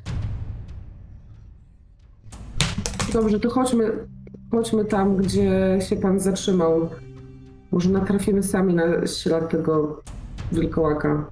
Dobrze, 3.12 3.40
to 3.40 3.50
chodźmy, 3.50 3.92
chodźmy 4.50 4.84
tam, 4.84 5.16
gdzie 5.16 5.78
się 5.88 5.96
pan 5.96 6.20
zatrzymał. 6.20 6.88
Może 7.72 7.90
natrafimy 7.90 8.42
sami 8.42 8.74
na 8.74 9.06
ślad 9.06 9.50
tego 9.50 10.02
wilkołaka. 10.52 11.30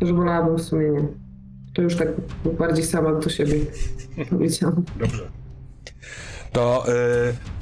Też 0.00 0.12
wolałabym 0.12 0.56
w 0.56 0.62
sumie 0.62 0.90
nie. 0.90 1.06
To 1.74 1.82
już 1.82 1.96
tak 1.96 2.08
bardziej 2.58 2.84
sama 2.84 3.12
do 3.12 3.28
siebie 3.28 3.56
powiedziałam. 4.30 4.84
Dobrze. 4.98 5.28
To 6.52 6.84
y, 6.88 7.55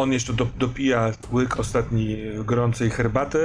on 0.00 0.12
jeszcze 0.12 0.32
do, 0.32 0.46
dopija 0.58 1.12
łyk 1.32 1.60
ostatni 1.60 2.16
gorącej 2.44 2.90
herbaty. 2.90 3.38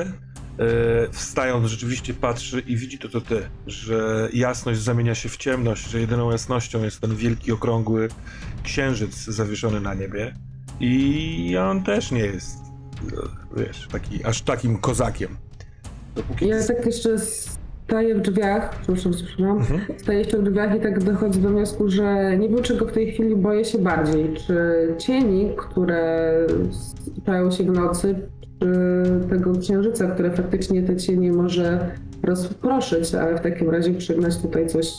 Y, 0.60 1.12
wstając 1.12 1.68
rzeczywiście 1.68 2.14
patrzy 2.14 2.60
i 2.60 2.78
widzi 2.78 3.00
to, 3.00 3.10
co 3.10 3.22
ty, 3.22 3.50
że 3.68 4.30
jasność 4.34 4.80
zamienia 4.80 5.16
się 5.16 5.30
w 5.30 5.38
ciemność, 5.38 5.90
że 5.90 6.00
jedyną 6.00 6.32
jasnością 6.32 6.84
jest 6.84 7.00
ten 7.00 7.16
wielki, 7.16 7.52
okrągły 7.52 8.10
księżyc 8.64 9.16
zawieszony 9.16 9.82
na 9.82 9.94
niebie. 9.94 10.36
I 10.80 11.58
on 11.58 11.84
też 11.84 12.12
nie 12.12 12.20
jest, 12.20 12.58
y, 13.58 13.60
wiesz, 13.60 13.88
taki, 13.92 14.26
aż 14.26 14.42
takim 14.42 14.78
kozakiem. 14.78 15.38
Dopóki 16.16 16.48
Ja 16.48 16.68
tak 16.68 16.86
jeszcze 16.86 17.18
staję 17.94 18.16
w 18.16 18.22
drzwiach, 18.22 18.80
przepraszam, 18.82 19.12
przepraszam, 19.12 19.58
Mhm. 19.58 19.80
staję 19.98 20.20
jeszcze 20.20 20.38
w 20.38 20.44
drzwiach 20.44 20.76
i 20.78 20.80
tak 20.80 21.04
dochodzę 21.04 21.40
do 21.40 21.50
wniosku, 21.50 21.90
że 21.90 22.38
nie 22.38 22.50
wiem 22.50 22.62
czego 22.62 22.86
w 22.86 22.92
tej 22.92 23.12
chwili 23.12 23.36
boję 23.36 23.66
się 23.66 23.78
bardziej. 23.78 24.34
Czy 24.34 24.58
cieni, 24.98 25.52
które 25.58 26.32
stają 27.22 27.52
się 27.52 27.64
w 27.64 27.72
nocy, 27.72 28.16
czy 28.60 28.70
tego 29.30 29.52
księżyca, 29.60 30.08
które 30.08 30.32
faktycznie 30.32 30.84
te 30.84 30.96
cienie 30.96 31.32
może 31.32 31.92
rozproszyć, 32.24 33.16
ale 33.16 33.38
w 33.38 33.42
takim 33.42 33.70
razie 33.70 33.94
przygnać 33.94 34.38
tutaj 34.38 34.68
coś 34.68 34.94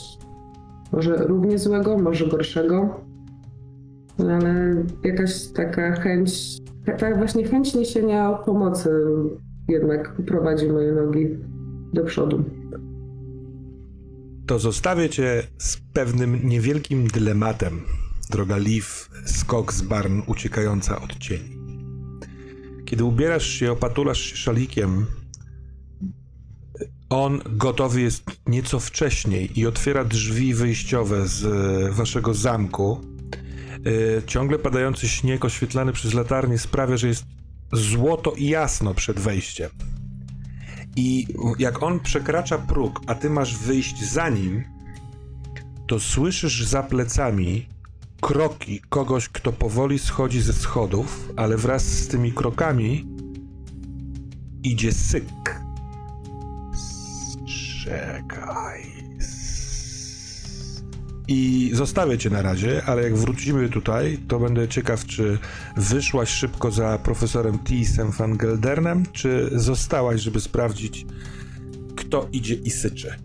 może 0.91 1.15
równie 1.15 1.57
złego, 1.57 1.97
może 1.97 2.27
gorszego. 2.27 2.89
No 4.19 4.31
ale 4.31 4.75
jakaś 5.03 5.47
taka 5.47 5.91
chęć, 5.91 6.57
taka 6.85 7.15
właśnie 7.15 7.43
chęć 7.43 7.75
niesienia 7.75 8.33
pomocy 8.33 8.89
jednak 9.67 10.13
prowadzi 10.27 10.71
moje 10.71 10.91
nogi 10.91 11.37
do 11.93 12.03
przodu. 12.03 12.43
To 14.47 14.59
zostawię 14.59 15.09
cię 15.09 15.47
z 15.57 15.77
pewnym 15.93 16.49
niewielkim 16.49 17.07
dylematem, 17.07 17.81
droga 18.29 18.57
Liv, 18.57 18.85
skok 19.25 19.73
z 19.73 19.81
barn 19.81 20.21
uciekająca 20.27 21.01
od 21.01 21.17
cieni. 21.17 21.57
Kiedy 22.85 23.03
ubierasz 23.03 23.47
się, 23.47 23.71
opatulasz 23.71 24.19
się 24.19 24.35
szalikiem, 24.35 25.05
On 27.09 27.41
gotowy 27.45 28.01
jest 28.01 28.23
nieco 28.47 28.79
wcześniej 28.79 29.59
i 29.59 29.67
otwiera 29.67 30.05
drzwi 30.05 30.53
wyjściowe 30.53 31.27
z 31.27 31.45
e, 31.45 31.91
waszego 31.91 32.33
zamku. 32.33 33.01
E, 34.19 34.23
Ciągle 34.23 34.59
padający 34.59 35.07
śnieg 35.07 35.45
oświetlany 35.45 35.93
przez 35.93 36.13
latarnię 36.13 36.57
sprawia, 36.57 36.97
że 36.97 37.07
jest 37.07 37.25
złoto 37.73 38.31
i 38.31 38.47
jasno 38.47 38.93
przed 38.93 39.19
wejściem. 39.19 39.69
I 40.95 41.27
jak 41.59 41.83
on 41.83 41.99
przekracza 41.99 42.57
próg, 42.57 43.01
a 43.07 43.15
ty 43.15 43.29
masz 43.29 43.57
wyjść 43.57 44.03
za 44.03 44.29
nim, 44.29 44.63
to 45.87 45.99
słyszysz 45.99 46.65
za 46.65 46.83
plecami 46.83 47.65
kroki 48.21 48.81
kogoś, 48.89 49.29
kto 49.29 49.51
powoli 49.51 49.99
schodzi 49.99 50.41
ze 50.41 50.53
schodów, 50.53 51.29
ale 51.35 51.57
wraz 51.57 51.83
z 51.83 52.07
tymi 52.07 52.31
krokami 52.31 53.07
idzie 54.63 54.91
syk. 54.91 55.61
Czekaj. 57.83 58.94
I 61.27 61.71
zostawię 61.73 62.17
cię 62.17 62.29
na 62.29 62.41
razie, 62.41 62.81
ale 62.85 63.03
jak 63.03 63.15
wrócimy 63.15 63.69
tutaj, 63.69 64.17
to 64.27 64.39
będę 64.39 64.67
ciekaw, 64.67 65.05
czy 65.05 65.37
wyszłaś 65.77 66.29
szybko 66.29 66.71
za 66.71 66.97
profesorem 66.97 67.59
Thiesem 67.59 68.11
van 68.11 68.37
Geldernem, 68.37 69.05
czy 69.11 69.49
zostałaś, 69.51 70.21
żeby 70.21 70.41
sprawdzić, 70.41 71.05
kto 71.95 72.27
idzie 72.31 72.55
i 72.55 72.69
syczy. 72.69 73.15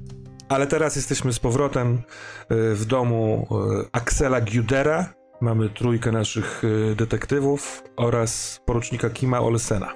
Ale 0.48 0.66
teraz 0.66 0.96
jesteśmy 0.96 1.32
z 1.32 1.38
powrotem 1.38 1.94
y, 1.94 2.74
w 2.74 2.84
domu 2.84 3.46
y, 3.82 3.88
Axela 3.92 4.40
Gudera. 4.40 5.14
Mamy 5.40 5.68
trójkę 5.68 6.12
naszych 6.12 6.64
y, 6.64 6.94
detektywów 6.96 7.82
oraz 7.96 8.60
porucznika 8.66 9.10
Kima 9.10 9.40
Olsena. 9.40 9.94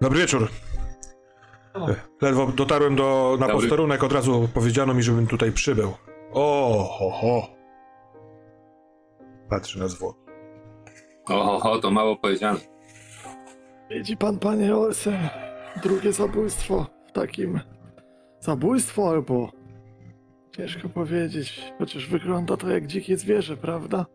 Dobry 0.00 0.18
wieczór. 0.18 0.48
Ledwo 2.22 2.46
dotarłem 2.46 2.96
do, 2.96 3.36
na 3.40 3.46
Dobry. 3.46 3.62
posterunek, 3.62 4.04
od 4.04 4.12
razu 4.12 4.48
powiedziano 4.54 4.94
mi, 4.94 5.02
żebym 5.02 5.26
tutaj 5.26 5.52
przybył. 5.52 5.92
O, 6.32 6.84
ho, 6.98 7.10
ho. 7.10 7.48
Patrzy 9.50 9.78
na 9.78 9.88
zwłoki. 9.88 10.20
Oho, 11.28 11.78
to 11.78 11.90
mało 11.90 12.16
powiedziane. 12.16 12.60
Widzi 13.90 14.16
pan, 14.16 14.38
panie 14.38 14.76
Olsen, 14.76 15.28
drugie 15.82 16.12
zabójstwo 16.12 16.86
w 17.08 17.12
takim... 17.12 17.60
Zabójstwo 18.40 19.08
albo... 19.10 19.50
Ciężko 20.56 20.88
powiedzieć, 20.88 21.72
chociaż 21.78 22.08
wygląda 22.08 22.56
to 22.56 22.68
jak 22.70 22.86
dzikie 22.86 23.16
zwierzę, 23.16 23.56
prawda? 23.56 24.06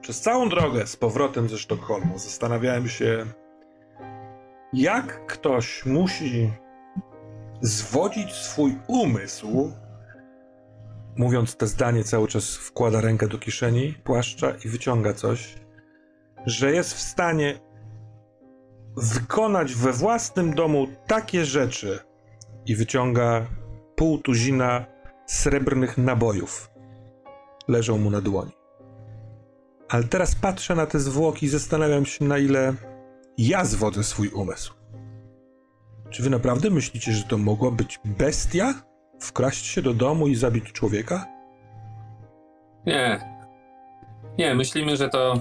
Przez 0.00 0.20
całą 0.20 0.48
drogę 0.48 0.86
z 0.86 0.96
powrotem 0.96 1.48
ze 1.48 1.58
Sztokholmu 1.58 2.18
zastanawiałem 2.18 2.88
się, 2.88 3.26
jak 4.72 5.26
ktoś 5.26 5.86
musi 5.86 6.52
zwodzić 7.60 8.32
swój 8.32 8.78
umysł, 8.86 9.72
mówiąc 11.16 11.56
te 11.56 11.66
zdanie 11.66 12.04
cały 12.04 12.28
czas 12.28 12.56
wkłada 12.56 13.00
rękę 13.00 13.28
do 13.28 13.38
kieszeni 13.38 13.94
płaszcza 14.04 14.50
i 14.64 14.68
wyciąga 14.68 15.12
coś, 15.12 15.54
że 16.46 16.72
jest 16.72 16.94
w 16.94 17.00
stanie 17.00 17.60
wykonać 18.96 19.74
we 19.74 19.92
własnym 19.92 20.54
domu 20.54 20.86
takie 21.06 21.44
rzeczy 21.44 21.98
i 22.66 22.76
wyciąga 22.76 23.46
pół 23.96 24.18
tuzina 24.18 24.84
srebrnych 25.26 25.98
nabojów. 25.98 26.70
Leżą 27.68 27.98
mu 27.98 28.10
na 28.10 28.20
dłoni. 28.20 28.52
Ale 29.88 30.04
teraz 30.04 30.34
patrzę 30.34 30.74
na 30.74 30.86
te 30.86 31.00
zwłoki 31.00 31.46
i 31.46 31.48
zastanawiam 31.48 32.06
się, 32.06 32.24
na 32.24 32.38
ile 32.38 32.74
ja 33.48 33.64
zwodzę 33.64 34.04
swój 34.04 34.28
umysł. 34.28 34.74
Czy 36.10 36.22
wy 36.22 36.30
naprawdę 36.30 36.70
myślicie, 36.70 37.12
że 37.12 37.24
to 37.24 37.38
mogła 37.38 37.70
być 37.70 38.00
bestia? 38.04 38.74
Wkraść 39.20 39.66
się 39.66 39.82
do 39.82 39.94
domu 39.94 40.26
i 40.26 40.34
zabić 40.34 40.72
człowieka? 40.72 41.26
Nie. 42.86 43.20
Nie, 44.38 44.54
myślimy, 44.54 44.96
że 44.96 45.08
to. 45.08 45.34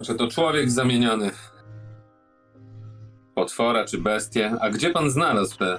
że 0.00 0.14
to 0.14 0.28
człowiek 0.28 0.70
zamieniony. 0.70 1.30
Potwora 3.34 3.84
czy 3.84 3.98
bestię. 3.98 4.56
A 4.60 4.70
gdzie 4.70 4.90
pan 4.90 5.10
znalazł 5.10 5.58
te 5.58 5.78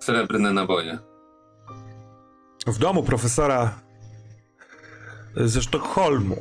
srebrne 0.00 0.52
naboje? 0.52 0.98
W 2.66 2.78
domu 2.78 3.02
profesora 3.02 3.80
ze 5.36 5.62
Sztokholmu. 5.62 6.36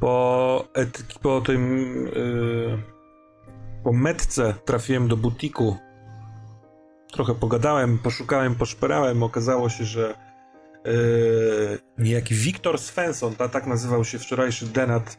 Po, 0.00 0.64
etyki, 0.74 1.18
po 1.18 1.40
tym. 1.40 1.86
Yy, 2.06 2.78
po 3.84 3.92
metce 3.92 4.54
trafiłem 4.64 5.08
do 5.08 5.16
butiku. 5.16 5.76
Trochę 7.12 7.34
pogadałem, 7.34 7.98
poszukałem, 7.98 8.54
poszperałem. 8.54 9.22
Okazało 9.22 9.68
się, 9.68 9.84
że 9.84 10.14
yy, 10.84 11.78
niejaki 11.98 12.34
Wiktor 12.34 12.78
Svensson, 12.78 13.34
ta, 13.34 13.48
tak 13.48 13.66
nazywał 13.66 14.04
się 14.04 14.18
wczorajszy 14.18 14.66
denat, 14.66 15.18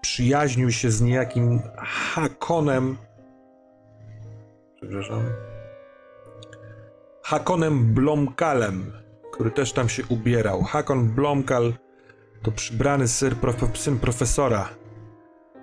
przyjaźnił 0.00 0.70
się 0.72 0.90
z 0.90 1.00
niejakim 1.00 1.62
Hakonem. 1.78 2.96
Przepraszam. 4.76 5.22
Hakonem 7.22 7.94
Blomkalem, 7.94 8.92
który 9.32 9.50
też 9.50 9.72
tam 9.72 9.88
się 9.88 10.02
ubierał. 10.08 10.62
Hakon 10.62 11.08
Blomkal 11.08 11.72
to 12.46 12.52
przybrany 12.52 13.04
prof, 13.40 13.78
syn 13.78 13.98
profesora. 13.98 14.68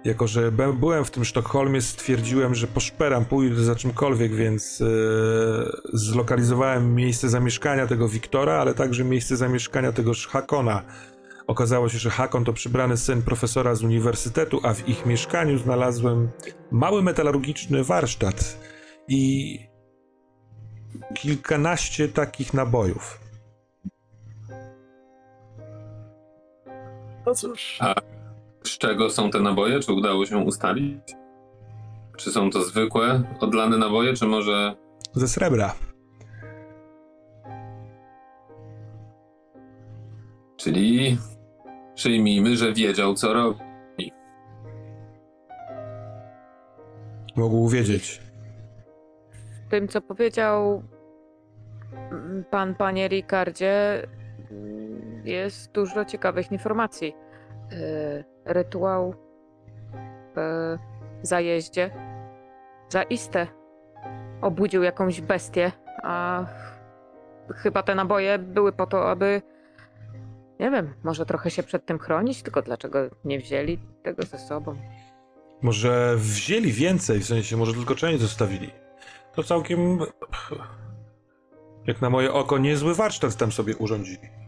Jako, 0.05 0.27
że 0.27 0.51
byłem 0.51 1.05
w 1.05 1.11
tym 1.11 1.25
Sztokholmie, 1.25 1.81
stwierdziłem, 1.81 2.55
że 2.55 2.67
poszperam, 2.67 3.25
pójdę 3.25 3.63
za 3.63 3.75
czymkolwiek, 3.75 4.35
więc 4.35 4.81
e, 4.81 4.85
zlokalizowałem 5.93 6.95
miejsce 6.95 7.29
zamieszkania 7.29 7.87
tego 7.87 8.09
Wiktora, 8.09 8.53
ale 8.53 8.73
także 8.73 9.03
miejsce 9.03 9.37
zamieszkania 9.37 9.91
tegoż 9.91 10.27
Hakona. 10.27 10.81
Okazało 11.47 11.89
się, 11.89 11.97
że 11.97 12.09
Hakon 12.09 12.45
to 12.45 12.53
przybrany 12.53 12.97
syn 12.97 13.21
profesora 13.21 13.75
z 13.75 13.83
uniwersytetu, 13.83 14.59
a 14.63 14.73
w 14.73 14.89
ich 14.89 15.05
mieszkaniu 15.05 15.57
znalazłem 15.57 16.29
mały 16.71 17.03
metalurgiczny 17.03 17.83
warsztat 17.83 18.59
i 19.07 19.59
kilkanaście 21.13 22.07
takich 22.07 22.53
nabojów. 22.53 23.22
No 27.25 27.35
cóż, 27.35 27.77
A 27.81 27.95
z 28.63 28.77
czego 28.77 29.09
są 29.09 29.31
te 29.31 29.39
naboje? 29.39 29.79
Czy 29.79 29.93
udało 29.93 30.25
się 30.25 30.37
ustalić? 30.37 30.99
Czy 32.17 32.31
są 32.31 32.49
to 32.49 32.63
zwykłe, 32.63 33.23
odlane 33.39 33.77
naboje, 33.77 34.13
czy 34.13 34.25
może. 34.25 34.75
Ze 35.13 35.27
srebra. 35.27 35.75
Czyli. 40.57 41.17
Przyjmijmy, 41.95 42.57
że 42.57 42.73
wiedział, 42.73 43.13
co 43.13 43.33
robi. 43.33 44.11
Mógł 47.35 47.69
wiedzieć. 47.69 48.21
tym, 49.69 49.87
co 49.87 50.01
powiedział 50.01 50.83
pan, 52.51 52.75
panie 52.75 53.07
Ricardzie, 53.07 54.07
jest 55.23 55.71
dużo 55.71 56.05
ciekawych 56.05 56.51
informacji. 56.51 57.15
E, 57.71 58.23
Rytuał 58.45 59.15
w 60.35 60.77
zajeździe 61.21 61.91
zaiste 62.89 63.47
obudził 64.41 64.83
jakąś 64.83 65.21
bestię, 65.21 65.71
a 66.03 66.45
chyba 67.55 67.83
te 67.83 67.95
naboje 67.95 68.39
były 68.39 68.71
po 68.71 68.87
to, 68.87 69.09
aby 69.09 69.41
nie 70.59 70.71
wiem, 70.71 70.93
może 71.03 71.25
trochę 71.25 71.51
się 71.51 71.63
przed 71.63 71.85
tym 71.85 71.99
chronić, 71.99 72.43
tylko 72.43 72.61
dlaczego 72.61 72.99
nie 73.25 73.39
wzięli 73.39 73.79
tego 74.03 74.23
ze 74.23 74.39
sobą? 74.39 74.75
Może 75.61 76.15
wzięli 76.17 76.71
więcej, 76.71 77.19
w 77.19 77.25
sensie 77.25 77.57
może 77.57 77.73
tylko 77.73 77.95
część 77.95 78.21
zostawili. 78.21 78.71
To 79.35 79.43
całkiem, 79.43 79.99
jak 81.87 82.01
na 82.01 82.09
moje 82.09 82.33
oko, 82.33 82.57
niezły 82.57 82.95
warsztat 82.95 83.35
tam 83.35 83.51
sobie 83.51 83.77
urządzili. 83.77 84.42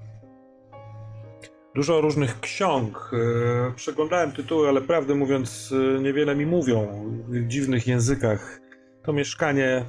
Dużo 1.75 2.01
różnych 2.01 2.39
ksiąg. 2.39 3.11
e, 3.13 3.71
Przeglądałem 3.75 4.31
tytuły, 4.31 4.69
ale 4.69 4.81
prawdę 4.81 5.15
mówiąc, 5.15 5.73
e, 5.97 6.01
niewiele 6.01 6.35
mi 6.35 6.45
mówią 6.45 6.87
w 7.27 7.47
dziwnych 7.47 7.87
językach. 7.87 8.61
To 9.03 9.13
mieszkanie 9.13 9.85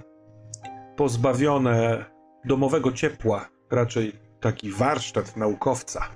pozbawione 0.96 2.04
domowego 2.44 2.92
ciepła, 2.92 3.48
raczej 3.70 4.12
taki 4.40 4.72
warsztat 4.72 5.36
naukowca. 5.36 6.08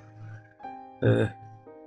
E, 1.03 1.41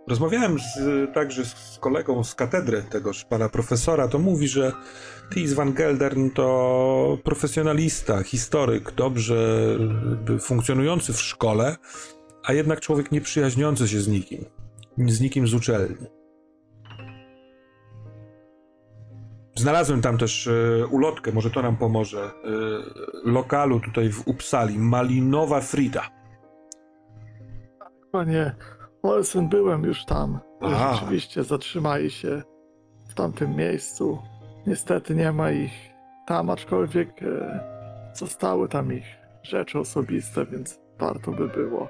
Rozmawiałem 0.09 0.59
z, 0.59 0.79
także 1.15 1.45
z 1.45 1.79
kolegą 1.81 2.25
z 2.25 2.35
katedry 2.35 2.83
tegoż 2.91 3.25
pana 3.25 3.49
profesora, 3.49 4.09
to 4.09 4.19
mówi, 4.19 4.49
że 4.49 4.73
Thies 5.35 5.53
van 5.53 5.73
Geldern 5.73 6.31
to 6.31 7.19
profesjonalista, 7.25 8.23
historyk, 8.23 8.93
dobrze 8.93 9.67
funkcjonujący 10.41 11.13
w 11.13 11.21
szkole, 11.21 11.77
a 12.45 12.53
jednak 12.53 12.81
człowiek 12.81 13.13
nieprzyjaźniący 13.13 13.89
się 13.89 14.01
z 14.01 14.09
nikim. 14.09 14.45
Z 14.99 15.21
nikim 15.21 15.49
z 15.49 15.55
uczelni. 15.55 16.07
Znalazłem 19.57 20.03
tam 20.03 20.19
też 20.19 20.47
e, 20.47 20.87
ulotkę, 20.87 21.33
może 21.33 21.51
to 21.51 21.63
nam 21.63 21.77
pomoże. 21.77 22.25
E, 22.25 22.31
lokalu 23.25 23.81
tutaj 23.81 24.11
w 24.11 24.29
Uppsali, 24.29 24.79
Malinowa 24.79 25.61
Frida. 25.61 26.11
Panie 28.13 28.55
Olsen, 29.03 29.49
byłem 29.49 29.85
już 29.85 30.05
tam. 30.05 30.41
Aha. 30.61 30.95
Rzeczywiście 30.95 31.45
zatrzymali 31.45 32.11
się 32.11 32.43
w 33.09 33.15
tamtym 33.15 33.57
miejscu. 33.57 34.19
Niestety 34.67 35.15
nie 35.15 35.33
ma 35.33 35.51
ich 35.51 35.73
tam, 36.27 36.51
aczkolwiek 36.51 37.23
e, 37.23 37.61
zostały 38.15 38.69
tam 38.69 38.93
ich 38.93 39.05
rzeczy 39.43 39.79
osobiste, 39.79 40.47
więc 40.47 40.81
warto 40.99 41.31
by 41.31 41.49
było 41.49 41.89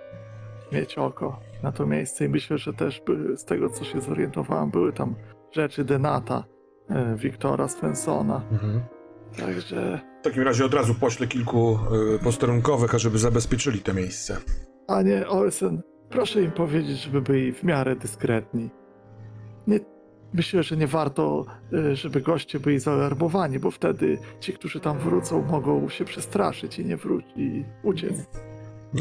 mieć 0.75 0.99
oko 0.99 1.41
na 1.63 1.73
to 1.73 1.87
miejsce 1.87 2.25
i 2.25 2.29
myślę, 2.29 2.59
że 2.59 2.73
też 2.73 3.03
by, 3.07 3.37
z 3.37 3.45
tego 3.45 3.71
co 3.71 3.85
się 3.85 4.01
zorientowałem, 4.01 4.71
były 4.71 4.93
tam 4.93 5.15
rzeczy 5.53 5.85
Denata, 5.85 6.45
e, 6.91 7.17
Wiktora 7.17 7.69
Svensona. 7.69 8.43
Także, 9.39 10.01
W 10.21 10.25
takim 10.25 10.43
razie 10.43 10.65
od 10.65 10.75
razu 10.75 10.95
poślę 10.95 11.27
kilku 11.27 11.79
e, 12.15 12.19
posterunkowych, 12.19 12.95
ażeby 12.95 13.19
zabezpieczyli 13.19 13.81
to 13.81 13.95
miejsce. 13.95 14.37
panie 14.87 15.29
Olsen, 15.29 15.83
proszę 16.11 16.43
im 16.43 16.51
powiedzieć, 16.51 16.99
żeby 16.99 17.23
byli 17.23 17.53
w 17.53 17.63
miarę 17.63 17.97
dyskretni. 17.97 18.71
Nie, 19.67 19.81
myślę, 20.35 20.63
że 20.63 20.77
nie 20.77 20.87
warto, 20.87 21.45
e, 21.73 21.97
żeby 21.97 22.21
goście 22.21 22.61
byli 22.61 22.79
zaalarmowani, 22.79 23.59
bo 23.59 23.71
wtedy 23.71 24.19
ci, 24.41 24.53
którzy 24.53 24.81
tam 24.81 24.99
wrócą, 24.99 25.43
mogą 25.43 25.89
się 25.89 26.05
przestraszyć 26.05 26.79
i 26.79 26.85
nie 26.85 26.97
wrócić 26.97 27.33
i 27.37 27.65
uciec. 27.83 28.15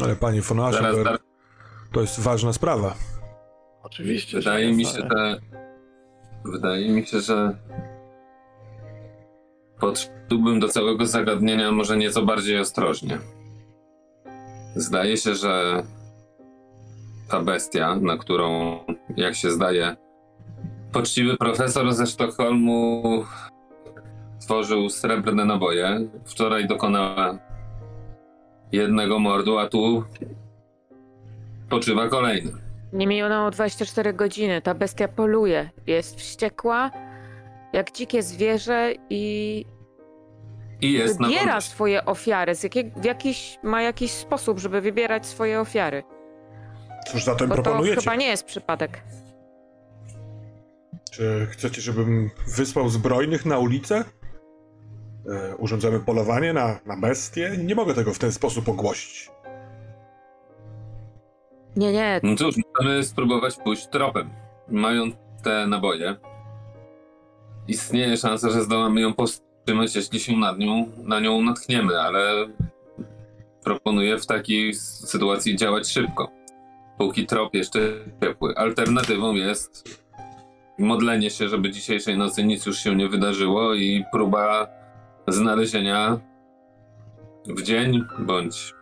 Ale 0.02 0.16
panie 0.16 0.42
Zaraz, 0.42 0.74
Aschenberg, 0.74 1.04
zaraz. 1.04 1.33
To 1.94 2.00
jest 2.00 2.20
ważna 2.20 2.52
sprawa. 2.52 2.94
Oczywiście, 3.82 4.38
Wydaje 4.38 4.72
mi 4.72 4.84
się, 4.84 4.98
że. 5.10 5.40
Wydaje 6.44 6.88
mi 6.88 7.06
się, 7.06 7.20
że. 7.20 7.56
Podszedłbym 9.80 10.60
do 10.60 10.68
całego 10.68 11.06
zagadnienia 11.06 11.72
może 11.72 11.96
nieco 11.96 12.22
bardziej 12.22 12.58
ostrożnie. 12.58 13.18
Zdaje 14.76 15.16
się, 15.16 15.34
że 15.34 15.82
ta 17.28 17.40
bestia, 17.40 17.96
na 17.96 18.16
którą, 18.16 18.78
jak 19.16 19.34
się 19.34 19.50
zdaje, 19.50 19.96
poczciwy 20.92 21.36
profesor 21.36 21.92
ze 21.92 22.06
Sztokholmu 22.06 23.02
tworzył 24.40 24.88
srebrne 24.88 25.44
naboje, 25.44 26.08
wczoraj 26.24 26.66
dokonała 26.66 27.38
jednego 28.72 29.18
mordu, 29.18 29.58
a 29.58 29.68
tu 29.68 30.04
poczywa 31.74 32.08
kolejny. 32.08 32.52
Nie 32.92 33.06
minęło 33.06 33.50
24 33.50 34.12
godziny. 34.12 34.62
Ta 34.62 34.74
bestia 34.74 35.08
poluje. 35.08 35.70
Jest 35.86 36.16
wściekła, 36.18 36.90
jak 37.72 37.92
dzikie 37.92 38.22
zwierzę 38.22 38.92
i 39.10 39.64
I 40.80 40.92
jest 40.92 41.20
na 41.20 41.26
wybiera 41.26 41.44
wolności. 41.46 41.70
swoje 41.70 42.04
ofiary. 42.04 42.54
Z 42.54 42.62
jakiej, 42.62 42.92
w 42.96 43.04
jakiś, 43.04 43.58
ma 43.62 43.82
jakiś 43.82 44.10
sposób, 44.10 44.58
żeby 44.58 44.80
wybierać 44.80 45.26
swoje 45.26 45.60
ofiary. 45.60 46.02
Cóż 47.06 47.24
zatem 47.24 47.48
Bo 47.48 47.56
to 47.56 47.62
proponujecie? 47.62 48.00
chyba 48.00 48.14
nie 48.16 48.26
jest 48.26 48.44
przypadek. 48.44 49.02
Czy 51.10 51.46
chcecie, 51.50 51.80
żebym 51.82 52.30
wysłał 52.56 52.88
zbrojnych 52.88 53.46
na 53.46 53.58
ulicę? 53.58 54.04
E, 55.50 55.56
urządzamy 55.56 56.00
polowanie 56.00 56.52
na, 56.52 56.78
na 56.86 56.96
bestie? 56.96 57.50
Nie 57.64 57.74
mogę 57.74 57.94
tego 57.94 58.14
w 58.14 58.18
ten 58.18 58.32
sposób 58.32 58.68
ogłosić. 58.68 59.30
Nie, 61.76 61.92
nie. 61.92 62.20
No 62.22 62.36
cóż, 62.36 62.54
możemy 62.78 63.04
spróbować 63.04 63.56
pójść 63.56 63.86
tropem. 63.86 64.30
Mając 64.68 65.14
te 65.42 65.66
naboje, 65.66 66.16
istnieje 67.68 68.16
szansa, 68.16 68.50
że 68.50 68.62
zdołamy 68.62 69.00
ją 69.00 69.14
powstrzymać, 69.14 69.96
jeśli 69.96 70.20
się 70.20 70.36
nad 70.36 70.58
nią, 70.58 70.86
na 70.96 71.20
nią 71.20 71.42
natkniemy, 71.42 72.00
ale 72.00 72.48
proponuję 73.64 74.18
w 74.18 74.26
takiej 74.26 74.74
sytuacji 74.74 75.56
działać 75.56 75.88
szybko, 75.88 76.30
póki 76.98 77.26
trop 77.26 77.54
jeszcze 77.54 77.80
ciepły. 78.22 78.56
Alternatywą 78.56 79.34
jest 79.34 80.00
modlenie 80.78 81.30
się, 81.30 81.48
żeby 81.48 81.70
dzisiejszej 81.70 82.18
nocy 82.18 82.44
nic 82.44 82.66
już 82.66 82.78
się 82.78 82.96
nie 82.96 83.08
wydarzyło 83.08 83.74
i 83.74 84.04
próba 84.12 84.66
znalezienia 85.28 86.18
w 87.46 87.62
dzień, 87.62 88.04
bądź 88.18 88.74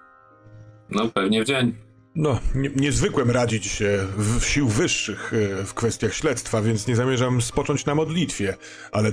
no 0.91 1.09
pewnie 1.09 1.43
w 1.43 1.47
dzień. 1.47 1.92
No, 2.15 2.39
nie, 2.55 2.71
nie 2.77 2.93
zwykłem 2.93 3.31
radzić 3.31 3.67
się 3.67 4.07
w, 4.17 4.45
sił 4.45 4.69
wyższych 4.69 5.33
e, 5.35 5.65
w 5.65 5.75
kwestiach 5.75 6.15
śledztwa, 6.15 6.63
więc 6.63 6.87
nie 6.87 6.97
zamierzam 6.97 7.43
spocząć 7.43 7.87
na 7.87 7.95
modlitwie, 7.95 8.57
ale 8.93 9.13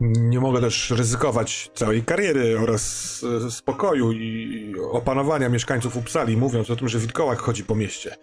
nie 0.00 0.40
mogę 0.40 0.60
też 0.60 0.90
ryzykować 0.90 1.70
całej 1.74 2.02
kariery 2.02 2.58
oraz 2.60 3.24
e, 3.46 3.50
spokoju 3.50 4.12
i 4.12 4.74
opanowania 4.92 5.48
mieszkańców 5.48 5.96
Uppsali, 5.96 6.36
mówiąc 6.36 6.70
o 6.70 6.76
tym, 6.76 6.88
że 6.88 6.98
wilkołak 6.98 7.38
chodzi 7.38 7.64
po 7.64 7.74
mieście. 7.74 8.16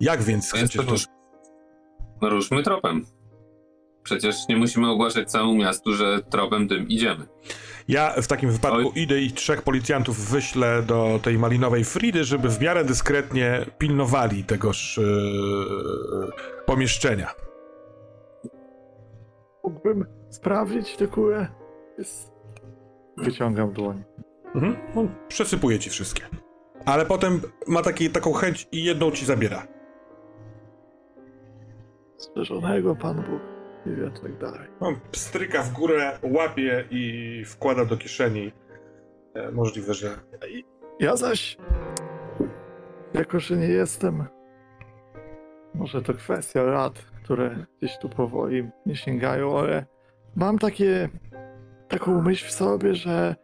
Jak 0.00 0.22
więc 0.22 0.52
Więc 0.54 0.70
chcecie 0.70 0.88
to 0.88 0.94
no 2.22 2.28
ruszmy 2.28 2.62
tropem. 2.62 3.06
Przecież 4.02 4.36
nie 4.48 4.56
musimy 4.56 4.90
ogłaszać 4.90 5.30
całemu 5.30 5.54
miastu, 5.54 5.92
że 5.92 6.20
tropem 6.30 6.68
tym 6.68 6.88
idziemy. 6.88 7.26
Ja 7.88 8.22
w 8.22 8.26
takim 8.26 8.50
wypadku 8.50 8.78
Oj. 8.78 9.02
idę 9.02 9.20
i 9.20 9.32
trzech 9.32 9.62
policjantów 9.62 10.30
wyślę 10.30 10.82
do 10.82 11.20
tej 11.22 11.38
malinowej 11.38 11.84
Fridy, 11.84 12.24
żeby 12.24 12.48
w 12.48 12.60
miarę 12.60 12.84
dyskretnie 12.84 13.66
pilnowali 13.78 14.44
tegoż 14.44 14.98
e, 14.98 15.02
pomieszczenia. 16.66 17.34
Mógłbym 19.64 20.06
sprawdzić 20.30 20.96
tę 20.96 21.06
kurę? 21.06 21.46
Jest... 21.98 22.32
Wyciągam 23.16 23.72
dłoń. 23.72 24.04
Mhm. 24.54 24.76
On 24.96 25.08
przesypuje 25.28 25.78
ci 25.78 25.90
wszystkie. 25.90 26.22
Ale 26.84 27.06
potem 27.06 27.40
ma 27.66 27.82
taki, 27.82 28.10
taką 28.10 28.32
chęć 28.32 28.68
i 28.72 28.84
jedną 28.84 29.10
ci 29.10 29.26
zabiera. 29.26 29.66
Strzeżonego 32.16 32.96
Pan 32.96 33.16
Bóg 33.16 33.51
i 33.86 34.20
tak 34.22 34.38
dalej. 34.38 34.68
On 34.80 34.96
pstryka 35.10 35.62
w 35.62 35.72
górę, 35.72 36.18
łapie 36.22 36.84
i 36.90 37.42
wkłada 37.46 37.84
do 37.84 37.96
kieszeni. 37.96 38.52
E, 39.34 39.50
możliwe, 39.50 39.94
że. 39.94 40.08
Ja 41.00 41.16
zaś, 41.16 41.56
jako 43.14 43.40
że 43.40 43.56
nie 43.56 43.68
jestem, 43.68 44.24
może 45.74 46.02
to 46.02 46.14
kwestia 46.14 46.62
lat, 46.62 46.92
które 47.22 47.66
gdzieś 47.78 47.98
tu 47.98 48.08
powoli 48.08 48.70
nie 48.86 48.96
sięgają, 48.96 49.58
ale 49.58 49.86
mam 50.36 50.58
takie, 50.58 51.08
taką 51.88 52.22
myśl 52.22 52.46
w 52.46 52.52
sobie, 52.52 52.94
że 52.94 53.34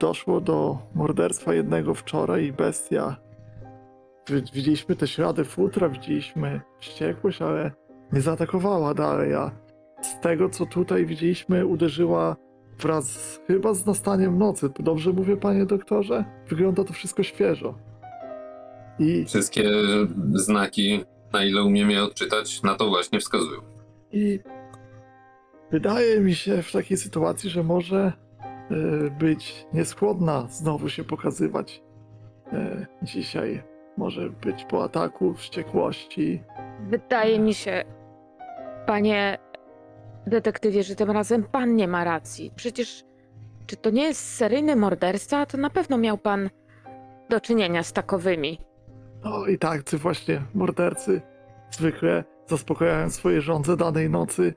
doszło 0.00 0.40
do 0.40 0.78
morderstwa 0.94 1.54
jednego 1.54 1.94
wczoraj 1.94 2.44
i 2.44 2.52
bestia. 2.52 3.16
Wi- 4.28 4.42
Widzieliśmy 4.54 4.96
te 4.96 5.06
ślady 5.06 5.44
futra, 5.44 5.88
widzieliśmy 5.88 6.60
wściekłość, 6.80 7.42
ale 7.42 7.70
nie 8.12 8.20
zaatakowała 8.20 8.94
dalej, 8.94 9.34
a 9.34 9.50
z 10.02 10.20
tego 10.20 10.48
co 10.48 10.66
tutaj 10.66 11.06
widzieliśmy 11.06 11.66
uderzyła 11.66 12.36
wraz 12.78 13.40
chyba 13.46 13.74
z 13.74 13.86
nastaniem 13.86 14.38
nocy. 14.38 14.70
Dobrze 14.78 15.12
mówię, 15.12 15.36
panie 15.36 15.66
doktorze? 15.66 16.24
Wygląda 16.48 16.84
to 16.84 16.92
wszystko 16.92 17.22
świeżo. 17.22 17.74
I, 18.98 19.24
Wszystkie 19.24 19.64
znaki, 20.34 21.04
na 21.32 21.44
ile 21.44 21.62
umiem 21.62 21.90
je 21.90 22.02
odczytać, 22.02 22.62
na 22.62 22.74
to 22.74 22.88
właśnie 22.88 23.20
wskazują. 23.20 23.60
i 24.12 24.40
wydaje 25.70 26.20
mi 26.20 26.34
się 26.34 26.62
w 26.62 26.72
takiej 26.72 26.96
sytuacji, 26.96 27.50
że 27.50 27.62
może 27.62 28.12
e, 28.70 29.10
być 29.10 29.66
nieskłonna 29.72 30.46
znowu 30.50 30.88
się 30.88 31.04
pokazywać 31.04 31.82
e, 32.52 32.86
dzisiaj. 33.02 33.62
Może 33.96 34.30
być 34.30 34.64
po 34.64 34.84
ataku, 34.84 35.34
wściekłości. 35.34 36.42
Wydaje 36.88 37.38
mi 37.38 37.54
się, 37.54 37.84
panie 38.86 39.38
detektywie, 40.26 40.82
że 40.82 40.96
tym 40.96 41.10
razem 41.10 41.44
pan 41.44 41.76
nie 41.76 41.88
ma 41.88 42.04
racji. 42.04 42.52
Przecież, 42.56 43.04
czy 43.66 43.76
to 43.76 43.90
nie 43.90 44.02
jest 44.02 44.34
seryjny 44.34 44.76
morderca, 44.76 45.46
to 45.46 45.58
na 45.58 45.70
pewno 45.70 45.98
miał 45.98 46.18
pan 46.18 46.50
do 47.30 47.40
czynienia 47.40 47.82
z 47.82 47.92
takowymi. 47.92 48.58
No 49.24 49.46
i 49.46 49.58
tak, 49.58 49.82
ty 49.82 49.98
właśnie 49.98 50.42
mordercy 50.54 51.20
zwykle 51.70 52.24
zaspokajając 52.46 53.14
swoje 53.14 53.40
żądze 53.40 53.76
danej 53.76 54.10
nocy, 54.10 54.54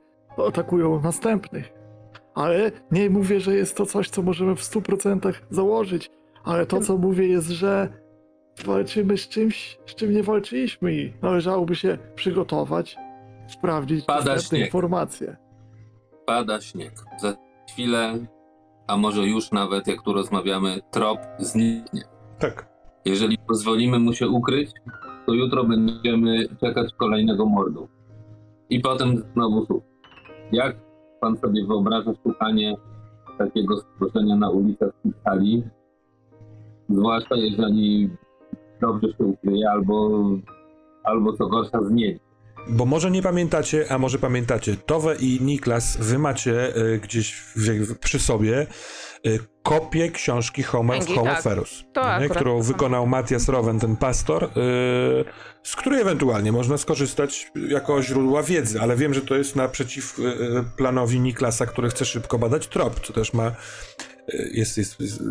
atakują 0.47 1.01
następnych. 1.01 1.73
Ale 2.35 2.71
nie 2.91 3.09
mówię, 3.09 3.39
że 3.39 3.55
jest 3.55 3.77
to 3.77 3.85
coś, 3.85 4.09
co 4.09 4.21
możemy 4.21 4.55
w 4.55 4.61
100% 4.61 5.33
założyć, 5.49 6.11
ale 6.43 6.65
to, 6.65 6.79
co 6.79 6.97
mówię, 6.97 7.27
jest, 7.27 7.49
że 7.49 7.89
walczymy 8.65 9.17
z 9.17 9.27
czymś, 9.27 9.77
z 9.85 9.95
czym 9.95 10.11
nie 10.11 10.23
walczyliśmy 10.23 10.93
i 10.93 11.13
należałoby 11.21 11.75
się 11.75 11.97
przygotować, 12.15 12.97
sprawdzić 13.47 14.05
Pada 14.05 14.19
dostępne 14.33 14.57
śnieg. 14.57 14.67
informacje. 14.67 15.37
Pada 16.25 16.61
śnieg. 16.61 16.93
Za 17.17 17.35
chwilę, 17.69 18.13
a 18.87 18.97
może 18.97 19.23
już 19.27 19.51
nawet, 19.51 19.87
jak 19.87 20.01
tu 20.01 20.13
rozmawiamy, 20.13 20.79
trop 20.91 21.19
zniknie. 21.39 22.01
Tak. 22.39 22.75
Jeżeli 23.05 23.37
pozwolimy 23.37 23.99
mu 23.99 24.13
się 24.13 24.27
ukryć, 24.27 24.71
to 25.25 25.33
jutro 25.33 25.63
będziemy 25.63 26.47
czekać 26.61 26.93
kolejnego 26.97 27.45
mordu. 27.45 27.87
I 28.69 28.79
potem 28.79 29.23
znowu 29.33 29.65
szukać. 29.65 29.89
Jak 30.51 30.75
pan 31.21 31.37
sobie 31.37 31.65
wyobraża 31.67 32.11
szukanie 32.23 32.75
takiego 33.37 33.77
stworzenia 33.77 34.35
na 34.35 34.49
ulicach 34.49 34.89
Skali? 35.21 35.63
Zwłaszcza 36.89 37.35
jeżeli 37.35 38.09
dobrze 38.81 39.07
się 39.07 39.23
ukryje 39.23 39.71
albo, 39.71 40.21
albo 41.03 41.33
co 41.33 41.47
gorsza 41.47 41.83
zmieni. 41.83 42.19
Bo 42.67 42.85
może 42.85 43.11
nie 43.11 43.21
pamiętacie, 43.21 43.85
a 43.89 43.97
może 43.97 44.19
pamiętacie, 44.19 44.75
Towe 44.77 45.15
i 45.15 45.41
Niklas, 45.41 45.97
wy 45.97 46.19
macie 46.19 46.77
y, 46.77 46.99
gdzieś 47.03 47.33
w, 47.33 47.55
w, 47.55 47.99
przy 47.99 48.19
sobie 48.19 48.67
y, 49.25 49.39
kopię 49.63 50.11
książki 50.11 50.63
Homo, 50.63 50.93
Księgi, 50.93 51.15
Homo 51.15 51.31
tak. 51.31 51.41
Ferus, 51.41 51.83
To 51.93 52.19
nie, 52.19 52.29
którą 52.29 52.61
wykonał 52.61 53.07
Matias 53.07 53.49
Rowen, 53.49 53.79
ten 53.79 53.95
pastor, 53.95 54.43
y, 54.43 54.49
z 55.63 55.75
której 55.75 56.01
ewentualnie 56.01 56.51
można 56.51 56.77
skorzystać 56.77 57.51
jako 57.69 58.03
źródła 58.03 58.43
wiedzy, 58.43 58.81
ale 58.81 58.95
wiem, 58.95 59.13
że 59.13 59.21
to 59.21 59.35
jest 59.35 59.55
naprzeciw 59.55 60.17
planowi 60.77 61.19
Niklasa, 61.19 61.65
który 61.65 61.89
chce 61.89 62.05
szybko 62.05 62.39
badać 62.39 62.67
trop, 62.67 62.99
co 62.99 63.13
też 63.13 63.33
ma, 63.33 63.51
jest, 64.51 64.77
jest, 64.77 64.99
jest, 64.99 65.23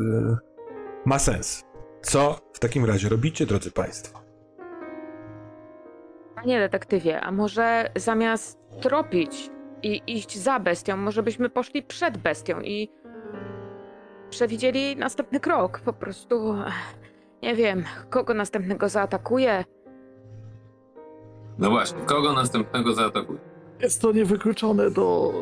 ma 1.04 1.18
sens. 1.18 1.64
Co 2.02 2.38
w 2.52 2.58
takim 2.58 2.84
razie 2.84 3.08
robicie, 3.08 3.46
drodzy 3.46 3.70
Państwo? 3.70 4.23
Panie 6.44 6.58
detektywie, 6.58 7.20
a 7.20 7.32
może 7.32 7.90
zamiast 7.96 8.58
tropić 8.80 9.50
i 9.82 10.02
iść 10.06 10.38
za 10.38 10.60
bestią, 10.60 10.96
może 10.96 11.22
byśmy 11.22 11.50
poszli 11.50 11.82
przed 11.82 12.18
bestią 12.18 12.60
i 12.60 12.88
przewidzieli 14.30 14.96
następny 14.96 15.40
krok. 15.40 15.80
Po 15.80 15.92
prostu 15.92 16.54
nie 17.42 17.54
wiem, 17.54 17.84
kogo 18.10 18.34
następnego 18.34 18.88
zaatakuje. 18.88 19.64
No 21.58 21.70
właśnie, 21.70 22.00
kogo 22.06 22.32
następnego 22.32 22.94
zaatakuje? 22.94 23.38
Jest 23.80 24.02
to 24.02 24.12
niewykluczone 24.12 24.90
do 24.90 25.32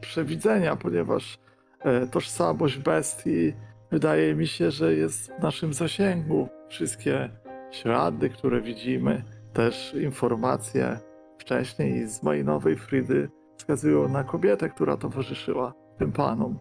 przewidzenia, 0.00 0.76
ponieważ 0.76 1.38
e, 1.80 2.06
tożsamość 2.06 2.78
bestii 2.78 3.54
wydaje 3.90 4.34
mi 4.34 4.46
się, 4.46 4.70
że 4.70 4.94
jest 4.94 5.32
w 5.32 5.42
naszym 5.42 5.74
zasięgu. 5.74 6.48
Wszystkie 6.68 7.30
ślady, 7.70 8.30
które 8.30 8.60
widzimy, 8.60 9.22
też 9.56 9.94
informacje 9.94 10.98
wcześniej 11.38 12.08
z 12.08 12.22
mojej 12.22 12.44
nowej 12.44 12.76
Fridy 12.76 13.30
wskazują 13.58 14.08
na 14.08 14.24
kobietę, 14.24 14.68
która 14.68 14.96
towarzyszyła 14.96 15.72
tym 15.98 16.12
panom, 16.12 16.58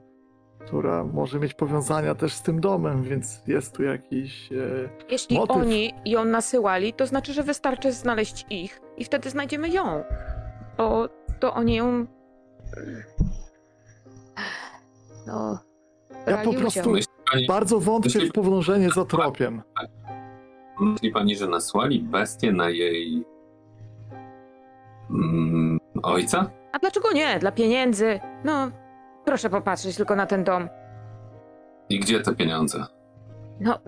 która 0.60 1.04
może 1.04 1.40
mieć 1.40 1.54
powiązania 1.54 2.16
też 2.16 2.34
z 2.34 2.42
tym 2.42 2.60
domem, 2.62 3.04
więc 3.04 3.42
jest 3.48 3.76
tu 3.76 3.84
jakiś. 3.84 4.52
E, 4.52 4.56
Jeśli 5.10 5.38
Motyw. 5.38 5.56
oni 5.56 5.94
ją 6.06 6.26
nasyłali, 6.26 6.94
to 6.94 7.08
znaczy, 7.08 7.34
że 7.34 7.44
wystarczy 7.44 7.92
znaleźć 7.92 8.46
ich 8.50 8.82
i 8.98 9.06
wtedy 9.06 9.30
znajdziemy 9.30 9.70
ją. 9.70 10.04
Bo 10.78 11.10
to 11.40 11.54
oni 11.54 11.76
ją. 11.76 12.06
No. 15.28 15.60
Ja 16.28 16.38
po 16.38 16.54
prostu- 16.54 16.94
bardzo 17.48 17.80
wątpię 17.80 18.20
w 18.20 18.32
podążenie 18.32 18.90
za 18.90 19.06
tropiem. 19.06 19.62
Myśli 20.80 21.12
pani 21.12 21.36
że 21.36 21.48
nasłali 21.48 22.02
bestię 22.02 22.52
na 22.52 22.70
jej 22.70 23.26
mm, 25.10 25.80
ojca? 26.04 26.50
A 26.72 26.80
dlaczego 26.80 27.12
nie? 27.12 27.40
Dla 27.40 27.52
pieniędzy. 27.52 28.20
No, 28.44 28.72
proszę 29.26 29.50
popatrzeć 29.50 29.96
tylko 29.96 30.16
na 30.16 30.26
ten 30.26 30.44
dom. 30.44 30.70
I 31.90 32.00
gdzie 32.00 32.20
te 32.20 32.36
pieniądze? 32.36 32.86
No, 33.60 33.80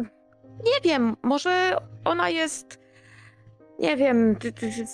nie 0.66 0.82
wiem, 0.92 1.16
może 1.24 1.78
ona 2.06 2.30
jest. 2.30 2.80
Nie 3.80 3.98
wiem, 3.98 4.36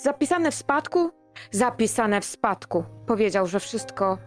zapisane 0.04 0.52
w 0.52 0.56
spadku? 0.56 1.12
Zapisane 1.52 2.22
w 2.22 2.26
spadku. 2.26 2.84
Powiedział, 3.08 3.48
że 3.48 3.60
wszystko. 3.60 4.18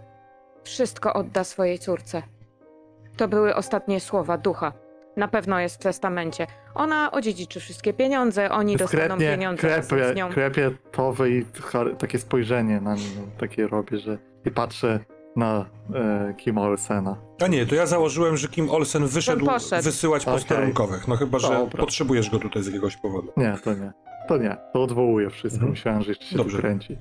Wszystko 0.65 1.15
odda 1.15 1.45
swojej 1.45 1.79
córce. 1.79 2.23
To 3.17 3.29
były 3.29 3.55
ostatnie 3.55 4.01
słowa 4.01 4.39
ducha. 4.39 4.73
Na 5.17 5.29
pewno 5.29 5.61
jest 5.61 5.77
w 5.77 5.79
testamencie. 5.79 6.47
Ona 6.75 7.11
odziedziczy 7.11 7.61
wszystkie 7.61 7.93
pieniądze, 7.93 8.51
oni 8.51 8.77
dostaną 8.77 9.03
Dyskretnie 9.03 9.31
pieniądze 9.37 9.69
razem 9.69 9.99
krepie, 9.99 10.13
z 10.13 10.17
nią. 10.17 10.29
i 11.27 11.45
char- 11.45 11.97
takie 11.97 12.19
spojrzenie 12.19 12.81
na 12.81 12.93
mnie 12.95 13.05
takie 13.39 13.67
robię, 13.69 13.99
że 13.99 14.19
i 14.45 14.51
patrzę 14.51 15.01
na 15.37 15.67
e, 15.95 16.35
Kim 16.37 16.59
Olsena. 16.59 17.17
A 17.45 17.47
nie, 17.47 17.67
to 17.67 17.75
ja 17.75 17.87
założyłem, 17.87 18.37
że 18.37 18.49
Kim 18.49 18.71
Olsen 18.71 19.07
wyszedł 19.07 19.47
poszedł. 19.47 19.83
wysyłać 19.85 20.23
Okej. 20.23 20.35
posterunkowych. 20.35 21.09
No 21.09 21.17
chyba, 21.17 21.39
że 21.39 21.49
Dobra. 21.49 21.81
potrzebujesz 21.81 22.31
go 22.31 22.39
tutaj 22.39 22.63
z 22.63 22.67
jakiegoś 22.67 22.97
powodu. 22.97 23.33
Nie, 23.37 23.57
to 23.65 23.75
nie. 23.75 23.93
To 24.29 24.37
nie. 24.39 24.57
To 24.73 24.83
odwołuję 24.83 25.31
wszystko. 25.31 25.55
Mhm. 25.57 25.71
Myślałem, 25.71 26.03
że 26.03 26.09
jeszcze 26.09 26.25
się 26.27 26.37
Dobrze. 26.37 26.59
kręci. 26.59 26.99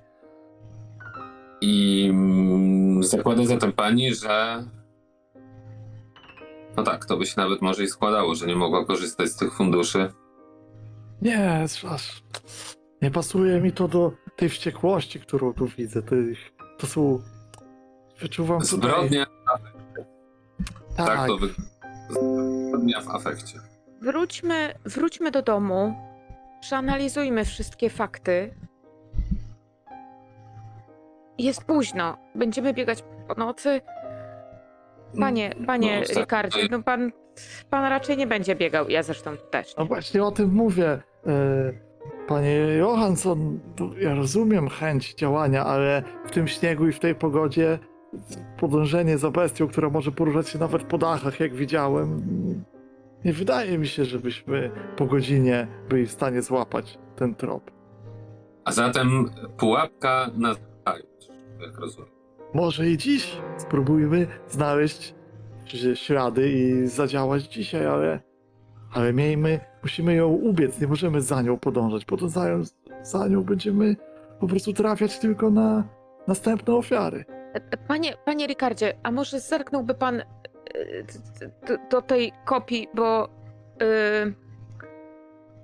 I 1.62 2.08
mm, 2.10 3.04
zakłada 3.04 3.46
zatem 3.46 3.74
pani, 3.74 4.16
że. 4.16 4.64
No 6.77 6.84
tak, 6.84 7.06
to 7.06 7.18
by 7.18 7.26
się 7.26 7.34
nawet 7.38 7.61
może 7.61 7.84
i 7.84 7.88
składało, 7.88 8.35
że 8.35 8.47
nie 8.47 8.56
mogła 8.56 8.85
korzystać 8.85 9.30
z 9.30 9.35
tych 9.35 9.53
funduszy. 9.53 10.14
Nie, 11.22 11.65
aż 11.89 12.23
nie 13.02 13.11
pasuje 13.11 13.61
mi 13.61 13.72
to 13.72 13.88
do 13.88 14.11
tej 14.35 14.49
wściekłości, 14.49 15.19
którą 15.19 15.53
tu 15.53 15.68
widzę. 15.68 16.02
Tych, 16.02 16.38
to 16.77 16.88
są... 16.88 17.22
Wyczuwam 18.19 18.61
tutaj... 18.61 18.77
Zbrodnia, 18.77 19.26
tak, 20.97 21.07
Tak, 21.07 21.27
to 21.27 21.38
wy... 21.38 21.49
zbrodnia 22.10 23.02
w 23.02 23.10
afekcie. 23.10 23.60
Wróćmy, 24.02 24.73
wróćmy 24.85 25.31
do 25.31 25.41
domu, 25.41 25.95
przeanalizujmy 26.61 27.45
wszystkie 27.45 27.89
fakty. 27.89 28.56
Jest 31.38 31.64
późno, 31.64 32.18
będziemy 32.35 32.73
biegać 32.73 33.03
po 33.27 33.35
nocy. 33.35 33.81
Panie, 35.20 35.56
panie 35.68 36.00
No, 36.00 36.08
tak. 36.08 36.18
Ricardzie, 36.18 36.68
no 36.72 36.84
pan, 36.84 37.12
pan 37.70 37.86
raczej 37.86 38.18
nie 38.18 38.28
będzie 38.28 38.56
biegał, 38.56 38.90
ja 38.90 39.04
zresztą 39.04 39.38
też. 39.52 39.76
No 39.78 39.86
właśnie 39.86 40.24
o 40.24 40.32
tym 40.32 40.54
mówię. 40.54 41.00
E, 41.28 41.86
Panie 42.28 42.58
Johansson, 42.80 43.60
ja 44.00 44.16
rozumiem 44.16 44.70
chęć 44.70 45.14
działania, 45.14 45.66
ale 45.66 46.04
w 46.26 46.32
tym 46.32 46.48
śniegu 46.48 46.88
i 46.88 46.92
w 46.92 47.00
tej 47.00 47.16
pogodzie 47.16 47.80
podążenie 48.60 49.18
za 49.18 49.32
bestią, 49.32 49.68
która 49.68 49.90
może 49.90 50.12
poruszać 50.12 50.50
się 50.50 50.60
nawet 50.60 50.84
po 50.84 50.98
dachach, 50.98 51.40
jak 51.40 51.54
widziałem, 51.56 52.24
nie 53.26 53.34
wydaje 53.34 53.78
mi 53.78 53.88
się, 53.88 54.06
żebyśmy 54.06 54.72
po 54.98 55.06
godzinie 55.06 55.68
byli 55.90 56.06
w 56.06 56.12
stanie 56.12 56.42
złapać 56.42 57.00
ten 57.16 57.36
trop. 57.36 57.72
A 58.66 58.72
zatem 58.72 59.30
pułapka 59.58 60.32
na 60.38 60.56
jak 61.62 61.80
rozumiem. 61.80 62.15
Może 62.56 62.88
i 62.88 62.98
dziś 62.98 63.38
spróbujmy 63.57 64.27
znaleźć 64.48 65.15
ślady 65.94 66.49
i 66.49 66.88
zadziałać 66.88 67.44
dzisiaj, 67.44 67.86
ale, 67.86 68.19
ale 68.94 69.14
miejmy, 69.14 69.60
musimy 69.84 70.15
ją 70.15 70.27
ubiec, 70.27 70.82
nie 70.82 70.88
możemy 70.88 71.22
za 71.22 71.41
nią 71.41 71.57
podążać. 71.57 72.06
Podążając 72.06 72.76
za 73.02 73.27
nią 73.27 73.44
będziemy 73.44 73.95
po 74.40 74.48
prostu 74.48 74.73
trafiać 74.73 75.19
tylko 75.19 75.52
na 75.52 75.84
następne 76.27 76.73
ofiary. 76.73 77.26
Panie, 77.88 78.14
panie 78.26 78.48
Ricardzie, 78.48 78.95
a 79.03 79.11
może 79.11 79.40
zerknąłby 79.40 79.94
pan 79.94 80.19
e, 80.19 80.26
do 81.91 82.02
tej 82.02 82.32
kopii, 82.45 82.88
bo... 82.94 83.30
e, 83.82 84.32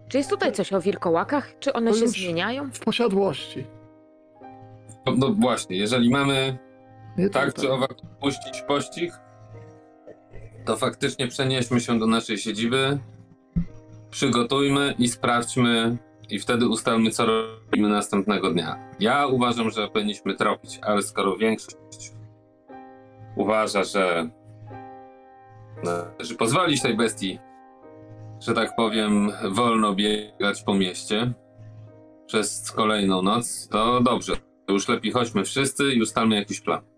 czy 0.08 0.18
jest 0.18 0.30
tutaj 0.30 0.52
coś 0.52 0.74
o 0.74 0.82
wilkołakach? 0.82 1.60
Czy 1.60 1.74
one 1.74 1.92
To 1.92 1.98
się 1.98 2.08
zmieniają? 2.08 2.72
W 2.72 2.80
posiadłości. 2.80 3.66
No, 5.06 5.14
no 5.18 5.34
właśnie, 5.34 5.78
jeżeli 5.78 6.10
mamy 6.10 6.58
Nie 7.18 7.30
tak 7.30 7.54
czy 7.54 7.72
owak 7.72 7.96
puścić 8.20 8.62
pościg, 8.68 9.14
to 10.66 10.78
faktycznie 10.78 11.28
przenieśmy 11.28 11.80
się 11.80 12.00
do 12.00 12.08
naszej 12.08 12.38
siedziby, 12.38 13.00
przygotujmy 14.10 14.96
i 14.98 15.08
sprawdźmy 15.08 15.98
i 16.30 16.40
wtedy 16.40 16.68
ustalmy, 16.68 17.12
co 17.12 17.26
robimy 17.26 17.90
następnego 17.90 18.52
dnia. 18.52 18.92
Ja 19.00 19.28
uważam, 19.28 19.70
że 19.70 19.88
powinniśmy 19.88 20.36
tropić, 20.36 20.80
ale 20.82 21.02
skoro 21.02 21.38
większość 21.38 22.12
uważa, 23.36 23.84
że 23.84 24.30
należy 25.84 26.36
pozwolić 26.36 26.82
tej 26.82 26.98
bestii, 26.98 27.40
że 28.40 28.54
tak 28.54 28.76
powiem, 28.76 29.32
wolno 29.50 29.96
biegać 29.96 30.64
po 30.64 30.74
mieście 30.74 31.34
przez 32.28 32.72
kolejną 32.72 33.22
noc, 33.22 33.68
to 33.68 34.02
dobrze. 34.02 34.34
To 34.66 34.74
już 34.74 34.88
lepiej 34.88 35.12
chodźmy 35.12 35.44
wszyscy 35.44 35.94
i 35.94 36.02
ustalmy 36.02 36.36
jakiś 36.36 36.62
plan. 36.62 36.91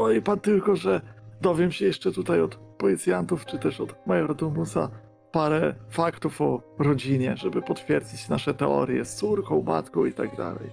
Zwoli 0.00 0.22
pan 0.22 0.40
tylko, 0.40 0.76
że 0.76 1.00
dowiem 1.40 1.72
się 1.72 1.84
jeszcze 1.84 2.12
tutaj 2.12 2.40
od 2.40 2.54
policjantów, 2.54 3.46
czy 3.46 3.58
też 3.58 3.80
od 3.80 4.06
majordomusa 4.06 4.90
parę 5.32 5.74
faktów 5.90 6.40
o 6.40 6.62
rodzinie, 6.78 7.36
żeby 7.36 7.62
potwierdzić 7.62 8.28
nasze 8.28 8.54
teorie 8.54 9.04
z 9.04 9.16
córką, 9.16 9.62
matką 9.62 10.04
i 10.04 10.12
tak 10.12 10.36
dalej. 10.36 10.70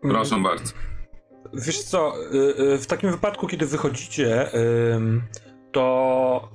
Proszę 0.00 0.36
bardzo. 0.42 0.72
Wiesz 1.54 1.82
co, 1.82 2.12
y, 2.34 2.72
y, 2.74 2.78
w 2.78 2.86
takim 2.86 3.10
wypadku, 3.10 3.46
kiedy 3.46 3.66
wychodzicie, 3.66 4.50
to 5.72 6.48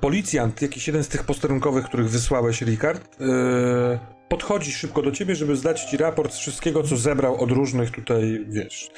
policjant, 0.00 0.62
jakiś 0.62 0.86
jeden 0.86 1.04
z 1.04 1.08
tych 1.08 1.24
posterunkowych, 1.24 1.84
których 1.84 2.10
wysłałeś, 2.10 2.62
Ricard, 2.62 3.20
e, 3.20 4.21
podchodzi 4.32 4.72
szybko 4.72 5.02
do 5.02 5.12
ciebie, 5.12 5.34
żeby 5.34 5.56
zdać 5.56 5.84
ci 5.84 5.96
raport 5.96 6.32
z 6.32 6.38
wszystkiego, 6.38 6.82
co 6.82 6.96
zebrał 6.96 7.40
od 7.40 7.50
różnych 7.50 7.90
tutaj, 7.90 8.46
wiesz. 8.48 8.90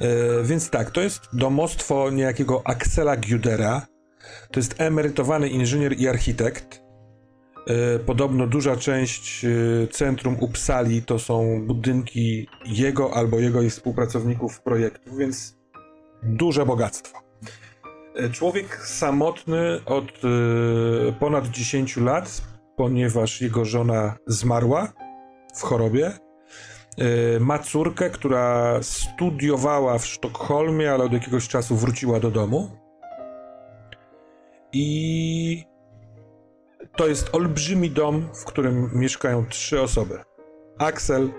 E, 0.00 0.06
więc 0.44 0.70
tak, 0.70 0.90
to 0.90 1.00
jest 1.00 1.22
domostwo 1.32 2.10
niejakiego 2.10 2.62
Axela 2.64 3.16
Giudera. 3.16 3.86
To 4.50 4.60
jest 4.60 4.80
emerytowany 4.80 5.48
inżynier 5.48 5.98
i 5.98 6.08
architekt. 6.08 6.82
E, 7.66 7.98
Podobno 7.98 8.46
duża 8.46 8.76
część 8.76 9.44
e, 9.44 9.48
centrum 9.88 10.36
Uppsali 10.40 11.02
to 11.02 11.18
są 11.18 11.66
budynki 11.66 12.48
jego 12.66 13.14
albo 13.14 13.38
jego 13.38 13.62
i 13.62 13.70
współpracowników 13.70 14.60
projektu, 14.60 15.16
więc 15.16 15.56
duże 16.22 16.66
bogactwo. 16.66 17.18
Człowiek 18.32 18.86
samotny 18.86 19.80
od 19.86 20.12
ponad 21.20 21.48
10 21.48 21.96
lat, 21.96 22.42
ponieważ 22.78 23.40
jego 23.40 23.64
żona 23.64 24.16
zmarła 24.26 24.92
w 25.54 25.62
chorobie. 25.62 26.12
E, 26.98 27.40
Ma 27.40 27.58
córkę, 27.58 28.10
która 28.10 28.78
studiowała 28.82 29.98
w 29.98 30.06
Sztokholmie, 30.06 30.92
ale 30.92 31.04
od 31.04 31.12
jakiegoś 31.12 31.48
czasu 31.48 31.76
wróciła 31.76 32.20
do 32.20 32.30
domu. 32.30 32.70
I 34.72 35.64
to 36.96 37.06
jest 37.06 37.34
olbrzymi 37.34 37.90
dom, 37.90 38.28
w 38.34 38.44
którym 38.44 38.90
mieszkają 38.94 39.46
trzy 39.46 39.80
osoby. 39.80 40.18
Axel, 40.78 41.30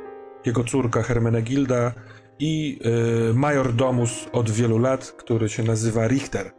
jego 0.46 0.64
córka 0.64 1.04
Hermenegilda 1.04 1.94
i 2.40 2.80
y, 3.30 3.34
major 3.34 3.74
domus 3.74 4.28
od 4.32 4.50
wielu 4.50 4.78
lat, 4.78 5.12
który 5.12 5.50
się 5.50 5.64
nazywa 5.64 6.08
Richter. 6.08 6.48
Y, 6.48 6.52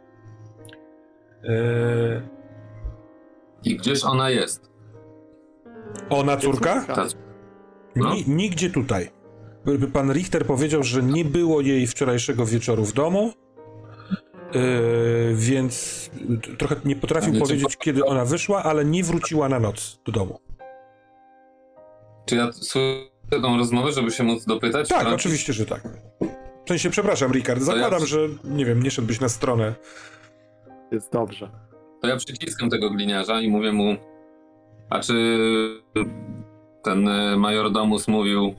I 3.63 3.77
gdzież 3.77 4.03
ona 4.03 4.29
jest? 4.29 4.70
Ona 6.09 6.37
córka? 6.37 6.85
Ta, 6.85 7.05
No. 7.95 8.13
Ni, 8.13 8.23
nigdzie 8.27 8.69
tutaj. 8.69 9.09
Pan 9.93 10.11
Richter 10.13 10.45
powiedział, 10.45 10.83
że 10.83 11.03
nie 11.03 11.25
było 11.25 11.61
jej 11.61 11.87
wczorajszego 11.87 12.45
wieczoru 12.45 12.85
w 12.85 12.93
domu, 12.93 13.33
y, 14.55 15.33
więc 15.35 16.09
trochę 16.57 16.75
nie 16.85 16.95
potrafił 16.95 17.39
powiedzieć, 17.39 17.75
po- 17.75 17.83
kiedy 17.83 18.05
ona 18.05 18.25
wyszła, 18.25 18.63
ale 18.63 18.85
nie 18.85 19.03
wróciła 19.03 19.49
na 19.49 19.59
noc 19.59 19.99
do 20.05 20.11
domu. 20.11 20.39
czy 22.25 22.35
ja 22.35 22.51
słyszę 22.51 23.05
tą 23.41 23.57
rozmowę, 23.57 23.91
żeby 23.91 24.11
się 24.11 24.23
móc 24.23 24.45
dopytać? 24.45 24.89
Tak, 24.89 24.97
Sprawdzić? 24.99 25.19
oczywiście, 25.21 25.53
że 25.53 25.65
tak. 25.65 25.81
W 26.65 26.67
sensie, 26.69 26.89
przepraszam, 26.89 27.31
Ricard, 27.31 27.59
ja 27.59 27.65
zakładam, 27.65 27.99
przy- 27.99 28.07
że, 28.07 28.27
nie 28.43 28.65
wiem, 28.65 28.83
nie 28.83 28.91
szedłbyś 28.91 29.19
na 29.21 29.29
stronę. 29.29 29.73
Jest 30.91 31.11
dobrze. 31.13 31.51
To 32.01 32.07
ja 32.07 32.15
przyciskam 32.17 32.69
tego 32.69 32.89
gliniarza 32.89 33.41
i 33.41 33.49
mówię 33.49 33.71
mu, 33.71 33.95
a 34.91 34.99
czy 34.99 35.13
ten 36.83 37.07
e, 37.07 37.37
major 37.37 37.71
domus 37.71 38.07
mówił, 38.07 38.55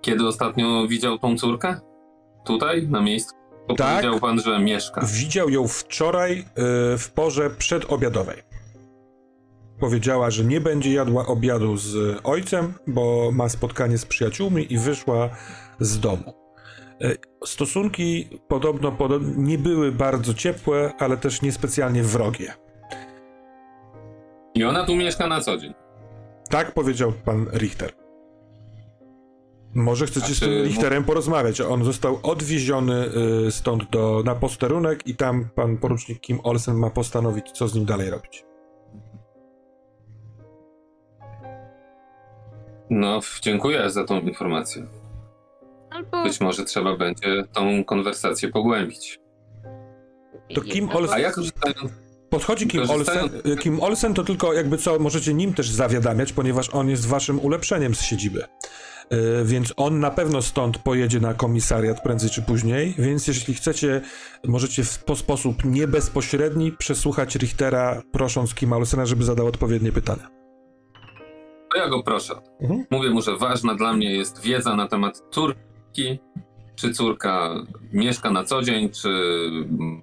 kiedy 0.00 0.26
ostatnio 0.26 0.86
widział 0.88 1.18
tą 1.18 1.36
córkę? 1.36 1.80
Tutaj, 2.44 2.88
na 2.88 3.00
miejscu? 3.00 3.34
Tak. 3.76 3.76
Powiedział 3.76 4.20
pan, 4.20 4.40
że 4.40 4.58
mieszka. 4.58 5.06
Widział 5.14 5.50
ją 5.50 5.68
wczoraj 5.68 6.38
y, 6.38 6.44
w 6.98 7.10
porze 7.14 7.50
przedobiadowej. 7.50 8.42
Powiedziała, 9.80 10.30
że 10.30 10.44
nie 10.44 10.60
będzie 10.60 10.92
jadła 10.92 11.26
obiadu 11.26 11.76
z 11.76 12.20
ojcem, 12.24 12.74
bo 12.86 13.30
ma 13.32 13.48
spotkanie 13.48 13.98
z 13.98 14.06
przyjaciółmi 14.06 14.72
i 14.72 14.78
wyszła 14.78 15.28
z 15.80 16.00
domu. 16.00 16.34
Y, 17.04 17.16
Stosunki 17.44 18.28
podobno, 18.48 18.92
podobno 18.92 19.28
nie 19.36 19.58
były 19.58 19.92
bardzo 19.92 20.34
ciepłe, 20.34 20.92
ale 20.98 21.16
też 21.16 21.42
niespecjalnie 21.42 22.02
wrogie. 22.02 22.54
I 24.60 24.64
ona 24.64 24.84
tu 24.84 24.96
mieszka 24.96 25.26
na 25.26 25.40
co 25.40 25.56
dzień. 25.56 25.74
Tak 26.50 26.74
powiedział 26.74 27.12
pan 27.24 27.46
Richter. 27.52 27.92
Może 29.74 30.06
chcecie 30.06 30.34
z 30.34 30.40
tym 30.40 30.64
Richterem 30.64 31.04
porozmawiać. 31.04 31.60
On 31.60 31.84
został 31.84 32.18
odwieziony 32.22 33.10
y, 33.46 33.50
stąd 33.50 33.90
do, 33.90 34.22
na 34.24 34.34
posterunek 34.34 35.06
i 35.06 35.16
tam 35.16 35.48
pan 35.54 35.76
porucznik 35.76 36.20
Kim 36.20 36.40
Olsen 36.42 36.76
ma 36.76 36.90
postanowić, 36.90 37.50
co 37.50 37.68
z 37.68 37.74
nim 37.74 37.84
dalej 37.84 38.10
robić. 38.10 38.44
No, 42.90 43.20
dziękuję 43.42 43.90
za 43.90 44.04
tą 44.04 44.20
informację. 44.20 44.86
Albo... 45.90 46.22
Być 46.22 46.40
może 46.40 46.64
trzeba 46.64 46.96
będzie 46.96 47.44
tą 47.52 47.84
konwersację 47.84 48.48
pogłębić. 48.48 49.18
To 50.54 50.60
Kim 50.60 50.88
Olsen- 50.88 51.12
A 51.12 51.18
jak 51.18 51.34
korzystając... 51.34 51.92
Podchodzi 52.30 52.66
Kim 52.66 52.90
Olsen. 52.90 53.30
Y, 53.46 53.56
Kim 53.56 53.82
Olsen 53.82 54.14
to 54.14 54.24
tylko 54.24 54.52
jakby 54.52 54.78
co, 54.78 54.98
możecie 54.98 55.34
nim 55.34 55.54
też 55.54 55.70
zawiadamiać, 55.70 56.32
ponieważ 56.32 56.68
on 56.74 56.88
jest 56.88 57.06
waszym 57.06 57.40
ulepszeniem 57.40 57.94
z 57.94 58.02
siedziby. 58.02 58.44
Y, 59.12 59.44
Więc 59.44 59.72
on 59.76 60.00
na 60.00 60.10
pewno 60.10 60.42
stąd 60.42 60.78
pojedzie 60.78 61.20
na 61.20 61.34
komisariat 61.34 62.02
prędzej 62.02 62.30
czy 62.30 62.42
później, 62.42 62.94
więc 62.98 63.26
jeśli 63.26 63.54
chcecie, 63.54 64.00
możecie 64.44 64.84
w 64.84 65.04
po 65.04 65.16
sposób 65.16 65.64
niebezpośredni 65.64 66.72
przesłuchać 66.72 67.36
Richtera, 67.36 68.02
prosząc 68.12 68.54
Kim 68.54 68.72
Olsena, 68.72 69.06
żeby 69.06 69.24
zadał 69.24 69.46
odpowiednie 69.46 69.92
pytania. 69.92 70.28
To 71.72 71.78
ja 71.78 71.88
go 71.88 72.02
proszę. 72.02 72.34
Mhm. 72.60 72.84
Mówię 72.90 73.10
mu, 73.10 73.22
że 73.22 73.36
ważna 73.36 73.74
dla 73.74 73.92
mnie 73.92 74.14
jest 74.14 74.42
wiedza 74.42 74.76
na 74.76 74.88
temat 74.88 75.22
córki. 75.30 76.18
Czy 76.76 76.92
córka 76.92 77.54
mieszka 77.92 78.30
na 78.30 78.44
co 78.44 78.62
dzień, 78.62 78.90
czy 78.90 79.08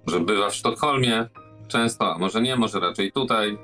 że 0.07 0.19
bywa 0.19 0.49
w 0.49 0.55
Sztokholmie 0.55 1.29
często, 1.67 2.13
a 2.15 2.17
może 2.17 2.41
nie, 2.41 2.55
może 2.55 2.79
raczej 2.79 3.11
tutaj. 3.11 3.57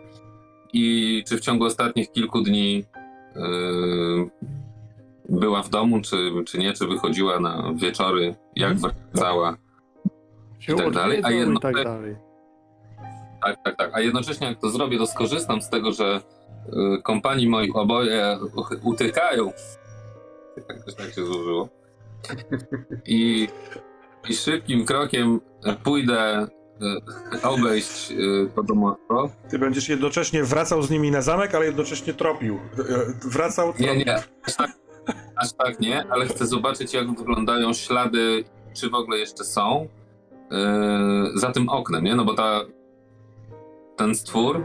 I 0.74 1.24
czy 1.28 1.38
w 1.38 1.42
ciągu 1.42 1.66
ostatnich 1.66 2.12
kilku 2.12 2.42
dni 2.42 2.86
yy, 3.36 4.30
była 5.30 5.64
w 5.64 5.70
domu, 5.70 6.02
czy, 6.02 6.32
czy 6.46 6.58
nie, 6.58 6.74
czy 6.74 6.88
wychodziła 6.88 7.40
na 7.40 7.74
wieczory, 7.76 8.36
jak 8.56 8.72
Mhm. 8.72 8.94
wracała. 9.14 9.58
I 10.70 10.76
tak 10.76 10.92
dalej, 10.92 11.22
a 11.24 11.32
jedno- 11.32 11.60
tak 11.60 11.84
dalej. 11.84 12.16
Tak, 13.46 13.58
tak, 13.64 13.76
tak. 13.78 13.92
A 13.94 14.00
jednocześnie 14.00 14.48
jak 14.48 14.60
to 14.60 14.70
zrobię, 14.70 14.98
to 14.98 15.06
skorzystam 15.08 15.62
z 15.62 15.70
tego, 15.70 15.92
że 15.92 16.22
y, 16.98 17.02
kompanii 17.02 17.50
moich 17.50 17.76
oboje 17.76 18.38
utykają. 18.84 19.52
Jakoś 20.70 20.96
tak 20.96 21.14
się 21.14 21.26
złożyło. 21.26 21.70
I, 23.06 23.48
I 24.30 24.34
szybkim 24.36 24.86
krokiem 24.86 25.40
pójdę 25.84 26.48
obejść 27.44 28.12
y, 28.12 28.50
to 28.56 28.64
domostwo. 28.64 29.30
Ty 29.50 29.60
będziesz 29.60 29.90
jednocześnie 29.90 30.44
wracał 30.44 30.82
z 30.82 30.90
nimi 30.90 31.12
na 31.12 31.22
zamek, 31.22 31.56
ale 31.56 31.66
jednocześnie 31.66 32.14
tropił. 32.14 32.56
Y, 32.56 33.30
Wracał, 33.30 33.74
tropił. 33.74 33.88
Nie, 33.88 34.06
nie, 34.06 34.16
aż 34.46 34.56
tak, 34.56 34.72
aż 35.36 35.54
tak 35.54 35.80
nie, 35.80 36.06
ale 36.10 36.26
chcę 36.26 36.46
zobaczyć, 36.48 36.94
jak 36.94 37.18
wyglądają 37.18 37.74
ślady, 37.74 38.44
czy 38.74 38.90
w 38.90 38.96
ogóle 38.96 39.18
jeszcze 39.18 39.44
są, 39.44 39.88
za 41.36 41.52
tym 41.52 41.70
oknem, 41.70 42.04
nie? 42.04 42.16
No 42.16 42.26
bo 42.26 42.34
ta, 42.34 42.62
ten 43.98 44.16
stwór, 44.16 44.64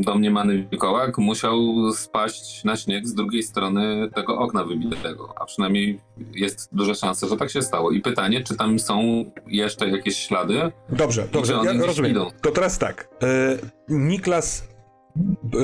domniemany 0.00 0.66
wilkołak, 0.70 1.18
musiał 1.18 1.58
spaść 1.94 2.64
na 2.64 2.76
śnieg 2.76 3.06
z 3.06 3.14
drugiej 3.14 3.42
strony 3.42 4.10
tego 4.14 4.38
okna 4.38 4.64
wybitego, 4.64 5.34
a 5.40 5.44
przynajmniej 5.44 6.00
jest 6.34 6.68
duża 6.72 6.94
szansa, 6.94 7.28
że 7.28 7.36
tak 7.36 7.50
się 7.50 7.62
stało. 7.62 7.90
I 7.90 8.00
pytanie, 8.00 8.42
czy 8.42 8.56
tam 8.56 8.78
są 8.78 9.24
jeszcze 9.46 9.88
jakieś 9.88 10.16
ślady? 10.16 10.72
Dobrze, 10.88 11.28
dobrze, 11.32 11.52
ja 11.64 11.72
rozumiem. 11.86 12.10
idą. 12.10 12.30
To 12.42 12.50
teraz 12.50 12.78
tak. 12.78 13.08
E, 13.22 13.58
Niklas 13.88 14.72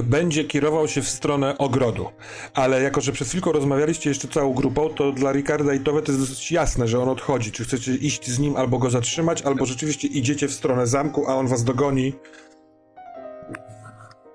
będzie 0.05 0.45
kierował 0.45 0.89
się 0.89 1.03
w 1.03 1.09
stronę 1.09 1.59
ogrodu, 1.59 2.07
ale 2.55 2.83
jako, 2.83 3.01
że 3.01 3.13
przed 3.13 3.29
chwilką 3.29 3.53
rozmawialiście 3.53 4.11
jeszcze 4.11 4.29
całą 4.29 4.55
grupą, 4.55 4.89
to 4.89 5.13
dla 5.13 5.33
Ricarda 5.33 5.75
i 5.75 5.81
Towe 5.81 6.03
to 6.03 6.13
jest 6.13 6.23
dosyć 6.23 6.53
jasne, 6.53 6.89
że 6.89 7.01
on 7.01 7.09
odchodzi. 7.09 7.53
Czy 7.53 7.65
chcecie 7.65 7.95
iść 7.95 8.31
z 8.31 8.39
nim 8.39 8.57
albo 8.57 8.79
go 8.79 8.91
zatrzymać, 8.91 9.43
albo 9.43 9.67
rzeczywiście 9.67 10.09
idziecie 10.09 10.49
w 10.49 10.53
stronę 10.53 10.87
zamku, 10.87 11.27
a 11.29 11.37
on 11.37 11.47
was 11.47 11.65
dogoni. 11.65 12.13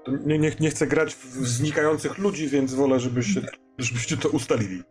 Nie, 0.08 0.40
nie, 0.40 0.52
nie 0.60 0.70
chcę 0.70 0.88
grać 0.88 1.16
w 1.16 1.48
znikających 1.48 2.18
ludzi, 2.18 2.48
więc 2.48 2.74
wolę, 2.74 3.00
żebyście, 3.00 3.42
żebyście 3.78 4.18
to 4.18 4.30
ustalili. 4.30 4.84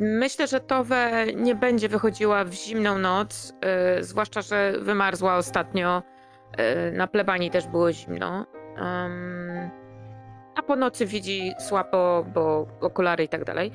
Myślę, 0.00 0.46
że 0.46 0.60
Towe 0.60 1.26
nie 1.34 1.54
będzie 1.54 1.88
wychodziła 1.88 2.44
w 2.44 2.52
zimną 2.52 2.98
noc, 2.98 3.54
y, 3.98 4.04
zwłaszcza, 4.04 4.42
że 4.42 4.74
wymarzła 4.80 5.36
ostatnio. 5.36 6.02
y, 6.88 6.92
na 6.92 7.06
plebanii 7.06 7.50
też 7.50 7.66
było 7.66 7.92
zimno. 7.92 8.46
Ym, 9.06 9.70
a 10.56 10.62
po 10.62 10.76
nocy 10.76 11.06
widzi 11.06 11.52
słabo, 11.68 12.26
bo 12.34 12.66
okulary 12.80 13.24
i 13.24 13.28
tak 13.28 13.44
dalej. 13.44 13.72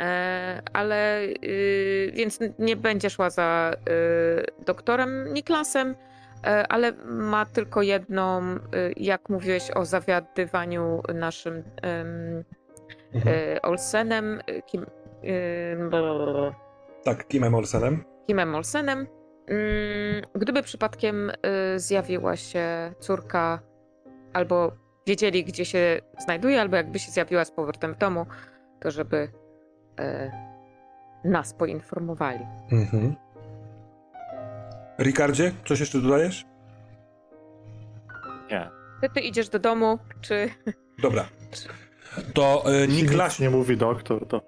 E, 0.00 0.62
ale 0.72 1.22
y, 1.44 2.12
więc 2.14 2.38
nie 2.58 2.76
będzie 2.76 3.10
szła 3.10 3.30
za 3.30 3.72
y, 3.88 4.64
doktorem 4.66 5.34
Niklasem, 5.34 5.94
ale 6.68 6.92
ma 7.04 7.46
tylko 7.46 7.82
jedną, 7.82 8.42
y, 8.54 8.58
jak 8.96 9.28
mówiłeś 9.28 9.70
o 9.70 9.84
zawiadywaniu 9.84 11.02
naszym 11.14 11.54
ym, 11.56 12.44
Mhm. 13.14 13.34
y, 13.56 13.62
Olsenem, 13.62 14.40
y, 14.50 14.62
kim, 14.62 14.86
Ym, 15.72 15.90
blablabla. 15.90 16.54
Tak, 17.04 17.28
Kimem 17.28 17.54
Olsenem. 17.54 18.04
Kimem 18.26 18.54
Olsenem. 18.54 18.98
mm, 19.46 20.22
gdyby 20.34 20.62
przypadkiem 20.62 21.30
y, 21.30 21.80
zjawiła 21.80 22.36
się 22.36 22.92
córka, 22.98 23.60
albo 24.32 24.72
wiedzieli, 25.06 25.44
gdzie 25.44 25.64
się 25.64 26.00
znajduje, 26.18 26.60
albo 26.60 26.76
jakby 26.76 26.98
się 26.98 27.10
zjawiła 27.12 27.44
z 27.44 27.50
powrotem 27.50 27.94
w 27.94 27.98
domu, 27.98 28.26
to 28.80 28.90
żeby 28.90 29.16
y, 30.00 30.30
nas 31.24 31.54
poinformowali. 31.54 32.46
Mhm. 32.72 33.14
Ricardzie, 34.98 35.52
coś 35.64 35.80
jeszcze 35.80 35.98
dodajesz? 36.00 36.44
Nie. 38.50 38.70
Ty, 39.00 39.08
ty 39.14 39.20
idziesz 39.20 39.48
do 39.48 39.58
domu, 39.58 39.98
czy 40.20 40.50
Dobra. 40.98 41.28
To 42.34 42.64
e, 42.66 42.80
Jeśli 42.80 43.02
Niklas, 43.02 43.32
nic 43.32 43.40
nie 43.40 43.50
mówi 43.50 43.76
doktor, 43.76 44.26
to 44.26 44.36
e, 44.36 44.40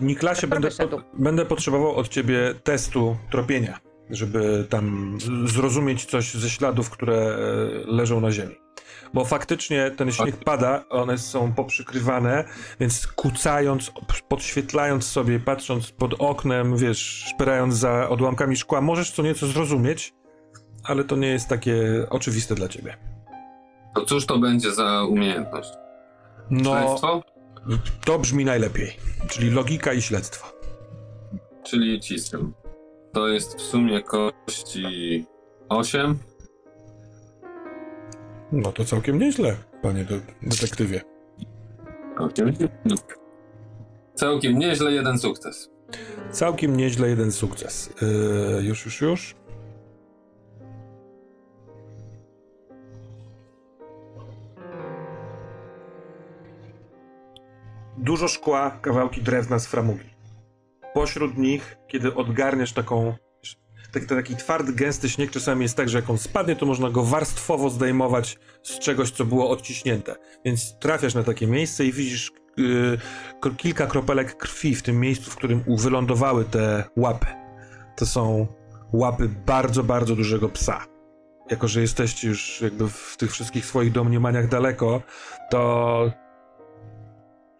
Niklasie 0.00 0.46
będę, 0.46 0.70
po, 0.70 1.02
będę 1.14 1.46
potrzebował 1.46 1.96
od 1.96 2.08
ciebie 2.08 2.54
testu 2.64 3.16
tropienia, 3.30 3.80
żeby 4.10 4.66
tam 4.68 5.16
zrozumieć 5.44 6.04
coś 6.04 6.34
ze 6.34 6.50
śladów, 6.50 6.90
które 6.90 7.16
e, 7.16 7.36
leżą 7.86 8.20
na 8.20 8.30
ziemi. 8.30 8.59
Bo 9.14 9.24
faktycznie 9.24 9.90
ten 9.90 10.12
śnieg 10.12 10.36
pada, 10.36 10.84
one 10.90 11.18
są 11.18 11.52
poprzykrywane, 11.52 12.44
więc 12.80 13.06
kucając, 13.06 13.92
podświetlając 14.28 15.04
sobie, 15.04 15.40
patrząc 15.40 15.90
pod 15.90 16.14
oknem, 16.18 16.76
wiesz, 16.76 17.24
szperając 17.34 17.74
za 17.74 18.08
odłamkami 18.08 18.56
szkła, 18.56 18.80
możesz 18.80 19.10
co 19.10 19.22
nieco 19.22 19.46
zrozumieć, 19.46 20.14
ale 20.84 21.04
to 21.04 21.16
nie 21.16 21.28
jest 21.28 21.48
takie 21.48 22.06
oczywiste 22.10 22.54
dla 22.54 22.68
ciebie. 22.68 22.96
To 23.94 24.04
cóż 24.04 24.26
to 24.26 24.38
będzie 24.38 24.72
za 24.72 25.04
umiejętność? 25.04 25.70
No, 26.50 26.70
Śledztwo? 26.70 27.22
to 28.04 28.18
brzmi 28.18 28.44
najlepiej, 28.44 28.96
czyli 29.28 29.50
logika 29.50 29.92
i 29.92 30.02
śledztwo. 30.02 30.52
Czyli 31.62 32.00
cisem. 32.00 32.52
To 33.12 33.28
jest 33.28 33.58
w 33.58 33.62
sumie 33.62 34.02
kości 34.02 35.26
8. 35.68 36.18
No 38.52 38.72
to 38.72 38.84
całkiem 38.84 39.18
nieźle, 39.18 39.56
panie 39.82 40.04
de- 40.04 40.20
detektywie. 40.42 41.00
Całkiem, 42.18 42.52
całkiem 44.14 44.58
nieźle, 44.58 44.92
jeden 44.92 45.18
sukces. 45.18 45.70
Całkiem 46.30 46.76
nieźle, 46.76 47.08
jeden 47.08 47.32
sukces. 47.32 47.94
Yy, 48.56 48.62
już, 48.62 48.84
już, 48.84 49.00
już. 49.00 49.34
Dużo 57.98 58.28
szkła, 58.28 58.70
kawałki 58.70 59.22
drewna 59.22 59.58
z 59.58 59.66
framugi. 59.66 60.10
Pośród 60.94 61.38
nich, 61.38 61.76
kiedy 61.88 62.14
odgarniesz 62.14 62.72
taką. 62.72 63.14
Taki, 63.92 64.06
taki 64.06 64.36
twardy, 64.36 64.72
gęsty 64.72 65.08
śnieg 65.08 65.30
czasami 65.30 65.62
jest 65.62 65.76
tak, 65.76 65.88
że 65.88 65.98
jak 65.98 66.10
on 66.10 66.18
spadnie, 66.18 66.56
to 66.56 66.66
można 66.66 66.90
go 66.90 67.04
warstwowo 67.04 67.70
zdejmować 67.70 68.38
z 68.62 68.78
czegoś, 68.78 69.10
co 69.10 69.24
było 69.24 69.50
odciśnięte. 69.50 70.16
Więc 70.44 70.78
trafiasz 70.78 71.14
na 71.14 71.22
takie 71.22 71.46
miejsce 71.46 71.84
i 71.84 71.92
widzisz 71.92 72.32
yy, 72.56 73.56
kilka 73.56 73.86
kropelek 73.86 74.36
krwi 74.36 74.74
w 74.74 74.82
tym 74.82 75.00
miejscu, 75.00 75.30
w 75.30 75.36
którym 75.36 75.64
wylądowały 75.68 76.44
te 76.44 76.84
łapy. 76.96 77.26
To 77.96 78.06
są 78.06 78.46
łapy 78.92 79.28
bardzo, 79.46 79.84
bardzo 79.84 80.16
dużego 80.16 80.48
psa. 80.48 80.86
Jako, 81.50 81.68
że 81.68 81.80
jesteście 81.80 82.28
już 82.28 82.60
jakby 82.60 82.88
w 82.88 83.16
tych 83.16 83.32
wszystkich 83.32 83.66
swoich 83.66 83.92
domniemaniach 83.92 84.48
daleko, 84.48 85.02
to 85.50 86.12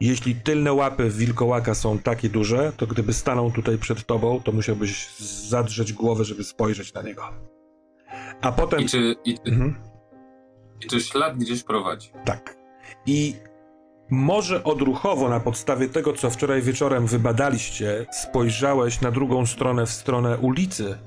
jeśli 0.00 0.34
tylne 0.34 0.72
łapy 0.72 1.10
wilkołaka 1.10 1.74
są 1.74 1.98
takie 1.98 2.28
duże, 2.28 2.72
to 2.76 2.86
gdyby 2.86 3.12
stanął 3.12 3.50
tutaj 3.50 3.78
przed 3.78 4.06
tobą, 4.06 4.40
to 4.44 4.52
musiałbyś 4.52 5.08
zadrzeć 5.48 5.92
głowę, 5.92 6.24
żeby 6.24 6.44
spojrzeć 6.44 6.94
na 6.94 7.02
niego. 7.02 7.22
A 8.40 8.52
potem... 8.52 8.80
I 8.80 8.88
czy, 8.88 9.14
i, 9.24 9.34
czy- 9.34 9.50
Mhm. 9.52 9.74
i 10.84 10.86
czy 10.86 11.00
ślad 11.00 11.38
gdzieś 11.38 11.62
prowadzi? 11.62 12.10
Tak. 12.24 12.56
I 13.06 13.34
może 14.10 14.64
odruchowo 14.64 15.28
na 15.28 15.40
podstawie 15.40 15.88
tego, 15.88 16.12
co 16.12 16.30
wczoraj 16.30 16.62
wieczorem 16.62 17.06
wybadaliście, 17.06 18.06
spojrzałeś 18.12 19.00
na 19.00 19.10
drugą 19.10 19.46
stronę, 19.46 19.86
w 19.86 19.90
stronę 19.90 20.38
ulicy. 20.38 20.98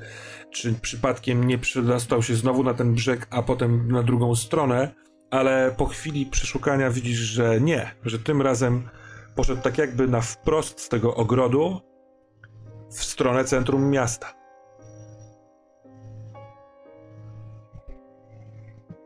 Czy 0.51 0.73
przypadkiem 0.73 1.47
nie 1.47 1.57
przedostał 1.57 2.23
się 2.23 2.35
znowu 2.35 2.63
na 2.63 2.73
ten 2.73 2.93
brzeg, 2.93 3.27
a 3.29 3.41
potem 3.43 3.91
na 3.91 4.03
drugą 4.03 4.35
stronę, 4.35 4.93
ale 5.33 5.75
po 5.77 5.85
chwili 5.85 6.25
przeszukania 6.25 6.89
widzisz, 6.89 7.17
że 7.17 7.61
nie, 7.61 7.91
że 8.05 8.19
tym 8.19 8.41
razem 8.41 8.89
poszedł 9.35 9.61
tak 9.61 9.77
jakby 9.77 10.07
na 10.07 10.21
wprost 10.21 10.79
z 10.81 10.89
tego 10.89 11.15
ogrodu 11.15 11.81
w 12.91 13.03
stronę 13.03 13.43
centrum 13.43 13.89
miasta. 13.89 14.33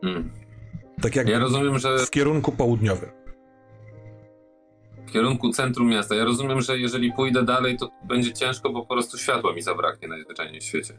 Hmm. 0.02 0.30
Tak 1.02 1.16
jakby 1.16 1.32
Ja 1.32 1.38
rozumiem, 1.38 1.78
że 1.78 1.98
w 1.98 2.10
kierunku 2.10 2.52
południowym. 2.52 3.10
w 5.08 5.12
kierunku 5.12 5.50
centrum 5.50 5.88
miasta. 5.88 6.14
Ja 6.14 6.24
rozumiem, 6.24 6.60
że 6.60 6.78
jeżeli 6.78 7.12
pójdę 7.12 7.42
dalej, 7.42 7.76
to 7.76 7.90
będzie 8.04 8.32
ciężko, 8.32 8.70
bo 8.70 8.82
po 8.82 8.94
prostu 8.94 9.18
światła 9.18 9.52
mi 9.52 9.62
zabraknie 9.62 10.08
najzwyczajniej 10.08 10.60
w 10.60 10.64
świecie. 10.64 10.94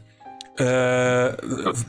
Eee, 0.59 1.33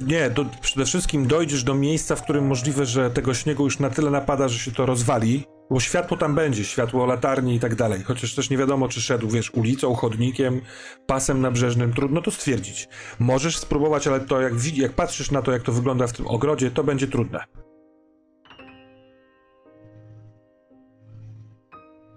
nie, 0.07 0.31
to 0.31 0.45
przede 0.61 0.85
wszystkim 0.85 1.27
dojdziesz 1.27 1.65
do 1.65 1.75
miejsca, 1.75 2.17
w 2.17 2.23
którym 2.23 2.47
możliwe, 2.47 2.87
że 2.87 3.11
tego 3.11 3.35
śniegu 3.35 3.65
już 3.65 3.79
na 3.79 3.91
tyle 3.91 4.11
napada, 4.11 4.49
że 4.49 4.59
się 4.59 4.73
to 4.73 4.87
rozwali, 4.87 5.45
bo 5.71 5.81
światło 5.81 6.17
tam 6.17 6.35
będzie, 6.35 6.65
światło 6.65 7.07
latarni 7.07 7.55
i 7.55 7.61
tak 7.61 7.75
dalej. 7.75 8.03
Chociaż 8.03 8.35
też 8.35 8.51
nie 8.51 8.57
wiadomo, 8.57 8.89
czy 8.89 9.01
szedł, 9.01 9.29
wiesz, 9.29 9.51
ulicą, 9.55 9.95
chodnikiem, 9.95 10.61
pasem 11.07 11.41
nabrzeżnym, 11.41 11.93
trudno 11.93 12.23
to 12.23 12.31
stwierdzić. 12.31 12.89
Możesz 13.19 13.59
spróbować, 13.59 14.07
ale 14.07 14.21
to 14.21 14.41
jak, 14.41 14.53
jak 14.75 14.93
patrzysz 14.93 15.31
na 15.31 15.43
to, 15.43 15.53
jak 15.53 15.63
to 15.63 15.73
wygląda 15.73 16.07
w 16.07 16.13
tym 16.13 16.27
ogrodzie, 16.27 16.71
to 16.71 16.85
będzie 16.85 17.07
trudne. 17.07 17.45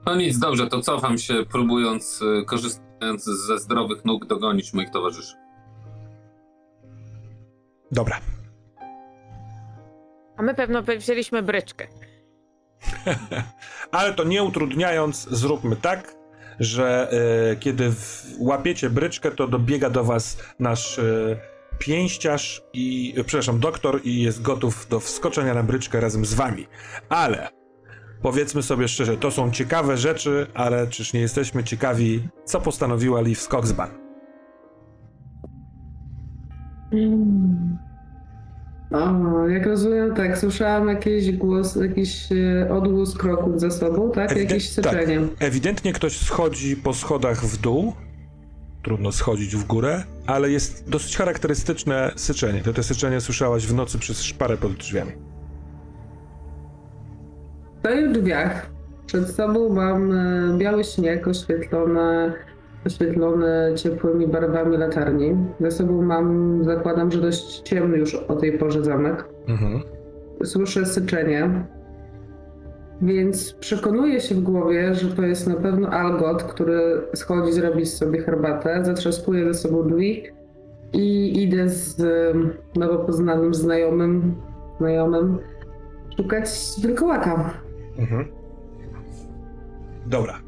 No 0.06 0.16
nic, 0.16 0.40
dobrze, 0.40 0.68
to 0.68 0.82
cofam 0.82 1.18
się, 1.18 1.34
próbując, 1.52 2.22
y, 2.22 2.46
korzystając 2.46 3.24
ze 3.24 3.60
zdrowych 3.60 4.06
nóg, 4.06 4.26
dogonić 4.26 4.74
moich 4.74 4.90
towarzyszy. 4.90 5.43
Dobra. 7.94 8.20
A 10.38 10.42
my 10.42 10.56
pewno 10.56 10.84
wzięliśmy 10.98 11.44
bryczkę. 11.44 11.88
Ale 13.92 14.14
to 14.14 14.24
nie 14.24 14.44
utrudniając, 14.44 15.28
zróbmy 15.30 15.76
tak, 15.76 16.16
że 16.60 17.12
e, 17.52 17.56
kiedy 17.56 17.92
w, 17.92 18.26
łapiecie 18.38 18.90
bryczkę, 18.90 19.32
to 19.32 19.48
dobiega 19.48 19.90
do 19.90 20.04
was 20.04 20.38
nasz 20.60 21.00
e, 21.00 21.04
pięściarz 21.80 22.62
i, 22.74 23.14
e, 23.18 23.24
przepraszam, 23.24 23.60
doktor 23.60 24.02
i 24.04 24.22
jest 24.22 24.42
gotów 24.42 24.88
do 24.90 25.00
wskoczenia 25.00 25.54
na 25.54 25.64
bryczkę 25.64 26.00
razem 26.00 26.26
z 26.26 26.34
wami. 26.34 26.68
Ale 27.10 27.50
powiedzmy 28.22 28.64
sobie 28.64 28.88
szczerze, 28.88 29.18
to 29.18 29.32
są 29.32 29.52
ciekawe 29.52 29.98
rzeczy, 29.98 30.48
ale 30.54 30.88
czyż 30.88 31.14
nie 31.14 31.22
jesteśmy 31.22 31.64
ciekawi, 31.64 32.28
co 32.46 32.62
postanowiła 32.62 33.22
Liv 33.22 33.42
Skogsban? 33.42 34.03
O, 38.92 39.48
jak 39.48 39.66
rozumiem, 39.66 40.16
tak, 40.16 40.38
słyszałam 40.38 40.88
jakiś 40.88 41.32
głos, 41.32 41.76
jakiś 41.76 42.30
e, 42.32 42.70
odgłos 42.74 43.18
kroków 43.18 43.60
za 43.62 43.72
sobą, 43.72 44.12
tak? 44.12 44.32
Ewident- 44.32 44.38
Jakieś 44.40 44.70
syczenie. 44.70 45.20
Ewidentnie 45.40 45.94
ktoś 45.94 46.18
schodzi 46.18 46.76
po 46.78 46.94
schodach 46.94 47.46
w 47.46 47.62
dół. 47.62 47.94
Trudno 48.84 49.12
schodzić 49.12 49.56
w 49.56 49.64
górę, 49.68 50.04
ale 50.26 50.50
jest 50.52 50.90
dosyć 50.90 51.18
charakterystyczne 51.18 52.12
syczenie. 52.16 52.62
To 52.62 52.74
te 52.74 52.84
syczenie 52.84 53.22
słyszałaś 53.22 53.68
w 53.68 53.74
nocy 53.76 54.00
przez 54.00 54.22
szparę 54.22 54.58
pod 54.58 54.74
drzwiami. 54.74 55.12
Stoję 57.80 58.10
w 58.10 58.12
drzwiach. 58.12 58.70
Przed 59.06 59.30
sobą 59.30 59.70
mam 59.70 60.12
e, 60.12 60.58
biały 60.58 60.84
śnieg 60.84 61.28
oświetlony, 61.28 62.34
oświetlony 62.86 63.74
ciepłymi 63.76 64.28
barwami 64.28 64.78
latarni. 64.78 65.36
Za 65.60 65.72
sobą 65.72 66.02
mam, 66.02 66.60
zakładam, 66.64 67.12
że 67.12 67.22
dość 67.22 67.60
ciemny 67.60 67.98
już 67.98 68.16
o 68.16 68.36
tej 68.36 68.58
porze 68.58 68.84
zamek. 68.84 69.26
Mhm. 69.48 69.82
Słyszę 70.44 70.86
syczenie. 70.86 71.66
Więc 73.02 73.54
przekonuję 73.54 74.20
się 74.20 74.36
w 74.36 74.42
głowie, 74.42 74.94
że 74.94 75.08
to 75.08 75.22
jest 75.22 75.48
na 75.48 75.56
pewno 75.56 75.90
Algot, 75.90 76.44
który 76.44 77.02
schodzi 77.16 77.54
zrobić 77.54 77.94
sobie 77.94 78.22
herbatę. 78.22 78.86
Zatrzaskuję 78.86 79.54
ze 79.54 79.60
sobą 79.60 79.88
drzwi 79.88 80.24
i 80.94 81.44
idę 81.44 81.70
z 81.70 82.00
em, 82.00 82.54
nowo 82.76 82.98
poznanym 82.98 83.54
znajomym, 83.54 84.36
znajomym 84.80 85.40
szukać 86.18 86.50
wilkołaka. 86.82 87.54
Mhm. 88.00 88.28
Dobra. 90.06 90.43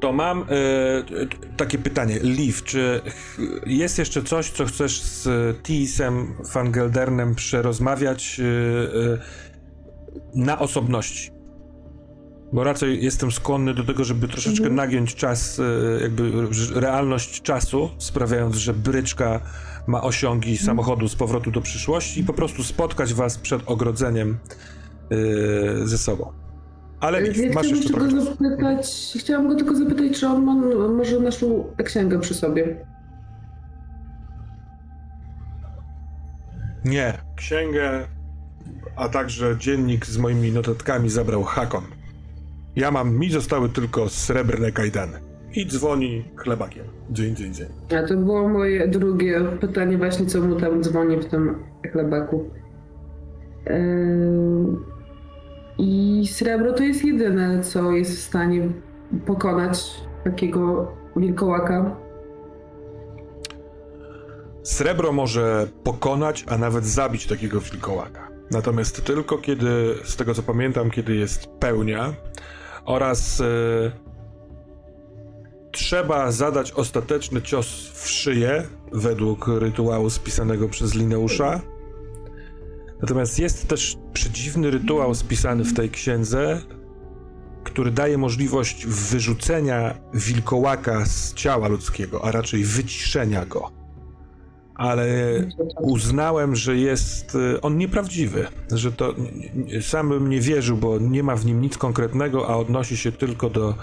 To 0.00 0.12
mam 0.12 0.42
e, 0.42 0.44
takie 1.56 1.78
pytanie. 1.78 2.18
Liv, 2.22 2.58
czy 2.64 3.00
jest 3.66 3.98
jeszcze 3.98 4.22
coś, 4.22 4.50
co 4.50 4.66
chcesz 4.66 5.02
z 5.02 5.28
Tisem 5.62 6.34
Fangeldernem 6.50 7.34
przerozmawiać 7.34 8.40
e, 8.40 8.44
e, 8.44 9.18
na 10.34 10.58
osobności? 10.58 11.30
Bo 12.52 12.64
raczej 12.64 13.04
jestem 13.04 13.32
skłonny 13.32 13.74
do 13.74 13.84
tego, 13.84 14.04
żeby 14.04 14.28
troszeczkę 14.28 14.58
Mhm. 14.66 14.74
nagiąć 14.74 15.14
czas, 15.14 15.60
jakby 16.00 16.32
realność 16.74 17.42
czasu, 17.42 17.90
sprawiając, 17.98 18.56
że 18.56 18.74
bryczka 18.74 19.40
ma 19.86 20.02
osiągi 20.02 20.50
Mhm. 20.50 20.66
samochodu 20.66 21.08
z 21.08 21.14
powrotu 21.16 21.50
do 21.50 21.60
przyszłości 21.60 22.20
i 22.20 22.24
po 22.24 22.32
prostu 22.32 22.64
spotkać 22.64 23.14
was 23.14 23.38
przed 23.38 23.62
ogrodzeniem 23.66 24.38
ze 25.84 25.98
sobą. 25.98 26.32
Ale 27.00 27.26
Ja 27.26 27.52
masz 27.54 27.70
jeszcze 27.70 27.88
trochę 27.92 28.10
czasu. 28.10 28.24
zapytać, 28.24 29.14
chciałam 29.18 29.48
go 29.48 29.54
tylko 29.54 29.74
zapytać, 29.74 30.20
czy 30.20 30.26
on 30.26 30.44
ma 30.44 30.54
może 30.88 31.20
naszą 31.20 31.64
księgę 31.84 32.20
przy 32.20 32.34
sobie. 32.34 32.76
Nie. 36.84 37.18
Księgę, 37.36 38.06
a 38.96 39.08
także 39.08 39.56
dziennik 39.58 40.06
z 40.06 40.18
moimi 40.18 40.52
notatkami 40.52 41.10
zabrał 41.10 41.44
Hakon. 41.44 41.84
Ja 42.76 42.90
mam, 42.90 43.14
mi 43.18 43.30
zostały 43.30 43.68
tylko 43.68 44.08
srebrne 44.08 44.72
kajdany. 44.72 45.18
I 45.54 45.66
dzwoni 45.66 46.24
chlebakiem. 46.36 46.84
Dzień, 47.10 47.36
dzień, 47.36 47.54
dzień. 47.54 47.66
A 47.98 48.06
to 48.08 48.16
było 48.16 48.48
moje 48.48 48.88
drugie 48.88 49.40
pytanie 49.60 49.98
właśnie, 49.98 50.26
co 50.26 50.40
mu 50.40 50.56
tam 50.60 50.82
dzwoni 50.82 51.16
w 51.16 51.24
tym 51.24 51.54
chlebaku. 51.92 52.50
Yy, 53.66 54.76
I 55.78 56.22
srebro 56.26 56.72
to 56.72 56.82
jest 56.82 57.04
jedyne, 57.04 57.62
co 57.62 57.92
jest 57.92 58.16
w 58.16 58.20
stanie 58.20 58.68
pokonać 59.26 59.94
takiego 60.24 60.92
wilkołaka. 61.16 61.96
Srebro 64.62 65.12
może 65.12 65.68
pokonać, 65.84 66.44
a 66.48 66.58
nawet 66.58 66.84
zabić 66.84 67.26
takiego 67.26 67.60
wilkołaka. 67.60 68.28
Natomiast 68.50 69.04
tylko 69.04 69.38
kiedy, 69.38 69.94
z 70.04 70.16
tego 70.16 70.34
co 70.34 70.42
pamiętam, 70.42 70.90
kiedy 70.90 71.16
jest 71.16 71.46
pełnia 71.46 72.14
oraz 72.84 73.40
e, 73.40 73.44
trzeba 75.72 76.32
zadać 76.32 76.72
ostateczny 76.72 77.42
cios 77.42 77.90
w 77.94 78.08
szyję 78.08 78.62
według 78.92 79.48
rytuału 79.48 80.10
spisanego 80.10 80.68
przez 80.68 80.94
Lineusza. 80.94 81.60
Natomiast 83.02 83.38
jest 83.38 83.68
też 83.68 83.96
przedziwny 84.12 84.70
rytuał 84.70 85.14
spisany 85.14 85.64
w 85.64 85.74
tej 85.74 85.90
księdze, 85.90 86.60
który 87.64 87.90
daje 87.90 88.18
możliwość 88.18 88.86
wyrzucenia 88.86 89.94
wilkołaka 90.14 91.06
z 91.06 91.34
ciała 91.34 91.68
ludzkiego, 91.68 92.24
a 92.24 92.32
raczej 92.32 92.64
wyciszenia 92.64 93.46
go 93.46 93.78
ale 94.78 95.06
uznałem, 95.80 96.56
że 96.56 96.76
jest 96.76 97.34
y, 97.34 97.60
on 97.60 97.78
nieprawdziwy, 97.78 98.46
że 98.72 98.92
to 98.92 99.14
sam 99.80 100.08
bym 100.08 100.30
nie 100.30 100.40
wierzył, 100.40 100.76
bo 100.76 100.98
nie 100.98 101.22
ma 101.22 101.36
w 101.36 101.46
nim 101.46 101.60
nic 101.60 101.78
konkretnego, 101.78 102.48
a 102.48 102.56
odnosi 102.56 102.96
się 102.96 103.12
tylko 103.12 103.50
do 103.50 103.70
y, 103.70 103.76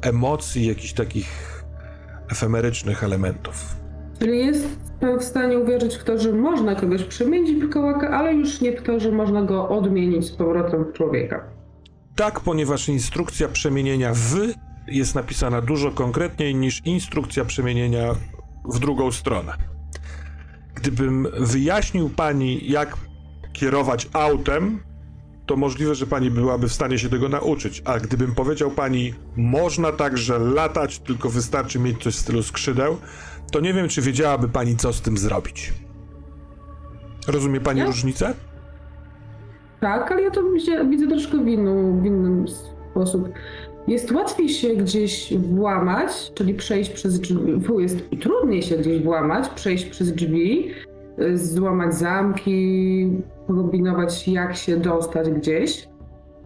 emocji, 0.00 0.66
jakichś 0.66 0.92
takich 0.92 1.62
efemerycznych 2.28 3.04
elementów. 3.04 3.79
Czyli 4.20 4.38
jest 4.38 4.78
pan 5.00 5.18
w 5.18 5.24
stanie 5.24 5.58
uwierzyć 5.58 5.94
w 5.94 6.04
to, 6.04 6.18
że 6.18 6.32
można 6.32 6.74
kogoś 6.74 7.04
przemienić 7.04 7.50
w 7.50 7.60
wilkołaka, 7.60 8.10
ale 8.10 8.34
już 8.34 8.60
nie 8.60 8.76
w 8.76 8.82
to, 8.82 9.00
że 9.00 9.12
można 9.12 9.42
go 9.42 9.68
odmienić 9.68 10.26
z 10.26 10.30
powrotem 10.30 10.84
w 10.84 10.92
człowieka. 10.92 11.44
Tak, 12.16 12.40
ponieważ 12.40 12.88
instrukcja 12.88 13.48
przemienienia 13.48 14.12
w 14.14 14.36
jest 14.86 15.14
napisana 15.14 15.60
dużo 15.60 15.90
konkretniej 15.90 16.54
niż 16.54 16.86
instrukcja 16.86 17.44
przemienienia 17.44 18.14
w 18.64 18.78
drugą 18.78 19.12
stronę. 19.12 19.52
Gdybym 20.74 21.28
wyjaśnił 21.38 22.10
pani, 22.10 22.70
jak 22.70 22.96
kierować 23.52 24.08
autem, 24.12 24.80
to 25.46 25.56
możliwe, 25.56 25.94
że 25.94 26.06
pani 26.06 26.30
byłaby 26.30 26.68
w 26.68 26.72
stanie 26.72 26.98
się 26.98 27.08
tego 27.08 27.28
nauczyć. 27.28 27.82
A 27.84 27.98
gdybym 27.98 28.34
powiedział 28.34 28.70
pani, 28.70 29.14
można 29.36 29.92
także 29.92 30.38
latać, 30.38 30.98
tylko 30.98 31.30
wystarczy 31.30 31.78
mieć 31.78 32.02
coś 32.02 32.14
w 32.14 32.18
stylu 32.18 32.42
skrzydeł, 32.42 32.96
to 33.50 33.60
nie 33.60 33.74
wiem, 33.74 33.88
czy 33.88 34.02
wiedziałaby 34.02 34.48
pani, 34.48 34.76
co 34.76 34.92
z 34.92 35.00
tym 35.00 35.18
zrobić. 35.18 35.72
Rozumie 37.28 37.60
pani 37.60 37.78
Ja? 37.80 37.86
różnicę? 37.86 38.34
Tak, 39.80 40.12
ale 40.12 40.22
ja 40.22 40.30
to 40.30 40.42
widzę, 40.42 40.88
widzę 40.88 41.08
troszkę 41.08 41.38
w, 41.38 41.48
inną, 41.48 42.00
w 42.00 42.06
innym 42.06 42.44
sposób. 42.92 43.28
Jest 43.88 44.12
łatwiej 44.12 44.48
się 44.48 44.76
gdzieś 44.76 45.34
włamać, 45.38 46.32
czyli 46.34 46.54
przejść 46.54 46.90
przez 46.90 47.20
drzwi. 47.20 47.60
Jest 47.78 47.96
trudniej 48.20 48.62
się 48.62 48.76
gdzieś 48.76 49.02
włamać, 49.02 49.48
przejść 49.48 49.84
przez 49.84 50.12
drzwi, 50.12 50.70
y, 51.22 51.38
złamać 51.38 51.94
zamki, 51.94 53.10
kombinować 53.46 54.28
jak 54.28 54.56
się 54.56 54.76
dostać 54.76 55.30
gdzieś, 55.30 55.88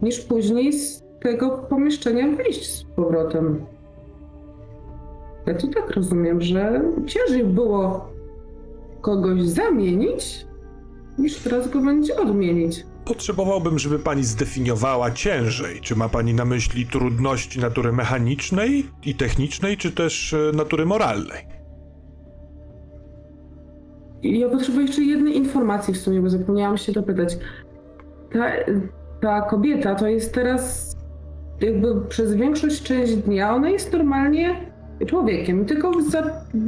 niż 0.01 0.19
później 0.19 0.73
z 0.73 1.03
tego 1.21 1.49
pomieszczenia 1.69 2.27
wyjść 2.37 2.71
z 2.71 2.83
powrotem. 2.83 3.65
Ja 5.45 5.53
to 5.53 5.67
tak 5.67 5.91
rozumiem, 5.91 6.41
że 6.41 6.81
ciężej 7.07 7.43
było 7.43 8.09
kogoś 9.01 9.41
zamienić, 9.41 10.45
niż 11.17 11.37
teraz 11.37 11.69
go 11.69 11.79
będzie 11.81 12.17
odmienić. 12.17 12.85
Potrzebowałbym, 13.05 13.79
żeby 13.79 13.99
pani 13.99 14.23
zdefiniowała 14.23 15.11
ciężej. 15.11 15.81
Czy 15.81 15.95
ma 15.95 16.09
pani 16.09 16.33
na 16.33 16.45
myśli 16.45 16.85
trudności 16.85 17.59
natury 17.59 17.91
mechanicznej 17.91 18.85
i 19.05 19.15
technicznej, 19.15 19.77
czy 19.77 19.91
też 19.91 20.33
e, 20.33 20.51
natury 20.55 20.85
moralnej? 20.85 21.45
Ja 24.23 24.49
potrzebuję 24.49 24.85
jeszcze 24.85 25.01
jednej 25.01 25.37
informacji 25.37 25.93
w 25.93 25.97
sumie, 25.97 26.21
bo 26.21 26.29
zapomniałam 26.29 26.77
się 26.77 26.91
dopytać. 26.91 27.37
Ta, 28.33 28.51
ta 29.21 29.41
kobieta 29.41 29.95
to 29.95 30.07
jest 30.07 30.33
teraz 30.33 30.95
jakby 31.61 32.01
przez 32.01 32.35
większość 32.35 32.83
część 32.83 33.15
dnia 33.15 33.55
ona 33.55 33.69
jest 33.69 33.93
normalnie 33.93 34.74
człowiekiem, 35.07 35.65
tylko 35.65 35.91
w, 35.91 36.01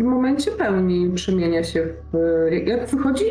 momencie 0.03 0.51
pełni 0.51 1.11
przemienia 1.15 1.63
się 1.63 1.87
w, 2.13 2.17
jak 2.67 2.89
wychodzi 2.89 3.25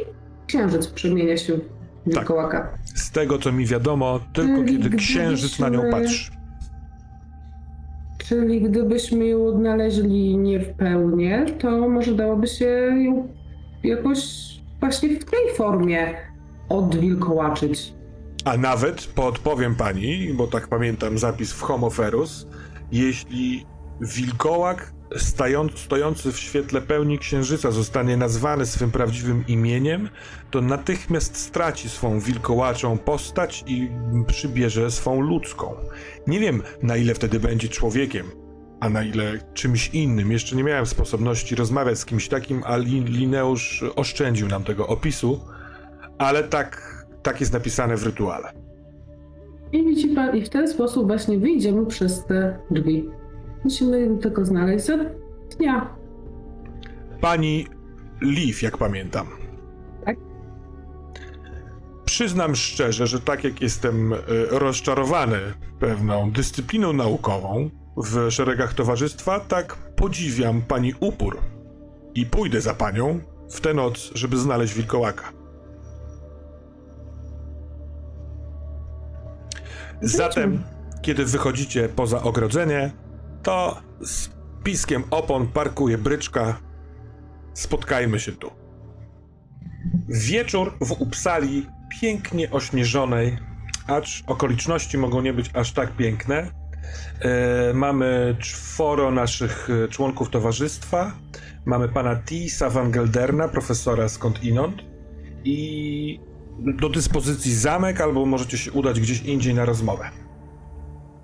księżyc 0.47 0.86
przemienia 0.86 1.36
się 1.36 1.52
w 1.56 1.60
wilkołaka. 2.06 2.68
Z 2.94 3.10
tego, 3.10 3.39
co 3.39 3.52
mi 3.52 3.66
wiadomo, 3.66 4.20
tylko 4.32 4.64
Czyli 4.64 4.82
kiedy 4.82 4.97
księżyc 4.97 5.59
na 5.59 5.68
nią 5.68 5.90
patrzy. 5.90 6.31
Czyli 8.18 8.62
gdybyśmy 8.62 9.27
ją 9.27 9.47
odnaleźli 9.47 10.36
nie 10.36 10.60
w 10.60 10.68
pełni, 10.68 11.31
to 11.59 11.89
może 11.89 12.14
dałoby 12.14 12.47
się 12.47 12.66
ją 13.05 13.28
jakoś 13.85 14.18
właśnie 14.81 15.09
w 15.09 15.24
tej 15.24 15.55
formie 15.56 16.14
odwilkołaczyć. 16.68 17.94
A 18.44 18.56
nawet 18.56 19.06
podpowiem 19.06 19.74
pani, 19.74 20.35
bo 20.35 20.47
tak 20.47 20.68
pamiętam 20.68 21.18
zapis 21.18 21.52
w 21.52 21.62
Homoferus, 21.62 22.47
jeśli 22.93 23.66
wilkołak 24.01 24.93
stojący 25.74 26.32
w 26.32 26.39
świetle 26.39 26.81
pełni 26.81 27.18
księżyca 27.18 27.70
zostanie 27.70 28.16
nazwany 28.16 28.66
swym 28.66 28.90
prawdziwym 28.90 29.44
imieniem, 29.48 30.09
to 30.51 30.60
natychmiast 30.60 31.36
straci 31.36 31.89
swą 31.89 32.20
wilkołaczą 32.20 32.98
postać 32.98 33.64
i 33.66 33.90
przybierze 34.27 34.90
swą 34.90 35.20
ludzką. 35.20 35.74
Nie 36.27 36.40
wiem, 36.40 36.62
na 36.82 36.97
ile 36.97 37.14
wtedy 37.14 37.40
będzie 37.40 37.68
człowiekiem, 37.68 38.27
a 38.81 38.89
na 38.89 39.02
ile 39.02 39.32
czymś 39.55 39.89
innym. 39.89 40.32
Jeszcze 40.32 40.56
nie 40.56 40.64
miałem 40.64 40.86
sposobności 40.86 41.55
rozmawiać 41.55 41.98
z 41.98 42.05
kimś 42.05 42.28
takim, 42.28 42.62
a 42.64 42.77
Li- 42.77 43.05
Lineusz 43.05 43.85
oszczędził 43.97 44.48
nam 44.48 44.64
tego 44.64 44.86
opisu, 44.86 45.40
ale 46.18 46.44
tak, 46.44 46.97
tak 47.23 47.40
jest 47.40 47.52
napisane 47.52 47.97
w 47.97 48.02
rytuale. 48.02 48.52
I 49.73 49.85
widzi 49.85 50.09
pan, 50.09 50.36
i 50.36 50.44
w 50.44 50.48
ten 50.48 50.68
sposób 50.68 51.06
właśnie 51.06 51.39
wyjdziemy 51.39 51.86
przez 51.86 52.24
te 52.24 52.59
drzwi. 52.70 53.09
Musimy 53.66 54.18
tylko 54.18 54.44
znaleźć 54.44 54.84
za 54.86 54.97
dnia. 55.59 55.97
Pani 57.20 57.66
Leaf, 58.20 58.62
jak 58.62 58.78
pamiętam. 58.78 59.26
Tak. 60.05 60.16
Przyznam 62.05 62.56
szczerze, 62.56 63.06
że 63.06 63.20
tak 63.20 63.44
jak 63.44 63.60
jestem 63.60 64.12
e, 64.12 64.16
rozczarowany 64.51 65.38
pewną 65.80 66.30
dyscypliną 66.30 66.93
naukową 66.93 67.70
w 67.97 68.30
szeregach 68.30 68.74
towarzystwa, 68.74 69.40
tak 69.40 69.76
podziwiam 69.76 70.62
pani 70.62 70.94
upór. 71.01 71.38
I 72.14 72.26
pójdę 72.26 72.60
za 72.60 72.74
panią 72.74 73.20
w 73.51 73.60
tę 73.60 73.74
noc, 73.74 74.10
żeby 74.14 74.36
znaleźć 74.36 74.74
wilkołaka. 74.74 75.32
Zatem, 80.02 80.62
kiedy 81.02 81.24
wychodzicie 81.24 81.88
poza 81.88 82.22
ogrodzenie, 82.22 82.90
to 83.47 83.77
z 84.01 84.31
piskiem 84.64 85.05
opon 85.10 85.47
parkuje 85.47 85.98
bryczka. 85.98 86.59
Spotkajmy 87.55 88.20
się 88.20 88.32
tu. 88.32 88.51
Wieczór 90.09 90.73
w 90.81 90.93
Upsali 90.93 91.66
pięknie 92.01 92.51
ośnieżonej, 92.51 93.39
acz 93.86 94.23
okoliczności 94.27 94.98
mogą 94.98 95.20
nie 95.20 95.32
być 95.32 95.51
aż 95.55 95.73
tak 95.73 95.97
piękne. 95.97 96.51
E, 97.20 97.74
mamy 97.74 98.36
czworo 98.39 99.10
naszych 99.10 99.68
e, 99.70 99.89
członków 99.89 100.31
towarzystwa. 100.31 101.12
Mamy 101.64 101.89
pana 101.89 102.16
Tisa 102.16 102.70
van 102.70 102.90
Gelderna, 102.90 103.48
profesora 103.48 104.09
skądinąd. 104.09 104.82
I 105.44 106.20
do 106.59 106.89
dyspozycji 106.89 107.55
zamek, 107.55 108.01
albo 108.01 108.27
możecie 108.27 108.59
się 108.59 108.73
udać 108.73 109.01
gdzieś 109.01 109.23
indziej 109.23 109.55
na 109.55 109.64
rozmowę. 109.64 110.10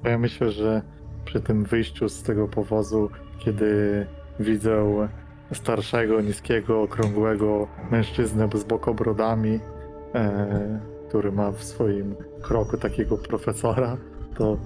Ja 0.05 0.19
myślę, 0.19 0.53
że 0.53 0.83
przy 1.25 1.41
tym 1.41 1.65
wyjściu 1.65 2.09
z 2.09 2.23
tego 2.23 2.49
powozu, 2.49 3.11
kiedy 3.39 4.07
widzę 4.41 5.09
starszego, 5.55 6.21
niskiego, 6.21 6.83
okrągłego 6.83 7.69
mężczyznę 7.91 8.49
z 8.55 8.65
bokobrodami, 8.65 9.61
e, 10.15 10.81
który 11.09 11.33
ma 11.33 11.53
w 11.53 11.65
swoim 11.65 12.15
kroku 12.43 12.77
takiego 12.77 13.19
profesora, 13.19 13.97
to 14.35 14.59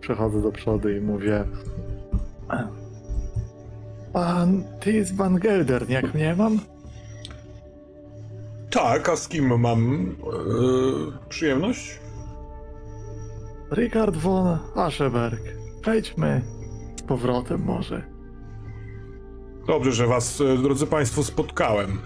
przechodzę 0.00 0.42
do 0.42 0.52
przodu 0.52 0.88
i 0.88 1.00
mówię 1.00 1.44
Pan, 4.12 4.64
ty 4.80 4.92
jest 4.92 5.16
Van 5.16 5.38
Geldern, 5.38 5.90
jak 5.90 6.14
mnie 6.14 6.34
mam? 6.34 6.58
Tak, 8.70 9.08
a 9.08 9.16
z 9.16 9.28
kim 9.28 9.60
mam 9.60 10.06
e, 10.20 11.28
przyjemność? 11.28 12.00
Richard 13.72 14.16
von 14.16 14.58
Ascheberg. 14.76 15.59
Wejdźmy 15.84 16.42
z 16.96 17.02
powrotem 17.02 17.62
może. 17.64 18.02
Dobrze, 19.66 19.92
że 19.92 20.06
was, 20.06 20.40
e, 20.40 20.62
drodzy 20.62 20.86
państwo, 20.86 21.22
spotkałem 21.24 21.98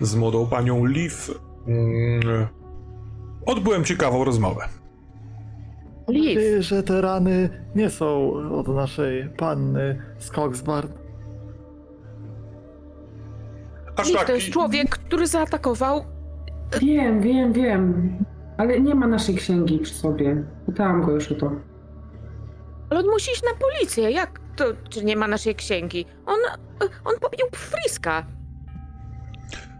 z 0.00 0.14
młodą 0.16 0.46
panią 0.46 0.84
Liv. 0.84 1.14
Mm, 1.66 2.46
Odbyłem 3.46 3.84
ciekawą 3.84 4.24
rozmowę. 4.24 4.64
Liv, 6.08 6.40
Ty, 6.40 6.62
że 6.62 6.82
te 6.82 7.00
rany 7.00 7.48
nie 7.74 7.90
są 7.90 8.32
od 8.32 8.68
naszej 8.68 9.28
panny 9.36 10.02
z 10.18 10.30
Coxbarn. 10.30 10.88
Aż 13.96 14.06
Liv 14.06 14.18
tak. 14.18 14.26
to 14.26 14.34
jest 14.34 14.50
człowiek, 14.50 14.88
który 14.90 15.26
zaatakował. 15.26 16.04
Wiem, 16.80 17.20
wiem, 17.20 17.52
wiem. 17.52 18.12
Ale 18.56 18.80
nie 18.80 18.94
ma 18.94 19.06
naszej 19.06 19.34
księgi 19.34 19.78
przy 19.78 19.94
sobie. 19.94 20.44
Pytałam 20.66 21.02
go 21.02 21.12
już 21.12 21.32
o 21.32 21.34
to. 21.34 21.50
Ale 22.90 23.00
on 23.00 23.06
musi 23.06 23.30
iść 23.32 23.42
na 23.42 23.50
policję. 23.68 24.10
Jak 24.10 24.40
to, 24.56 24.64
czy 24.90 25.04
nie 25.04 25.16
ma 25.16 25.28
naszej 25.28 25.54
księgi? 25.54 26.06
On, 26.26 26.38
on 27.04 27.14
pobił 27.20 27.46
Friska. 27.54 28.26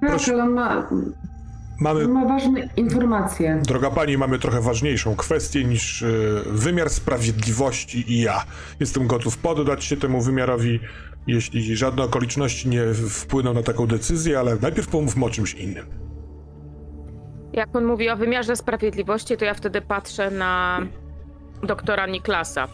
Tak, 0.00 0.10
Proszę- 0.10 0.42
on 0.42 0.50
ma, 0.52 0.88
Mamy, 1.80 2.08
ma 2.08 2.24
ważne 2.24 2.68
informacje. 2.76 3.62
droga 3.66 3.90
pani, 3.90 4.18
mamy 4.18 4.38
trochę 4.38 4.60
ważniejszą 4.60 5.16
kwestię 5.16 5.64
niż 5.64 6.02
e, 6.02 6.06
wymiar 6.46 6.90
sprawiedliwości 6.90 8.12
i 8.12 8.20
ja. 8.20 8.44
Jestem 8.80 9.06
gotów 9.06 9.38
poddać 9.38 9.84
się 9.84 9.96
temu 9.96 10.20
wymiarowi, 10.20 10.80
jeśli 11.26 11.76
żadne 11.76 12.02
okoliczności 12.02 12.68
nie 12.68 12.82
wpłyną 12.94 13.54
na 13.54 13.62
taką 13.62 13.86
decyzję, 13.86 14.38
ale 14.38 14.56
najpierw 14.62 14.88
pomówmy 14.88 15.24
o 15.24 15.30
czymś 15.30 15.54
innym. 15.54 15.86
Jak 17.52 17.76
on 17.76 17.84
mówi 17.84 18.10
o 18.10 18.16
wymiarze 18.16 18.56
sprawiedliwości, 18.56 19.36
to 19.36 19.44
ja 19.44 19.54
wtedy 19.54 19.80
patrzę 19.80 20.30
na 20.30 20.80
doktora 21.62 22.06
Niklasa. 22.06 22.68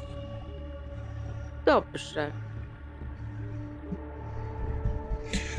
Dobrze. 1.66 2.32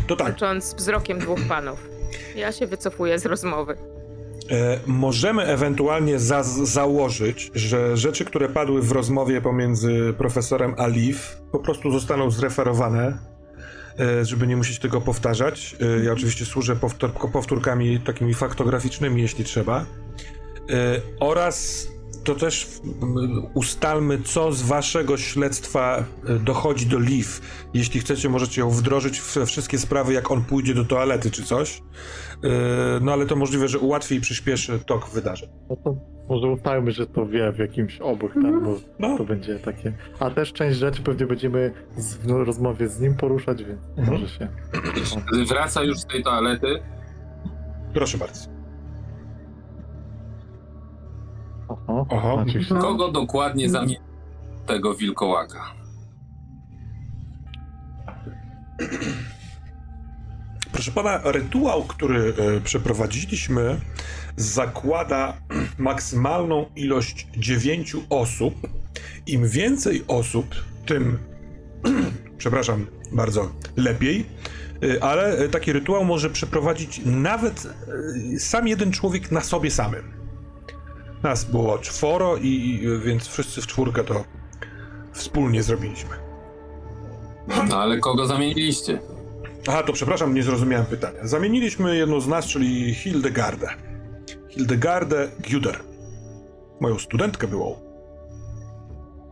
To 0.08 0.16
tak, 0.16 0.28
Łącząc 0.28 0.74
wzrokiem 0.74 1.20
dwóch 1.20 1.40
panów. 1.50 1.90
Ja 2.36 2.52
się 2.52 2.68
wycofuję 2.68 3.20
z 3.20 3.26
rozmowy. 3.26 3.78
E, 4.52 4.80
możemy 4.86 5.44
ewentualnie 5.44 6.20
za 6.20 6.44
założyć, 6.44 7.52
że 7.56 7.98
rzeczy, 7.98 8.26
które 8.26 8.50
padły 8.50 8.82
w 8.82 8.92
rozmowie 8.92 9.42
pomiędzy 9.42 10.14
profesorem 10.18 10.76
a 10.78 10.88
Liv, 10.88 11.20
po 11.52 11.60
prostu 11.60 11.92
zostaną 11.92 12.32
zreferowane, 12.32 13.18
e, 14.00 14.26
żeby 14.26 14.48
nie 14.48 14.58
musieć 14.58 14.80
tego 14.80 15.02
powtarzać. 15.02 15.76
E, 15.82 16.04
ja 16.04 16.14
oczywiście 16.14 16.46
służę 16.46 16.76
powtór 16.76 17.12
powtórkami 17.12 18.00
takimi 18.00 18.34
faktograficznymi, 18.34 19.22
jeśli 19.22 19.44
trzeba. 19.44 19.86
E, 20.70 21.02
oraz 21.20 21.88
to 22.28 22.36
też 22.36 22.68
m, 23.02 23.16
ustalmy, 23.54 24.22
co 24.22 24.52
z 24.52 24.62
waszego 24.62 25.18
śledztwa 25.18 26.04
e, 26.28 26.40
dochodzi 26.40 26.86
do 26.86 27.00
Liv. 27.00 27.28
Jeśli 27.74 28.00
chcecie, 28.00 28.30
możecie 28.30 28.62
ją 28.62 28.70
wdrożyć 28.70 29.22
we 29.22 29.46
wszystkie 29.46 29.78
sprawy, 29.80 30.14
jak 30.14 30.32
on 30.32 30.44
pójdzie 30.44 30.74
do 30.74 30.86
toalety 30.86 31.32
czy 31.32 31.44
coś. 31.44 31.82
Yy, 32.44 32.50
No 33.02 33.14
ale 33.14 33.26
to 33.26 33.36
możliwe, 33.36 33.68
że 33.68 33.80
ułatwi 33.80 34.16
i 34.16 34.22
przyspieszy 34.22 34.80
tok 34.80 35.10
wydarzeń. 35.10 35.50
No 35.70 35.76
to 35.76 35.96
może 36.30 36.48
ustalmy, 36.48 36.92
że 36.92 37.08
to 37.08 37.26
wie 37.26 37.52
w 37.52 37.58
jakimś 37.60 38.00
obok, 38.02 38.34
tak, 38.34 38.46
Mhm. 38.46 38.64
bo 38.64 38.76
No. 39.00 39.18
to 39.18 39.24
będzie 39.24 39.60
takie. 39.60 39.94
A 40.20 40.30
też 40.30 40.54
część 40.54 40.78
rzeczy 40.78 41.02
pewnie 41.02 41.26
będziemy 41.26 41.74
z, 41.98 42.16
w 42.16 42.26
rozmowie 42.30 42.90
z 42.90 43.00
nim 43.00 43.16
poruszać, 43.16 43.64
więc 43.64 43.80
Mhm. 43.98 44.08
może 44.22 44.30
się. 44.30 44.48
Wraca 45.50 45.84
już 45.84 45.98
z 46.00 46.06
tej 46.06 46.24
toalety, 46.24 46.68
Proszę 47.94 48.18
bardzo. 48.18 48.57
Oho, 51.68 52.06
Oho. 52.10 52.46
No. 52.70 52.82
kogo 52.82 53.12
dokładnie 53.12 53.70
zamieni 53.70 53.98
tego 54.66 54.96
wilkołaka? 54.96 55.74
Proszę 60.72 60.92
pana, 60.92 61.22
rytuał, 61.24 61.84
który 61.84 62.34
e, 62.58 62.62
przeprowadziliśmy, 62.62 63.80
zakłada 64.36 65.38
maksymalną 65.78 66.66
ilość 66.76 67.28
dziewięciu 67.38 68.04
osób. 68.10 68.54
Im 69.28 69.48
więcej 69.48 70.04
osób, 70.08 70.56
tym, 70.86 71.18
przepraszam 72.38 72.86
bardzo, 73.12 73.52
lepiej. 73.78 74.26
E, 74.84 75.04
Ale 75.04 75.38
e, 75.38 75.50
taki 75.50 75.74
rytuał 75.74 76.06
może 76.06 76.30
przeprowadzić 76.30 77.02
nawet 77.06 77.66
e, 78.36 78.40
sam 78.40 78.68
jeden 78.68 78.92
człowiek 78.92 79.32
na 79.32 79.42
sobie 79.42 79.72
samym. 79.72 80.17
Nas 81.28 81.44
było 81.44 81.78
czworo, 81.78 82.38
i, 82.38 82.48
i 82.48 83.00
więc 83.00 83.28
wszyscy 83.28 83.62
w 83.62 83.68
czwórkę 83.68 84.04
to 84.04 84.24
wspólnie 85.14 85.64
zrobiliśmy. 85.64 86.10
No 87.70 87.78
ale 87.78 87.98
kogo 88.00 88.26
zamieniliście? 88.26 89.00
Aha, 89.68 89.84
to 89.84 89.94
przepraszam, 89.94 90.34
nie 90.34 90.44
zrozumiałem 90.44 90.86
pytania. 90.86 91.20
Zamieniliśmy 91.24 91.96
jedną 91.98 92.20
z 92.20 92.28
nas, 92.28 92.46
czyli 92.46 92.94
Hildegardę. 92.94 93.68
Hildegardę 94.50 95.28
Güder. 95.40 95.76
Moją 96.82 97.00
studentkę 97.00 97.48
byłą. 97.48 97.76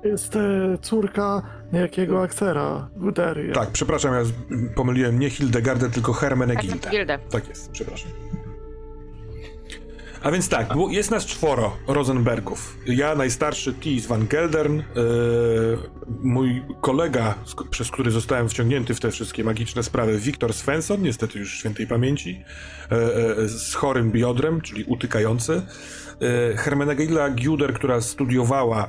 Jest 0.03 0.35
e, 0.35 0.77
córka 0.81 1.41
niejakiego 1.73 2.21
Aksera, 2.23 2.89
Gudery. 2.95 3.51
Tak, 3.53 3.69
przepraszam, 3.71 4.13
ja 4.13 4.23
z- 4.23 4.31
pomyliłem 4.75 5.19
nie 5.19 5.29
Hildegardę, 5.29 5.89
tylko 5.89 6.13
Hermenegildę. 6.13 6.89
Gildę. 6.89 7.19
Tak 7.29 7.47
jest, 7.49 7.71
przepraszam. 7.71 8.11
A 10.25 10.31
więc 10.31 10.49
tak, 10.49 10.67
było- 10.73 10.89
jest 10.91 11.11
nas 11.11 11.25
czworo 11.25 11.77
Rosenbergów. 11.87 12.77
Ja, 12.85 13.15
najstarszy 13.15 13.73
Thies 13.73 14.05
van 14.05 14.27
Geldern, 14.27 14.75
yy, 14.75 14.83
mój 16.23 16.63
kolega, 16.81 17.35
przez 17.69 17.91
który 17.91 18.11
zostałem 18.11 18.49
wciągnięty 18.49 18.93
w 18.95 18.99
te 18.99 19.11
wszystkie 19.11 19.43
magiczne 19.43 19.83
sprawy, 19.83 20.19
Wiktor 20.19 20.53
Svensson, 20.53 21.01
niestety 21.01 21.39
już 21.39 21.57
świętej 21.57 21.87
pamięci, 21.87 22.43
yy, 23.39 23.49
z 23.49 23.73
chorym 23.73 24.11
biodrem, 24.11 24.61
czyli 24.61 24.83
utykający. 24.83 25.61
Hermenegilda 26.55 27.29
Giuder, 27.29 27.73
która 27.73 28.01
studiowała, 28.01 28.87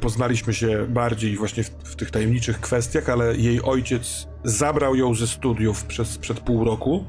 poznaliśmy 0.00 0.54
się 0.54 0.86
bardziej 0.88 1.36
właśnie 1.36 1.64
w, 1.64 1.70
w 1.70 1.96
tych 1.96 2.10
tajemniczych 2.10 2.60
kwestiach, 2.60 3.08
ale 3.08 3.36
jej 3.36 3.62
ojciec 3.62 4.28
zabrał 4.46 4.96
ją 4.96 5.14
ze 5.14 5.26
studiów 5.26 5.84
przez, 5.84 6.18
przed 6.18 6.40
pół 6.40 6.64
roku, 6.64 7.04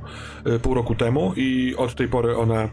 y, 0.48 0.60
pół 0.60 0.74
roku 0.74 0.96
temu 0.96 1.34
i 1.36 1.76
od 1.76 1.96
tej 1.96 2.08
pory 2.08 2.38
ona 2.38 2.70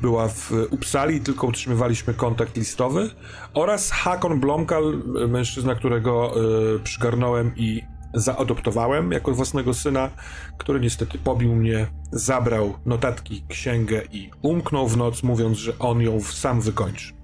była 0.00 0.28
w 0.28 0.52
Uppsali, 0.70 1.20
tylko 1.20 1.46
utrzymywaliśmy 1.46 2.14
kontakt 2.14 2.56
listowy 2.56 3.10
oraz 3.54 3.90
Hakon 3.90 4.40
Blomkal, 4.40 5.02
y, 5.24 5.28
mężczyzna, 5.28 5.74
którego 5.74 6.34
y, 6.76 6.80
przygarnąłem 6.80 7.52
i 7.56 7.82
zaadoptowałem 8.14 9.12
jako 9.12 9.32
własnego 9.32 9.74
syna, 9.74 10.10
który 10.58 10.80
niestety 10.80 11.18
pobił 11.18 11.54
mnie, 11.54 11.86
zabrał 12.12 12.74
notatki, 12.86 13.44
księgę 13.48 14.02
i 14.12 14.30
umknął 14.42 14.88
w 14.88 14.96
noc, 14.96 15.22
mówiąc, 15.22 15.58
że 15.58 15.78
on 15.78 16.00
ją 16.00 16.22
sam 16.22 16.60
wykończy. 16.60 17.15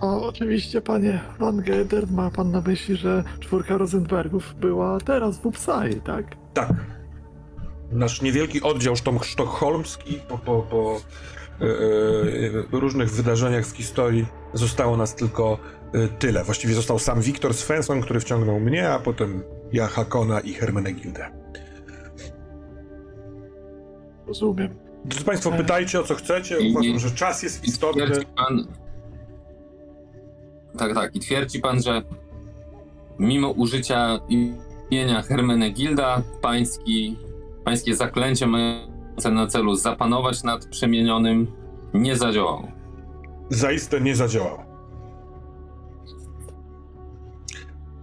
O, 0.00 0.26
oczywiście, 0.28 0.80
panie 0.80 1.20
Van 1.38 1.62
Gedern, 1.62 2.14
ma 2.14 2.30
pan 2.30 2.50
na 2.50 2.60
myśli, 2.60 2.96
że 2.96 3.24
czwórka 3.40 3.78
Rosenbergów 3.78 4.54
była 4.60 4.98
teraz 5.00 5.38
w 5.38 5.46
Upsali, 5.46 6.00
tak? 6.00 6.24
Tak. 6.54 6.72
Nasz 7.92 8.22
niewielki 8.22 8.62
oddział 8.62 8.94
sztom- 8.94 9.22
sztokholmski 9.24 10.20
po, 10.28 10.38
po, 10.38 10.62
po 10.62 11.00
e, 11.60 11.64
e, 11.64 12.80
różnych 12.80 13.10
wydarzeniach 13.10 13.66
w 13.66 13.76
historii 13.76 14.26
zostało 14.54 14.96
nas 14.96 15.14
tylko 15.14 15.58
e, 15.94 16.08
tyle. 16.08 16.44
Właściwie 16.44 16.74
został 16.74 16.98
sam 16.98 17.20
Wiktor 17.20 17.54
Svensson, 17.54 18.00
który 18.00 18.20
wciągnął 18.20 18.60
mnie, 18.60 18.90
a 18.90 18.98
potem 18.98 19.42
ja, 19.72 19.86
Hakona 19.86 20.40
i 20.40 20.52
Hermenegildę. 20.54 21.30
Rozumiem. 24.26 24.74
Drodzy 25.04 25.24
Państwo, 25.24 25.50
pytajcie 25.52 26.00
o 26.00 26.02
co 26.02 26.14
chcecie. 26.14 26.58
I- 26.58 26.70
Uważam, 26.70 26.98
że 26.98 27.10
czas 27.10 27.42
jest 27.42 27.64
istotny. 27.64 28.06
twierdzi 28.06 28.26
pan. 28.36 28.66
Tak, 30.78 30.94
tak. 30.94 31.16
I 31.16 31.20
twierdzi 31.20 31.60
pan, 31.60 31.82
że 31.82 32.02
mimo 33.18 33.50
użycia 33.50 34.20
imienia 34.28 35.22
Hermenegilda, 35.22 36.22
pański, 36.42 37.16
pańskie 37.64 37.96
zaklęcie 37.96 38.46
mające 38.46 39.30
na 39.30 39.46
celu 39.46 39.74
zapanować 39.74 40.42
nad 40.42 40.66
przemienionym 40.66 41.46
nie 41.94 42.16
zadziałało. 42.16 42.68
Zaiste 43.50 44.00
nie 44.00 44.16
zadziałało. 44.16 44.68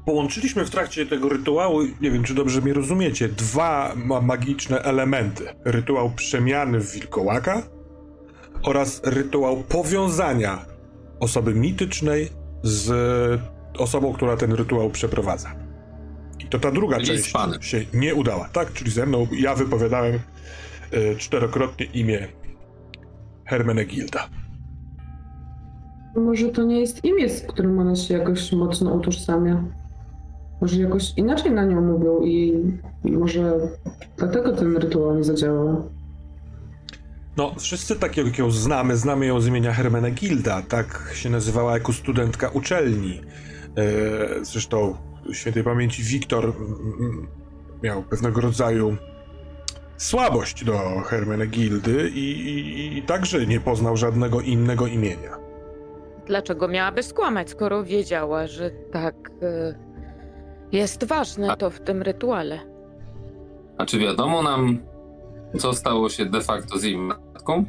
połączyliśmy 0.06 0.66
w 0.66 0.70
trakcie 0.70 1.06
tego 1.06 1.30
rytuału, 1.30 1.82
nie 2.02 2.12
wiem 2.12 2.24
czy 2.24 2.34
dobrze 2.34 2.62
mnie 2.62 2.74
rozumiecie, 2.74 3.28
dwa 3.28 3.94
ma 3.96 4.22
magiczne 4.22 4.82
elementy. 4.82 5.46
Rytuał 5.66 6.12
przemiany 6.12 6.80
w 6.80 6.92
wilkołaka 6.92 7.64
oraz 8.64 9.02
rytuał 9.04 9.64
powiązania 9.64 10.66
osoby 11.20 11.54
mitycznej 11.54 12.30
z 12.64 12.92
osobą, 13.78 14.14
która 14.14 14.38
ten 14.38 14.52
rytuał 14.52 14.90
przeprowadza. 14.90 15.56
I 16.40 16.46
to 16.46 16.60
ta 16.60 16.72
druga 16.72 16.98
Czyli 16.98 17.08
część 17.08 17.34
się 17.60 17.86
nie 17.94 18.16
udała, 18.16 18.50
tak? 18.50 18.74
Czyli 18.74 18.92
ze 18.92 19.06
mną 19.06 19.28
ja 19.32 19.56
wypowiadałem 19.56 20.20
e, 20.92 21.16
czterokrotnie 21.16 21.86
imię 21.86 22.28
Hermenegilda. 23.46 24.30
Może 26.16 26.50
to 26.50 26.64
nie 26.64 26.80
jest 26.80 27.06
imię, 27.06 27.30
z 27.30 27.42
którym 27.42 27.80
ona 27.80 27.96
się 27.96 28.14
jakoś 28.14 28.52
mocno 28.52 28.94
utożsamia. 28.94 29.64
Może 30.62 30.82
jakoś 30.82 31.14
inaczej 31.18 31.52
na 31.52 31.66
nią 31.66 31.82
mówią 31.82 32.22
i 32.22 32.64
i 33.06 33.12
może 33.12 33.60
dlatego 34.18 34.52
ten 34.52 34.78
rytuał 34.78 35.16
nie 35.16 35.24
zadziałał. 35.24 35.90
No, 37.38 37.56
wszyscy 37.60 37.96
tak 37.96 38.18
jak 38.18 38.38
ją 38.38 38.52
znamy, 38.52 38.98
znamy 38.98 39.26
ją 39.26 39.42
z 39.42 39.48
imienia 39.48 39.74
Hermenegilda, 39.74 40.62
tak 40.62 41.12
się 41.14 41.30
nazywała 41.30 41.74
jako 41.74 41.94
studentka 41.94 42.50
uczelni. 42.50 43.22
E, 43.78 44.46
Zresztą 44.46 44.98
świętej 45.34 45.64
pamięci 45.64 46.04
Wiktor 46.04 46.44
mm, 46.46 46.58
mm, 47.00 47.28
miał 47.84 48.04
pewnego 48.04 48.42
rodzaju 48.42 48.98
słabość 49.98 50.64
do 50.64 51.00
Hermenegildy 51.06 52.10
i, 52.10 52.30
i, 52.32 52.98
i 52.98 53.04
także 53.04 53.46
nie 53.46 53.60
poznał 53.60 53.98
żadnego 53.98 54.42
innego 54.42 54.88
imienia. 54.88 55.38
Dlaczego 56.28 56.68
miałaby 56.68 57.04
skłamać, 57.04 57.50
skoro 57.50 57.84
wiedziała, 57.84 58.48
że 58.48 58.72
tak 58.92 59.16
e, 59.42 59.80
jest 60.72 61.04
ważne 61.04 61.58
to 61.58 61.70
w 61.70 61.80
tym 61.80 62.02
rytuale? 62.02 62.60
A 63.78 63.86
czy 63.86 64.00
wiadomo 64.00 64.44
nam, 64.44 64.80
co 65.60 65.74
stało 65.74 66.10
się 66.10 66.26
de 66.26 66.42
facto 66.42 66.78
z 66.78 66.84
jej 66.84 66.98
matką? 67.46 67.66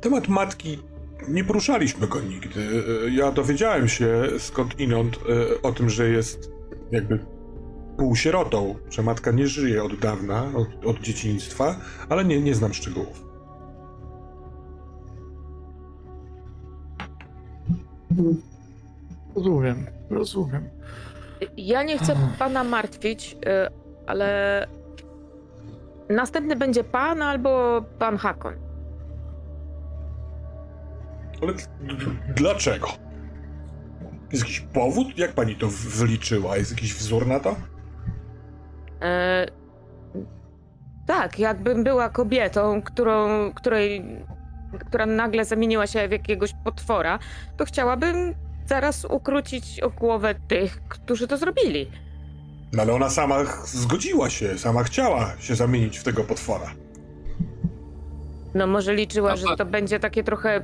Temat 0.00 0.28
matki 0.28 0.78
nie 1.28 1.44
poruszaliśmy 1.44 2.06
go 2.06 2.20
nigdy. 2.20 2.82
Ja 3.10 3.32
dowiedziałem 3.32 3.88
się 3.88 4.22
skąd 4.38 4.80
inąd 4.80 5.16
e, 5.16 5.62
o 5.62 5.72
tym, 5.72 5.90
że 5.90 6.08
jest 6.08 6.50
jakby 6.90 7.18
półsierotą, 7.96 8.74
że 8.90 9.02
matka 9.02 9.30
nie 9.30 9.46
żyje 9.46 9.84
od 9.84 9.98
dawna, 9.98 10.52
od, 10.54 10.86
od 10.86 11.00
dzieciństwa, 11.00 11.76
ale 12.08 12.24
nie, 12.24 12.40
nie 12.40 12.54
znam 12.54 12.74
szczegółów. 12.74 13.26
Rozumiem, 19.34 19.86
rozumiem. 20.10 20.68
Ja 21.56 21.82
nie 21.82 21.98
chcę 21.98 22.16
pana 22.38 22.64
martwić, 22.64 23.36
e, 23.46 23.70
ale 24.06 24.66
następny 26.08 26.56
będzie 26.56 26.84
pan 26.84 27.22
albo 27.22 27.82
pan 27.98 28.16
Hakon. 28.16 28.54
Ale 31.42 31.52
dlaczego? 32.36 32.88
Jest 34.32 34.44
jakiś 34.44 34.60
powód? 34.60 35.18
Jak 35.18 35.32
pani 35.32 35.56
to 35.56 35.68
wyliczyła? 35.70 36.56
Jest 36.56 36.70
jakiś 36.70 36.94
wzór 36.94 37.26
na 37.26 37.40
to? 37.40 37.56
E, 39.02 39.46
tak, 41.06 41.38
jakbym 41.38 41.84
była 41.84 42.08
kobietą, 42.08 42.82
którą, 42.82 43.28
której, 43.54 44.04
która 44.88 45.06
nagle 45.06 45.44
zamieniła 45.44 45.86
się 45.86 46.08
w 46.08 46.12
jakiegoś 46.12 46.50
potwora, 46.64 47.18
to 47.56 47.64
chciałabym 47.64 48.34
zaraz 48.66 49.04
ukrócić 49.04 49.80
o 49.80 49.90
głowę 49.90 50.34
tych, 50.48 50.82
którzy 50.88 51.26
to 51.28 51.36
zrobili. 51.36 51.90
No 52.72 52.82
ale 52.82 52.92
ona 52.92 53.10
sama 53.10 53.36
zgodziła 53.64 54.30
się, 54.30 54.58
sama 54.58 54.82
chciała 54.82 55.32
się 55.38 55.54
zamienić 55.54 55.98
w 55.98 56.04
tego 56.04 56.24
potwora. 56.24 56.66
No 58.54 58.66
może 58.66 58.94
liczyła, 58.94 59.30
A 59.32 59.36
że 59.36 59.46
pa- 59.46 59.56
to 59.56 59.66
będzie 59.66 60.00
takie 60.00 60.24
trochę 60.24 60.62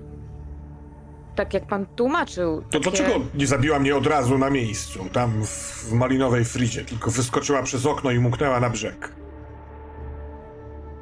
tak 1.35 1.55
jak 1.55 1.67
pan 1.67 1.87
tłumaczył. 1.87 2.63
To 2.63 2.69
takie... 2.69 2.81
dlaczego 2.81 3.11
nie 3.35 3.47
zabiła 3.47 3.79
mnie 3.79 3.97
od 3.97 4.07
razu 4.07 4.39
na 4.39 4.51
miejscu, 4.51 5.05
tam 5.13 5.31
w, 5.45 5.49
w 5.89 5.93
malinowej 5.93 6.45
frizie, 6.45 6.85
tylko 6.85 7.11
wyskoczyła 7.11 7.63
przez 7.63 7.87
okno 7.87 8.11
i 8.11 8.19
muknęła 8.19 8.61
na 8.61 8.71
brzeg? 8.71 9.13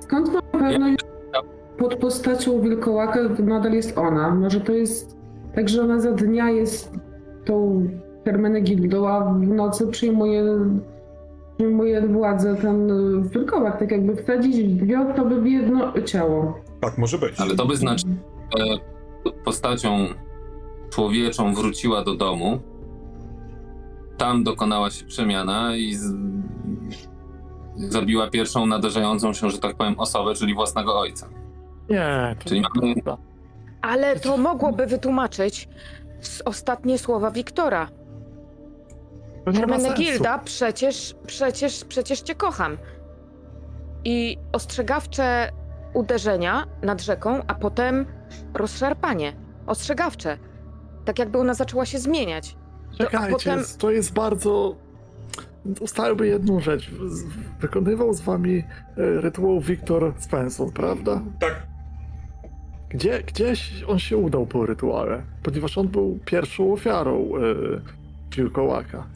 Skąd 0.01 0.33
ma 0.33 0.43
pewność, 0.43 1.05
że 1.35 1.41
pod 1.79 1.95
postacią 1.95 2.61
wilkołaka 2.61 3.21
nadal 3.39 3.73
jest 3.73 3.99
ona? 3.99 4.35
Może 4.35 4.61
to 4.61 4.73
jest 4.73 5.17
tak, 5.55 5.69
że 5.69 5.83
ona 5.83 6.01
za 6.01 6.13
dnia 6.13 6.51
jest 6.51 6.93
tą 7.45 7.87
Hermenegildą, 8.25 9.09
a 9.09 9.25
w 9.25 9.49
nocy 9.49 9.87
przyjmuje, 9.87 10.45
przyjmuje 11.57 12.09
władzę 12.09 12.57
ten 12.57 12.91
y, 12.91 13.29
wilkołak, 13.29 13.79
tak 13.79 13.91
jakby 13.91 14.17
wsadzić 14.17 14.75
dwie 14.75 15.01
osoby 15.01 15.41
w 15.41 15.47
jedno 15.47 15.93
ciało. 16.03 16.59
Tak 16.81 16.99
może 16.99 17.19
być. 17.19 17.41
Ale 17.41 17.55
to 17.55 17.67
by 17.67 17.77
znaczyło, 17.77 18.15
że 18.57 18.65
postacią 19.45 20.07
człowieczą 20.91 21.55
wróciła 21.55 22.05
do 22.05 22.15
domu. 22.15 22.61
Tam 24.17 24.45
dokonała 24.45 24.91
się 24.91 25.05
przemiana 25.05 25.77
i 25.77 25.95
z... 25.95 26.15
zabiła 27.77 28.31
pierwszą 28.31 28.67
nadarzającą 28.67 29.33
się, 29.33 29.51
że 29.51 29.59
tak 29.59 29.77
powiem, 29.77 29.95
osobę, 29.99 30.35
czyli 30.35 30.55
własnego 30.55 30.99
ojca. 30.99 31.29
Nie, 31.91 32.37
to 32.39 32.49
Czyli 32.49 32.61
mamy-. 32.61 32.95
Ale 33.83 34.21
to 34.21 34.37
mogłoby 34.37 34.87
wytłumaczyć 34.87 35.69
z 36.21 36.43
ostatnie 36.45 36.99
słowa 36.99 37.31
Wiktora. 37.31 37.89
Hermenegilda, 39.47 40.39
przecież, 40.39 41.15
przecież, 41.27 41.85
przecież 41.85 42.21
cię 42.21 42.35
kocham. 42.35 42.79
I 44.05 44.39
ostrzegawcze 44.53 45.53
uderzenia 45.95 46.67
nad 46.83 47.03
rzeką, 47.03 47.41
a 47.47 47.55
potem 47.55 48.07
rozszarpanie. 48.55 49.33
Ostrzegawcze. 49.67 50.39
Tak 51.05 51.19
jakby 51.19 51.39
ona 51.39 51.55
zaczęła 51.55 51.87
się 51.87 51.99
zmieniać. 51.99 52.53
To- 52.53 53.05
a 53.05 53.05
Czekajcie, 53.05 53.33
potem- 53.33 53.65
to 53.79 53.91
jest 53.91 54.13
bardzo... 54.13 54.77
Ustalmy 55.81 56.27
jedną 56.27 56.61
rzecz. 56.61 56.91
Wykonywał 57.61 58.13
z 58.15 58.21
wami 58.21 58.59
e, 58.59 58.65
rytuał 58.97 59.61
Wiktor 59.61 60.15
Svensson, 60.19 60.73
prawda? 60.73 61.21
Tak, 61.41 61.67
Gdzie, 62.89 63.23
gdzieś 63.23 63.85
on 63.89 63.99
się 63.99 64.17
udał 64.17 64.47
po 64.47 64.67
rytuale, 64.67 65.23
ponieważ 65.43 65.79
on 65.79 65.89
był 65.89 66.19
pierwszą 66.25 66.73
ofiarą 66.73 67.15
e, 67.37 68.37
wilkołaka. 68.37 69.07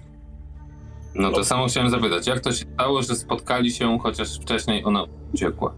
No 1.15 1.31
to 1.31 1.45
samo 1.45 1.67
chciałem 1.67 1.91
zapytać, 1.91 2.27
jak 2.27 2.41
to 2.41 2.53
się 2.53 2.65
stało, 2.75 3.03
że 3.03 3.15
spotkali 3.15 3.71
się, 3.71 3.99
chociaż 3.99 4.41
wcześniej 4.41 4.85
ona 4.85 5.05
uciekła? 5.35 5.75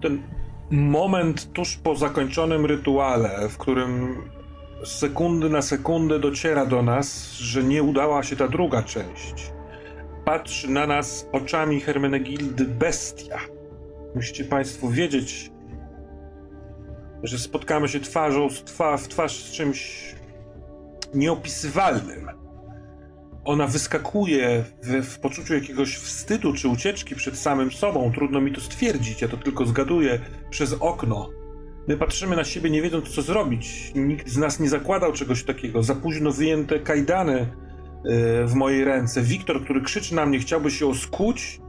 ten 0.00 0.22
moment 0.70 1.52
tuż 1.52 1.76
po 1.76 1.96
zakończonym 1.96 2.66
rytuale, 2.66 3.48
w 3.48 3.58
którym 3.58 4.16
z 4.84 4.88
sekundy 4.88 5.50
na 5.50 5.62
sekundę 5.62 6.18
dociera 6.20 6.66
do 6.66 6.82
nas, 6.82 7.32
że 7.32 7.62
nie 7.62 7.82
udała 7.82 8.22
się 8.22 8.36
ta 8.36 8.48
druga 8.48 8.82
część. 8.82 9.52
Patrzy 10.24 10.70
na 10.70 10.86
nas 10.86 11.28
oczami 11.32 11.80
Hermenegildy 11.80 12.64
bestia. 12.64 13.38
Musicie 14.14 14.44
Państwo 14.44 14.90
wiedzieć, 14.90 15.50
że 17.22 17.38
spotkamy 17.38 17.88
się 17.88 18.00
twarzą 18.00 18.48
w 18.48 18.62
twarz 19.08 19.44
z 19.44 19.52
czymś 19.52 20.14
nieopisywalnym. 21.14 22.30
Ona 23.46 23.66
wyskakuje 23.66 24.64
w, 24.82 25.06
w 25.06 25.18
poczuciu 25.18 25.54
jakiegoś 25.54 25.96
wstydu 25.96 26.52
czy 26.52 26.68
ucieczki 26.68 27.14
przed 27.14 27.38
samym 27.38 27.72
sobą. 27.72 28.12
Trudno 28.14 28.40
mi 28.40 28.52
to 28.52 28.60
stwierdzić, 28.60 29.22
ja 29.22 29.28
to 29.28 29.36
tylko 29.36 29.66
zgaduję 29.66 30.20
przez 30.50 30.76
okno. 30.80 31.30
My 31.88 31.96
patrzymy 31.96 32.36
na 32.36 32.44
siebie, 32.44 32.70
nie 32.70 32.82
wiedząc 32.82 33.08
co 33.08 33.22
zrobić. 33.22 33.92
Nikt 33.94 34.28
z 34.28 34.36
nas 34.36 34.60
nie 34.60 34.68
zakładał 34.68 35.12
czegoś 35.12 35.44
takiego. 35.44 35.82
Za 35.82 35.94
późno 35.94 36.32
wyjęte 36.32 36.80
kajdany 36.80 37.38
e, 37.40 37.46
w 38.46 38.54
mojej 38.54 38.84
ręce. 38.84 39.22
Wiktor, 39.22 39.64
który 39.64 39.80
krzyczy 39.80 40.14
na 40.14 40.26
mnie, 40.26 40.38
chciałby 40.38 40.70
się 40.70 40.94
skuć. 40.94 41.60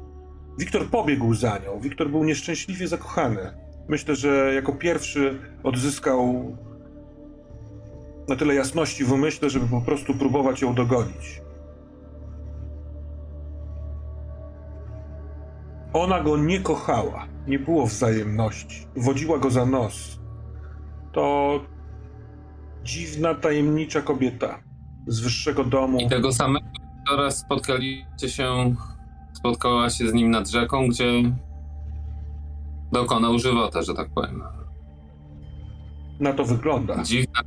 Wiktor 0.59 0.85
pobiegł 0.85 1.33
za 1.33 1.57
nią. 1.57 1.79
Wiktor 1.79 2.09
był 2.09 2.23
nieszczęśliwie 2.23 2.87
zakochany. 2.87 3.53
Myślę, 3.89 4.15
że 4.15 4.51
jako 4.55 4.73
pierwszy 4.73 5.39
odzyskał 5.63 6.57
na 8.27 8.35
tyle 8.35 8.55
jasności 8.55 9.03
w 9.03 9.11
umyśle, 9.11 9.49
żeby 9.49 9.67
po 9.67 9.81
prostu 9.81 10.13
próbować 10.13 10.61
ją 10.61 10.75
dogonić. 10.75 11.46
Ona 15.97 16.23
go 16.23 16.37
nie 16.37 16.59
kochała, 16.59 17.27
nie 17.47 17.59
było 17.59 17.85
wzajemności, 17.85 18.87
wodziła 18.95 19.39
go 19.39 19.49
za 19.49 19.65
nos. 19.65 20.19
To 21.11 21.59
dziwna, 22.83 23.35
tajemnicza 23.35 24.01
kobieta 24.01 24.59
z 25.07 25.19
wyższego 25.19 25.63
domu. 25.63 25.99
I 25.99 26.09
tego 26.09 26.33
samego 26.33 26.65
teraz 27.09 27.37
spotkaliście 27.37 28.29
się, 28.29 28.75
spotkała 29.33 29.89
się 29.89 30.09
z 30.09 30.13
nim 30.13 30.31
nad 30.31 30.49
rzeką, 30.49 30.87
gdzie 30.87 31.11
dokonał 32.91 33.39
żywota, 33.39 33.81
że 33.81 33.93
tak 33.93 34.09
powiem. 34.15 34.43
Na 36.19 36.33
to 36.33 36.45
wygląda. 36.45 37.03
Dziwna, 37.03 37.41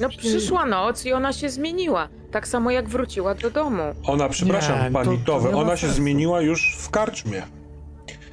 No 0.00 0.08
przyszła 0.08 0.66
noc 0.66 1.04
i 1.06 1.12
ona 1.12 1.32
się 1.32 1.50
zmieniła. 1.50 2.08
Tak 2.30 2.48
samo 2.48 2.70
jak 2.70 2.88
wróciła 2.88 3.34
do 3.34 3.50
domu. 3.50 3.82
Ona, 4.06 4.28
przepraszam, 4.28 4.84
Nie, 4.84 4.90
pani 4.90 5.18
to 5.18 5.24
Towe, 5.32 5.48
nie 5.48 5.54
ma 5.54 5.60
ona 5.60 5.76
się 5.76 5.86
sensu. 5.86 6.02
zmieniła 6.02 6.40
już 6.40 6.76
w 6.78 6.90
karczmie. 6.90 7.42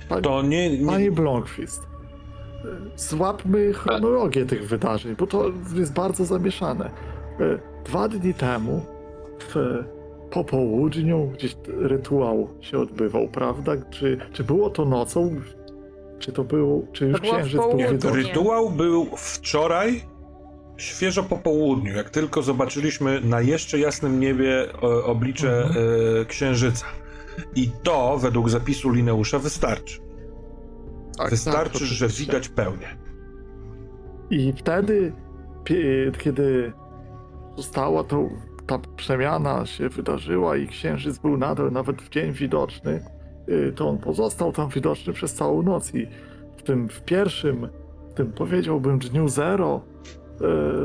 Pani, 0.09 0.21
To 0.21 0.41
nie... 0.41 0.77
nie 0.77 0.87
Panie 0.87 1.11
Blomqvist, 1.11 1.81
złapmy 2.95 3.73
chronologię 3.73 4.45
tych 4.45 4.67
wydarzeń, 4.67 5.15
bo 5.19 5.27
to 5.27 5.45
jest 5.75 5.93
bardzo 5.93 6.25
zamieszane. 6.25 6.85
E, 7.39 7.71
Dwa 7.85 8.07
dni 8.07 8.33
temu, 8.33 8.85
w, 9.39 9.83
po 10.31 10.43
południu, 10.43 11.27
gdzieś 11.33 11.55
rytuał 11.67 12.49
się 12.61 12.79
odbywał, 12.79 13.27
prawda? 13.27 13.71
Czy, 13.89 14.17
czy 14.33 14.43
było 14.43 14.69
to 14.69 14.85
nocą? 14.85 15.35
Czy 16.19 16.31
to 16.31 16.43
był, 16.43 16.87
czy 16.93 17.05
już 17.05 17.21
To 17.21 17.21
było 17.21 17.33
w 17.33 17.37
księżyc 17.37 17.61
był 17.61 17.77
widoczny? 17.77 18.23
Rytuał 18.23 18.69
był 18.69 19.05
wczoraj, 19.17 20.03
świeżo 20.81 21.23
po 21.23 21.37
południu, 21.37 21.93
jak 21.93 22.09
tylko 22.09 22.41
zobaczyliśmy 22.41 23.21
na 23.21 23.41
jeszcze 23.41 23.79
jasnym 23.79 24.19
niebie 24.19 24.73
e, 24.73 24.79
oblicze 25.03 25.57
Mhm. 25.57 25.85
e, 26.21 26.25
księżyca. 26.25 26.85
I 27.55 27.69
to, 27.83 28.17
według 28.17 28.49
zapisu 28.49 28.89
Lineusza, 28.89 29.39
wystarczy. 29.39 30.01
Tak, 31.17 31.29
wystarczy, 31.29 31.79
tak, 31.79 31.87
że 31.87 32.07
widać 32.07 32.49
pełnię. 32.49 32.97
I 34.29 34.53
wtedy, 34.57 35.13
kiedy 36.17 36.73
została 37.57 38.03
to, 38.03 38.29
ta 38.67 38.79
przemiana 38.95 39.65
się 39.65 39.89
wydarzyła 39.89 40.57
i 40.57 40.67
księżyc 40.67 41.17
był 41.17 41.37
nadal 41.37 41.71
nawet 41.71 42.01
w 42.01 42.09
dzień 42.09 42.31
widoczny, 42.31 43.05
y, 43.49 43.73
to 43.75 43.89
on 43.89 43.97
pozostał 43.97 44.51
tam 44.51 44.69
widoczny 44.69 45.13
przez 45.13 45.33
całą 45.33 45.63
noc 45.63 45.95
i 45.95 46.07
w 46.57 46.63
tym 46.63 46.89
w 46.89 47.01
pierwszym, 47.01 47.69
w 48.09 48.13
tym 48.13 48.31
powiedziałbym 48.31 48.99
dniu 48.99 49.27
zero, 49.27 49.81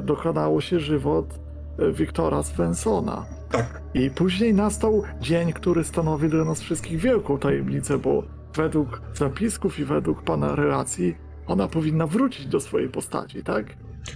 dokonało 0.02 0.60
się 0.60 0.80
żywot 0.80 1.40
y, 1.80 1.92
Wiktora 1.92 2.42
Svensona. 2.42 3.26
Tak. 3.50 3.82
I 3.94 4.10
później 4.10 4.54
nastał 4.54 5.02
dzień, 5.20 5.52
który 5.52 5.84
stanowi 5.84 6.28
dla 6.28 6.44
nas 6.44 6.60
wszystkich 6.60 6.98
wielką 7.00 7.38
tajemnicę, 7.38 7.98
bo 7.98 8.22
według 8.54 9.00
zapisków 9.14 9.78
i 9.78 9.84
według 9.84 10.22
pana 10.22 10.54
relacji 10.54 11.16
ona 11.46 11.68
powinna 11.68 12.06
wrócić 12.06 12.46
do 12.46 12.60
swojej 12.60 12.88
postaci, 12.88 13.42
tak? 13.42 13.66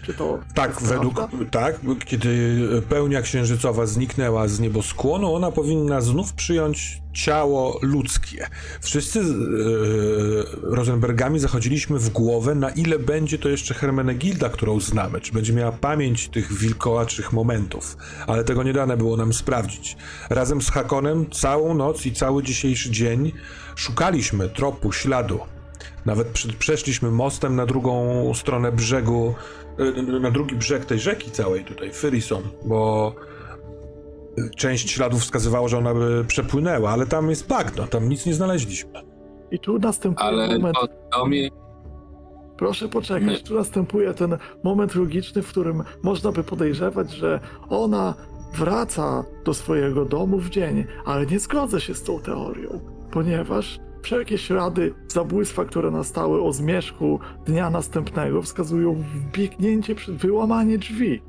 Czy 0.02 0.14
to 0.14 0.38
Tak, 0.54 0.80
według, 0.82 1.14
prawda? 1.14 1.44
tak, 1.50 1.80
kiedy 2.04 2.58
pełnia 2.88 3.22
księżycowa 3.22 3.86
zniknęła 3.86 4.48
z 4.48 4.60
nieboskłonu, 4.60 5.34
ona 5.34 5.50
powinna 5.50 6.00
znów 6.00 6.32
przyjąć 6.32 7.02
ciało 7.12 7.78
ludzkie. 7.82 8.46
Wszyscy 8.80 9.20
e, 9.20 9.24
Rosenbergami 10.62 11.38
zachodziliśmy 11.38 11.98
w 11.98 12.08
głowę, 12.10 12.54
na 12.54 12.70
ile 12.70 12.98
będzie 12.98 13.38
to 13.38 13.48
jeszcze 13.48 13.74
Hermenegilda, 13.74 14.48
którą 14.48 14.80
znamy, 14.80 15.20
czy 15.20 15.32
będzie 15.32 15.52
miała 15.52 15.72
pamięć 15.72 16.28
tych 16.28 16.52
wilkołaczych 16.52 17.32
momentów, 17.32 17.96
ale 18.26 18.44
tego 18.44 18.62
nie 18.62 18.72
dane 18.72 18.96
było 18.96 19.16
nam 19.16 19.32
sprawdzić. 19.32 19.96
Razem 20.30 20.62
z 20.62 20.70
Hakonem 20.70 21.30
całą 21.30 21.74
noc 21.74 22.06
i 22.06 22.12
cały 22.12 22.42
dzisiejszy 22.42 22.90
dzień 22.90 23.32
szukaliśmy 23.76 24.48
tropu, 24.48 24.92
śladu. 24.92 25.40
Nawet 26.06 26.28
przeszliśmy 26.58 27.10
mostem 27.10 27.56
na 27.56 27.66
drugą 27.66 28.32
stronę 28.34 28.72
brzegu, 28.72 29.34
na 30.20 30.30
drugi 30.30 30.56
brzeg 30.56 30.84
tej 30.84 30.98
rzeki 30.98 31.30
całej 31.30 31.64
tutaj, 31.64 31.92
Fyrison, 31.92 32.42
bo 32.64 33.14
część 34.56 34.90
śladów 34.90 35.20
wskazywała, 35.22 35.68
że 35.68 35.78
ona 35.78 35.94
by 35.94 36.24
przepłynęła, 36.26 36.90
ale 36.90 37.06
tam 37.06 37.30
jest 37.30 37.48
bagno, 37.48 37.86
tam 37.86 38.08
nic 38.08 38.26
nie 38.26 38.34
znaleźliśmy. 38.34 38.90
I 39.50 39.58
tu 39.58 39.78
następuje 39.78 40.26
Ale 40.28 40.58
moment, 40.58 40.76
mnie 41.26 41.50
proszę 42.58 42.88
poczekać, 42.88 43.28
Nie. 43.28 43.38
tu 43.38 43.54
następuje 43.54 44.14
ten 44.14 44.38
moment 44.64 44.94
logiczny, 44.94 45.42
w 45.42 45.48
którym 45.48 45.82
można 46.02 46.32
by 46.32 46.44
podejrzewać, 46.44 47.10
że 47.12 47.40
ona 47.68 48.14
wraca 48.54 49.24
do 49.44 49.54
swojego 49.54 50.04
domu 50.04 50.38
w 50.38 50.50
dzień, 50.50 50.84
ale 51.04 51.26
nie 51.26 51.38
zgodzę 51.38 51.80
się 51.80 51.94
z 51.94 52.02
tą 52.02 52.20
teorią, 52.20 52.80
ponieważ 53.10 53.78
wszelkie 54.02 54.38
ślady 54.38 54.94
zabójstwa, 55.08 55.64
które 55.64 55.90
nastały 55.90 56.42
o 56.42 56.52
zmierzchu 56.52 57.20
dnia 57.46 57.70
następnego, 57.70 58.42
wskazują 58.42 58.94
w 58.94 59.32
biegnięcie 59.32 59.94
przed 59.94 60.16
wyłamanie 60.16 60.78
drzwi. 60.78 61.22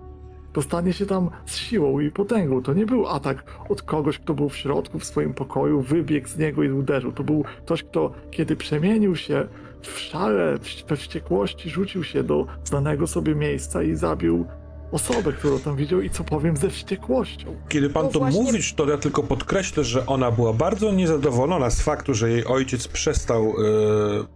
Dostanie 0.53 0.93
się 0.93 1.05
tam 1.05 1.29
z 1.45 1.57
siłą 1.57 1.99
i 1.99 2.11
potęgą. 2.11 2.61
To 2.63 2.73
nie 2.73 2.85
był 2.85 3.07
atak 3.07 3.45
od 3.69 3.81
kogoś, 3.81 4.19
kto 4.19 4.33
był 4.33 4.49
w 4.49 4.57
środku 4.57 4.99
w 4.99 5.05
swoim 5.05 5.33
pokoju, 5.33 5.81
wybiegł 5.81 6.27
z 6.27 6.37
niego 6.37 6.63
i 6.63 6.71
uderzył. 6.71 7.11
To 7.11 7.23
był 7.23 7.43
ktoś, 7.65 7.83
kto 7.83 8.11
kiedy 8.31 8.55
przemienił 8.55 9.15
się 9.15 9.47
w 9.81 9.99
szale, 9.99 10.57
we 10.87 10.95
wściekłości, 10.95 11.69
rzucił 11.69 12.03
się 12.03 12.23
do 12.23 12.47
znanego 12.63 13.07
sobie 13.07 13.35
miejsca 13.35 13.83
i 13.83 13.95
zabił 13.95 14.45
osobę, 14.91 15.33
którą 15.33 15.59
tam 15.59 15.75
widział 15.75 16.01
i 16.01 16.09
co 16.09 16.23
powiem 16.23 16.57
ze 16.57 16.69
wściekłością. 16.69 17.55
Kiedy 17.69 17.89
pan 17.89 18.05
No 18.05 18.11
to 18.11 18.19
właśnie- 18.19 18.41
mówisz, 18.43 18.73
to 18.73 18.89
ja 18.89 18.97
tylko 18.97 19.23
podkreślę, 19.23 19.83
że 19.83 20.05
ona 20.05 20.31
była 20.31 20.53
bardzo 20.53 20.91
niezadowolona 20.91 21.69
z 21.69 21.81
faktu, 21.81 22.13
że 22.13 22.29
jej 22.29 22.45
ojciec 22.45 22.87
przestał 22.87 23.43
e, 23.49 23.53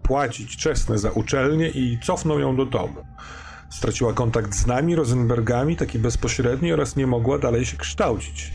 płacić 0.03 0.57
czesne 0.57 0.97
za 0.97 1.11
uczelnię 1.11 1.69
i 1.69 1.99
cofnął 2.03 2.39
ją 2.39 2.55
do 2.55 2.65
domu. 2.65 3.05
Straciła 3.69 4.13
kontakt 4.13 4.53
z 4.55 4.67
nami, 4.67 4.95
Rosenbergami, 4.95 5.75
taki 5.75 5.99
bezpośredni 5.99 6.73
oraz 6.73 6.95
nie 6.95 7.07
mogła 7.07 7.37
dalej 7.39 7.65
się 7.65 7.77
kształcić. 7.77 8.53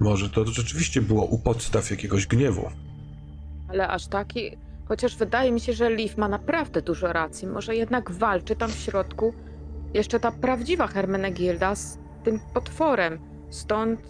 Może 0.00 0.30
to 0.30 0.44
rzeczywiście 0.46 1.02
było 1.02 1.24
u 1.24 1.38
podstaw 1.38 1.90
jakiegoś 1.90 2.26
gniewu. 2.26 2.70
Ale 3.68 3.88
aż 3.88 4.06
taki. 4.06 4.56
Chociaż 4.88 5.16
wydaje 5.16 5.52
mi 5.52 5.60
się, 5.60 5.72
że 5.72 5.90
Liv 5.90 6.14
ma 6.16 6.28
naprawdę 6.28 6.82
dużo 6.82 7.12
racji. 7.12 7.48
Może 7.48 7.76
jednak 7.76 8.10
walczy 8.10 8.56
tam 8.56 8.70
w 8.70 8.74
środku 8.78 9.34
jeszcze 9.94 10.20
ta 10.20 10.32
prawdziwa 10.32 10.86
Hermenegilda 10.86 11.74
z 11.74 11.98
tym 12.24 12.40
potworem. 12.54 13.18
Stąd 13.50 14.00
y, 14.00 14.06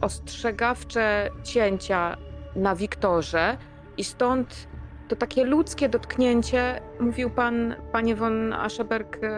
ostrzegawcze 0.00 1.30
cięcia 1.42 2.16
na 2.56 2.76
Wiktorze 2.76 3.56
i 3.96 4.04
stąd 4.04 4.68
to 5.08 5.16
takie 5.16 5.44
ludzkie 5.44 5.88
dotknięcie, 5.88 6.80
mówił 7.00 7.30
pan, 7.30 7.74
panie 7.92 8.16
von 8.16 8.52
Ascheberg, 8.52 9.16
y, 9.16 9.28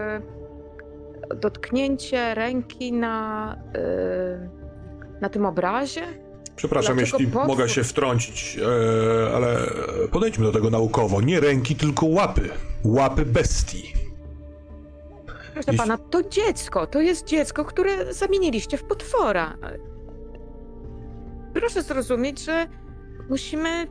dotknięcie 1.37 2.35
ręki 2.35 2.93
na, 2.93 3.57
y, 3.77 5.21
na 5.21 5.29
tym 5.29 5.47
obrazie? 5.47 6.03
Przepraszam, 6.57 6.97
Dlaczego 6.97 7.19
jeśli 7.19 7.33
potwór- 7.35 7.47
mogę 7.47 7.69
się 7.69 7.85
wtrącić, 7.85 8.59
e, 8.59 9.37
ale 9.37 9.57
podejdźmy 10.13 10.45
do 10.45 10.53
tego 10.53 10.71
naukowo. 10.71 11.21
Nie 11.21 11.41
ręki, 11.41 11.77
tylko 11.77 12.07
łapy. 12.07 12.49
Łapy 12.85 13.27
bestii. 13.27 14.04
Proszę 15.55 15.71
Jeśli- 15.73 15.79
pana, 15.79 15.99
to 15.99 16.23
dziecko, 16.29 16.87
to 16.87 17.01
jest 17.01 17.27
dziecko, 17.27 17.65
które 17.65 18.15
zamieniliście 18.15 18.77
w 18.77 18.85
potwora. 18.85 19.57
Proszę 21.55 21.83
zrozumieć, 21.83 22.45
że 22.45 22.67
musimy. 23.31 23.87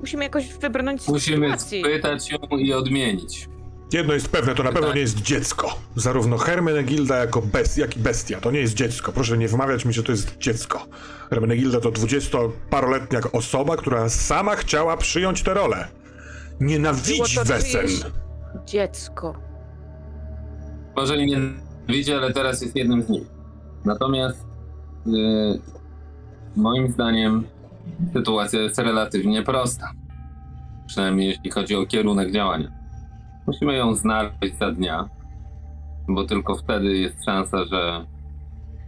Musimy 0.00 0.24
jakoś 0.24 0.48
wybrnąć 0.54 1.02
z 1.02 1.08
musimy 1.08 1.46
sytuacji. 1.46 1.80
spytać 1.80 2.30
ją 2.30 2.38
i 2.58 2.72
odmienić. 2.72 3.48
Jedno 3.92 4.14
jest 4.14 4.28
pewne, 4.28 4.54
to 4.54 4.62
na 4.62 4.72
pewno 4.72 4.86
Tak. 4.88 4.94
nie 4.94 5.00
jest 5.00 5.20
dziecko. 5.22 5.76
Zarówno 5.96 6.38
Hermenegilda 6.38 7.16
jako 7.16 7.42
best, 7.42 7.78
jak 7.78 7.96
i 7.96 8.00
bestia. 8.00 8.40
To 8.40 8.50
nie 8.50 8.60
jest 8.60 8.74
dziecko. 8.74 9.12
Proszę 9.12 9.38
nie 9.38 9.48
wmawiać 9.48 9.84
mi, 9.84 9.92
że 9.92 10.02
to 10.02 10.12
jest 10.12 10.38
dziecko. 10.38 10.86
Hermenegilda 11.30 11.80
to 11.80 11.90
dwudziestoparoletnia 11.90 13.20
osoba, 13.32 13.76
która 13.76 14.08
sama 14.08 14.56
chciała 14.56 14.96
przyjąć 14.96 15.42
tę 15.42 15.54
rolę. 15.54 15.88
Było 16.58 16.70
Nienawidzi 16.70 17.34
to 17.36 17.44
Wesen. 17.44 17.86
czyjeś 17.86 18.00
Dziecko. 18.66 19.34
Może 20.96 21.16
i 21.16 21.26
nie 21.26 21.38
widzi, 21.88 22.12
ale 22.12 22.32
teraz 22.32 22.62
jest 22.62 22.76
jednym 22.76 23.02
z 23.02 23.08
nich. 23.08 23.26
Natomiast 23.84 24.46
y, 25.06 25.10
moim 26.56 26.88
zdaniem 26.88 27.44
sytuacja 28.12 28.60
jest 28.60 28.78
relatywnie 28.78 29.42
prosta. 29.42 29.90
Przynajmniej 30.86 31.28
jeśli 31.28 31.50
chodzi 31.50 31.76
o 31.76 31.86
kierunek 31.86 32.32
działania. 32.32 32.68
Musimy 33.46 33.76
ją 33.76 33.94
znaleźć 33.94 34.58
za 34.60 34.72
dnia, 34.72 35.08
bo 36.08 36.24
tylko 36.24 36.54
wtedy 36.54 36.96
jest 36.96 37.24
szansa, 37.24 37.64
że 37.64 38.06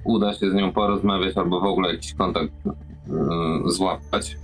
uda 0.04 0.34
się 0.34 0.50
z 0.50 0.54
nią 0.54 0.72
porozmawiać 0.72 1.36
albo 1.36 1.60
w 1.60 1.64
ogóle 1.64 1.92
jakiś 1.92 2.14
kontakt 2.14 2.52
y, 2.66 3.70
złapać. 3.70 4.36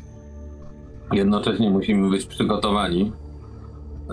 Jednocześnie 1.12 1.70
musimy 1.70 2.10
być 2.10 2.26
przygotowani 2.26 3.12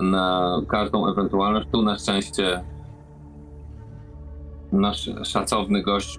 na 0.02 0.56
każdą 0.68 1.08
ewentualność. 1.12 1.68
Tu 1.72 1.82
na 1.82 1.98
szczęście 1.98 2.64
nasz 4.72 5.10
szacowny 5.24 5.82
gość 5.82 6.18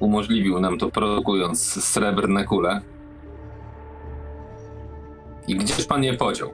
umożliwił 0.00 0.60
nam 0.60 0.78
to 0.78 0.90
produkując 0.90 1.84
srebrne 1.84 2.44
kule. 2.44 2.80
I 5.48 5.56
gdzież 5.56 5.86
pan 5.86 6.04
je 6.04 6.14
podział? 6.14 6.50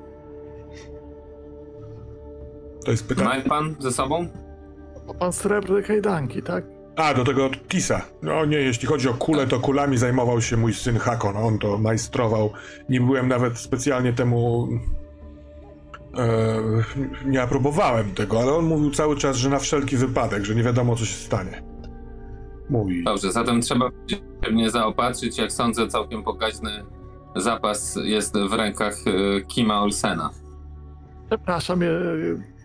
To 2.84 2.90
jest 2.90 3.08
pytanie. 3.08 3.42
Ma 3.44 3.48
pan 3.48 3.76
ze 3.78 3.92
sobą? 3.92 4.28
Pan 5.18 5.32
srebrne 5.32 5.82
kajdanki, 5.82 6.42
tak? 6.42 6.64
A, 6.96 7.14
do 7.14 7.24
tego 7.24 7.46
od 7.46 7.68
Tisa. 7.68 8.02
No 8.22 8.44
nie, 8.44 8.56
jeśli 8.56 8.88
chodzi 8.88 9.08
o 9.08 9.14
kule, 9.14 9.46
to 9.46 9.60
kulami 9.60 9.98
zajmował 9.98 10.40
się 10.40 10.56
mój 10.56 10.74
syn 10.74 10.98
Hakon. 10.98 11.36
On 11.36 11.58
to 11.58 11.78
majstrował. 11.78 12.50
Nie 12.88 13.00
byłem 13.00 13.28
nawet 13.28 13.58
specjalnie 13.58 14.12
temu 14.12 14.68
E, 16.18 17.28
nie 17.28 17.42
aprobowałem 17.42 18.14
tego, 18.14 18.40
ale 18.40 18.52
on 18.52 18.64
mówił 18.64 18.90
cały 18.90 19.16
czas, 19.16 19.36
że 19.36 19.50
na 19.50 19.58
wszelki 19.58 19.96
wypadek, 19.96 20.44
że 20.44 20.54
nie 20.54 20.62
wiadomo 20.62 20.96
co 20.96 21.04
się 21.04 21.26
stanie. 21.26 21.62
Mówi. 22.70 23.04
Dobrze, 23.04 23.32
zatem 23.32 23.60
trzeba 23.60 23.90
się 24.06 24.16
pewnie 24.40 24.70
zaopatrzyć. 24.70 25.38
Jak 25.38 25.52
sądzę, 25.52 25.88
całkiem 25.88 26.22
pokaźny 26.22 26.70
zapas 27.36 27.98
jest 28.04 28.38
w 28.38 28.52
rękach 28.52 28.94
e, 29.06 29.40
Kima 29.40 29.80
Olsena. 29.80 30.30
Przepraszam, 31.26 31.82
e, 31.82 31.86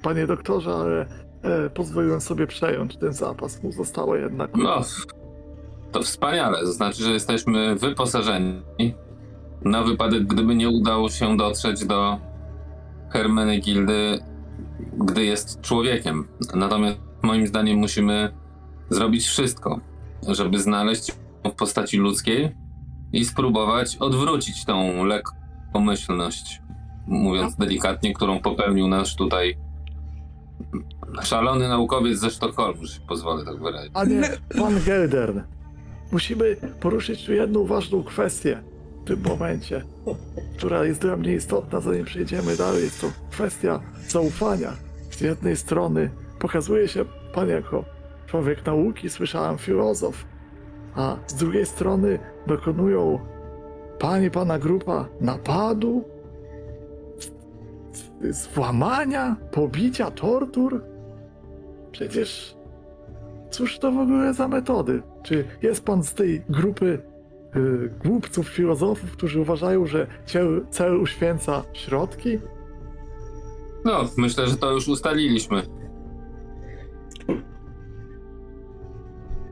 panie 0.04 0.28
doktorze, 0.28 0.74
ale 0.74 1.08
e, 1.44 1.70
pozwoliłem 1.70 2.22
sobie 2.22 2.48
przejąć 2.48 2.98
ten 2.98 3.14
zapas. 3.14 3.64
Mu 3.64 3.72
zostało 3.72 4.16
jednak. 4.16 4.52
No, 4.56 4.82
to 5.92 6.02
wspaniale. 6.02 6.60
To 6.60 6.72
znaczy, 6.72 7.04
że 7.04 7.12
jesteśmy 7.12 7.76
wyposażeni 7.76 8.62
na 9.66 9.84
wypadek, 9.84 10.24
gdyby 10.24 10.56
nie 10.56 10.70
udało 10.70 11.10
się 11.10 11.38
dotrzeć 11.38 11.86
do 11.86 12.29
Hermenegildy, 13.10 14.19
gdy 14.98 15.26
jest 15.26 15.61
człowiekiem. 15.61 16.27
Natomiast 16.56 16.98
moim 17.22 17.48
zdaniem 17.48 17.77
musimy 17.77 18.34
zrobić 18.90 19.26
wszystko, 19.26 19.80
żeby 20.27 20.60
znaleźć 20.60 21.10
ją 21.10 21.52
w 21.52 21.56
postaci 21.56 21.98
ludzkiej 21.98 22.56
i 23.14 23.26
spróbować 23.26 23.98
odwrócić 23.98 24.65
tą 24.65 25.06
lekkomyślność, 25.06 26.61
mówiąc 27.07 27.56
delikatnie, 27.56 28.14
którą 28.14 28.40
popełnił 28.40 28.88
nasz 28.88 29.15
tutaj 29.15 29.57
szalony 31.23 31.68
naukowiec 31.68 32.19
ze 32.19 32.30
Sztokholmu, 32.30 32.86
że 32.86 32.94
się 32.94 33.02
pozwolę 33.02 33.45
tak 33.45 33.60
wyrazić. 33.64 33.94
Panie 33.94 34.22
pan 34.57 34.80
Geldern, 34.86 35.40
musimy 36.11 36.56
poruszyć 36.80 37.26
tu 37.26 37.34
jedną 37.34 37.65
ważną 37.65 38.03
kwestię 38.03 38.64
tym 39.10 39.23
momencie, 39.23 39.84
która 40.57 40.86
jest 40.86 41.02
dla 41.02 41.15
mnie 41.18 41.34
istotna, 41.34 41.80
zanim 41.80 42.06
przejdziemy 42.06 42.56
dalej. 42.57 42.84
Jest 42.84 43.02
to 43.02 43.07
kwestia 43.31 43.80
zaufania. 44.07 44.73
Z 45.11 45.22
jednej 45.22 45.56
strony 45.56 46.10
pokazuje 46.40 46.88
się 46.88 47.06
pan 47.34 47.49
jako 47.49 47.86
człowiek 48.27 48.65
nauki, 48.65 49.10
słyszałem 49.10 49.57
filozof, 49.57 50.26
a 50.95 51.15
z 51.27 51.34
drugiej 51.34 51.65
strony 51.65 52.19
dokonują 52.48 53.19
pani 53.99 54.31
pana 54.31 54.60
grupa 54.60 55.07
napadu, 55.22 56.03
z- 58.30 58.36
z- 58.38 58.48
włamania, 58.48 59.36
pobicia, 59.52 60.11
tortur. 60.11 60.84
Przecież 61.91 62.60
Cóż 63.52 63.80
to 63.80 63.91
w 63.91 63.98
ogóle 63.98 64.34
za 64.34 64.48
metody? 64.48 65.02
Czy 65.23 65.45
jest 65.61 65.86
pan 65.86 66.03
z 66.03 66.14
tej 66.14 66.41
grupy 66.49 66.99
głupców, 68.06 68.48
filozofów, 68.48 69.12
którzy 69.12 69.42
uważają, 69.42 69.86
że 69.86 70.08
cel, 70.26 70.66
cel 70.70 71.02
uświęca 71.02 71.64
środki? 71.74 72.40
No, 73.86 74.10
myślę, 74.18 74.48
że 74.48 74.58
to 74.58 74.72
już 74.72 74.88
ustaliliśmy. 74.88 75.64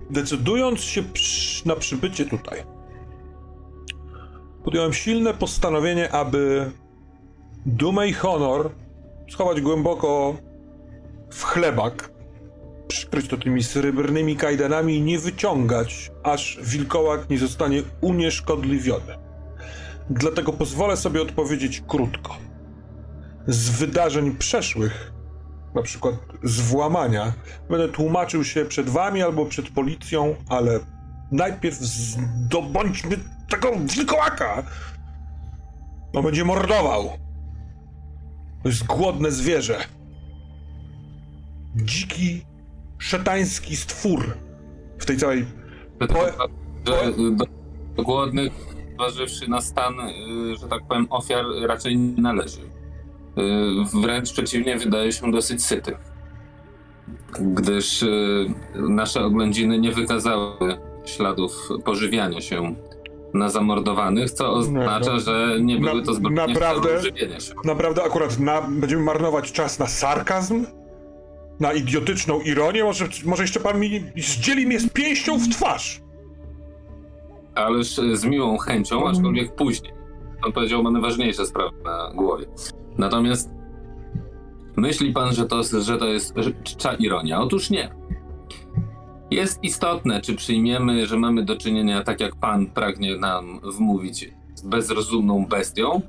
Decydując 0.09 0.79
się 0.79 1.03
przy, 1.03 1.67
na 1.67 1.75
przybycie 1.75 2.25
tutaj, 2.25 2.63
podjąłem 4.63 4.93
silne 4.93 5.33
postanowienie, 5.33 6.11
aby 6.11 6.71
dumę 7.65 8.07
i 8.07 8.13
honor 8.13 8.71
schować 9.29 9.61
głęboko 9.61 10.35
w 11.29 11.43
chlebak, 11.43 12.09
przykryć 12.87 13.27
to 13.27 13.37
tymi 13.37 13.63
srebrnymi 13.63 14.35
kajdanami 14.35 14.95
i 14.95 15.01
nie 15.01 15.19
wyciągać, 15.19 16.11
aż 16.23 16.59
wilkołak 16.63 17.29
nie 17.29 17.37
zostanie 17.37 17.83
unieszkodliwiony. 18.01 19.17
Dlatego 20.09 20.53
pozwolę 20.53 20.97
sobie 20.97 21.21
odpowiedzieć 21.21 21.83
krótko. 21.87 22.37
Z 23.47 23.69
wydarzeń 23.69 24.35
przeszłych 24.35 25.17
na 25.77 25.81
przykład 25.81 26.15
z 26.43 26.59
włamania, 26.59 27.33
będę 27.69 27.87
tłumaczył 27.87 28.43
się 28.43 28.65
przed 28.65 28.89
wami 28.89 29.21
albo 29.21 29.45
przed 29.45 29.69
policją, 29.69 30.35
ale 30.49 30.79
najpierw 31.31 31.75
zdobądźmy 31.75 33.17
tego 33.49 33.71
wilkołaka. 33.79 34.63
On 36.13 36.23
będzie 36.23 36.45
mordował. 36.45 37.09
To 38.63 38.69
jest 38.69 38.83
głodne 38.83 39.31
zwierzę. 39.31 39.77
Dziki, 41.75 42.45
szatański 42.99 43.75
stwór 43.75 44.25
w 44.97 45.05
tej 45.05 45.17
całej... 45.17 45.45
Że, 46.01 46.07
Po- 46.07 46.47
że 46.87 47.11
do, 47.31 47.45
do 47.95 48.03
głodnych, 48.03 48.53
zważywszy 48.95 49.49
na 49.49 49.61
stan, 49.61 49.93
y, 49.99 50.55
że 50.61 50.67
tak 50.67 50.87
powiem, 50.87 51.07
ofiar 51.09 51.45
raczej 51.67 51.97
nie 51.97 52.21
należy. 52.21 52.59
Y, 52.61 54.01
Wręcz 54.01 54.33
przeciwnie, 54.33 54.77
wydaje 54.77 55.11
się 55.11 55.31
dosyć 55.31 55.63
syty. 55.65 55.95
Gdyż 57.39 58.03
y, 58.03 58.45
nasze 58.75 59.21
oględziny 59.23 59.79
nie 59.79 59.91
wykazały 59.91 60.77
śladów 61.05 61.69
pożywiania 61.85 62.41
się 62.41 62.75
na 63.33 63.49
zamordowanych, 63.49 64.31
co 64.31 64.49
oznacza, 64.53 65.11
no. 65.13 65.19
że 65.19 65.57
nie 65.61 65.79
były 65.79 66.01
to 66.03 66.11
Na- 66.11 66.17
zbrodnie 66.17 66.53
naprawdę? 66.53 67.01
żywienia 67.01 67.39
się. 67.39 67.53
Naprawdę 67.65 68.03
akurat 68.03 68.39
na, 68.39 68.61
będziemy 68.61 69.03
marnować 69.03 69.51
czas 69.51 69.79
na 69.79 69.87
sarkazm? 69.87 70.65
Na 71.59 71.73
idiotyczną 71.73 72.41
ironię? 72.41 72.83
Może, 72.83 73.07
może 73.25 73.43
jeszcze 73.43 73.59
pan 73.59 73.79
mi 73.79 74.03
zdzieli 74.17 74.67
mnie 74.67 74.79
z 74.79 74.89
pięścią 74.89 75.39
w 75.39 75.49
twarz? 75.49 76.01
Ależ 77.55 77.95
z 78.13 78.25
miłą 78.25 78.57
chęcią, 78.57 79.07
aczkolwiek 79.07 79.55
później. 79.55 79.93
Pan 80.41 80.51
powiedział, 80.51 80.83
mamy 80.83 81.01
ważniejsze 81.01 81.45
sprawy 81.45 81.77
na 81.83 82.11
głowie. 82.15 82.45
Natomiast 82.97 83.49
myśli 84.75 85.13
pan, 85.13 85.33
że 85.33 85.45
to, 85.45 85.63
że 85.63 85.97
to 85.97 86.05
jest 86.05 86.35
czcza 86.63 86.93
ironia? 86.93 87.41
Otóż 87.41 87.69
nie. 87.69 87.89
Jest 89.31 89.63
istotne, 89.63 90.21
czy 90.21 90.35
przyjmiemy, 90.35 91.07
że 91.07 91.17
mamy 91.17 91.45
do 91.45 91.57
czynienia, 91.57 92.03
tak 92.03 92.19
jak 92.19 92.35
pan 92.35 92.67
pragnie 92.67 93.17
nam 93.17 93.59
wmówić, 93.63 94.33
z 94.55 94.61
bezrozumną 94.61 95.45
bestią, 95.45 96.01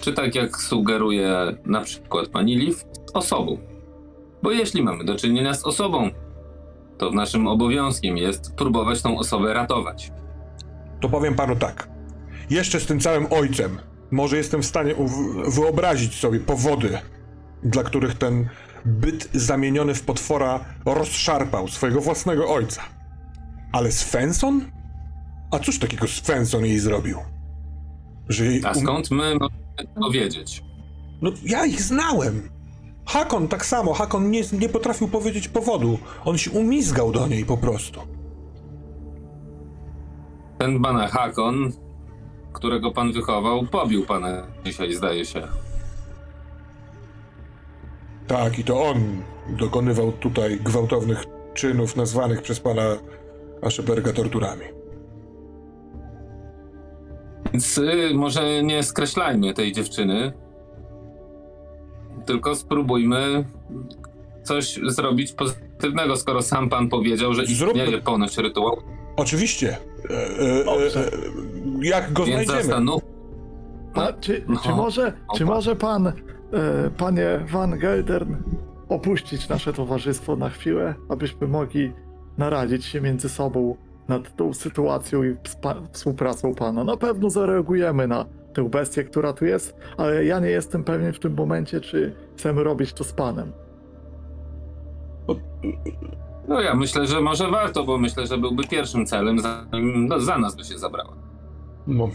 czy 0.00 0.12
tak 0.12 0.34
jak 0.34 0.56
sugeruje 0.56 1.56
na 1.66 1.80
przykład 1.80 2.28
pani 2.28 2.56
Liv, 2.56 2.76
z 3.06 3.16
osobą. 3.16 3.58
Bo 4.44 4.52
jeśli 4.52 4.82
mamy 4.82 5.04
do 5.04 5.16
czynienia 5.16 5.54
z 5.54 5.64
osobą, 5.64 6.10
to 6.98 7.10
naszym 7.10 7.46
obowiązkiem 7.46 8.16
jest 8.16 8.54
próbować 8.54 9.02
tą 9.02 9.18
osobę 9.18 9.54
ratować. 9.54 10.12
To 11.00 11.08
powiem 11.08 11.34
panu 11.34 11.56
tak. 11.56 11.88
Jeszcze 12.50 12.80
z 12.80 12.86
tym 12.86 13.00
całym 13.00 13.26
ojcem, 13.30 13.78
może 14.10 14.36
jestem 14.36 14.62
w 14.62 14.66
stanie 14.66 14.94
wyobrazić 15.48 16.14
sobie 16.14 16.40
powody, 16.40 16.98
dla 17.62 17.82
których 17.82 18.14
ten 18.14 18.48
byt 18.84 19.28
zamieniony 19.34 19.94
w 19.94 20.02
potwora 20.02 20.64
rozszarpał 20.84 21.68
swojego 21.68 22.00
własnego 22.00 22.48
ojca. 22.48 22.82
Ale 23.72 23.92
Svensson? 23.92 24.60
A 25.50 25.58
cóż 25.58 25.78
takiego 25.78 26.08
Svensson 26.08 26.64
jej 26.64 26.78
zrobił? 26.78 27.18
Że 28.28 28.44
jej 28.44 28.64
A 28.64 28.68
um- 28.68 28.80
skąd 28.80 29.10
my 29.10 29.34
możemy 29.34 29.94
to 30.00 30.10
wiedzieć? 30.10 30.64
No, 31.22 31.30
ja 31.44 31.66
ich 31.66 31.82
znałem. 31.82 32.54
Hakon 33.06 33.48
tak 33.48 33.66
samo. 33.66 33.94
Hakon 33.94 34.30
nie, 34.30 34.42
nie 34.52 34.68
potrafił 34.68 35.08
powiedzieć 35.08 35.48
powodu. 35.48 35.98
On 36.24 36.38
się 36.38 36.50
umizgał 36.50 37.12
do 37.12 37.26
niej 37.26 37.44
po 37.44 37.56
prostu. 37.56 38.00
Ten 40.58 40.82
pana 40.82 41.08
Hakon, 41.08 41.72
którego 42.52 42.92
pan 42.92 43.12
wychował, 43.12 43.66
pobił 43.66 44.06
pana 44.06 44.46
dzisiaj, 44.64 44.94
zdaje 44.94 45.24
się. 45.24 45.48
Tak, 48.26 48.58
i 48.58 48.64
to 48.64 48.82
on 48.82 49.22
dokonywał 49.48 50.12
tutaj 50.12 50.60
gwałtownych 50.60 51.24
czynów 51.54 51.96
nazwanych 51.96 52.42
przez 52.42 52.60
pana 52.60 52.82
Ascheberga 53.62 54.12
torturami. 54.12 54.64
Więc 57.52 57.78
y, 57.78 58.10
może 58.14 58.62
nie 58.62 58.82
skreślajmy 58.82 59.54
tej 59.54 59.72
dziewczyny, 59.72 60.32
tylko 62.26 62.56
spróbujmy 62.56 63.44
coś 64.42 64.80
zrobić 64.86 65.32
pozytywnego, 65.32 66.16
skoro 66.16 66.42
sam 66.42 66.68
pan 66.68 66.88
powiedział, 66.88 67.34
że 67.34 67.42
Zróbmy- 67.46 67.78
istnieje 67.82 67.98
ponoć 68.02 68.38
rytuał, 68.38 68.76
Oczywiście. 69.16 69.76
E, 70.10 70.14
e, 70.14 71.00
e, 71.00 71.10
jak 71.82 72.12
go 72.12 72.24
więc 72.24 72.34
znajdziemy? 72.34 72.62
zastanów. 72.62 73.02
A 73.94 74.12
czy, 74.12 74.44
no, 74.48 74.60
czy, 74.62 74.68
może, 74.68 75.12
no 75.28 75.34
czy 75.34 75.44
pan. 75.44 75.54
może 75.54 75.76
pan, 75.76 76.06
e, 76.06 76.12
panie 76.96 77.40
Van 77.52 77.78
Geldern, 77.78 78.34
opuścić 78.88 79.48
nasze 79.48 79.72
towarzystwo 79.72 80.36
na 80.36 80.48
chwilę, 80.50 80.94
abyśmy 81.08 81.48
mogli 81.48 81.92
naradzić 82.38 82.84
się 82.84 83.00
między 83.00 83.28
sobą 83.28 83.76
nad 84.08 84.36
tą 84.36 84.54
sytuacją 84.54 85.22
i 85.22 85.36
współpracą 85.92 86.54
pana? 86.54 86.84
Na 86.84 86.96
pewno 86.96 87.30
zareagujemy 87.30 88.08
na 88.08 88.26
tę 88.54 88.68
bestię, 88.68 89.04
która 89.04 89.32
tu 89.32 89.44
jest, 89.44 89.76
ale 89.96 90.24
ja 90.24 90.40
nie 90.40 90.48
jestem 90.50 90.84
pewien 90.84 91.12
w 91.12 91.18
tym 91.18 91.34
momencie, 91.34 91.80
czy 91.80 92.14
chcemy 92.36 92.64
robić 92.64 92.92
to 92.92 93.04
z 93.04 93.12
panem. 93.12 93.52
No 96.48 96.60
ja 96.60 96.74
myślę, 96.74 97.06
że 97.06 97.20
może 97.20 97.50
warto, 97.50 97.84
bo 97.84 97.98
myślę, 97.98 98.26
że 98.26 98.38
byłby 98.38 98.64
pierwszym 98.68 99.06
celem, 99.06 99.38
zanim 99.38 100.08
no, 100.08 100.20
za 100.20 100.38
nas 100.38 100.56
by 100.56 100.64
się 100.64 100.78
zabrała. 100.78 101.16
No. 101.86 102.10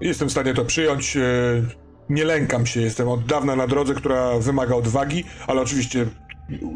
Jestem 0.00 0.28
w 0.28 0.32
stanie 0.32 0.54
to 0.54 0.64
przyjąć. 0.64 1.16
E, 1.16 1.22
Nie 2.08 2.24
lękam 2.24 2.66
się, 2.66 2.80
jestem 2.80 3.08
od 3.08 3.24
dawna 3.24 3.56
na 3.56 3.66
drodze, 3.66 3.94
która 3.94 4.38
wymaga 4.38 4.74
odwagi, 4.74 5.24
ale 5.46 5.60
oczywiście, 5.60 6.06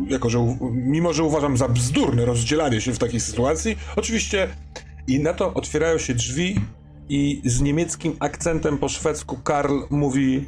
jako 0.09 0.31
że 0.31 0.57
mimo 0.73 1.13
że 1.13 1.23
uważam 1.23 1.57
za 1.57 1.69
bzdurne 1.69 2.25
rozdzielanie 2.25 2.81
się 2.81 2.93
w 2.93 2.99
takiej 2.99 3.21
sytuacji, 3.21 3.79
oczywiście 3.97 4.49
i 5.07 5.21
na 5.21 5.35
to 5.35 5.55
otwierają 5.55 5.99
się 5.99 6.15
drzwi 6.15 6.61
i 7.09 7.43
z 7.45 7.61
niemieckim 7.61 8.17
akcentem 8.21 8.79
po 8.79 8.89
szwedzku 8.89 9.37
Karl 9.45 9.79
mówi 9.91 10.47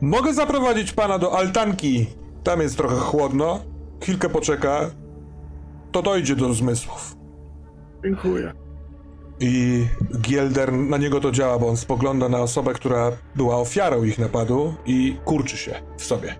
Mogę 0.00 0.34
zaprowadzić 0.34 0.92
pana 0.92 1.18
do 1.18 1.38
altanki. 1.38 2.06
Tam 2.44 2.60
jest 2.60 2.76
trochę 2.76 2.96
chłodno. 2.96 3.60
Chwilkę 4.02 4.28
poczeka. 4.28 4.90
To 5.92 6.02
dojdzie 6.02 6.36
do 6.36 6.54
zmysłów. 6.54 7.16
Dziękuję. 8.04 8.52
I 9.40 9.84
Gielder, 10.20 10.72
na 10.72 10.96
niego 10.96 11.20
to 11.20 11.30
działa, 11.30 11.58
bo 11.58 11.68
on 11.68 11.76
spogląda 11.76 12.28
na 12.28 12.38
osobę, 12.38 12.72
która 12.72 13.12
była 13.34 13.56
ofiarą 13.56 14.04
ich 14.04 14.18
napadu 14.18 14.74
i 14.86 15.16
kurczy 15.24 15.56
się 15.56 15.74
w 15.96 16.04
sobie. 16.04 16.34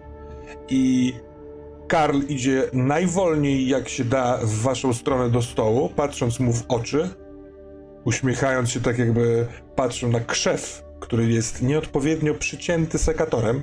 I 0.68 1.12
Karl 1.89 2.18
idzie 2.28 2.70
najwolniej 2.72 3.68
jak 3.68 3.89
się 3.89 4.05
da 4.05 4.39
w 4.43 4.51
waszą 4.51 4.94
stronę 4.94 5.30
do 5.30 5.43
stołu, 5.43 5.89
patrząc 5.97 6.40
mu 6.40 6.52
w 6.52 6.64
oczy, 6.68 7.10
uśmiechając 8.04 8.70
się 8.70 8.80
tak 8.80 8.98
jakby 8.98 9.46
patrzył 9.76 10.08
na 10.08 10.20
krzew, 10.20 10.84
który 11.00 11.26
jest 11.26 11.62
nieodpowiednio 11.62 12.34
przycięty 12.34 12.98
sekatorem. 12.98 13.62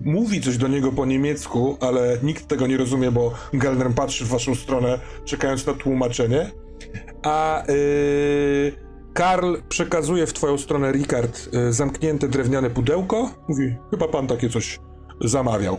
Mówi 0.00 0.40
coś 0.40 0.56
do 0.56 0.68
niego 0.68 0.92
po 0.92 1.06
niemiecku, 1.06 1.76
ale 1.80 2.18
nikt 2.22 2.48
tego 2.48 2.66
nie 2.66 2.76
rozumie, 2.76 3.10
bo 3.10 3.34
Gelner 3.52 3.90
patrzy 3.90 4.24
w 4.24 4.28
waszą 4.28 4.54
stronę, 4.54 4.98
czekając 5.24 5.66
na 5.66 5.74
tłumaczenie. 5.74 6.50
A 7.22 7.64
yy, 7.68 8.72
Karl 9.12 9.54
przekazuje 9.68 10.26
w 10.26 10.32
twoją 10.32 10.58
stronę, 10.58 10.92
Rikard, 10.92 11.52
yy, 11.52 11.72
zamknięte 11.72 12.28
drewniane 12.28 12.70
pudełko. 12.70 13.30
Mówi, 13.48 13.76
chyba 13.90 14.08
pan 14.08 14.26
takie 14.26 14.48
coś 14.48 14.78
zamawiał. 15.20 15.76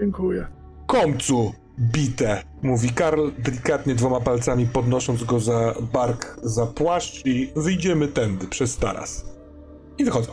Dziękuję. 0.00 0.46
Komcu 0.86 1.52
bite, 1.80 2.42
mówi 2.62 2.90
Karl, 2.90 3.28
delikatnie 3.38 3.94
dwoma 3.94 4.20
palcami 4.20 4.66
podnosząc 4.66 5.24
go 5.24 5.40
za 5.40 5.74
bark, 5.92 6.36
za 6.42 6.66
płaszcz 6.66 7.26
i 7.26 7.52
wyjdziemy 7.56 8.08
tędy 8.08 8.46
przez 8.48 8.76
taras. 8.76 9.24
I 9.98 10.04
wychodzą. 10.04 10.32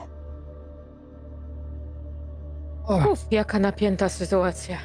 Ach, 2.90 3.11
Uf, 3.11 3.26
jaka 3.32 3.60
napięta 3.60 4.10
sytuacja. 4.10 4.78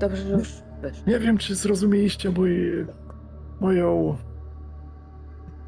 Dobrze, 0.00 0.22
że 0.22 0.30
już 0.30 0.48
wyszło. 0.80 1.02
nie 1.06 1.18
wiem, 1.18 1.38
czy 1.38 1.54
zrozumieliście 1.54 2.30
mój, 2.30 2.86
moją 3.60 4.16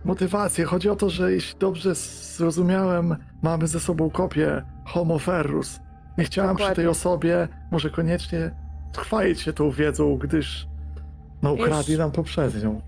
motywację. 0.04 0.64
Chodzi 0.64 0.88
o 0.88 0.96
to, 0.96 1.10
że 1.10 1.32
jeśli 1.32 1.58
dobrze 1.58 1.94
zrozumiałem, 1.94 3.16
mamy 3.42 3.66
ze 3.66 3.80
sobą 3.80 4.10
kopię 4.10 4.62
Homo 4.86 5.18
Ferrus. 5.18 5.80
Nie 6.18 6.24
chciałem 6.24 6.56
przy 6.56 6.74
tej 6.74 6.86
osobie 6.86 7.48
może 7.70 7.90
koniecznie 7.90 8.63
chwalić 8.96 9.40
się 9.40 9.52
tą 9.52 9.70
wiedzą, 9.70 10.16
gdyż 10.16 10.66
no 11.42 11.52
ukradli 11.52 11.92
Już- 11.92 11.98
nam 11.98 12.10
poprzednią. 12.10 12.80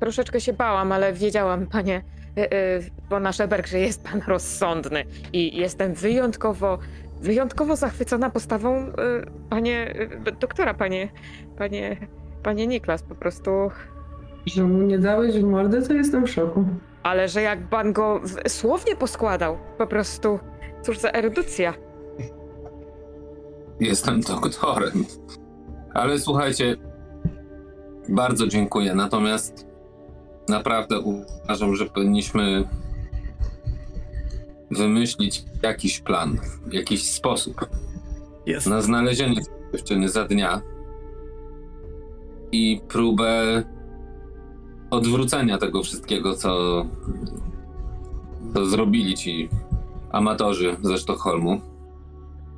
Troszeczkę 0.00 0.40
się 0.40 0.52
bałam, 0.52 0.92
ale 0.92 1.12
wiedziałam, 1.12 1.66
panie 1.66 2.02
y, 2.38 2.42
y, 2.54 2.90
von 3.10 3.26
Ascheberg, 3.26 3.66
że 3.66 3.78
jest 3.78 4.04
pan 4.04 4.20
rozsądny 4.26 5.04
i 5.32 5.56
jestem 5.56 5.94
wyjątkowo, 5.94 6.78
wyjątkowo 7.20 7.76
zachwycona 7.76 8.30
postawą 8.30 8.88
y, 8.88 8.92
panie 9.50 9.94
y, 10.28 10.32
doktora, 10.32 10.74
panie, 10.74 11.08
panie, 11.58 11.96
panie 12.42 12.66
Niklas, 12.66 13.02
po 13.02 13.14
prostu. 13.14 13.50
Że 14.46 14.62
mu 14.64 14.82
nie 14.82 14.98
dałeś 14.98 15.34
w 15.34 15.42
mordę, 15.44 15.82
to 15.82 15.92
jestem 15.94 16.26
w 16.26 16.30
szoku. 16.30 16.64
Ale 17.02 17.28
że 17.28 17.42
jak 17.42 17.68
pan 17.68 17.92
go 17.92 18.20
w- 18.20 18.50
słownie 18.50 18.96
poskładał, 18.96 19.58
po 19.78 19.86
prostu, 19.86 20.38
cóż 20.82 20.98
za 20.98 21.10
erudycja. 21.12 21.74
Jestem 23.80 24.20
doktorem. 24.20 25.04
Ale 25.94 26.18
słuchajcie, 26.18 26.76
bardzo 28.08 28.46
dziękuję. 28.46 28.94
Natomiast 28.94 29.66
naprawdę 30.48 31.00
uważam, 31.00 31.76
że 31.76 31.86
powinniśmy 31.86 32.64
wymyślić 34.70 35.44
jakiś 35.62 36.00
plan, 36.00 36.38
jakiś 36.72 37.10
sposób 37.10 37.68
Jest. 38.46 38.66
na 38.66 38.82
znalezienie 38.82 39.36
tej 39.36 39.54
dziewczyny 39.72 40.08
za 40.08 40.24
dnia 40.24 40.62
i 42.52 42.80
próbę 42.88 43.62
odwrócenia 44.90 45.58
tego 45.58 45.82
wszystkiego, 45.82 46.34
co, 46.34 46.84
co 48.54 48.66
zrobili 48.66 49.14
ci 49.14 49.48
amatorzy 50.12 50.76
ze 50.82 50.98
Sztokholmu. 50.98 51.60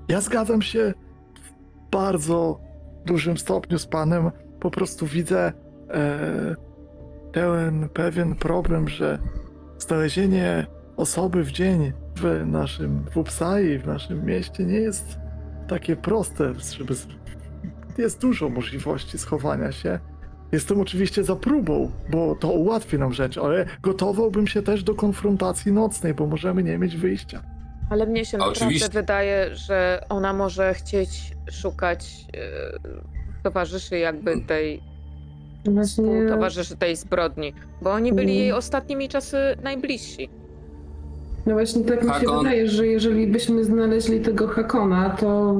Ja 0.08 0.20
zgadzam 0.20 0.62
się 0.62 0.94
w 1.42 1.90
bardzo 1.90 2.65
dużym 3.06 3.38
stopniu 3.38 3.78
z 3.78 3.86
panem. 3.86 4.30
Po 4.60 4.70
prostu 4.70 5.06
widzę 5.06 5.52
e, 5.90 6.56
pewien 7.94 8.34
problem, 8.34 8.88
że 8.88 9.18
znalezienie 9.78 10.66
osoby 10.96 11.44
w 11.44 11.52
dzień 11.52 11.92
w 12.16 12.46
naszym 12.46 13.04
w 13.10 13.16
Uppsali, 13.16 13.78
w 13.78 13.86
naszym 13.86 14.24
mieście 14.24 14.64
nie 14.64 14.78
jest 14.78 15.18
takie 15.68 15.96
proste, 15.96 16.52
żeby 16.54 16.94
jest 17.98 18.20
dużo 18.20 18.48
możliwości 18.48 19.18
schowania 19.18 19.72
się. 19.72 19.98
Jestem 20.52 20.80
oczywiście 20.80 21.24
za 21.24 21.36
próbą, 21.36 21.90
bo 22.10 22.34
to 22.34 22.48
ułatwi 22.48 22.98
nam 22.98 23.12
rzecz, 23.12 23.38
ale 23.38 23.66
gotowałbym 23.82 24.46
się 24.46 24.62
też 24.62 24.82
do 24.84 24.94
konfrontacji 24.94 25.72
nocnej, 25.72 26.14
bo 26.14 26.26
możemy 26.26 26.62
nie 26.62 26.78
mieć 26.78 26.96
wyjścia. 26.96 27.42
Ale 27.90 28.06
mnie 28.06 28.24
się 28.24 28.38
naprawdę 28.38 28.60
Oczywiście. 28.64 28.88
wydaje, 28.88 29.54
że 29.54 30.04
ona 30.08 30.32
może 30.32 30.74
chcieć 30.74 31.32
szukać 31.50 32.26
e, 32.36 32.42
towarzyszy 33.42 33.98
jakby 33.98 34.40
tej 34.40 34.82
Właśnie 35.64 36.26
towarzyszy 36.28 36.76
tej 36.76 36.96
zbrodni, 36.96 37.52
bo 37.82 37.92
oni 37.92 38.12
byli 38.12 38.28
Mm. 38.32 38.40
jej 38.40 38.52
ostatnimi 38.52 39.08
czasy 39.08 39.36
najbliżsi. 39.62 40.28
No 41.46 41.52
właśnie 41.52 41.84
tak 41.84 42.02
mi 42.02 42.08
się 42.08 42.12
Hakon. 42.14 42.38
wydaje, 42.38 42.68
że 42.68 42.86
jeżeli 42.86 43.26
byśmy 43.26 43.64
znaleźli 43.64 44.20
tego 44.20 44.48
Hakona, 44.48 45.10
to 45.10 45.54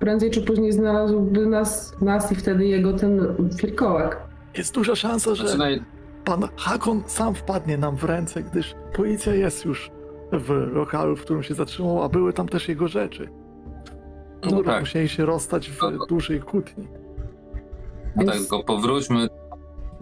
prędzej 0.00 0.30
czy 0.30 0.42
później 0.42 0.72
znalazłby 0.72 1.46
nas, 1.46 1.92
nas 2.00 2.32
i 2.32 2.34
wtedy 2.34 2.66
jego 2.66 2.92
ten 2.92 3.36
wilkołak. 3.62 4.16
Jest 4.58 4.74
duża 4.74 4.94
szansa, 4.96 5.34
że 5.34 5.48
Znaczy, 5.48 5.58
naj- 5.78 5.82
pan 6.24 6.48
Hakon 6.56 7.02
sam 7.06 7.34
wpadnie 7.34 7.78
nam 7.78 7.96
w 7.96 8.04
ręce, 8.04 8.42
gdyż 8.42 8.74
policja 8.92 9.34
jest 9.34 9.64
już 9.64 9.90
w 10.32 10.50
lokalu, 10.72 11.16
w 11.16 11.22
którym 11.22 11.42
się 11.42 11.54
zatrzymał, 11.54 12.02
a 12.02 12.08
były 12.08 12.32
tam 12.32 12.48
też 12.48 12.68
jego 12.68 12.88
rzeczy. 12.88 13.28
no 14.44 14.50
No 14.50 14.62
tak, 14.62 14.80
Musieli 14.80 15.08
się 15.08 15.26
rozstać 15.26 15.70
w 15.70 15.80
Dobra. 15.80 16.06
dużej 16.08 16.40
kłótni. 16.40 16.88
No 18.16 18.24
tak, 18.24 18.36
tylko 18.36 18.64
powróćmy 18.64 19.26
do 19.26 19.34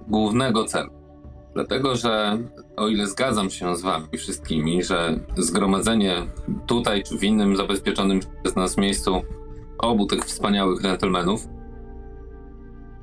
głównego 0.09 0.65
celu. 0.65 0.91
Dlatego, 1.55 1.97
że 1.97 2.39
o 2.77 2.89
ile 2.89 3.07
zgadzam 3.07 3.51
się 3.51 3.77
z 3.77 3.83
wami 3.83 4.07
wszystkimi, 4.19 4.83
że 4.83 5.21
zgromadzenie 5.37 6.15
tutaj 6.67 7.03
czy 7.03 7.19
w 7.19 7.25
innym 7.25 7.57
zabezpieczonym 7.57 8.21
przez 8.43 8.57
nas 8.57 8.77
miejscu 8.77 9.23
obu 9.79 10.07
tych 10.07 10.25
wspaniałych 10.25 10.83
gentlemanów 10.83 11.49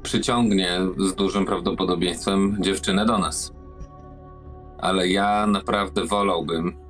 przyciągnie 0.04 0.80
z 0.98 1.16
dużym 1.16 1.46
prawdopodobieństwem 1.46 2.58
dziewczynę 2.60 3.06
do 3.06 3.18
nas. 3.18 3.54
Ale 4.78 5.08
ja 5.08 5.48
naprawdę 5.48 6.06
wolałbym 6.06 6.85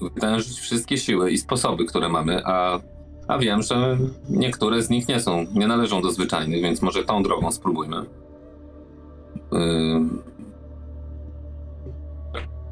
wytężyć 0.00 0.58
wszystkie 0.60 0.98
siły 0.98 1.30
i 1.30 1.38
sposoby, 1.38 1.84
które 1.84 2.08
mamy, 2.08 2.46
a 2.46 2.80
a 3.28 3.38
wiem, 3.38 3.62
że 3.62 3.98
niektóre 4.28 4.82
z 4.82 4.90
nich 4.90 5.08
nie 5.08 5.20
są, 5.20 5.46
nie 5.54 5.66
należą 5.66 6.02
do 6.02 6.10
zwyczajnych, 6.10 6.62
więc 6.62 6.82
może 6.82 7.04
tą 7.04 7.22
drogą 7.22 7.52
spróbujmy. 7.52 7.96
Yy... 9.52 10.00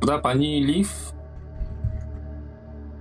Prawda, 0.01 0.19
pani 0.19 0.65
Liv? 0.65 0.89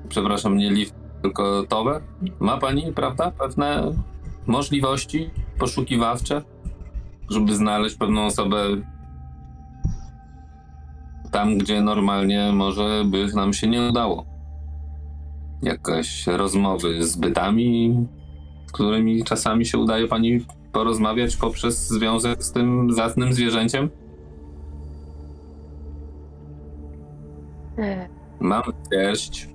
Przepraszam, 0.10 0.58
nie 0.58 0.72
Liv, 0.72 0.92
tylko 1.22 1.64
Towe? 1.70 2.02
Ma 2.40 2.58
pani, 2.58 2.94
prawda, 2.94 3.32
pewne 3.32 3.92
możliwości 4.48 5.30
poszukiwawcze, 5.60 6.42
żeby 7.30 7.56
znaleźć 7.56 7.96
pewną 7.96 8.26
osobę 8.26 8.58
tam, 11.34 11.58
gdzie 11.58 11.82
normalnie 11.82 12.52
może 12.54 13.04
by 13.06 13.28
nam 13.36 13.54
się 13.54 13.68
nie 13.68 13.82
udało? 13.82 14.26
Jakaś 15.62 16.28
rozmowy 16.28 17.04
z 17.04 17.16
bytami, 17.16 17.96
z 18.68 18.72
którymi 18.72 19.24
czasami 19.24 19.66
się 19.66 19.78
udaje 19.78 20.08
pani 20.08 20.46
porozmawiać 20.72 21.36
poprzez 21.38 21.88
związek 21.88 22.44
z 22.44 22.52
tym 22.52 22.94
zacnym 22.94 23.34
zwierzęciem? 23.34 23.90
E, 27.78 28.10
Mamy 28.40 28.74
sierść, 28.94 29.50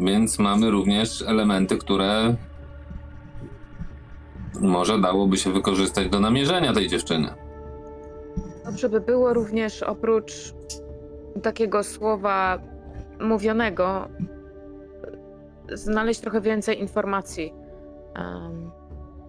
więc 0.00 0.38
mamy 0.38 0.70
również 0.70 1.22
elementy, 1.22 1.78
które 1.78 2.36
może 4.60 5.00
dałoby 5.00 5.36
się 5.36 5.52
wykorzystać 5.52 6.08
do 6.08 6.20
namierzenia 6.20 6.72
tej 6.72 6.88
dziewczyny. 6.88 7.47
Dobrze 8.68 8.88
by 8.88 9.00
było 9.00 9.32
również 9.34 9.82
oprócz 9.82 10.54
takiego 11.42 11.84
słowa 11.84 12.58
mówionego, 13.20 14.08
znaleźć 15.72 16.20
trochę 16.20 16.40
więcej 16.40 16.80
informacji. 16.80 17.54
Em, 18.14 18.70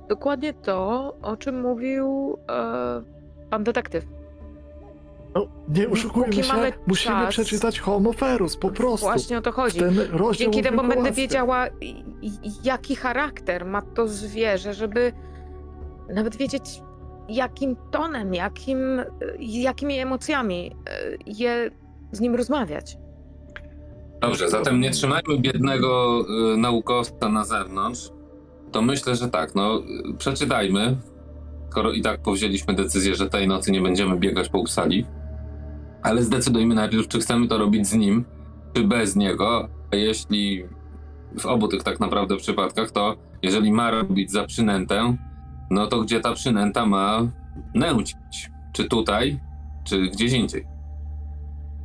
dokładnie 0.10 0.54
to, 0.54 1.16
o 1.22 1.38
czym 1.38 1.62
mówił 1.62 2.38
e, 2.50 3.04
pan 3.50 3.64
detektyw. 3.64 4.06
No, 5.36 5.48
nie 5.70 5.90
oszukujmy 5.90 6.34
się, 6.34 6.74
musimy 6.88 7.16
czas- 7.16 7.30
przeczytać 7.30 7.80
Homo 7.80 8.14
Ferus, 8.14 8.58
po 8.58 8.70
prostu. 8.70 9.06
Właśnie 9.06 9.38
o 9.38 9.42
to 9.42 9.52
chodzi. 9.52 9.80
Dzięki 10.38 10.64
temu 10.64 10.84
będę 10.88 11.12
wiedziała, 11.12 11.68
jaki 12.64 12.96
charakter 12.96 13.66
ma 13.66 13.82
to 13.82 14.08
zwierzę, 14.08 14.74
żeby 14.74 15.14
nawet 16.14 16.36
wiedzieć, 16.36 16.82
jakim 17.30 17.76
tonem, 17.92 18.34
jakim, 18.34 19.02
jakimi 19.40 20.00
emocjami 20.00 20.72
e, 20.90 21.18
je 21.26 21.72
z 22.12 22.20
nim 22.20 22.36
rozmawiać. 22.36 22.98
Dobrze, 24.22 24.50
zatem 24.50 24.80
nie 24.80 24.92
trzymajmy 24.92 25.40
biednego 25.40 26.22
y, 26.54 26.58
naukowca 26.58 27.30
na 27.30 27.46
zewnątrz. 27.46 28.10
To 28.72 28.82
myślę, 28.82 29.16
że 29.16 29.30
tak, 29.30 29.56
no 29.56 29.82
przeczytajmy. 30.18 30.98
Skoro 31.70 31.92
i 31.92 32.02
tak 32.02 32.22
powzięliśmy 32.22 32.74
decyzję, 32.74 33.16
że 33.16 33.30
tej 33.30 33.48
nocy 33.48 33.72
nie 33.72 33.82
będziemy 33.82 34.18
biegać 34.18 34.50
po 34.50 34.60
Upsali. 34.60 35.06
Ale 36.04 36.24
zdecydujmy 36.24 36.76
najpierw, 36.76 37.08
czy 37.08 37.20
chcemy 37.20 37.48
to 37.48 37.58
robić 37.58 37.88
z 37.88 37.94
nim, 37.94 38.26
czy 38.74 38.84
bez 38.84 39.16
niego. 39.16 39.68
A 39.92 39.96
jeśli 39.96 40.66
w 41.40 41.46
obu 41.46 41.68
tych 41.68 41.84
tak 41.84 42.00
naprawdę 42.00 42.38
przypadkach, 42.38 42.92
to 42.92 43.16
jeżeli 43.42 43.72
ma 43.72 43.92
robić 43.92 44.32
za 44.32 44.46
przynętę, 44.46 45.18
no 45.70 45.88
to 45.88 46.02
gdzie 46.02 46.20
ta 46.20 46.34
przynęta 46.34 46.86
ma 46.86 47.20
nęcić? 47.76 48.50
Czy 48.74 48.84
tutaj, 48.84 49.40
czy 49.84 50.02
gdzieś 50.02 50.34
indziej? 50.34 50.80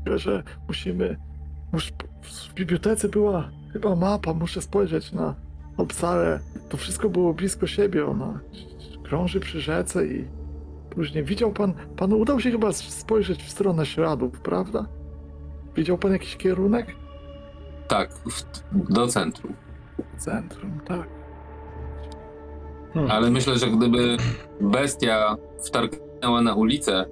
że 0.07 0.43
musimy. 0.69 1.17
Mus, 1.73 1.93
w 2.23 2.55
bibliotece 2.55 3.09
była 3.09 3.51
chyba 3.73 3.97
mapa, 3.97 4.35
muszę 4.35 4.63
spojrzeć 4.63 5.13
na 5.13 5.35
obsalę. 5.77 6.41
To 6.69 6.77
wszystko 6.77 7.09
było 7.09 7.35
blisko 7.35 7.67
siebie. 7.67 8.07
Ona 8.07 8.41
krąży 9.03 9.41
przy 9.41 9.61
rzece 9.61 10.07
i 10.07 10.25
później 10.91 11.25
widział 11.25 11.53
pan. 11.53 11.73
Panu 11.97 12.17
udało 12.17 12.41
się 12.41 12.51
chyba 12.51 12.73
spojrzeć 12.73 13.43
w 13.43 13.51
stronę 13.51 13.87
śladów, 13.87 14.41
prawda? 14.41 14.87
Widział 15.77 15.99
pan 15.99 16.13
jakiś 16.13 16.37
kierunek? 16.37 16.97
Tak, 17.89 18.15
w, 18.15 18.45
do 18.93 19.07
centrum. 19.07 19.55
Centrum, 20.19 20.81
tak. 20.87 21.09
Hmm. 22.95 23.11
Ale 23.11 23.31
myślę, 23.31 23.59
że 23.59 23.67
gdyby 23.67 24.17
bestia 24.61 25.37
wtargnęła 25.67 26.41
na 26.43 26.55
ulicę, 26.55 27.05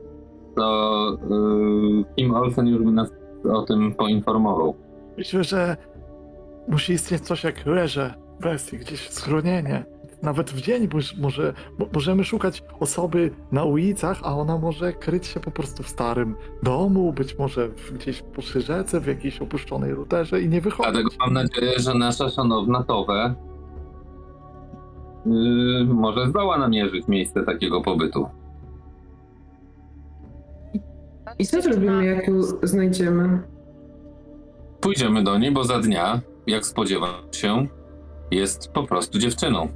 to 0.57 1.19
yy, 1.31 2.05
Kim 2.17 2.35
Olsen 2.35 2.67
już 2.67 2.83
by 2.83 2.93
nas 2.93 3.11
o 3.53 3.63
tym 3.63 3.95
poinformował. 3.95 4.75
Myślę, 5.17 5.45
że 5.45 5.77
musi 6.69 6.93
istnieć 6.93 7.23
coś 7.23 7.45
jak 7.45 7.67
leże 7.67 8.15
bestii, 8.41 8.79
gdzieś 8.79 9.11
schronienie. 9.11 9.85
Nawet 10.23 10.51
w 10.51 10.61
dzień 10.61 10.89
moż- 10.89 11.17
może, 11.21 11.55
mo- 11.79 11.87
możemy 11.95 12.25
szukać 12.25 12.63
osoby 12.81 13.31
na 13.53 13.65
ulicach, 13.65 14.21
a 14.23 14.37
ona 14.37 14.59
może 14.59 14.93
kryć 14.93 15.27
się 15.27 15.41
po 15.41 15.51
prostu 15.51 15.83
w 15.83 15.89
starym 15.89 16.35
domu, 16.63 17.13
być 17.13 17.39
może 17.39 17.69
w, 17.69 17.93
gdzieś 17.93 18.23
przy 18.39 18.61
rzece, 18.61 19.01
w 19.01 19.07
jakiejś 19.07 19.43
opuszczonej 19.43 19.95
ruterze 19.95 20.41
i 20.43 20.49
nie 20.49 20.61
wychodzić. 20.61 20.93
Dlatego 20.93 21.11
mam 21.21 21.33
nadzieję, 21.33 21.79
że 21.79 21.95
nasza 21.95 22.29
szanowna 22.29 22.83
Towe 22.83 23.35
yy, 25.27 25.85
może 25.85 26.29
zdoła 26.29 26.59
namierzyć 26.59 27.09
miejsce 27.09 27.43
takiego 27.43 27.81
pobytu. 27.81 28.27
I 31.39 31.47
co 31.47 31.63
zrobimy, 31.63 32.05
jak 32.05 32.29
ją 32.29 32.43
znajdziemy? 32.63 33.43
Pójdziemy 34.81 35.25
do 35.25 35.39
niej, 35.39 35.53
bo 35.53 35.65
za 35.65 35.79
dnia, 35.79 36.21
jak 36.47 36.67
spodziewam 36.67 37.15
się, 37.33 37.67
jest 38.31 38.73
po 38.73 38.83
prostu 38.83 39.19
dziewczyną. 39.19 39.69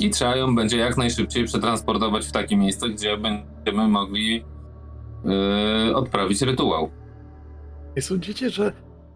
I 0.00 0.10
trzeba 0.10 0.36
ją 0.36 0.54
będzie 0.54 0.76
jak 0.76 0.96
najszybciej 0.96 1.44
przetransportować 1.44 2.26
w 2.26 2.32
takie 2.32 2.56
miejsce, 2.56 2.88
gdzie 2.88 3.16
będziemy 3.16 3.88
mogli 3.88 4.44
yy, 5.24 5.96
odprawić 5.96 6.42
rytuał. 6.42 6.90
I 7.96 8.02
sądzicie, 8.02 8.50
że 8.50 8.72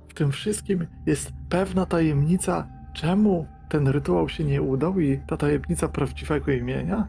w 0.08 0.14
tym 0.14 0.32
wszystkim 0.32 0.86
jest 1.06 1.32
pewna 1.48 1.86
tajemnica, 1.86 2.68
czemu 2.94 3.46
ten 3.74 3.88
rytuał 3.88 4.28
się 4.28 4.44
nie 4.44 4.62
udał 4.62 5.00
i 5.00 5.20
ta 5.26 5.36
tajemnica 5.36 5.88
prawdziwego 5.88 6.52
imienia? 6.52 7.08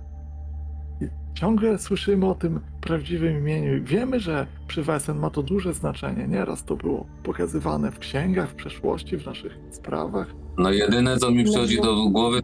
Ciągle 1.33 1.77
słyszymy 1.77 2.25
o 2.25 2.35
tym 2.35 2.59
prawdziwym 2.81 3.37
imieniu. 3.37 3.77
i 3.77 3.81
Wiemy, 3.81 4.19
że 4.19 4.47
przy 4.67 4.83
Wesen 4.83 5.19
ma 5.19 5.29
to 5.29 5.43
duże 5.43 5.73
znaczenie. 5.73 6.27
Nieraz 6.27 6.63
to 6.63 6.75
było 6.75 7.05
pokazywane 7.23 7.91
w 7.91 7.99
księgach, 7.99 8.49
w 8.49 8.55
przeszłości, 8.55 9.17
w 9.17 9.25
naszych 9.25 9.57
sprawach. 9.71 10.27
No 10.57 10.71
jedyne, 10.71 11.17
co 11.17 11.31
mi 11.31 11.43
przychodzi 11.43 11.81
do 11.81 12.09
głowy, 12.09 12.41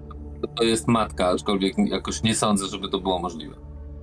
to 0.55 0.63
jest 0.63 0.87
matka, 0.87 1.27
aczkolwiek 1.27 1.73
jakoś 1.77 2.23
nie 2.23 2.35
sądzę, 2.35 2.67
żeby 2.67 2.89
to 2.89 2.99
było 2.99 3.19
możliwe. 3.19 3.55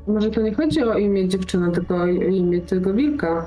Może 0.06 0.30
to 0.30 0.40
nie 0.40 0.54
chodzi 0.54 0.82
o 0.82 0.98
imię 0.98 1.28
dziewczyny, 1.28 1.72
tylko 1.72 1.96
o 1.96 2.06
imię 2.06 2.60
tego 2.60 2.94
wilka. 2.94 3.46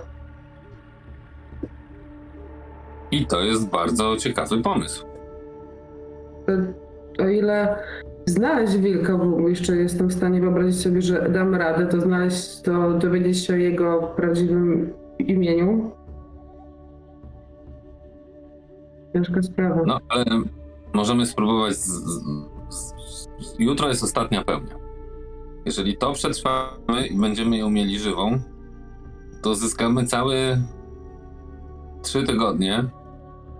I 3.12 3.26
to 3.26 3.42
jest 3.42 3.70
bardzo 3.70 4.18
ciekawy 4.18 4.62
pomysł. 4.62 5.11
O 7.20 7.28
ile 7.28 7.76
znaleźć 8.26 8.78
wilka, 8.78 9.18
bo 9.18 9.50
jeszcze 9.50 9.76
jestem 9.76 10.08
w 10.08 10.14
stanie 10.14 10.42
wyobrazić 10.42 10.82
sobie, 10.82 11.02
że 11.02 11.30
dam 11.30 11.56
radę, 11.56 11.88
to 11.88 12.02
znaleźć, 12.02 12.62
to 12.62 12.94
dowiedzieć 12.94 13.38
się 13.38 13.54
o 13.54 13.58
jego 13.58 14.14
prawdziwym 14.16 14.94
imieniu. 15.20 15.92
Ciężka 19.14 19.42
sprawa. 19.42 19.82
No, 19.86 20.00
ale 20.10 20.26
możemy 20.94 21.26
spróbować. 21.26 21.74
Z, 21.74 21.88
z, 22.70 22.94
z, 23.40 23.60
jutro 23.60 23.88
jest 23.88 24.04
ostatnia 24.04 24.44
pełnia. 24.44 24.76
Jeżeli 25.66 25.98
to 25.98 26.14
przetrwamy 26.14 27.08
i 27.10 27.18
będziemy 27.18 27.58
ją 27.58 27.70
mieli 27.70 28.00
żywą, 28.00 28.40
to 29.42 29.56
zyskamy 29.56 30.06
całe 30.06 30.62
trzy 32.02 32.24
tygodnie 32.24 32.84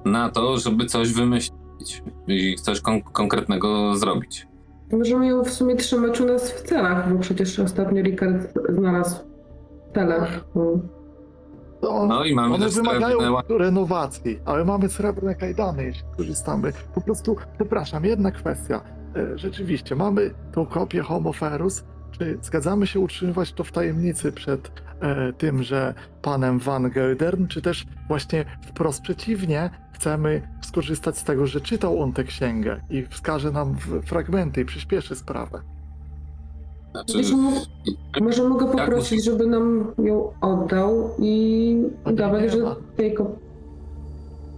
na 0.06 0.30
to, 0.30 0.58
żeby 0.58 0.86
coś 0.86 1.14
wymyślić 1.14 1.61
i 2.28 2.56
coś 2.56 2.82
kon- 2.82 3.02
konkretnego 3.02 3.96
zrobić. 3.96 4.48
Możemy 4.92 5.28
ją 5.28 5.44
w 5.44 5.50
sumie 5.50 5.76
trzymać 5.76 6.22
u 6.22 6.26
nas 6.26 6.52
w 6.52 6.62
celach, 6.62 7.14
bo 7.14 7.20
przecież 7.20 7.60
ostatnio 7.60 8.02
Rikard 8.04 8.54
znalazł 8.70 9.20
cele. 9.94 10.28
To 11.82 12.06
No 12.08 12.26
i 12.26 12.36
mamy 12.36 12.56
one 12.56 12.66
też 12.66 12.76
wymagają 12.76 13.20
srebrne 13.20 13.58
renowacji, 13.58 14.40
ale 14.46 14.66
mamy 14.66 14.90
srebrne 14.90 15.36
kajdany, 15.36 15.84
jeśli 15.84 16.04
korzystamy. 16.18 16.74
Po 16.96 17.02
prostu, 17.02 17.36
przepraszam, 17.58 18.06
jedna 18.06 18.32
kwestia. 18.32 18.82
E, 19.16 19.38
Rzeczywiście, 19.38 19.96
mamy 19.96 20.34
tą 20.52 20.66
kopię 20.66 21.02
Homo 21.02 21.34
Ferus. 21.34 21.84
Czy 22.12 22.38
zgadzamy 22.42 22.88
się 22.88 23.00
utrzymywać 23.00 23.54
to 23.54 23.64
w 23.64 23.72
tajemnicy 23.72 24.32
przed 24.32 24.72
e, 25.02 25.34
tym, 25.34 25.64
że 25.64 25.94
panem 26.22 26.60
Van 26.60 26.90
Geldern, 26.90 27.48
czy 27.48 27.62
też 27.62 27.86
właśnie 28.08 28.46
wprost 28.66 29.02
przeciwnie, 29.02 29.70
chcemy 29.94 30.48
skorzystać 30.72 31.18
z 31.18 31.24
tego, 31.24 31.48
że 31.48 31.62
czytał 31.62 32.02
on 32.02 32.14
tę 32.14 32.24
księgę 32.24 32.82
i 32.90 33.06
wskaże 33.06 33.52
nam 33.52 33.74
w 33.74 34.02
fragmenty 34.06 34.62
i 34.62 34.66
przyspieszy 34.66 35.16
sprawę. 35.16 35.62
Znaczy, 36.92 37.18
Wiesz, 37.18 37.32
mo- 37.32 37.52
może 38.22 38.50
mogę 38.50 38.66
poprosić, 38.66 39.12
musi- 39.20 39.26
żeby 39.32 39.48
nam 39.48 39.92
ją 40.04 40.34
oddał 40.42 41.16
i 41.20 41.76
udawać, 42.06 42.52
że. 42.52 42.76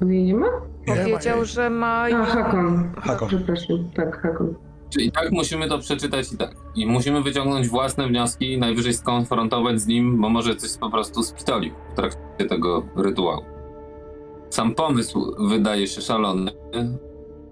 On 0.02 0.12
jej 0.14 0.24
nie 0.24 0.36
ma? 0.36 0.48
Powiedział, 0.86 1.46
że 1.46 1.70
ma. 1.70 2.04
A, 2.04 2.26
Hakon. 2.26 2.92
Hakon. 2.98 3.28
Przepraszam, 3.28 3.90
tak, 3.96 4.22
Hakon. 4.22 4.56
Czyli 4.90 5.12
tak 5.12 5.32
musimy 5.32 5.70
to 5.70 5.80
przeczytać 5.80 6.34
i 6.34 6.38
tak. 6.38 6.56
I 6.76 6.88
musimy 6.88 7.22
wyciągnąć 7.22 7.68
własne 7.68 8.08
wnioski 8.08 8.54
i 8.54 8.58
najwyżej 8.58 8.94
skonfrontować 8.94 9.82
z 9.82 9.88
nim, 9.88 10.22
bo 10.22 10.30
może 10.30 10.56
coś 10.56 10.78
po 10.78 10.90
prostu 10.90 11.24
spistolił 11.24 11.74
w 11.94 11.96
trakcie 11.96 12.46
tego 12.50 12.84
rytuału. 12.96 13.53
Sam 14.54 14.76
pomysł 14.76 15.36
wydaje 15.40 15.88
się 15.88 16.02
szalony, 16.02 16.52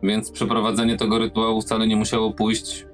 więc 0.03 0.31
przeprowadzenie 0.31 0.97
tego 0.97 1.19
rytuału 1.19 1.61
wcale 1.61 1.87
nie 1.87 1.95
musiało 1.95 2.33
pójść 2.33 2.87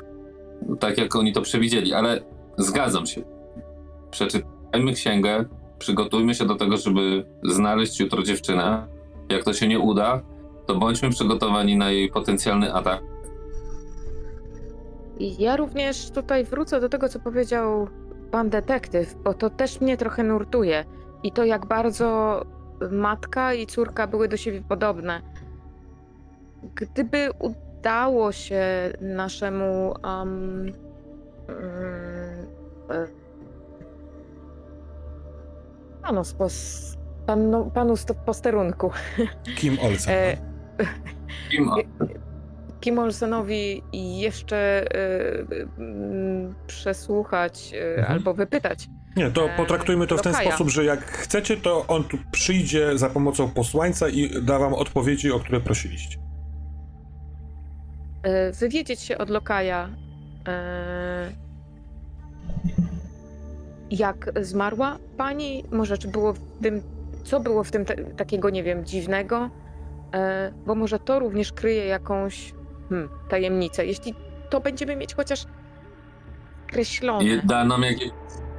tak, 0.80 0.98
jak 0.98 1.16
oni 1.16 1.34
to 1.34 1.42
przewidzieli, 1.42 1.94
ale 1.94 2.22
zgadzam 2.58 3.06
się. 3.06 3.22
Przeczytajmy 4.12 4.94
księgę, 4.94 5.46
przygotujmy 5.80 6.36
się 6.36 6.46
do 6.46 6.56
tego, 6.56 6.78
żeby 6.78 7.26
znaleźć 7.44 8.00
jutro 8.00 8.24
dziewczynę. 8.24 8.88
Jak 9.30 9.44
to 9.44 9.54
się 9.54 9.68
nie 9.68 9.80
uda, 9.80 10.22
to 10.66 10.76
bądźmy 10.76 11.10
przygotowani 11.10 11.78
na 11.78 11.92
jej 11.92 12.12
potencjalny 12.12 12.74
atak. 12.74 13.04
Ja 15.20 15.58
również 15.58 16.12
tutaj 16.12 16.44
wrócę 16.44 16.80
do 16.80 16.90
tego, 16.90 17.10
co 17.10 17.20
powiedział 17.20 17.88
pan 18.32 18.50
detektyw, 18.50 19.16
bo 19.24 19.34
to 19.34 19.50
też 19.50 19.82
mnie 19.82 19.98
trochę 19.98 20.24
nurtuje. 20.24 20.86
I 21.24 21.32
to, 21.32 21.46
jak 21.46 21.66
bardzo 21.66 22.42
matka 22.92 23.54
i 23.54 23.68
córka 23.68 24.08
były 24.08 24.28
do 24.28 24.38
siebie 24.38 24.62
podobne. 24.62 25.22
Gdyby 26.76 27.30
udało 27.40 28.32
się 28.32 28.64
naszemu. 29.02 29.94
Um, 30.04 30.72
um, 31.48 31.56
e, 32.92 33.08
no, 36.14 36.24
spos, 36.24 36.98
panu, 37.26 37.72
panu 37.72 37.98
sto- 37.98 38.14
posterunku. 38.26 38.92
Kim 39.58 39.78
Olsen? 39.80 40.14
E, 40.14 40.38
Kim, 41.50 41.70
Kim 42.88 43.00
Olsenowi 43.00 43.84
jeszcze 43.94 44.58
e, 44.58 45.46
mm, 45.78 46.56
przesłuchać 46.68 47.74
e, 47.74 47.96
Mhm. 47.98 48.12
albo 48.14 48.34
wypytać. 48.34 48.88
Nie, 49.16 49.32
to 49.32 49.50
e, 49.50 49.58
potraktujmy 49.58 50.08
to 50.08 50.18
w 50.18 50.22
ten 50.22 50.32
Lokaja. 50.32 50.50
sposób, 50.50 50.70
że 50.70 50.86
jak 50.86 51.02
chcecie, 51.06 51.58
to 51.58 51.86
on 51.88 52.04
tu 52.04 52.18
przyjdzie 52.32 52.98
za 52.98 53.10
pomocą 53.10 53.50
posłańca 53.50 54.10
i 54.10 54.42
da 54.42 54.60
wam 54.60 54.74
odpowiedzi, 54.74 55.32
o 55.32 55.40
które 55.40 55.62
prosiliście. 55.62 56.18
E, 58.24 58.52
wywiedzieć 58.52 59.00
się 59.00 59.18
od 59.18 59.30
lokaja, 59.30 59.90
e, 60.48 61.32
jak 63.92 64.32
zmarła 64.42 64.98
pani, 65.18 65.64
może 65.72 65.98
czy 65.98 66.08
było 66.08 66.34
w 66.34 66.40
tym, 66.62 66.82
co 67.24 67.40
było 67.40 67.64
w 67.64 67.72
tym 67.72 67.86
ta, 67.86 67.94
takiego, 68.18 68.50
nie 68.50 68.64
wiem, 68.64 68.86
dziwnego, 68.86 69.50
bo 70.66 70.76
może 70.76 71.00
to 71.00 71.20
również 71.20 71.52
kryje 71.54 71.86
jakąś 71.86 72.57
hmm, 72.90 73.10
tajemnicę. 73.30 73.86
Jeśli 73.86 74.16
to 74.50 74.60
będziemy 74.60 74.96
mieć 74.96 75.16
chociaż 75.16 75.46
kreślone. 76.68 77.26
je- 77.26 77.42
da 77.44 77.64
nam 77.64 77.82
jakieś 77.82 78.10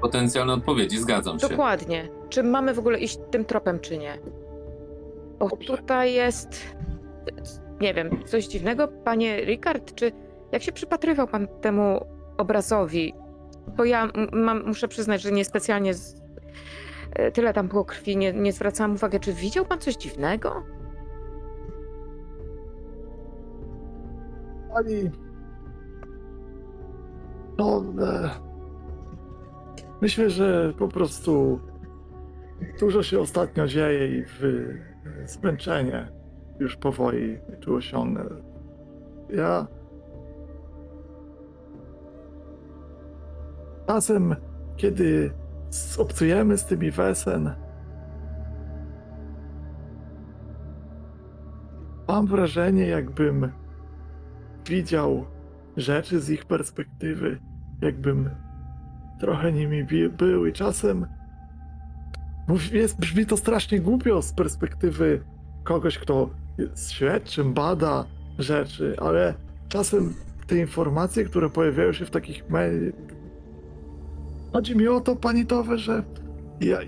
potencjalne 0.01 0.53
odpowiedzi, 0.53 0.99
zgadzam 0.99 1.39
się. 1.41 1.49
Dokładnie. 1.49 2.09
Czy 2.29 2.43
mamy 2.43 2.75
w 2.75 2.79
ogóle 2.79 2.99
iść 2.99 3.19
tym 3.31 3.45
tropem, 3.45 3.81
czy 3.81 3.99
nie? 3.99 4.19
Bo 5.39 5.49
tutaj 5.57 6.13
jest, 6.13 6.65
nie 7.81 7.95
wiem, 7.95 8.25
coś 8.27 8.47
dziwnego. 8.47 8.89
Panie 8.89 9.45
Ricard, 9.45 9.95
czy 9.95 10.13
jak 10.53 10.63
się 10.63 10.73
przypatrywał 10.73 11.29
pan 11.29 11.49
temu 11.61 12.07
obrazowi? 12.39 13.15
Bo 13.77 13.85
ja 13.85 14.09
mam, 14.33 14.67
muszę 14.67 14.89
przyznać, 14.89 15.23
że 15.23 15.33
niespecjalnie 15.33 15.95
z, 15.95 16.23
e, 17.13 17.33
tyle 17.33 17.53
tam 17.53 17.69
było 17.69 17.85
krwi, 17.85 18.17
nie, 18.17 18.33
nie 18.33 18.53
zwracałam 18.53 18.93
uwagi. 18.95 19.21
Czy 19.21 19.33
widział 19.33 19.65
pan 19.67 19.79
coś 19.79 19.95
dziwnego? 19.97 20.63
Pani. 24.73 25.11
No. 27.59 27.85
E, 28.03 28.31
myślę, 30.01 30.31
że 30.31 30.73
po 30.79 30.89
prostu 30.89 31.61
dużo 32.81 33.03
się 33.03 33.21
ostatnio 33.21 33.67
dzieje 33.67 34.19
i 34.19 34.25
w, 34.25 34.69
zmęczenie 35.27 36.09
już 36.61 36.77
powoli 36.77 37.39
tu 37.61 37.75
osiągnę. 37.75 38.25
Ja. 39.31 39.67
Czasem, 43.87 44.37
kiedy 44.77 45.31
obcujemy 45.99 46.59
z 46.59 46.65
tymi 46.65 46.91
wesen, 46.91 47.51
mam 52.09 52.27
wrażenie, 52.27 52.87
jakbym 52.87 53.53
widział 54.69 55.25
rzeczy 55.77 56.21
z 56.21 56.31
ich 56.31 56.45
perspektywy, 56.45 57.39
jakbym 57.83 58.31
trochę 59.21 59.53
nimi 59.53 59.85
był 60.19 60.47
i 60.47 60.53
czasem 60.53 61.07
jest, 62.73 63.01
brzmi 63.01 63.27
to 63.27 63.37
strasznie 63.37 63.81
głupio 63.81 64.23
z 64.23 64.33
perspektywy 64.33 65.21
kogoś, 65.65 65.99
kto 65.99 66.31
jest 66.59 66.93
śledczym, 66.93 67.55
bada 67.55 68.05
rzeczy, 68.39 68.97
ale 69.01 69.35
czasem 69.69 70.15
te 70.47 70.57
informacje, 70.57 71.25
które 71.25 71.51
pojawiają 71.51 71.93
się 71.93 72.07
w 72.07 72.11
takich 72.11 72.51
mail... 72.51 72.93
Chodzi 74.53 74.77
mi 74.77 74.89
o 74.89 75.01
to, 75.01 75.17
panitowe, 75.17 75.79
że 75.79 76.03
ja, 76.61 76.79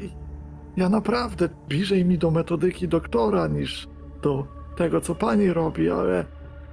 ja 0.77 0.89
naprawdę 0.89 1.49
bliżej 1.69 2.05
mi 2.05 2.19
do 2.19 2.31
metodyki 2.31 2.89
doktora 2.89 3.47
niż 3.47 3.89
do 4.23 4.47
tego, 4.77 5.01
co 5.01 5.15
pani 5.15 5.53
robi, 5.53 5.91
ale 5.91 6.25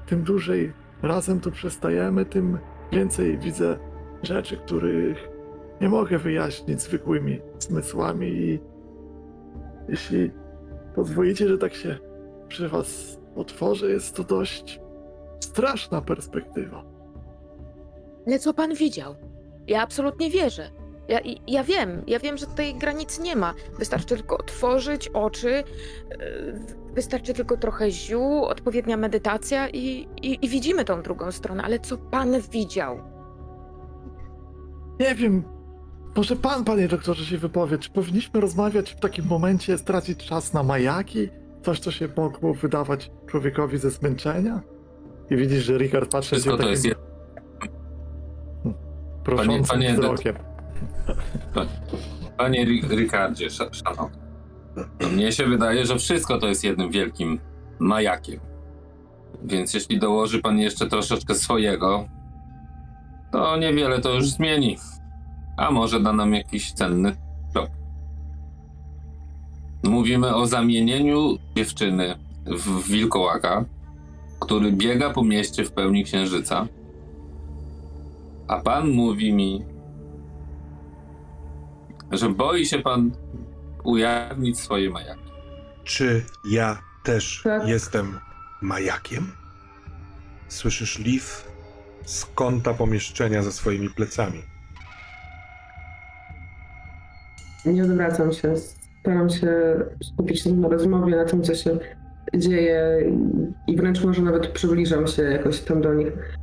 tym 0.05 0.23
dłużej 0.23 0.73
razem 1.01 1.39
tu 1.39 1.51
przestajemy, 1.51 2.25
tym 2.25 2.57
więcej 2.91 3.37
widzę 3.37 3.77
rzeczy, 4.23 4.57
których 4.57 5.29
nie 5.81 5.89
mogę 5.89 6.17
wyjaśnić 6.17 6.81
zwykłymi 6.81 7.41
zmysłami 7.59 8.27
i 8.27 8.59
jeśli 9.89 10.31
pozwolicie, 10.95 11.47
że 11.47 11.57
tak 11.57 11.73
się 11.73 11.97
przy 12.47 12.69
was 12.69 13.19
otworzę, 13.35 13.89
jest 13.91 14.15
to 14.15 14.23
dość 14.23 14.79
straszna 15.39 16.01
perspektywa. 16.01 16.83
Ale 18.27 18.39
co 18.39 18.53
pan 18.53 18.73
widział? 18.73 19.15
Ja 19.67 19.81
absolutnie 19.81 20.29
wierzę. 20.29 20.69
Ja, 21.07 21.19
ja 21.47 21.63
wiem, 21.63 22.03
ja 22.07 22.19
wiem, 22.19 22.37
że 22.37 22.45
tej 22.45 22.75
granicy 22.75 23.21
nie 23.21 23.35
ma. 23.35 23.53
Wystarczy 23.79 24.05
tylko 24.05 24.37
otworzyć 24.37 25.09
oczy, 25.09 25.49
yy, 25.49 26.59
wystarczy 26.97 27.33
tylko 27.33 27.57
trochę 27.57 27.91
ziół, 27.91 28.45
odpowiednia 28.45 28.97
medytacja 28.97 29.69
i, 29.69 30.07
i, 30.21 30.45
i 30.45 30.49
widzimy 30.49 30.85
tą 30.85 31.01
drugą 31.01 31.31
stronę. 31.31 31.63
Ale 31.63 31.79
co 31.79 31.97
pan 31.97 32.29
widział? 32.51 32.99
Nie 34.99 35.15
wiem, 35.15 35.43
może 36.15 36.35
pan, 36.35 36.63
panie 36.63 36.87
doktorze, 36.87 37.25
się 37.25 37.37
wypowie, 37.37 37.77
czy 37.77 37.89
powinniśmy 37.89 38.39
rozmawiać 38.41 38.91
w 38.91 38.99
takim 38.99 39.25
momencie, 39.25 39.77
stracić 39.77 40.25
czas 40.25 40.53
na 40.53 40.63
majaki? 40.63 41.29
Coś, 41.63 41.79
co 41.79 41.91
się 41.91 42.09
mogło 42.17 42.53
wydawać 42.53 43.11
człowiekowi 43.27 43.77
ze 43.77 43.89
zmęczenia? 43.91 44.61
I 45.29 45.35
widzisz, 45.35 45.63
że 45.63 45.77
Richard 45.77 46.11
patrzy 46.11 46.35
na 46.35 46.39
Wszystko 46.39 46.51
ciebie 46.51 46.63
to 46.63 46.69
jest 46.69 46.83
takim 46.83 46.97
jed... 48.63 48.77
proszącym 49.23 49.65
panie- 49.79 49.93
wzrokiem. 49.93 50.35
Panie 52.37 52.65
Ri- 52.65 52.89
Ricardzie, 52.97 53.45
sz- 53.45 53.75
szanowny. 53.75 54.26
Mnie 55.13 55.31
się 55.31 55.45
wydaje, 55.45 55.85
że 55.85 55.97
wszystko 55.97 56.37
to 56.37 56.47
jest 56.47 56.63
jednym 56.63 56.91
wielkim 56.91 57.39
majakiem. 57.79 58.39
Więc 59.43 59.73
jeśli 59.73 59.99
dołoży 59.99 60.41
pan 60.41 60.59
jeszcze 60.59 60.87
troszeczkę 60.87 61.35
swojego, 61.35 62.07
to 63.31 63.57
niewiele 63.57 64.01
to 64.01 64.13
już 64.13 64.29
zmieni. 64.29 64.77
A 65.57 65.71
może 65.71 65.99
da 65.99 66.13
nam 66.13 66.33
jakiś 66.33 66.73
cenny 66.73 67.15
trop. 67.53 67.69
Mówimy 69.83 70.35
o 70.35 70.47
zamienieniu 70.47 71.37
dziewczyny 71.55 72.15
w 72.45 72.87
wilkołaka, 72.87 73.65
który 74.39 74.71
biega 74.71 75.09
po 75.09 75.23
mieście 75.23 75.65
w 75.65 75.71
pełni 75.71 76.03
księżyca. 76.03 76.67
A 78.47 78.57
pan 78.57 78.89
mówi 78.89 79.33
mi, 79.33 79.65
że 82.11 82.29
boi 82.29 82.65
się 82.65 82.79
pan 82.79 83.11
ujawnić 83.87 84.59
swoje 84.59 84.89
majaki. 84.89 85.21
Czy 85.83 86.23
ja 86.49 86.77
też 87.03 87.41
Tak. 87.43 87.67
jestem 87.67 88.19
majakiem? 88.61 89.31
Słyszysz 90.47 90.99
Liv 90.99 91.25
z 92.05 92.25
kąta 92.25 92.73
pomieszczenia 92.73 93.43
za 93.43 93.51
swoimi 93.51 93.89
plecami. 93.89 94.41
Nie 97.65 97.83
odwracam 97.83 98.33
się. 98.33 98.53
Staram 99.01 99.29
się 99.29 99.49
skupić 100.03 100.45
na 100.45 100.67
rozmowie, 100.67 101.15
na 101.15 101.25
tym, 101.25 101.43
co 101.43 101.55
się 101.55 101.77
dzieje 102.35 103.11
i 103.67 103.75
wręcz 103.77 104.03
może 104.03 104.21
nawet 104.21 104.47
przybliżam 104.47 105.07
się 105.07 105.21
jakoś 105.23 105.59
tam 105.61 105.81
do 105.81 105.93
nich. 105.93 106.37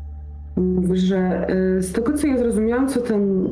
Że 0.92 1.46
y, 1.78 1.82
z 1.82 1.92
tego, 1.92 2.12
co 2.12 2.26
ja 2.26 2.38
zrozumiałam, 2.38 2.88
co 2.88 3.00
ten 3.00 3.48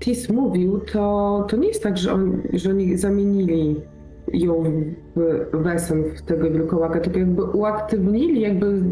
Tis 0.00 0.30
mówił, 0.30 0.80
to, 0.92 1.46
to 1.48 1.56
nie 1.56 1.68
jest 1.68 1.82
tak, 1.82 1.98
że, 1.98 2.12
on, 2.12 2.42
że 2.52 2.70
oni 2.70 2.96
zamienili 2.96 3.80
ją 4.32 4.64
w 5.16 5.62
wesen, 5.62 6.04
w 6.16 6.22
tego 6.22 6.50
wilkołaka, 6.50 7.00
tylko 7.00 7.18
jakby 7.18 7.42
uaktywnili, 7.42 8.40
jakby 8.40 8.82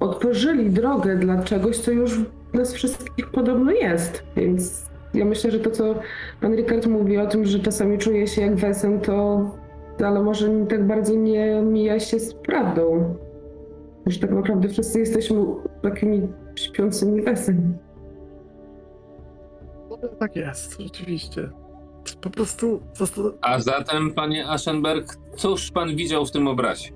otworzyli 0.00 0.70
drogę 0.70 1.16
dla 1.16 1.42
czegoś, 1.42 1.78
co 1.78 1.90
już 1.90 2.20
nas 2.54 2.72
wszystkich 2.72 3.30
podobno 3.30 3.72
jest. 3.72 4.22
Więc 4.36 4.86
ja 5.14 5.24
myślę, 5.24 5.50
że 5.50 5.58
to, 5.58 5.70
co 5.70 5.94
pan 6.40 6.54
Rikard 6.54 6.86
mówi 6.86 7.18
o 7.18 7.26
tym, 7.26 7.44
że 7.44 7.58
czasami 7.58 7.98
czuje 7.98 8.26
się 8.26 8.42
jak 8.42 8.54
wesen, 8.54 9.00
to 9.00 9.46
ale 10.04 10.22
może 10.22 10.48
tak 10.68 10.86
bardzo 10.86 11.14
nie 11.14 11.62
mija 11.62 12.00
się 12.00 12.20
z 12.20 12.34
prawdą. 12.34 13.14
Że 14.06 14.18
tak 14.18 14.30
naprawdę 14.30 14.68
wszyscy 14.68 14.98
jesteśmy 14.98 15.44
takimi 15.82 16.28
śpiącymi 16.54 17.22
wesen. 17.22 17.78
No, 19.90 19.98
Tak 20.18 20.36
jest, 20.36 20.80
rzeczywiście. 20.80 21.50
Po 22.20 22.30
prostu 22.30 22.80
A 23.40 23.60
zatem, 23.60 24.14
panie 24.14 24.48
Aschenberg, 24.48 25.16
cóż 25.36 25.70
pan 25.70 25.96
widział 25.96 26.26
w 26.26 26.30
tym 26.30 26.48
obrazie? 26.48 26.90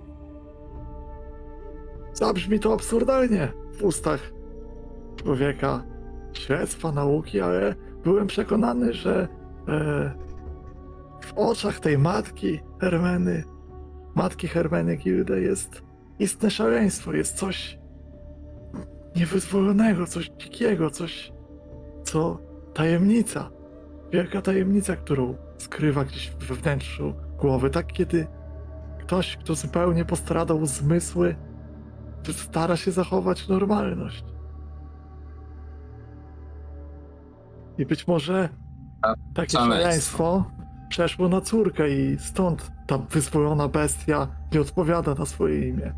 zabrzmi 2.13 2.61
to 2.61 2.73
absurdalnie 2.73 3.53
w 3.73 3.85
ustach 3.85 4.33
człowieka 5.17 5.85
śledztwa 6.33 6.93
nauki, 6.93 7.41
ale 7.41 7.75
byłem 8.05 8.27
przekonany, 8.27 8.93
że 8.93 9.29
e, 9.69 10.13
w 11.21 11.33
oczach 11.37 11.81
tej 11.81 11.99
matki 11.99 12.61
Hermeny, 12.81 13.45
matki 14.15 14.49
Hermeny 14.49 14.97
Gilde 14.97 15.41
jest 15.41 15.83
istne 16.21 16.51
szaleństwo, 16.51 17.13
jest 17.13 17.37
coś 17.37 17.79
niewyzwolonego, 19.17 20.07
coś 20.07 20.31
dzikiego, 20.39 20.91
coś, 20.91 21.33
co 22.05 22.39
tajemnica, 22.75 23.51
wielka 24.13 24.43
tajemnica, 24.43 24.97
którą 24.97 25.37
skrywa 25.59 26.05
gdzieś 26.05 26.31
we 26.31 26.55
wnętrzu 26.55 27.15
głowy, 27.39 27.71
tak 27.71 27.87
kiedy 27.93 28.27
ktoś, 29.01 29.37
kto 29.37 29.55
zupełnie 29.55 30.05
postradał 30.05 30.67
zmysły, 30.67 31.37
stara 32.33 32.77
się 32.77 32.93
zachować 32.93 33.49
normalność. 33.49 34.25
I 37.79 37.87
być 37.87 38.07
może 38.07 38.49
takie 39.35 39.53
szaleństwo. 39.53 39.79
szaleństwo 39.79 40.45
przeszło 40.89 41.29
na 41.29 41.41
córkę 41.41 41.91
i 41.91 42.19
stąd 42.19 42.71
ta 42.87 42.99
wyzwolona 42.99 43.69
bestia 43.69 44.29
nie 44.53 44.61
odpowiada 44.61 45.15
na 45.15 45.27
swoje 45.27 45.69
imię. 45.69 45.95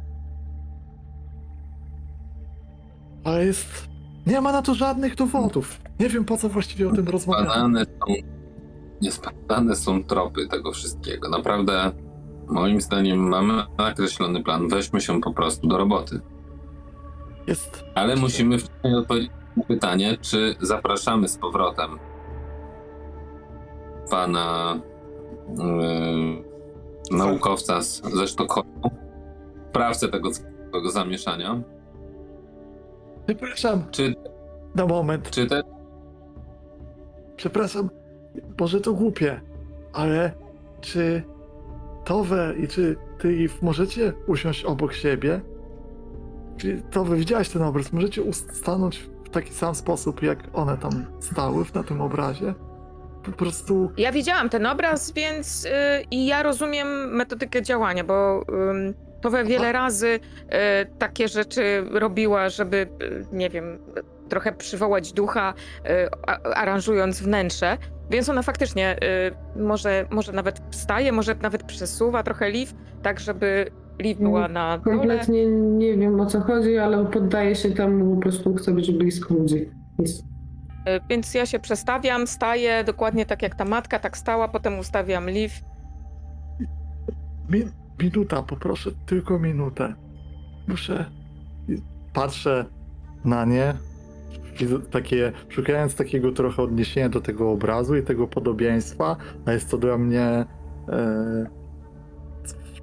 Ale 3.24 3.46
jest... 3.46 3.88
Nie 4.26 4.40
ma 4.40 4.52
na 4.52 4.62
to 4.62 4.74
żadnych 4.74 5.14
dowodów. 5.14 5.80
Nie 6.00 6.08
wiem 6.08 6.24
po 6.24 6.36
co 6.36 6.48
właściwie 6.48 6.88
o 6.88 6.92
tym 6.92 7.08
rozmawiamy. 7.08 7.46
Badane 7.46 7.84
są, 7.84 8.14
niespadane 9.00 9.76
są 9.76 10.04
tropy 10.04 10.46
tego 10.46 10.72
wszystkiego. 10.72 11.28
Naprawdę, 11.28 11.92
moim 12.48 12.80
zdaniem, 12.80 13.18
mamy 13.18 13.62
nakreślony 13.78 14.42
plan. 14.42 14.68
Weźmy 14.68 15.00
się 15.00 15.20
po 15.20 15.32
prostu 15.32 15.66
do 15.66 15.78
roboty. 15.78 16.20
Jest... 17.46 17.84
Ale 17.94 18.16
musimy 18.16 18.58
wcześniej 18.58 18.94
odpowiedzieć 18.94 19.30
na 19.56 19.64
pytanie, 19.64 20.16
czy 20.20 20.54
zapraszamy 20.60 21.28
z 21.28 21.38
powrotem 21.38 21.98
pana 24.10 24.80
yy, 25.58 27.16
naukowca 27.16 27.82
z, 27.82 28.02
ze 28.02 28.26
Sztokholmu, 28.28 28.90
sprawcę 29.70 30.08
tego 30.08 30.30
całego 30.30 30.90
zamieszania, 30.90 31.62
Przepraszam, 33.26 33.84
czy, 33.90 34.14
na 34.74 34.86
moment. 34.86 35.30
czy 35.30 35.46
te 35.46 35.62
Przepraszam, 37.36 37.90
może 38.60 38.80
to 38.80 38.92
głupie, 38.92 39.40
ale 39.92 40.32
czy 40.80 41.22
Towe 42.04 42.54
i 42.58 42.68
czy 42.68 42.96
ty 43.18 43.28
Eve 43.28 43.54
możecie 43.62 44.12
usiąść 44.26 44.64
obok 44.64 44.92
siebie? 44.92 45.40
Czy 46.56 46.82
Towe, 46.90 47.16
widziałeś 47.16 47.48
ten 47.48 47.62
obraz? 47.62 47.92
Możecie 47.92 48.32
stanąć 48.32 48.98
w 49.24 49.30
taki 49.30 49.52
sam 49.52 49.74
sposób, 49.74 50.22
jak 50.22 50.38
one 50.52 50.78
tam 50.78 51.06
stały 51.20 51.64
na 51.74 51.82
tym 51.82 52.00
obrazie? 52.00 52.54
Po 53.24 53.32
prostu 53.32 53.90
Ja 53.96 54.12
widziałam 54.12 54.48
ten 54.48 54.66
obraz, 54.66 55.12
więc 55.12 55.64
y, 55.64 55.68
i 56.10 56.26
ja 56.26 56.42
rozumiem 56.42 57.16
metodykę 57.16 57.62
działania, 57.62 58.04
bo 58.04 58.44
ym, 58.70 58.94
to 59.22 59.30
we 59.30 59.44
wiele 59.44 59.72
razy 59.72 60.06
y, 60.06 60.18
takie 60.98 61.28
rzeczy 61.28 61.84
robiła, 61.90 62.48
żeby, 62.48 62.76
y, 63.02 63.26
nie 63.32 63.50
wiem, 63.50 63.78
trochę 64.28 64.52
przywołać 64.52 65.12
ducha, 65.12 65.54
a, 66.26 66.42
aranżując 66.42 67.22
wnętrze. 67.22 67.78
Więc 68.10 68.28
ona 68.28 68.42
faktycznie 68.42 68.96
y, 69.56 69.60
może, 69.62 70.06
może 70.10 70.32
nawet 70.32 70.62
wstaje, 70.70 71.12
może 71.12 71.34
nawet 71.34 71.62
przesuwa 71.62 72.22
trochę 72.22 72.50
Liv, 72.50 72.72
tak 73.02 73.20
żeby 73.20 73.66
Liv 73.98 74.20
była 74.22 74.48
na 74.48 74.78
dole. 74.78 74.96
Kompletnie 74.98 75.46
nie 75.46 75.96
wiem 75.96 76.20
o 76.20 76.26
co 76.26 76.40
chodzi, 76.40 76.78
ale 76.78 77.04
poddaję 77.06 77.54
się 77.54 77.70
temu, 77.70 78.14
po 78.14 78.20
prostu 78.20 78.54
chcę 78.54 78.72
być 78.72 78.90
blisko 78.92 79.34
ludzi. 79.34 79.70
Więc 79.98 80.22
Y, 80.88 81.00
Więc 81.10 81.34
ja 81.34 81.46
się 81.46 81.58
przestawiam, 81.58 82.26
staję 82.26 82.84
dokładnie 82.84 83.26
tak 83.26 83.42
jak 83.42 83.54
ta 83.54 83.64
matka, 83.64 83.98
tak 83.98 84.16
stała, 84.16 84.48
potem 84.48 84.78
ustawiam 84.78 85.30
Liv. 85.30 85.54
mi- 87.50 87.81
minuta, 88.02 88.42
poproszę, 88.42 88.90
tylko 89.06 89.38
minutę. 89.38 89.94
Muszę. 90.68 91.10
Patrzę 92.12 92.64
na 93.24 93.44
nie, 93.44 93.74
takie, 94.90 95.32
szukając 95.48 95.94
takiego 95.94 96.32
trochę 96.32 96.62
odniesienia 96.62 97.08
do 97.08 97.20
tego 97.20 97.50
obrazu 97.50 97.96
i 97.96 98.02
tego 98.02 98.28
podobieństwa, 98.28 99.16
a 99.46 99.52
jest 99.52 99.70
to 99.70 99.78
dla 99.78 99.98
mnie 99.98 100.44
e, 100.88 101.46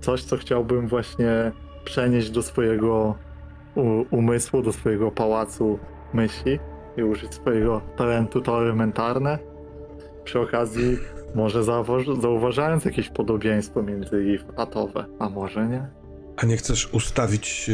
coś, 0.02 0.24
co 0.24 0.38
chciałbym 0.38 0.88
właśnie 0.88 1.52
przenieść 1.84 2.30
do 2.30 2.42
swojego 2.42 3.16
umysłu, 4.12 4.62
do 4.62 4.74
swojego 4.74 5.12
pałacu 5.12 5.80
myśli 6.14 6.60
i 6.98 7.04
użyć 7.04 7.34
swojego 7.34 7.82
talentu 7.98 8.42
to 8.42 8.62
elementarne. 8.62 9.40
Przy 10.24 10.40
okazji 10.40 10.98
może 11.36 11.64
zauważ- 11.64 12.22
zauważając 12.22 12.86
jakieś 12.86 13.10
podobieństwo 13.10 13.84
między 13.84 14.16
Eve 14.16 14.54
a 14.58 14.66
Towe, 14.66 15.06
a 15.20 15.30
może 15.30 15.68
nie? 15.68 15.88
A 16.38 16.46
nie 16.46 16.58
chcesz 16.58 16.94
ustawić 16.94 17.70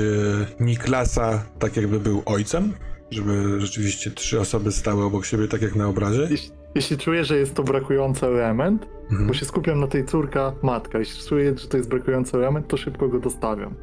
e, 0.59 0.63
Niklasa 0.63 1.43
tak, 1.59 1.77
jakby 1.77 1.99
był 1.99 2.21
ojcem? 2.25 2.73
Żeby 3.11 3.61
rzeczywiście 3.61 4.11
trzy 4.11 4.39
osoby 4.39 4.71
stały 4.71 5.03
obok 5.03 5.25
siebie, 5.25 5.47
tak 5.47 5.61
jak 5.61 5.75
na 5.75 5.87
obrazie? 5.87 6.27
Jeśli, 6.29 6.51
jeśli 6.75 6.97
czuję, 6.97 7.25
że 7.25 7.37
jest 7.37 7.53
to 7.55 7.63
brakujący 7.63 8.25
element, 8.25 8.87
Mhm. 9.11 9.27
bo 9.27 9.33
się 9.33 9.45
skupiam 9.45 9.79
na 9.79 9.87
tej 9.87 10.05
córka, 10.05 10.53
matka, 10.63 10.99
jeśli 10.99 11.29
czuję, 11.29 11.57
że 11.57 11.67
to 11.67 11.77
jest 11.77 11.89
brakujący 11.89 12.37
element, 12.37 12.67
to 12.67 12.77
szybko 12.77 13.07
go 13.09 13.19
dostawiam. 13.19 13.75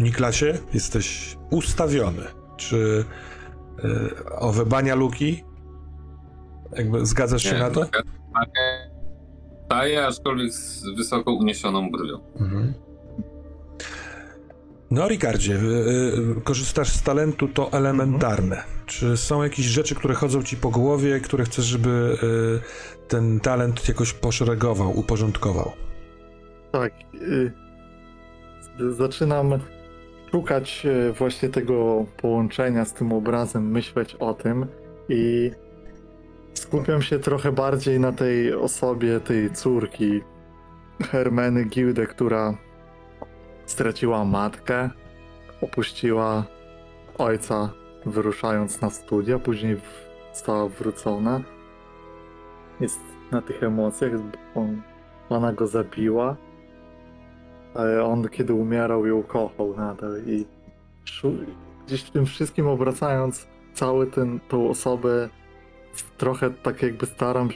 Niklasie, 0.00 0.58
jesteś 0.74 1.36
ustawiony. 1.50 2.22
Czy 2.56 3.04
e, 3.84 3.88
owe 4.38 4.66
bania 4.66 4.94
luki? 4.94 5.44
Jakby 6.76 7.06
zgadzasz 7.06 7.42
się 7.42 7.58
na 7.58 7.70
to? 7.70 7.86
Staje, 9.66 10.06
aczkolwiek 10.06 10.52
z 10.52 10.84
wysoko 10.96 11.32
uniesioną 11.32 11.90
brwią. 11.90 12.18
Mhm. 12.40 12.74
No, 14.90 15.08
Ricardzie, 15.08 15.54
y, 15.54 15.58
y, 16.38 16.40
korzystasz 16.44 16.88
z 16.88 17.02
talentu 17.02 17.48
to 17.48 17.72
elementarne. 17.72 18.62
Czy 18.86 19.16
są 19.16 19.42
jakieś 19.42 19.66
rzeczy, 19.66 19.94
które 19.94 20.14
chodzą 20.14 20.42
ci 20.42 20.56
po 20.56 20.70
głowie, 20.70 21.20
które 21.20 21.44
chcesz, 21.44 21.64
żeby 21.64 21.88
y, 21.88 23.08
ten 23.08 23.40
talent 23.40 23.88
jakoś 23.88 24.12
poszeregował, 24.12 24.98
uporządkował? 24.98 25.72
Tak. 26.72 26.92
zaczynam 28.90 29.58
szukać 30.30 30.86
właśnie 31.18 31.48
tego 31.48 32.06
połączenia 32.16 32.84
z 32.84 32.94
tym 32.94 33.12
obrazem, 33.12 33.70
myśleć 33.70 34.14
o 34.14 34.34
tym 34.34 34.66
i 35.08 35.50
skupiam 36.54 37.02
się 37.02 37.18
trochę 37.18 37.52
bardziej 37.52 38.00
na 38.00 38.12
tej 38.12 38.54
osobie, 38.54 39.20
tej 39.20 39.50
córki 39.50 40.22
Hermeny 41.02 41.64
Gilde, 41.64 42.06
która 42.06 42.54
straciła 43.66 44.24
matkę, 44.24 44.90
opuściła 45.62 46.44
ojca 47.18 47.70
wyruszając 48.06 48.80
na 48.80 48.90
studia, 48.90 49.38
później 49.38 49.76
została 50.32 50.68
wrócona. 50.68 51.40
Jest 52.80 53.00
na 53.30 53.42
tych 53.42 53.62
emocjach, 53.62 54.12
on, 54.54 54.82
ona 55.28 55.52
go 55.52 55.66
zabiła, 55.66 56.36
ale 57.74 58.04
on 58.04 58.28
kiedy 58.28 58.54
umierał 58.54 59.06
ją 59.06 59.22
kochał 59.22 59.76
nadal 59.76 60.22
i 60.26 60.46
gdzieś 61.86 62.02
w 62.02 62.10
tym 62.10 62.26
wszystkim 62.26 62.66
obracając 62.66 63.46
cały 63.74 64.06
ten, 64.06 64.40
tą 64.48 64.70
osobę 64.70 65.28
trochę 66.02 66.50
tak 66.50 66.82
jakby 66.82 67.06
staram 67.06 67.48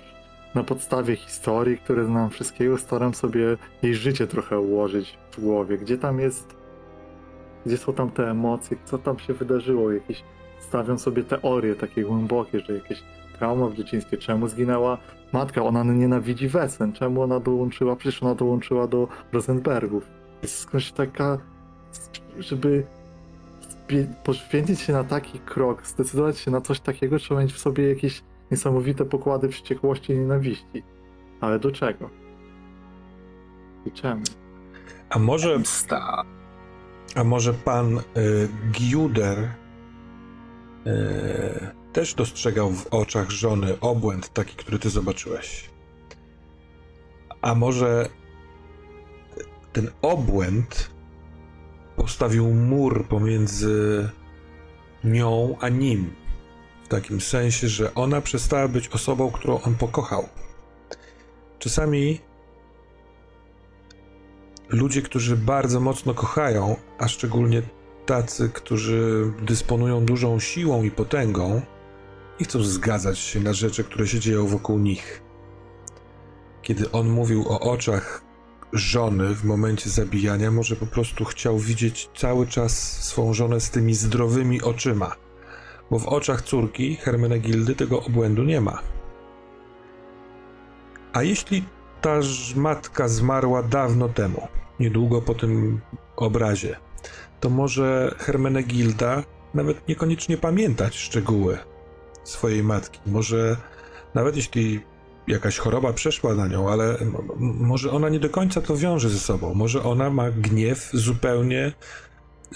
na 0.55 0.65
podstawie 0.65 1.17
historii, 1.17 1.79
które 1.79 2.05
znam 2.05 2.31
wszystkiego, 2.31 2.79
staram 2.79 3.15
sobie 3.15 3.57
jej 3.83 3.95
życie 3.95 4.27
trochę 4.27 4.61
ułożyć 4.61 5.19
w 5.31 5.41
głowie. 5.41 5.79
Gdzie 5.79 5.99
tam 5.99 6.21
jest, 6.21 6.57
gdzie 7.67 7.77
są 7.77 7.93
tam 7.93 8.11
te 8.11 8.31
emocje, 8.31 8.77
co 8.85 8.99
tam 8.99 9.19
się 9.19 9.35
wydarzyło, 9.35 9.93
jakieś 9.93 10.23
stawiam 10.61 10.99
sobie 10.99 11.25
teorie 11.25 11.75
takie 11.75 12.05
głębokie, 12.05 12.61
że 12.61 12.73
jakieś 12.73 13.03
trauma 13.39 13.69
w 13.69 13.75
dzieciństwie, 13.75 14.17
czemu 14.17 14.49
zginęła 14.49 14.99
matka, 15.33 15.63
ona 15.63 15.85
nienawidzi 15.85 16.49
Wesen, 16.49 16.93
czemu 16.93 17.23
ona 17.23 17.41
dołączyła, 17.41 17.97
przecież 17.97 18.23
ona 18.23 18.35
dołączyła 18.35 18.87
do 18.87 19.09
Rosenbergów. 19.33 20.07
Jest 20.43 20.59
skądś 20.59 20.93
taka, 20.93 21.39
żeby 22.39 22.87
poświęcić 24.25 24.81
się 24.81 24.93
na 24.93 25.05
taki 25.05 25.39
krok, 25.39 25.87
zdecydować 25.87 26.39
się 26.39 26.51
na 26.51 26.61
coś 26.61 26.81
takiego, 26.81 27.19
trzeba 27.19 27.41
mieć 27.41 27.53
w 27.53 27.59
sobie 27.59 27.89
jakieś 27.89 28.23
niesamowite 28.51 29.05
pokłady 29.05 29.49
wściekłości 29.49 30.13
i 30.13 30.19
nienawiści. 30.19 30.83
Ale 31.41 31.59
do 31.59 31.73
czego? 31.73 32.11
I 33.87 33.93
czemu? 33.93 34.23
A 35.11 35.19
może, 35.19 35.61
Sta. 35.65 36.25
a 37.15 37.25
może 37.25 37.55
pan 37.55 37.99
y, 37.99 38.03
Giuder 38.73 39.39
y, 39.39 39.49
też 41.93 42.15
dostrzegał 42.15 42.71
w 42.71 42.87
oczach 42.87 43.31
żony 43.31 43.81
obłęd 43.81 44.33
taki, 44.33 44.57
który 44.57 44.79
ty 44.79 44.91
zobaczyłeś? 44.91 45.71
A 47.43 47.55
może 47.55 48.09
ten 49.73 49.91
obłęd 50.03 50.91
postawił 51.97 52.55
mur 52.55 53.05
pomiędzy 53.09 54.09
nią 55.05 55.57
a 55.61 55.69
nim? 55.69 56.11
W 56.89 56.91
takim 56.91 57.21
sensie, 57.21 57.69
że 57.69 57.95
ona 57.95 58.21
przestała 58.21 58.69
być 58.69 58.89
osobą, 58.89 59.31
którą 59.31 59.61
on 59.61 59.75
pokochał. 59.75 60.29
Czasami 61.59 62.21
ludzie, 64.69 65.03
którzy 65.03 65.37
bardzo 65.37 65.81
mocno 65.81 66.15
kochają, 66.15 66.77
a 66.99 67.09
szczególnie 67.09 67.63
tacy, 68.07 68.49
którzy 68.49 69.33
dysponują 69.43 70.05
dużą 70.05 70.41
siłą 70.41 70.83
i 70.83 70.91
potęgą, 70.91 71.63
nie 72.41 72.47
chcą 72.47 72.63
zgadzać 72.63 73.19
się 73.19 73.41
na 73.41 73.53
rzeczy, 73.53 73.85
które 73.85 74.07
się 74.07 74.21
dzieją 74.21 74.47
wokół 74.47 74.79
nich. 74.79 75.23
kiedy 76.63 76.91
on 76.91 77.09
mówił 77.09 77.49
o 77.49 77.61
oczach 77.61 78.23
żony 78.73 79.35
w 79.35 79.45
momencie 79.45 79.91
zabijania, 79.91 80.51
może 80.51 80.77
po 80.77 80.87
prostu 80.87 81.25
chciał 81.25 81.59
widzieć 81.59 82.11
cały 82.17 82.47
czas 82.47 83.05
swą 83.05 83.35
żonę 83.35 83.61
z 83.61 83.71
tymi 83.71 83.95
zdrowymi 83.95 84.63
oczyma. 84.63 85.28
Bo 85.91 85.99
w 85.99 86.07
oczach 86.07 86.43
córki 86.43 86.97
Hermenegildy 86.97 87.75
tego 87.75 88.03
obłędu 88.03 88.45
nie 88.45 88.61
ma. 88.61 88.83
A 91.13 91.23
jeśli 91.23 91.65
ta 92.01 92.21
matka 92.57 93.09
zmarła 93.09 93.63
dawno 93.63 94.09
temu, 94.09 94.49
niedługo 94.81 95.23
po 95.23 95.35
tym 95.35 95.81
obrazie, 96.17 96.77
to 97.41 97.51
może 97.51 98.15
Hermenegilda 98.19 99.23
nawet 99.55 99.89
niekoniecznie 99.89 100.37
pamiętać 100.37 100.97
szczegóły 100.97 101.59
swojej 102.25 102.63
matki. 102.63 103.01
Może 103.07 103.57
nawet 104.15 104.37
jeśli 104.37 104.81
jakaś 105.27 105.59
choroba 105.59 105.93
przeszła 105.93 106.35
na 106.35 106.47
nią, 106.47 106.71
ale 106.71 106.99
może 107.39 107.91
ona 107.91 108.09
nie 108.09 108.21
do 108.21 108.31
końca 108.31 108.61
to 108.61 108.77
wiąże 108.77 109.11
ze 109.11 109.19
sobą. 109.19 109.55
Może 109.55 109.83
ona 109.83 110.11
ma 110.11 110.31
gniew 110.31 110.91
zupełnie 110.93 111.73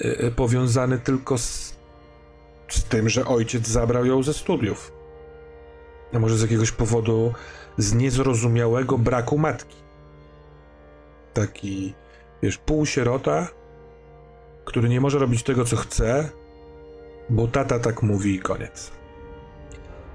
y, 0.01 0.25
y, 0.25 0.31
powiązany 0.31 0.99
tylko 0.99 1.39
z, 1.39 1.72
z 2.75 2.85
tym, 2.85 3.09
że 3.09 3.27
ojciec 3.27 3.69
zabrał 3.69 4.07
ją 4.07 4.23
ze 4.23 4.35
studiów. 4.35 4.93
A 6.13 6.19
może 6.19 6.39
z 6.39 6.43
jakiegoś 6.43 6.73
powodu 6.73 7.33
z 7.79 7.95
niezrozumiałego 7.95 8.99
braku 8.99 9.39
matki. 9.39 9.77
Taki, 11.35 11.95
wiesz, 12.43 12.59
półsierota, 12.59 13.49
który 14.65 14.89
nie 14.89 15.01
może 15.01 15.19
robić 15.19 15.43
tego, 15.43 15.65
co 15.65 15.77
chce, 15.77 16.31
bo 17.31 17.49
tata 17.49 17.79
tak 17.79 18.03
mówi 18.03 18.35
i 18.35 18.41
koniec. 18.41 18.91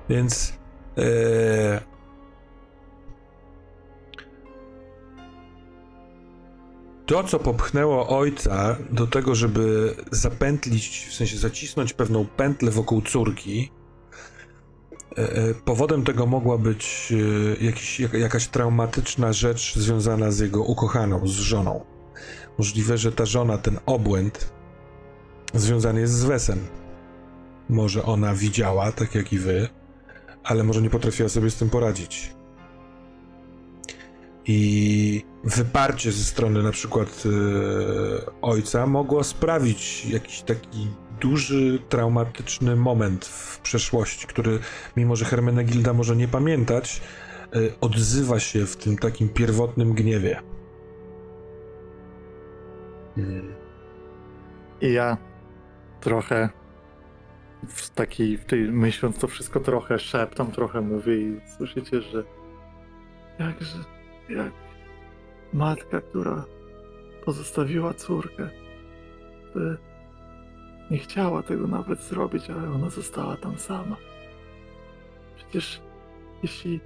Więc 0.09 0.53
e, 0.97 1.81
to, 7.07 7.23
co 7.23 7.39
popchnęło 7.39 8.07
ojca 8.07 8.77
do 8.89 9.07
tego, 9.07 9.35
żeby 9.35 9.95
zapętlić, 10.11 11.07
w 11.09 11.13
sensie 11.13 11.37
zacisnąć 11.37 11.93
pewną 11.93 12.25
pętlę 12.25 12.71
wokół 12.71 13.01
córki, 13.01 13.71
e, 15.17 15.35
e, 15.35 15.53
powodem 15.53 16.03
tego 16.03 16.25
mogła 16.25 16.57
być 16.57 17.13
e, 17.61 17.65
jakiś, 17.65 17.99
jak, 17.99 18.13
jakaś 18.13 18.47
traumatyczna 18.47 19.33
rzecz 19.33 19.75
związana 19.75 20.31
z 20.31 20.39
jego 20.39 20.63
ukochaną, 20.63 21.27
z 21.27 21.31
żoną. 21.31 21.85
Możliwe, 22.57 22.97
że 22.97 23.11
ta 23.11 23.25
żona, 23.25 23.57
ten 23.57 23.79
obłęd, 23.85 24.53
związany 25.53 25.99
jest 25.99 26.13
z 26.13 26.23
Wesem. 26.23 26.59
Może 27.69 28.03
ona 28.03 28.33
widziała, 28.33 28.91
tak 28.91 29.15
jak 29.15 29.33
i 29.33 29.39
wy, 29.39 29.67
ale 30.43 30.63
może 30.63 30.81
nie 30.81 30.89
potrafiła 30.89 31.29
sobie 31.29 31.49
z 31.49 31.55
tym 31.55 31.69
poradzić. 31.69 32.36
I 34.47 35.23
wyparcie 35.43 36.11
ze 36.11 36.23
strony 36.23 36.63
na 36.63 36.71
przykład 36.71 37.23
e, 37.25 38.41
ojca 38.41 38.87
mogło 38.87 39.23
sprawić 39.23 40.05
jakiś 40.05 40.41
taki 40.41 40.87
duży, 41.19 41.79
traumatyczny 41.89 42.75
moment 42.75 43.25
w 43.25 43.59
przeszłości, 43.59 44.27
który, 44.27 44.59
mimo 44.97 45.15
że 45.15 45.25
Hermenegilda 45.25 45.93
może 45.93 46.15
nie 46.15 46.27
pamiętać, 46.27 47.01
e, 47.41 47.79
odzywa 47.81 48.39
się 48.39 48.65
w 48.65 48.75
tym 48.75 48.97
takim 48.97 49.29
pierwotnym 49.29 49.93
gniewie. 49.93 50.41
Mm. 53.17 53.53
I 54.81 54.93
ja 54.93 55.17
trochę 56.01 56.49
w 57.67 57.89
takiej, 57.89 58.37
w 58.37 58.45
tej, 58.45 58.61
myśląc 58.61 59.17
to 59.17 59.27
wszystko 59.27 59.59
trochę 59.59 59.99
szeptam, 59.99 60.51
trochę 60.51 60.81
mówię 60.81 61.17
i 61.17 61.41
słyszycie, 61.57 62.01
że 62.01 62.23
jakże, 63.39 63.96
jak 64.29 64.53
matka, 65.53 66.01
która 66.01 66.45
pozostawiła 67.25 67.93
córkę, 67.93 68.49
by 69.53 69.77
nie 70.91 70.97
chciała 70.97 71.43
tego 71.43 71.67
nawet 71.67 72.01
zrobić, 72.03 72.49
ale 72.49 72.71
ona 72.71 72.89
została 72.89 73.37
tam 73.37 73.57
sama. 73.57 73.97
Przecież 75.35 75.81
jeśli, 76.43 76.79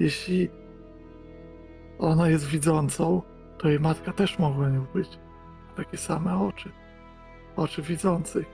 jeśli 0.00 0.48
ona 1.98 2.28
jest 2.28 2.46
widzącą, 2.46 3.22
to 3.58 3.68
jej 3.68 3.80
matka 3.80 4.12
też 4.12 4.38
mogła 4.38 4.68
nią 4.68 4.86
być. 4.94 5.08
Takie 5.76 5.96
same 5.96 6.38
oczy. 6.38 6.70
Oczy 7.56 7.82
widzących. 7.82 8.46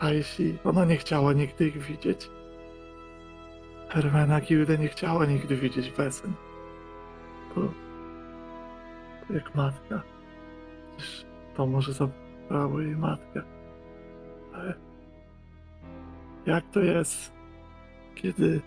A 0.00 0.10
jeśli 0.10 0.58
ona 0.64 0.84
nie 0.84 0.96
chciała 0.96 1.32
nigdy 1.32 1.68
ich 1.68 1.78
widzieć, 1.78 2.30
Hermena 3.88 4.40
Gilde 4.40 4.78
nie 4.78 4.88
chciała 4.88 5.26
nigdy 5.26 5.56
widzieć 5.56 5.90
Wesen. 5.90 6.32
To, 7.54 7.60
to 9.28 9.34
jak 9.34 9.54
matka. 9.54 10.02
Przecież 10.96 11.26
to 11.56 11.66
może 11.66 11.92
zabrało 11.92 12.80
jej 12.80 12.96
matkę. 12.96 13.42
Ale 14.54 14.74
jak 16.46 16.70
to 16.70 16.80
jest, 16.80 17.32
kiedy 18.14 18.60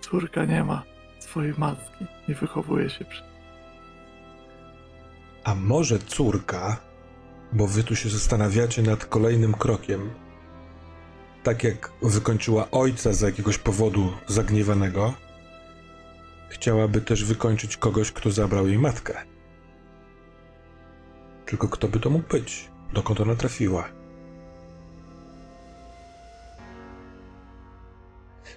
córka 0.00 0.44
nie 0.44 0.64
ma 0.64 0.82
swojej 1.18 1.54
matki, 1.58 2.06
nie 2.28 2.34
wychowuje 2.34 2.90
się 2.90 3.04
przy 3.04 3.22
A 5.44 5.54
może 5.54 5.98
córka, 5.98 6.76
bo 7.52 7.66
wy 7.66 7.84
tu 7.84 7.96
się 7.96 8.08
zastanawiacie 8.08 8.82
nad 8.82 9.06
kolejnym 9.06 9.54
krokiem, 9.54 10.10
tak 11.44 11.64
jak 11.64 11.92
wykończyła 12.02 12.70
ojca 12.70 13.12
z 13.12 13.20
jakiegoś 13.20 13.58
powodu 13.58 14.12
zagniewanego, 14.26 15.14
chciałaby 16.48 17.00
też 17.00 17.24
wykończyć 17.24 17.76
kogoś, 17.76 18.12
kto 18.12 18.30
zabrał 18.30 18.68
jej 18.68 18.78
matkę. 18.78 19.14
Tylko 21.46 21.68
kto 21.68 21.88
by 21.88 22.00
to 22.00 22.10
mógł 22.10 22.28
być? 22.28 22.68
Dokąd 22.92 23.20
ona 23.20 23.34
trafiła? 23.34 23.88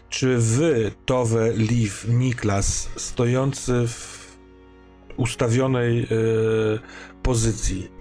Czy 0.10 0.38
wy, 0.38 0.92
Towe, 1.06 1.54
Liv, 1.54 1.94
Niklas, 2.08 2.90
stojący 2.96 3.88
w 3.88 4.38
ustawionej 5.18 6.04
e, 6.04 6.08
pozycji, 7.24 7.92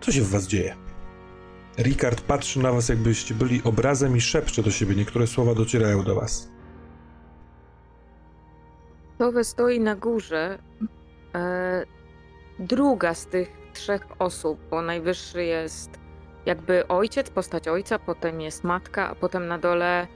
co 0.00 0.12
się 0.12 0.22
w 0.22 0.30
was 0.30 0.46
dzieje? 0.46 0.87
Ricard 1.78 2.20
patrzy 2.20 2.60
na 2.60 2.72
was, 2.72 2.88
jakbyście 2.88 3.34
byli 3.34 3.60
obrazem 3.64 4.16
i 4.16 4.20
szepcze 4.20 4.62
do 4.62 4.70
siebie. 4.70 4.94
Niektóre 4.94 5.26
słowa 5.26 5.54
docierają 5.54 6.02
do 6.02 6.14
was. 6.14 6.48
Towe 9.18 9.44
stoi 9.44 9.80
na 9.80 9.96
górze. 9.96 10.58
E, 11.34 11.84
druga 12.58 13.14
z 13.14 13.26
tych 13.26 13.48
trzech 13.72 14.06
osób, 14.18 14.58
bo 14.70 14.82
najwyższy 14.82 15.44
jest 15.44 15.90
jakby 16.46 16.88
ojciec, 16.88 17.30
postać 17.30 17.68
ojca, 17.68 17.98
potem 17.98 18.40
jest 18.40 18.64
matka, 18.64 19.08
a 19.08 19.14
potem 19.14 19.48
na 19.48 19.58
dole 19.58 20.06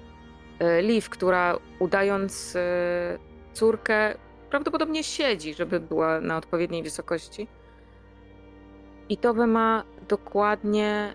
e, 0.58 0.82
Liv, 0.82 1.08
która 1.10 1.58
udając 1.78 2.56
e, 2.56 3.18
córkę 3.52 4.14
prawdopodobnie 4.50 5.04
siedzi, 5.04 5.54
żeby 5.54 5.80
była 5.80 6.20
na 6.20 6.36
odpowiedniej 6.36 6.82
wysokości. 6.82 7.48
I 9.08 9.16
Towe 9.16 9.46
ma 9.46 9.84
dokładnie 10.08 11.14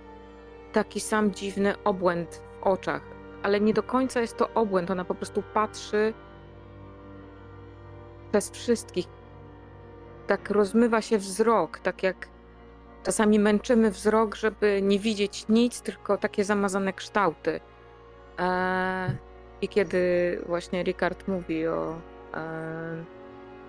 taki 0.77 0.99
sam 0.99 1.31
dziwny 1.31 1.83
obłęd 1.83 2.35
w 2.35 2.63
oczach, 2.63 3.01
ale 3.43 3.59
nie 3.59 3.73
do 3.73 3.83
końca 3.83 4.21
jest 4.21 4.37
to 4.37 4.53
obłęd, 4.53 4.91
ona 4.91 5.05
po 5.05 5.15
prostu 5.15 5.43
patrzy 5.53 6.13
przez 8.31 8.51
wszystkich. 8.51 9.05
Tak 10.27 10.49
rozmywa 10.49 11.01
się 11.01 11.17
wzrok, 11.17 11.79
tak 11.79 12.03
jak 12.03 12.27
czasami 13.03 13.39
męczymy 13.39 13.91
wzrok, 13.91 14.35
żeby 14.35 14.79
nie 14.83 14.99
widzieć 14.99 15.45
nic, 15.49 15.81
tylko 15.81 16.17
takie 16.17 16.43
zamazane 16.43 16.93
kształty. 16.93 17.59
Eee, 18.37 19.11
I 19.61 19.67
kiedy 19.67 20.01
właśnie 20.45 20.83
Ricard 20.83 21.27
mówi 21.27 21.67
o 21.67 21.95
e, 22.33 23.03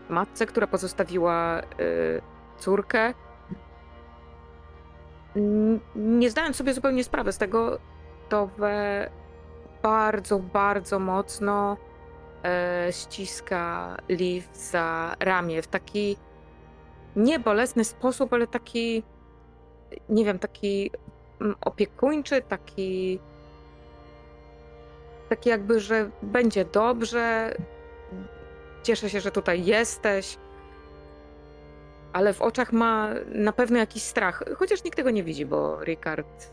matce, 0.08 0.46
która 0.46 0.66
pozostawiła 0.66 1.60
e, 1.60 1.64
córkę, 2.58 3.14
nie 5.96 6.30
zdając 6.30 6.56
sobie 6.56 6.74
zupełnie 6.74 7.04
sprawy 7.04 7.32
z 7.32 7.38
tego, 7.38 7.78
to 8.28 8.46
we 8.46 9.10
bardzo, 9.82 10.38
bardzo 10.38 10.98
mocno 10.98 11.76
e, 12.44 12.88
ściska 12.92 13.96
Liv 14.08 14.46
za 14.52 15.16
ramię 15.20 15.62
w 15.62 15.66
taki 15.66 16.16
niebolesny 17.16 17.84
sposób, 17.84 18.32
ale 18.32 18.46
taki, 18.46 19.02
nie 20.08 20.24
wiem, 20.24 20.38
taki 20.38 20.90
mm, 21.40 21.54
opiekuńczy, 21.60 22.42
taki, 22.42 23.18
taki 25.28 25.48
jakby, 25.48 25.80
że 25.80 26.10
będzie 26.22 26.64
dobrze. 26.64 27.54
Cieszę 28.82 29.10
się, 29.10 29.20
że 29.20 29.30
tutaj 29.30 29.64
jesteś. 29.64 30.38
Ale 32.12 32.32
w 32.32 32.42
oczach 32.42 32.72
ma 32.72 33.08
na 33.34 33.52
pewno 33.52 33.78
jakiś 33.78 34.02
strach, 34.02 34.44
chociaż 34.56 34.84
nikt 34.84 34.96
tego 34.96 35.10
nie 35.10 35.24
widzi, 35.24 35.46
bo 35.46 35.84
Ricard, 35.84 36.52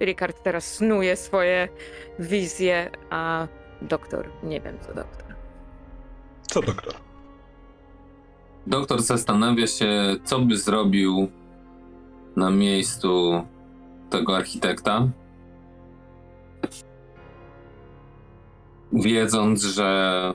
Ricard 0.00 0.42
teraz 0.42 0.74
snuje 0.74 1.16
swoje 1.16 1.68
wizje, 2.18 2.90
a 3.10 3.46
doktor, 3.82 4.28
nie 4.42 4.60
wiem 4.60 4.78
co 4.80 4.94
doktor. 4.94 5.34
Co 6.42 6.62
doktor? 6.62 6.94
Doktor 8.66 9.02
zastanawia 9.02 9.66
się, 9.66 10.16
co 10.24 10.38
by 10.38 10.56
zrobił 10.56 11.28
na 12.36 12.50
miejscu 12.50 13.44
tego 14.10 14.36
architekta. 14.36 15.08
Wiedząc, 18.92 19.62
że 19.62 20.32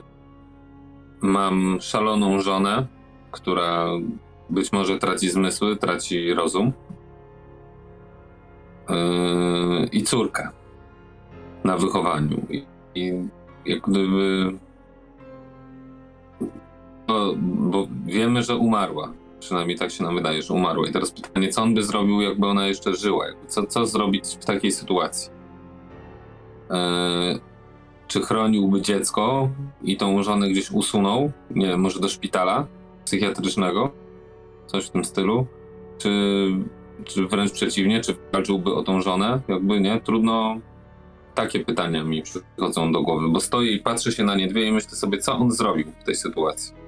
mam 1.20 1.78
szaloną 1.80 2.40
żonę, 2.40 2.86
która 3.32 3.86
być 4.52 4.72
może 4.72 4.98
traci 4.98 5.30
zmysły, 5.30 5.76
traci 5.76 6.34
rozum. 6.34 6.72
Yy, 8.88 9.86
I 9.92 10.02
córkę 10.02 10.48
na 11.64 11.76
wychowaniu. 11.76 12.46
I, 12.50 12.64
i 12.94 13.12
jak 13.66 13.80
gdyby 13.80 14.52
bo, 17.06 17.34
bo 17.36 17.88
wiemy, 18.06 18.42
że 18.42 18.56
umarła. 18.56 19.12
Przynajmniej 19.40 19.78
tak 19.78 19.90
się 19.90 20.04
nam 20.04 20.14
wydaje, 20.14 20.42
że 20.42 20.54
umarła. 20.54 20.88
I 20.88 20.92
teraz 20.92 21.10
pytanie, 21.10 21.48
co 21.48 21.62
on 21.62 21.74
by 21.74 21.82
zrobił, 21.82 22.20
jakby 22.20 22.46
ona 22.46 22.66
jeszcze 22.66 22.94
żyła? 22.94 23.26
Co, 23.46 23.66
co 23.66 23.86
zrobić 23.86 24.24
w 24.40 24.44
takiej 24.44 24.72
sytuacji? 24.72 25.30
Eee, 26.70 27.40
czy 28.08 28.20
chroniłby 28.20 28.80
dziecko 28.80 29.48
i 29.82 29.96
tą 29.96 30.22
żonę 30.22 30.48
gdzieś 30.48 30.70
usunął? 30.70 31.32
Nie 31.50 31.66
wiem, 31.66 31.80
może 31.80 32.00
do 32.00 32.08
szpitala 32.08 32.66
psychiatrycznego? 33.04 33.90
Coś 34.66 34.86
w 34.86 34.90
tym 34.90 35.04
stylu? 35.04 35.46
Czy, 35.98 36.10
czy 37.04 37.26
wręcz 37.26 37.52
przeciwnie, 37.52 38.00
czy 38.00 38.14
walczyłby 38.32 38.74
o 38.74 38.82
tą 38.82 39.00
żonę? 39.00 39.40
Jakby 39.48 39.80
nie, 39.80 40.00
trudno. 40.00 40.56
Takie 41.34 41.60
pytania 41.60 42.04
mi 42.04 42.22
przychodzą 42.22 42.92
do 42.92 43.02
głowy, 43.02 43.28
bo 43.28 43.40
stoję 43.40 43.72
i 43.72 43.80
patrzę 43.80 44.12
się 44.12 44.24
na 44.24 44.36
nie 44.36 44.48
dwie 44.48 44.68
i 44.68 44.72
myślę 44.72 44.90
sobie, 44.90 45.18
co 45.18 45.38
on 45.38 45.50
zrobił 45.50 45.86
w 46.00 46.04
tej 46.04 46.14
sytuacji 46.14 46.82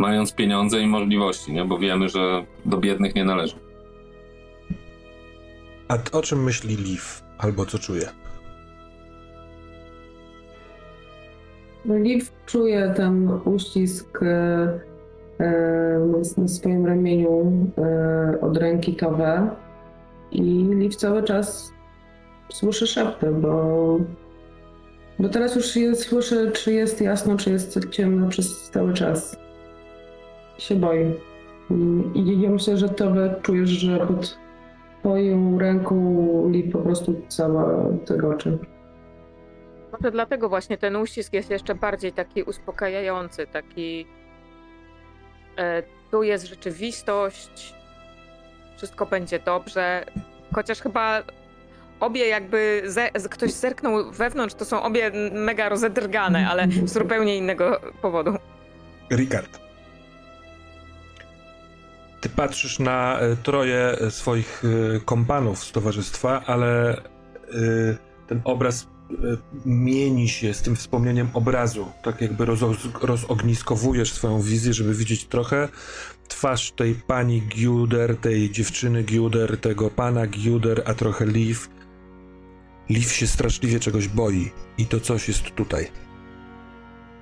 mając 0.00 0.32
pieniądze 0.32 0.80
i 0.80 0.86
możliwości, 0.86 1.52
nie? 1.52 1.64
bo 1.64 1.78
wiemy, 1.78 2.08
że 2.08 2.46
do 2.64 2.76
biednych 2.76 3.14
nie 3.14 3.24
należą. 3.24 3.56
A 5.88 5.98
o 6.12 6.22
czym 6.22 6.44
myśli 6.44 6.76
Liv? 6.76 7.02
Albo 7.38 7.66
co 7.66 7.78
czuje? 7.78 8.08
Liv 11.84 12.26
czuje 12.46 12.94
ten 12.96 13.28
uścisk 13.44 14.22
e, 14.22 14.80
na 16.36 16.48
swoim 16.48 16.86
ramieniu 16.86 17.52
e, 17.78 18.40
od 18.40 18.56
ręki 18.56 18.94
Towe 18.96 19.50
i 20.32 20.42
Liv 20.70 20.96
cały 20.96 21.22
czas 21.22 21.72
słyszy 22.52 22.86
szepty, 22.86 23.30
bo, 23.30 23.98
bo 25.18 25.28
teraz 25.28 25.56
już 25.56 25.76
jest, 25.76 26.02
słyszy, 26.02 26.50
czy 26.54 26.72
jest 26.72 27.00
jasno, 27.00 27.36
czy 27.36 27.50
jest 27.50 27.88
ciemno 27.90 28.28
przez 28.28 28.70
cały 28.70 28.92
czas. 28.94 29.36
Się 30.58 30.74
boi. 30.76 31.14
I- 32.14 32.40
ja 32.40 32.50
myślę, 32.50 32.76
że 32.76 32.88
Towe 32.88 33.34
czujesz, 33.42 33.70
że 33.70 34.06
pod 34.06 34.38
twoją 35.00 35.58
ręką 35.58 35.94
Liv 36.50 36.70
po 36.72 36.78
prostu 36.78 37.14
cała 37.28 37.84
tego 38.06 38.28
oczy. 38.30 38.58
Może 39.92 40.10
dlatego 40.10 40.48
właśnie 40.48 40.78
ten 40.78 40.96
uścisk 40.96 41.32
jest 41.32 41.50
jeszcze 41.50 41.74
bardziej 41.74 42.12
taki 42.12 42.42
uspokajający, 42.42 43.46
taki. 43.46 44.06
E, 45.60 45.82
tu 46.10 46.22
jest 46.22 46.46
rzeczywistość, 46.46 47.74
wszystko 48.76 49.06
będzie 49.06 49.38
dobrze. 49.38 50.04
Chociaż 50.54 50.80
chyba 50.80 51.22
obie 52.00 52.28
jakby 52.28 52.82
ze, 52.86 53.10
ktoś 53.10 53.52
zerknął 53.52 54.12
wewnątrz, 54.12 54.54
to 54.54 54.64
są 54.64 54.82
obie 54.82 55.10
mega 55.32 55.68
rozedrgane, 55.68 56.48
ale 56.48 56.68
z 56.84 56.92
zupełnie 56.92 57.36
innego 57.36 57.80
powodu. 58.02 58.34
Ricard. 59.10 59.60
Ty 62.20 62.28
patrzysz 62.28 62.78
na 62.78 63.20
e, 63.20 63.36
troje 63.36 63.96
swoich 64.10 64.62
e, 64.64 65.00
kompanów 65.00 65.64
z 65.64 65.72
towarzystwa, 65.72 66.42
ale 66.46 66.96
ten 68.26 68.40
obraz 68.44 68.86
mieni 69.66 70.28
się 70.28 70.54
z 70.54 70.62
tym 70.62 70.76
wspomnieniem 70.76 71.28
obrazu. 71.34 71.86
Tak 72.02 72.20
jakby 72.20 72.44
rozo- 72.44 72.74
rozogniskowujesz 73.02 74.12
swoją 74.12 74.40
wizję, 74.40 74.72
żeby 74.72 74.94
widzieć 74.94 75.24
trochę 75.24 75.68
twarz 76.28 76.72
tej 76.72 76.94
pani 76.94 77.42
Giuder, 77.42 78.16
tej 78.16 78.50
dziewczyny 78.50 79.02
Giuder, 79.02 79.58
tego 79.60 79.90
pana 79.90 80.26
Giuder, 80.26 80.82
a 80.86 80.94
trochę 80.94 81.26
Liv. 81.26 81.60
Liv 82.88 83.08
się 83.10 83.26
straszliwie 83.26 83.80
czegoś 83.80 84.08
boi 84.08 84.50
i 84.78 84.86
to 84.86 85.00
coś 85.00 85.28
jest 85.28 85.42
tutaj. 85.42 85.86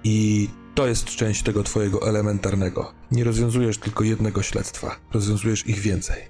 I 0.05 0.49
to 0.75 0.86
jest 0.86 1.05
część 1.05 1.42
tego 1.42 1.62
twojego 1.62 2.08
elementarnego. 2.08 2.92
Nie 3.10 3.25
rozwiązujesz 3.25 3.78
tylko 3.78 4.05
jednego 4.05 4.42
śledztwa, 4.42 4.97
rozwiązujesz 5.12 5.67
ich 5.67 5.78
więcej. 5.78 6.23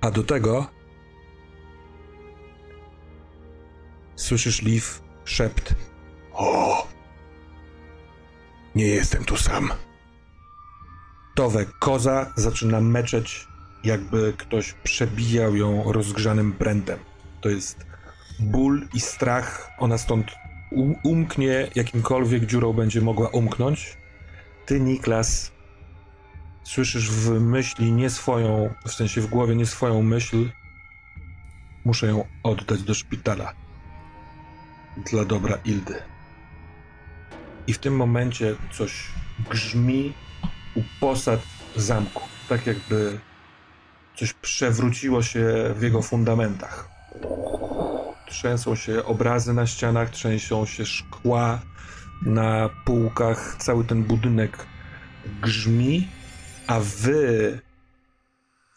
A 0.00 0.10
do 0.10 0.22
tego 0.22 0.66
słyszysz 4.22 4.62
Liv 4.62 4.86
szept. 5.24 5.74
O! 6.32 6.86
Nie 8.74 8.86
jestem 8.86 9.24
tu 9.24 9.36
sam. 9.36 9.72
Towe 11.34 11.66
koza 11.78 12.32
zaczyna 12.36 12.80
meczeć, 12.80 13.46
jakby 13.84 14.32
ktoś 14.38 14.72
przebijał 14.72 15.56
ją 15.56 15.92
rozgrzanym 15.92 16.52
prętem. 16.52 16.98
To 17.40 17.48
jest 17.48 17.86
ból 18.40 18.88
i 18.94 19.00
strach. 19.00 19.70
Ona 19.78 19.98
stąd 19.98 20.30
um- 20.70 20.94
umknie 21.04 21.70
jakimkolwiek 21.74 22.46
dziurą 22.46 22.72
będzie 22.72 23.00
mogła 23.00 23.28
umknąć. 23.28 23.96
Ty, 24.66 24.80
Niklas, 24.80 25.52
słyszysz 26.64 27.10
w 27.10 27.40
myśli 27.40 27.92
nie 27.92 28.10
swoją, 28.10 28.74
w 28.86 28.92
sensie 28.92 29.20
w 29.20 29.26
głowie 29.26 29.56
nie 29.56 29.66
swoją 29.66 30.02
myśl. 30.02 30.50
Muszę 31.84 32.06
ją 32.06 32.24
oddać 32.42 32.82
do 32.82 32.94
szpitala. 32.94 33.61
Dla 34.96 35.24
dobra 35.24 35.58
Ildy. 35.64 35.94
I 37.66 37.72
w 37.72 37.78
tym 37.78 37.96
momencie 37.96 38.56
coś 38.72 39.08
grzmi 39.50 40.12
u 40.74 40.82
posad 41.00 41.40
zamku. 41.76 42.22
Tak 42.48 42.66
jakby 42.66 43.20
coś 44.16 44.32
przewróciło 44.32 45.22
się 45.22 45.74
w 45.76 45.82
jego 45.82 46.02
fundamentach. 46.02 46.88
Trzęsą 48.28 48.74
się 48.74 49.04
obrazy 49.04 49.52
na 49.52 49.66
ścianach, 49.66 50.10
trzęsą 50.10 50.66
się 50.66 50.86
szkła 50.86 51.62
na 52.22 52.70
półkach, 52.84 53.56
cały 53.58 53.84
ten 53.84 54.04
budynek 54.04 54.66
grzmi, 55.42 56.08
a 56.66 56.80
wy 56.80 57.60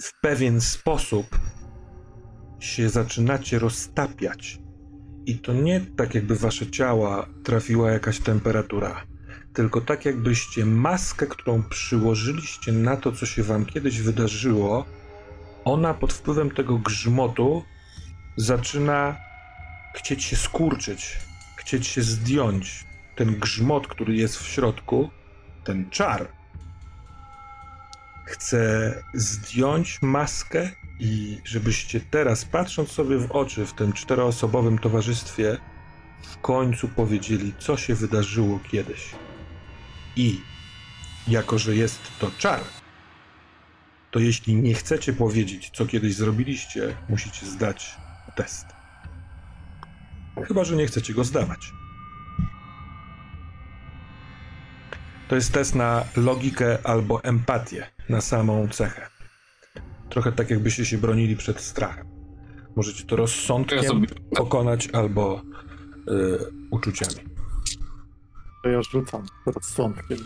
w 0.02 0.20
pewien 0.22 0.62
sposób 0.62 1.40
się 2.60 2.90
zaczynacie 2.90 3.60
roztapiać. 3.60 4.65
I 5.26 5.38
to 5.38 5.54
nie 5.54 5.82
tak, 5.98 6.16
jakby 6.16 6.36
wasze 6.36 6.72
ciała 6.72 7.28
trafiła 7.44 7.92
jakaś 7.92 8.20
temperatura, 8.20 9.04
tylko 9.54 9.82
tak, 9.82 10.06
jakbyście 10.06 10.66
maskę, 10.66 11.28
którą 11.28 11.64
przyłożyliście 11.64 12.72
na 12.72 12.98
to, 12.98 13.12
co 13.12 13.26
się 13.26 13.44
wam 13.44 13.66
kiedyś 13.66 14.02
wydarzyło, 14.02 14.86
ona 15.66 15.94
pod 15.94 16.14
wpływem 16.14 16.52
tego 16.52 16.78
grzmotu 16.78 17.64
zaczyna 18.38 19.16
chcieć 19.96 20.24
się 20.24 20.36
skurczyć, 20.36 21.18
chcieć 21.56 21.88
się 21.88 22.02
zdjąć. 22.02 22.86
Ten 23.16 23.40
grzmot, 23.40 23.88
który 23.88 24.16
jest 24.16 24.38
w 24.38 24.48
środku, 24.48 25.10
ten 25.64 25.90
czar, 25.90 26.28
chce 28.26 28.94
zdjąć 29.14 30.02
maskę 30.02 30.72
i 31.00 31.42
żebyście 31.44 32.00
teraz, 32.00 32.46
patrząc 32.46 32.92
sobie 32.92 33.18
w 33.18 33.32
oczy 33.32 33.66
w 33.66 33.74
tym 33.74 33.94
czteroosobowym 33.94 34.80
towarzystwie, 34.80 35.58
w 36.24 36.38
końcu 36.38 36.88
powiedzieli, 36.88 37.54
co 37.60 37.78
się 37.78 37.96
wydarzyło 37.96 38.60
kiedyś. 38.72 39.10
I 40.16 40.42
jako, 41.28 41.60
że 41.60 41.76
jest 41.76 42.00
to 42.20 42.32
czar, 42.38 42.60
to 44.12 44.20
jeśli 44.20 44.56
nie 44.56 44.74
chcecie 44.74 45.14
powiedzieć, 45.14 45.72
co 45.74 45.86
kiedyś 45.86 46.16
zrobiliście, 46.16 46.96
musicie 47.10 47.46
zdać 47.46 47.96
test. 48.36 48.66
Chyba, 50.48 50.64
że 50.64 50.76
nie 50.76 50.88
chcecie 50.88 51.14
go 51.14 51.24
zdawać. 51.24 51.72
To 55.28 55.36
jest 55.36 55.54
test 55.54 55.76
na 55.76 56.06
logikę 56.16 56.78
albo 56.84 57.24
empatię, 57.24 57.88
na 58.10 58.22
samą 58.22 58.68
cechę. 58.68 59.15
Trochę 60.10 60.32
tak, 60.32 60.50
jakbyście 60.50 60.86
się 60.86 60.98
bronili 60.98 61.36
przed 61.38 61.62
strachem. 61.62 62.08
Możecie 62.76 63.04
to 63.06 63.16
Ja 63.16 63.22
rozsądkiem 63.22 63.84
sobie 63.84 64.08
pokonać 64.36 64.90
albo 64.94 65.42
y, 66.10 66.38
uczuciami. 66.72 67.16
To 68.64 68.70
ja 68.70 68.82
rzucam 68.82 69.26
rozsądkiem. 69.46 70.18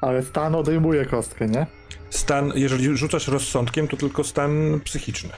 Ale 0.00 0.22
stan 0.22 0.54
odejmuje 0.54 1.06
kostkę, 1.06 1.46
nie? 1.48 1.66
Stan, 2.10 2.52
jeżeli 2.54 2.96
rzucasz 2.96 3.28
rozsądkiem, 3.28 3.88
to 3.88 3.96
tylko 3.96 4.24
stan 4.24 4.80
psychiczny. 4.84 5.30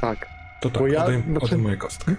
Tak. 0.00 0.26
To 0.62 0.70
tak, 0.70 0.78
Bo 0.82 0.86
ja- 0.88 1.04
odejm, 1.04 1.22
znaczy- 1.22 1.46
odejmuje 1.46 1.76
kostkę. 1.76 2.16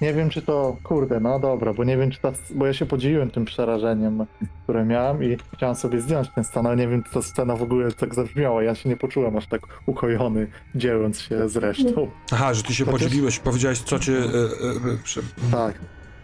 Nie 0.00 0.14
wiem 0.14 0.30
czy 0.30 0.42
to, 0.42 0.76
kurde, 0.82 1.20
no 1.20 1.38
dobra, 1.38 1.74
bo 1.74 1.84
nie 1.84 1.96
wiem 1.96 2.10
czy 2.10 2.20
ta, 2.20 2.32
bo 2.54 2.66
ja 2.66 2.72
się 2.72 2.86
podzieliłem 2.86 3.30
tym 3.30 3.44
przerażeniem, 3.44 4.26
które 4.62 4.84
miałem 4.84 5.24
i 5.24 5.36
chciałem 5.54 5.74
sobie 5.76 6.00
zdjąć 6.00 6.28
ten 6.34 6.44
stan, 6.44 6.66
ale 6.66 6.76
nie 6.76 6.88
wiem 6.88 7.02
czy 7.02 7.10
ta 7.12 7.22
scena 7.22 7.56
w 7.56 7.62
ogóle 7.62 7.92
tak 7.92 8.14
zabrzmiała, 8.14 8.62
ja 8.62 8.74
się 8.74 8.88
nie 8.88 8.96
poczułem 8.96 9.36
aż 9.36 9.46
tak 9.46 9.60
ukojony, 9.86 10.46
dzieląc 10.74 11.20
się 11.20 11.48
z 11.48 11.56
resztą. 11.56 12.10
Aha, 12.32 12.54
że 12.54 12.62
ty 12.62 12.74
się 12.74 12.84
też- 12.84 12.92
podzieliłeś, 12.92 13.38
powiedziałeś, 13.38 13.78
co 13.78 13.98
cię... 13.98 14.12
E, 14.12 14.24
e, 14.24 15.48
e. 15.48 15.50
Tak, 15.50 15.74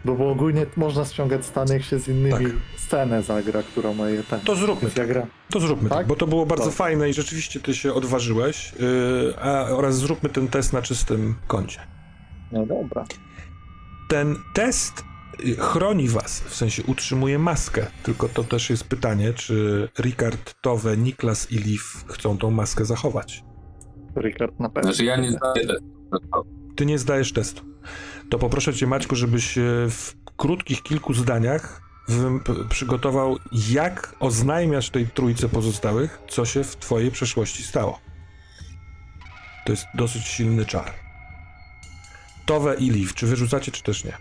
bo, 0.04 0.14
bo 0.14 0.30
ogólnie 0.30 0.66
można 0.76 1.04
ściągać 1.04 1.44
stany, 1.44 1.74
jak 1.74 1.82
się 1.82 1.98
z 1.98 2.08
innymi 2.08 2.44
Tak. 2.44 2.52
scenę 2.76 3.22
zagra, 3.22 3.62
która 3.62 3.92
ma 3.92 4.08
je 4.08 4.22
ten. 4.22 4.40
To 4.40 4.56
zróbmy 4.56 4.80
Więc 4.82 4.96
ja 4.96 5.06
gra. 5.06 5.26
To 5.50 5.60
zróbmy 5.60 5.88
tak, 5.88 5.98
Tak? 5.98 6.06
bo 6.06 6.16
to 6.16 6.26
było 6.26 6.46
bardzo 6.46 6.64
Dobra. 6.64 6.76
fajne 6.76 7.10
i 7.10 7.12
rzeczywiście 7.12 7.60
ty 7.60 7.74
się 7.74 7.92
odważyłeś. 7.92 8.72
Yy, 8.80 9.34
a, 9.42 9.62
oraz 9.62 9.96
zróbmy 9.96 10.28
ten 10.28 10.48
test 10.48 10.72
na 10.72 10.82
czystym 10.82 11.34
koncie. 11.46 11.80
No 12.52 12.66
dobra. 12.66 13.04
Ten 14.10 14.36
test 14.52 15.04
chroni 15.58 16.08
was, 16.08 16.40
w 16.40 16.54
sensie 16.54 16.82
utrzymuje 16.82 17.38
maskę. 17.38 17.86
Tylko 18.02 18.28
to 18.28 18.44
też 18.44 18.70
jest 18.70 18.84
pytanie, 18.84 19.32
czy 19.32 19.88
Rikard, 19.98 20.54
Towe, 20.60 20.96
Niklas 20.96 21.52
i 21.52 21.58
Liv 21.58 21.84
chcą 22.06 22.38
tą 22.38 22.50
maskę 22.50 22.84
zachować. 22.84 23.44
Rikard 24.16 24.60
na 24.60 24.68
pewno. 24.68 24.92
Znaczy 24.92 25.04
ja 25.04 25.16
nie 25.16 25.30
zdaję 25.30 25.66
testu. 25.66 26.46
Ty 26.76 26.86
nie 26.86 26.98
zdajesz 26.98 27.32
testu. 27.32 27.62
To 28.30 28.38
poproszę 28.38 28.74
cię, 28.74 28.86
Maćku, 28.86 29.16
żebyś 29.16 29.58
e, 29.58 29.62
w 29.90 30.14
krótkich 30.36 30.82
kilku 30.82 31.14
zdaniach 31.14 31.82
przygotował, 32.68 33.36
jak 33.70 34.16
oznajmiasz 34.20 34.90
tej 34.90 35.06
trójce 35.06 35.48
pozostałych, 35.48 36.18
co 36.28 36.44
się 36.44 36.64
w 36.64 36.76
twojej 36.76 37.10
przeszłości 37.10 37.62
stało. 37.62 38.00
To 39.66 39.72
jest 39.72 39.84
dosyć 39.94 40.22
silny 40.22 40.64
czar. 40.64 41.09
I 42.78 42.90
Liv, 42.90 43.12
czy 43.14 43.26
wyrzucacie, 43.26 43.72
czy 43.72 43.82
też 43.82 44.04
nie? 44.04 44.16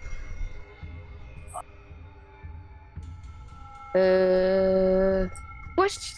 Yy... 3.96 5.30
Właść... 5.76 6.16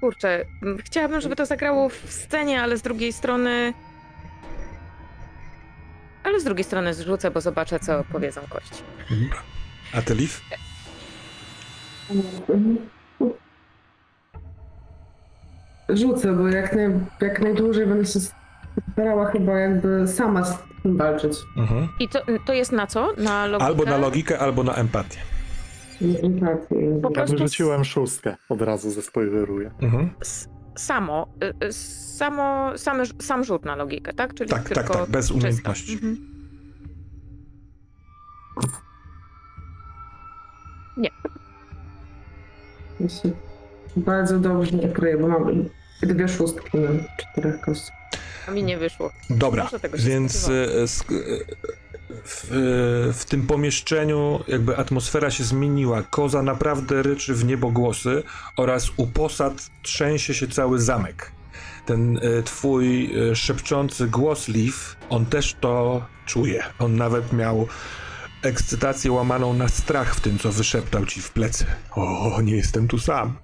Kurczę, 0.00 0.44
chciałabym, 0.84 1.20
żeby 1.20 1.36
to 1.36 1.46
zagrało 1.46 1.88
w 1.88 1.94
scenie, 2.08 2.62
ale 2.62 2.76
z 2.76 2.82
drugiej 2.82 3.12
strony... 3.12 3.72
Ale 6.24 6.40
z 6.40 6.44
drugiej 6.44 6.64
strony 6.64 6.94
zrzucę, 6.94 7.30
bo 7.30 7.40
zobaczę, 7.40 7.80
co 7.80 8.04
powiedzą 8.12 8.40
kości. 8.50 8.82
Dobra. 9.10 9.42
A 9.94 10.02
ty, 10.02 10.14
Liv? 10.14 10.32
Rzucę, 15.88 16.32
bo 16.32 16.48
jak, 16.48 16.72
naj, 16.72 16.90
jak 17.20 17.40
najdłużej 17.40 17.86
będę 17.86 18.06
się 18.06 18.20
starała 18.92 19.26
chyba 19.30 19.52
jakby 19.58 20.08
sama 20.08 20.44
z 20.44 20.58
tym 20.82 20.96
walczyć. 20.96 21.32
Mhm. 21.56 21.88
I 22.00 22.08
to, 22.08 22.20
to 22.46 22.52
jest 22.52 22.72
na 22.72 22.86
co? 22.86 23.12
Na 23.18 23.46
logikę? 23.46 23.66
Albo 23.66 23.84
na 23.84 23.96
logikę, 23.98 24.38
albo 24.38 24.62
na 24.62 24.74
empatię. 24.74 25.18
Empatię. 26.22 26.98
Po 27.02 27.08
Ja 27.08 27.14
prostu 27.14 27.36
wyrzuciłem 27.36 27.84
szóstkę, 27.84 28.36
od 28.48 28.62
razu 28.62 28.90
zaspoileruję. 28.90 29.70
Mhm. 29.80 30.10
s- 30.20 30.48
samo, 30.76 31.26
y, 31.62 31.66
y, 31.66 31.72
samo, 31.72 32.72
sam 33.18 33.44
rzut 33.44 33.64
na 33.64 33.76
logikę, 33.76 34.12
tak? 34.12 34.34
Czyli 34.34 34.50
Tak, 34.50 34.68
tak, 34.68 34.72
tylko 34.78 34.94
tak, 34.94 35.10
bez 35.10 35.26
czysto. 35.26 35.34
umiejętności. 35.40 35.92
Mhm. 35.92 36.16
Ja 43.00 43.08
się 43.08 43.30
Bardzo 43.96 44.38
dobrze 44.38 44.76
nie 44.76 44.88
kryję, 44.88 45.18
bo 45.18 45.28
mam 45.28 45.44
dwie 46.02 46.28
szóstki 46.28 46.78
na 46.78 46.88
czterech 47.16 47.60
kostach. 47.60 47.96
A 48.48 48.50
mi 48.50 48.62
nie 48.64 48.78
wyszło. 48.78 49.12
Dobra, 49.30 49.70
więc 49.94 50.48
e, 50.48 50.50
sk- 50.84 51.14
e, 51.14 51.44
w, 52.24 52.44
e, 52.44 53.12
w 53.12 53.24
tym 53.28 53.46
pomieszczeniu 53.46 54.44
jakby 54.48 54.76
atmosfera 54.76 55.30
się 55.30 55.44
zmieniła. 55.44 56.02
Koza 56.02 56.42
naprawdę 56.42 57.02
ryczy 57.02 57.34
w 57.34 57.44
niebogłosy 57.44 58.22
oraz 58.56 58.90
u 58.96 59.06
posad 59.06 59.70
trzęsie 59.82 60.34
się 60.34 60.48
cały 60.48 60.80
zamek. 60.80 61.32
Ten 61.86 62.18
e, 62.18 62.42
twój 62.42 63.10
e, 63.30 63.36
szepczący 63.36 64.06
głos 64.08 64.48
Liv, 64.48 64.76
on 65.10 65.26
też 65.26 65.56
to 65.60 66.06
czuje. 66.26 66.64
On 66.78 66.96
nawet 66.96 67.32
miał 67.32 67.68
ekscytację 68.42 69.12
łamaną 69.12 69.52
na 69.54 69.68
strach 69.68 70.14
w 70.14 70.20
tym, 70.20 70.38
co 70.38 70.52
wyszeptał 70.52 71.06
ci 71.06 71.22
w 71.22 71.30
plecy. 71.30 71.66
O, 71.90 72.40
nie 72.42 72.56
jestem 72.56 72.88
tu 72.88 72.98
sam. 72.98 73.36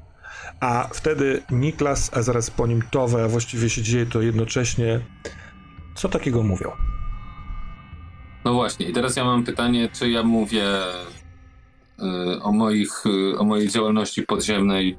A 0.60 0.88
wtedy 0.94 1.42
Niklas, 1.50 2.10
a 2.16 2.22
zaraz 2.22 2.50
po 2.50 2.66
nim 2.66 2.82
Towe, 2.90 3.24
a 3.24 3.28
właściwie 3.28 3.70
się 3.70 3.82
dzieje 3.82 4.06
to 4.06 4.22
jednocześnie. 4.22 5.00
Co 5.94 6.08
takiego 6.08 6.42
mówią? 6.42 6.70
No 8.44 8.54
właśnie, 8.54 8.86
i 8.88 8.92
teraz 8.92 9.16
ja 9.16 9.24
mam 9.24 9.44
pytanie, 9.44 9.88
czy 9.92 10.10
ja 10.10 10.22
mówię 10.22 10.64
y, 11.98 12.42
o, 12.42 12.52
moich, 12.52 13.06
y, 13.06 13.38
o 13.38 13.44
mojej 13.44 13.68
działalności 13.68 14.22
podziemnej, 14.22 14.96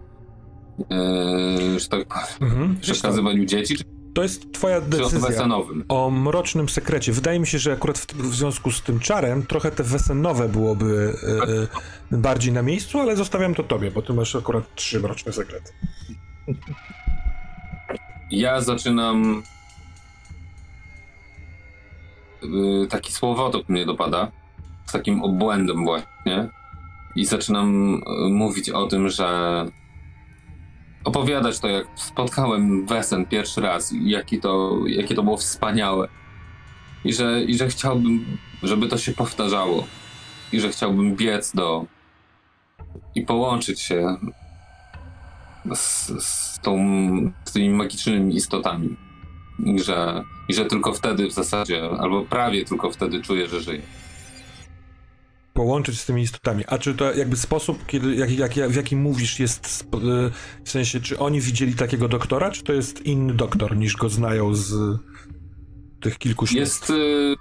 y, 1.76 1.80
że 1.80 1.90
tak 1.90 2.06
powiem, 2.06 2.24
Mhm. 2.42 2.76
Przekazywaniu 2.80 3.46
dzieci, 3.46 3.76
czy, 3.76 3.84
to 4.14 4.24
jest 4.24 4.54
twoja 4.54 4.82
decyzja 4.82 5.48
o 5.90 6.10
mrocznym 6.10 6.70
sekrecie. 6.70 7.12
Wydaje 7.12 7.40
mi 7.40 7.48
się, 7.48 7.60
że 7.60 7.74
akurat 7.74 7.98
w, 7.98 8.06
w 8.06 8.36
związku 8.36 8.72
z 8.72 8.82
tym 8.82 9.00
czarem 9.00 9.46
trochę 9.46 9.72
te 9.72 9.84
wesenowe 9.84 10.50
byłoby 10.50 11.14
e, 11.24 12.18
e, 12.18 12.18
bardziej 12.18 12.54
na 12.54 12.62
miejscu, 12.62 13.00
ale 13.00 13.16
zostawiam 13.16 13.56
to 13.56 13.64
tobie, 13.64 13.92
bo 13.92 14.02
ty 14.02 14.14
masz 14.14 14.36
akurat 14.36 14.76
trzy 14.76 15.00
mroczne 15.00 15.34
sekrety. 15.34 15.72
Ja 18.32 18.62
zaczynam. 18.62 19.44
y, 22.44 22.88
Taki 22.90 23.12
słowotok 23.12 23.70
mnie 23.70 23.86
dopada. 23.86 24.32
Z 24.86 24.92
takim 24.92 25.22
obłędem, 25.24 25.84
właśnie. 25.86 26.50
I 27.16 27.26
zaczynam 27.26 27.94
y, 27.96 28.30
mówić 28.30 28.70
o 28.70 28.88
tym, 28.88 29.10
że. 29.10 29.66
Opowiadać 31.04 31.60
to, 31.60 31.68
jak 31.68 31.88
spotkałem 31.96 32.86
Wesen 32.86 33.26
pierwszy 33.26 33.62
raz, 33.62 33.94
jaki 34.02 34.40
to, 34.40 34.80
jakie 34.88 35.16
to 35.16 35.24
było 35.24 35.38
wspaniałe. 35.38 36.08
I 37.06 37.14
że, 37.14 37.44
I 37.44 37.58
że 37.58 37.68
chciałbym, 37.68 38.38
żeby 38.64 38.88
to 38.88 38.98
się 38.98 39.12
powtarzało. 39.12 39.88
I 40.52 40.60
że 40.60 40.70
chciałbym 40.70 41.16
biec 41.16 41.52
do. 41.56 41.86
i 43.16 43.22
połączyć 43.22 43.82
się 43.82 44.18
z, 45.76 46.12
z, 46.24 46.60
tą, 46.60 46.78
z 47.46 47.52
tymi 47.52 47.70
magicznymi 47.70 48.36
istotami. 48.36 48.96
I 49.66 49.80
że, 49.80 50.24
I 50.50 50.54
że 50.54 50.66
tylko 50.66 50.94
wtedy 50.94 51.28
w 51.28 51.32
zasadzie, 51.32 51.90
albo 52.00 52.22
prawie 52.22 52.66
tylko 52.66 52.92
wtedy 52.92 53.22
czuję, 53.22 53.48
że 53.48 53.62
żyję. 53.62 53.82
Połączyć 55.54 56.00
z 56.00 56.06
tymi 56.06 56.22
istotami. 56.22 56.64
A 56.68 56.78
czy 56.78 56.96
to 56.96 57.14
jakby 57.14 57.36
sposób, 57.38 57.86
kiedy, 57.86 58.16
jak, 58.16 58.58
jak, 58.58 58.70
w 58.72 58.76
jaki 58.76 58.96
mówisz, 58.96 59.40
jest 59.40 59.88
e, 59.94 59.98
w 60.64 60.70
sensie, 60.70 61.00
czy 61.02 61.20
oni 61.20 61.42
widzieli 61.42 61.76
takiego 61.76 62.08
doktora, 62.08 62.52
czy 62.52 62.64
to 62.64 62.74
jest 62.74 63.06
inny 63.06 63.34
doktor 63.34 63.78
niż 63.78 63.96
go 63.96 64.10
znają 64.10 64.56
z 64.56 64.74
tych 66.02 66.18
kilku 66.18 66.48
śledztw? 66.48 66.90
Jest. 66.90 66.90
Y, 66.90 67.36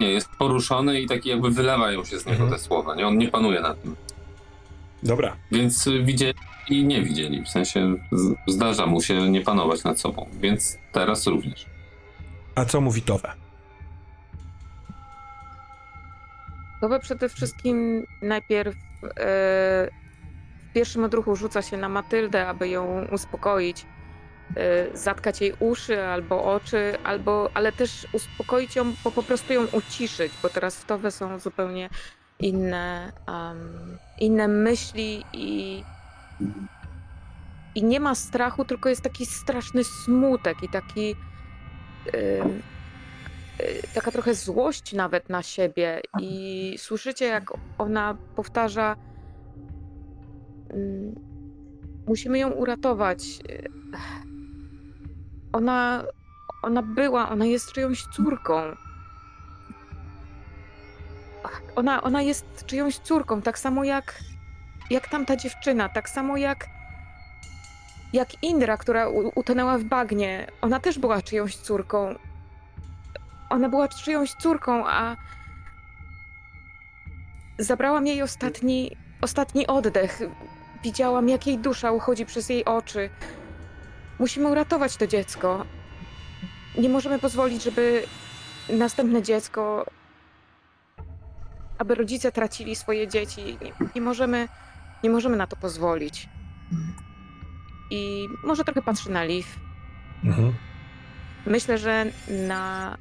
nie, 0.00 0.10
jest 0.10 0.28
poruszony 0.38 1.00
i 1.00 1.06
taki 1.06 1.28
jakby 1.28 1.50
wylewają 1.50 2.04
się 2.04 2.18
z 2.18 2.26
niego 2.26 2.42
Mhm. 2.42 2.50
te 2.50 2.58
słowa. 2.58 2.94
Nie? 2.94 3.06
On 3.06 3.18
nie 3.18 3.28
panuje 3.28 3.60
nad 3.60 3.82
tym. 3.82 3.96
Dobra. 5.02 5.36
Więc 5.52 5.86
y, 5.86 6.02
widzieli 6.02 6.34
i 6.68 6.84
nie 6.84 7.02
widzieli. 7.02 7.44
W 7.44 7.48
sensie 7.48 7.94
zdarza 8.46 8.86
mu 8.86 9.02
się 9.02 9.30
nie 9.30 9.40
panować 9.40 9.84
nad 9.84 10.00
sobą. 10.00 10.26
Więc 10.40 10.78
teraz 10.92 11.26
również. 11.26 11.66
A 12.54 12.64
co 12.64 12.80
mówi 12.80 13.02
Towe? 13.02 13.32
To 16.84 16.88
by 16.88 17.00
przede 17.00 17.28
wszystkim 17.28 18.06
najpierw 18.22 18.74
e, 18.74 18.78
w 20.70 20.72
pierwszym 20.74 21.04
odruchu 21.04 21.36
rzuca 21.36 21.62
się 21.62 21.76
na 21.76 21.88
Matyldę, 21.88 22.48
aby 22.48 22.68
ją 22.68 23.06
uspokoić, 23.12 23.86
e, 24.56 24.96
zatkać 24.96 25.40
jej 25.40 25.54
uszy 25.60 26.02
albo 26.02 26.44
oczy, 26.44 26.98
albo, 27.04 27.50
ale 27.54 27.72
też 27.72 28.06
uspokoić 28.12 28.76
ją, 28.76 28.92
bo 29.04 29.10
po 29.10 29.22
prostu 29.22 29.52
ją 29.52 29.66
uciszyć, 29.72 30.32
bo 30.42 30.48
teraz 30.48 30.76
w 30.76 30.84
Towe 30.84 31.10
są 31.10 31.38
zupełnie 31.38 31.88
inne, 32.38 33.12
em, 33.26 33.98
inne 34.20 34.48
myśli 34.48 35.24
i, 35.32 35.82
i 37.74 37.84
nie 37.84 38.00
ma 38.00 38.14
strachu, 38.14 38.64
tylko 38.64 38.88
jest 38.88 39.02
taki 39.02 39.26
straszny 39.26 39.84
smutek 39.84 40.62
i 40.62 40.68
taki 40.68 41.16
y, 42.14 42.44
taka 43.94 44.10
trochę 44.10 44.34
złość 44.34 44.92
nawet 44.92 45.28
na 45.28 45.42
siebie 45.42 46.00
i 46.20 46.74
słyszycie 46.78 47.26
jak 47.26 47.52
ona 47.78 48.16
powtarza 48.36 48.96
mm, 50.70 51.14
musimy 52.06 52.38
ją 52.38 52.50
uratować. 52.50 53.24
Y, 53.50 53.70
Ona, 55.52 56.04
ona 56.62 56.82
była, 56.82 57.30
ona 57.30 57.46
jest 57.46 57.72
czyjąś 57.72 58.04
córką. 58.16 58.54
Ona, 61.76 62.02
ona 62.02 62.22
jest 62.22 62.66
czyjąś 62.66 62.98
córką, 62.98 63.42
tak 63.42 63.58
samo 63.58 63.84
jak, 63.84 64.18
jak 64.90 65.08
tamta 65.08 65.36
dziewczyna, 65.36 65.88
tak 65.88 66.08
samo 66.08 66.36
jak 66.36 66.66
jak 68.12 68.42
Indra, 68.42 68.76
która 68.76 69.08
utonęła 69.34 69.78
w 69.78 69.84
bagnie. 69.84 70.46
Ona 70.60 70.80
też 70.80 70.98
była 70.98 71.22
czyjąś 71.22 71.56
córką 71.56 72.14
ona 73.50 73.68
była 73.68 73.88
czyjąś 73.88 74.34
córką, 74.34 74.86
a 74.86 75.16
Zabrałam 77.58 78.06
jej 78.06 78.22
ostatni, 78.22 78.96
ostatni 79.20 79.66
oddech. 79.66 80.20
Widziałam, 80.82 81.28
jak 81.28 81.46
jej 81.46 81.58
dusza 81.58 81.92
uchodzi 81.92 82.26
przez 82.26 82.48
jej 82.48 82.64
oczy. 82.64 83.10
Musimy 84.18 84.48
uratować 84.48 84.96
to 84.96 85.06
dziecko. 85.06 85.66
Nie 86.78 86.88
możemy 86.88 87.18
pozwolić, 87.18 87.62
żeby 87.62 88.02
następne 88.68 89.22
dziecko, 89.22 89.86
aby 91.78 91.94
rodzice 91.94 92.32
tracili 92.32 92.76
swoje 92.76 93.08
dzieci. 93.08 93.58
Nie, 93.62 93.72
nie 93.94 94.00
możemy, 94.00 94.48
nie 95.04 95.10
możemy 95.10 95.36
na 95.36 95.46
to 95.46 95.56
pozwolić. 95.56 96.28
I 97.90 98.28
może 98.44 98.64
trochę 98.64 98.82
patrzy 98.82 99.10
na 99.10 99.24
Liv. 99.24 99.48
Mhm. 100.24 100.54
Myślę, 101.46 101.78
że 101.78 102.06
na 102.48 102.96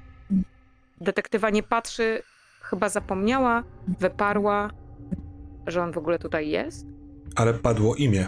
detektywa 1.04 1.50
nie 1.50 1.64
patrzy, 1.64 2.24
chyba 2.62 2.90
zapomniała, 2.90 3.64
wyparła, 4.00 4.70
że 5.68 5.84
on 5.84 5.92
w 5.92 5.98
ogóle 5.98 6.20
tutaj 6.20 6.50
jest, 6.50 6.86
Ale 7.36 7.54
padło 7.54 7.96
imię. 7.96 8.28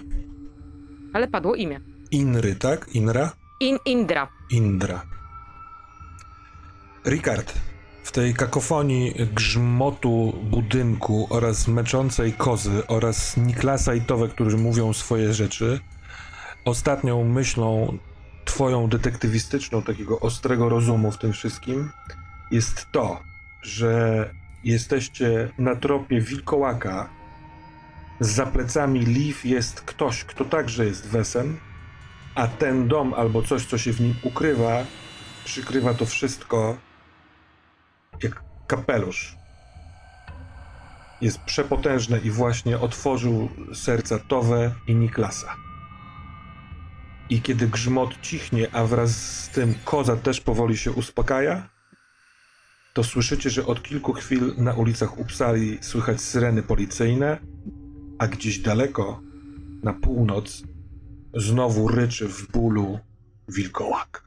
ale 1.14 1.28
padło 1.28 1.56
imię. 1.56 1.80
Inry, 2.12 2.56
tak? 2.56 2.88
Inra? 2.96 3.32
In 3.60 3.78
Indra. 3.86 4.28
Indra. 4.52 5.02
Ricard, 7.06 7.54
w 8.04 8.12
tej 8.12 8.34
kakofonii 8.34 9.14
grzmotu 9.34 10.34
budynku 10.44 11.28
oraz 11.30 11.68
meczącej 11.68 12.34
kozy 12.34 12.88
oraz 12.88 13.38
Niklasa 13.38 13.94
i 13.94 14.02
Towe, 14.02 14.28
którzy 14.28 14.58
mówią 14.58 14.94
swoje 14.94 15.34
rzeczy, 15.34 15.80
ostatnią 16.66 17.24
myślą 17.24 17.98
twoją 18.46 18.88
detektywistyczną, 18.88 19.82
takiego 19.82 20.20
ostrego 20.20 20.70
rozumu 20.70 21.12
w 21.12 21.18
tym 21.18 21.34
wszystkim, 21.34 21.90
jest 22.52 22.92
to, 22.92 23.24
że 23.62 24.30
jesteście 24.64 25.52
na 25.58 25.76
tropie 25.76 26.22
wilkołaka, 26.22 27.10
za 28.20 28.46
plecami 28.46 29.00
Liv 29.00 29.40
jest 29.44 29.82
ktoś, 29.82 30.24
kto 30.24 30.46
także 30.46 30.86
jest 30.86 31.08
Wesem, 31.08 31.60
a 32.36 32.48
ten 32.48 32.88
dom 32.88 33.14
albo 33.14 33.42
coś, 33.42 33.66
co 33.66 33.78
się 33.78 33.94
w 33.94 34.02
nim 34.02 34.16
ukrywa, 34.24 34.84
przykrywa 35.46 35.94
to 35.94 36.06
wszystko 36.06 36.78
jak 38.24 38.44
kapelusz. 38.68 39.36
Jest 41.22 41.40
przepotężne 41.40 42.20
i 42.20 42.32
właśnie 42.32 42.80
otworzył 42.80 43.50
serca 43.74 44.20
Towe 44.20 44.72
i 44.88 44.96
Niklasa. 44.96 45.56
I 47.30 47.42
kiedy 47.42 47.68
grzmot 47.68 48.22
cichnie, 48.22 48.68
a 48.72 48.84
wraz 48.84 49.12
z 49.12 49.50
tym 49.50 49.76
koza 49.86 50.16
też 50.16 50.42
powoli 50.42 50.78
się 50.78 50.92
uspokaja, 50.92 51.75
to 52.96 53.04
słyszycie, 53.04 53.50
że 53.50 53.66
od 53.66 53.84
kilku 53.84 54.14
chwil 54.14 54.54
na 54.58 54.74
ulicach 54.74 55.20
Upsali 55.20 55.78
słychać 55.82 56.22
syreny 56.22 56.64
policyjne, 56.64 57.38
a 58.20 58.28
gdzieś 58.28 58.60
daleko, 58.60 59.22
na 59.84 59.94
północ, 59.94 60.64
znowu 61.34 61.88
ryczy 61.88 62.28
w 62.28 62.52
bólu 62.52 63.00
wilkołak. 63.48 64.24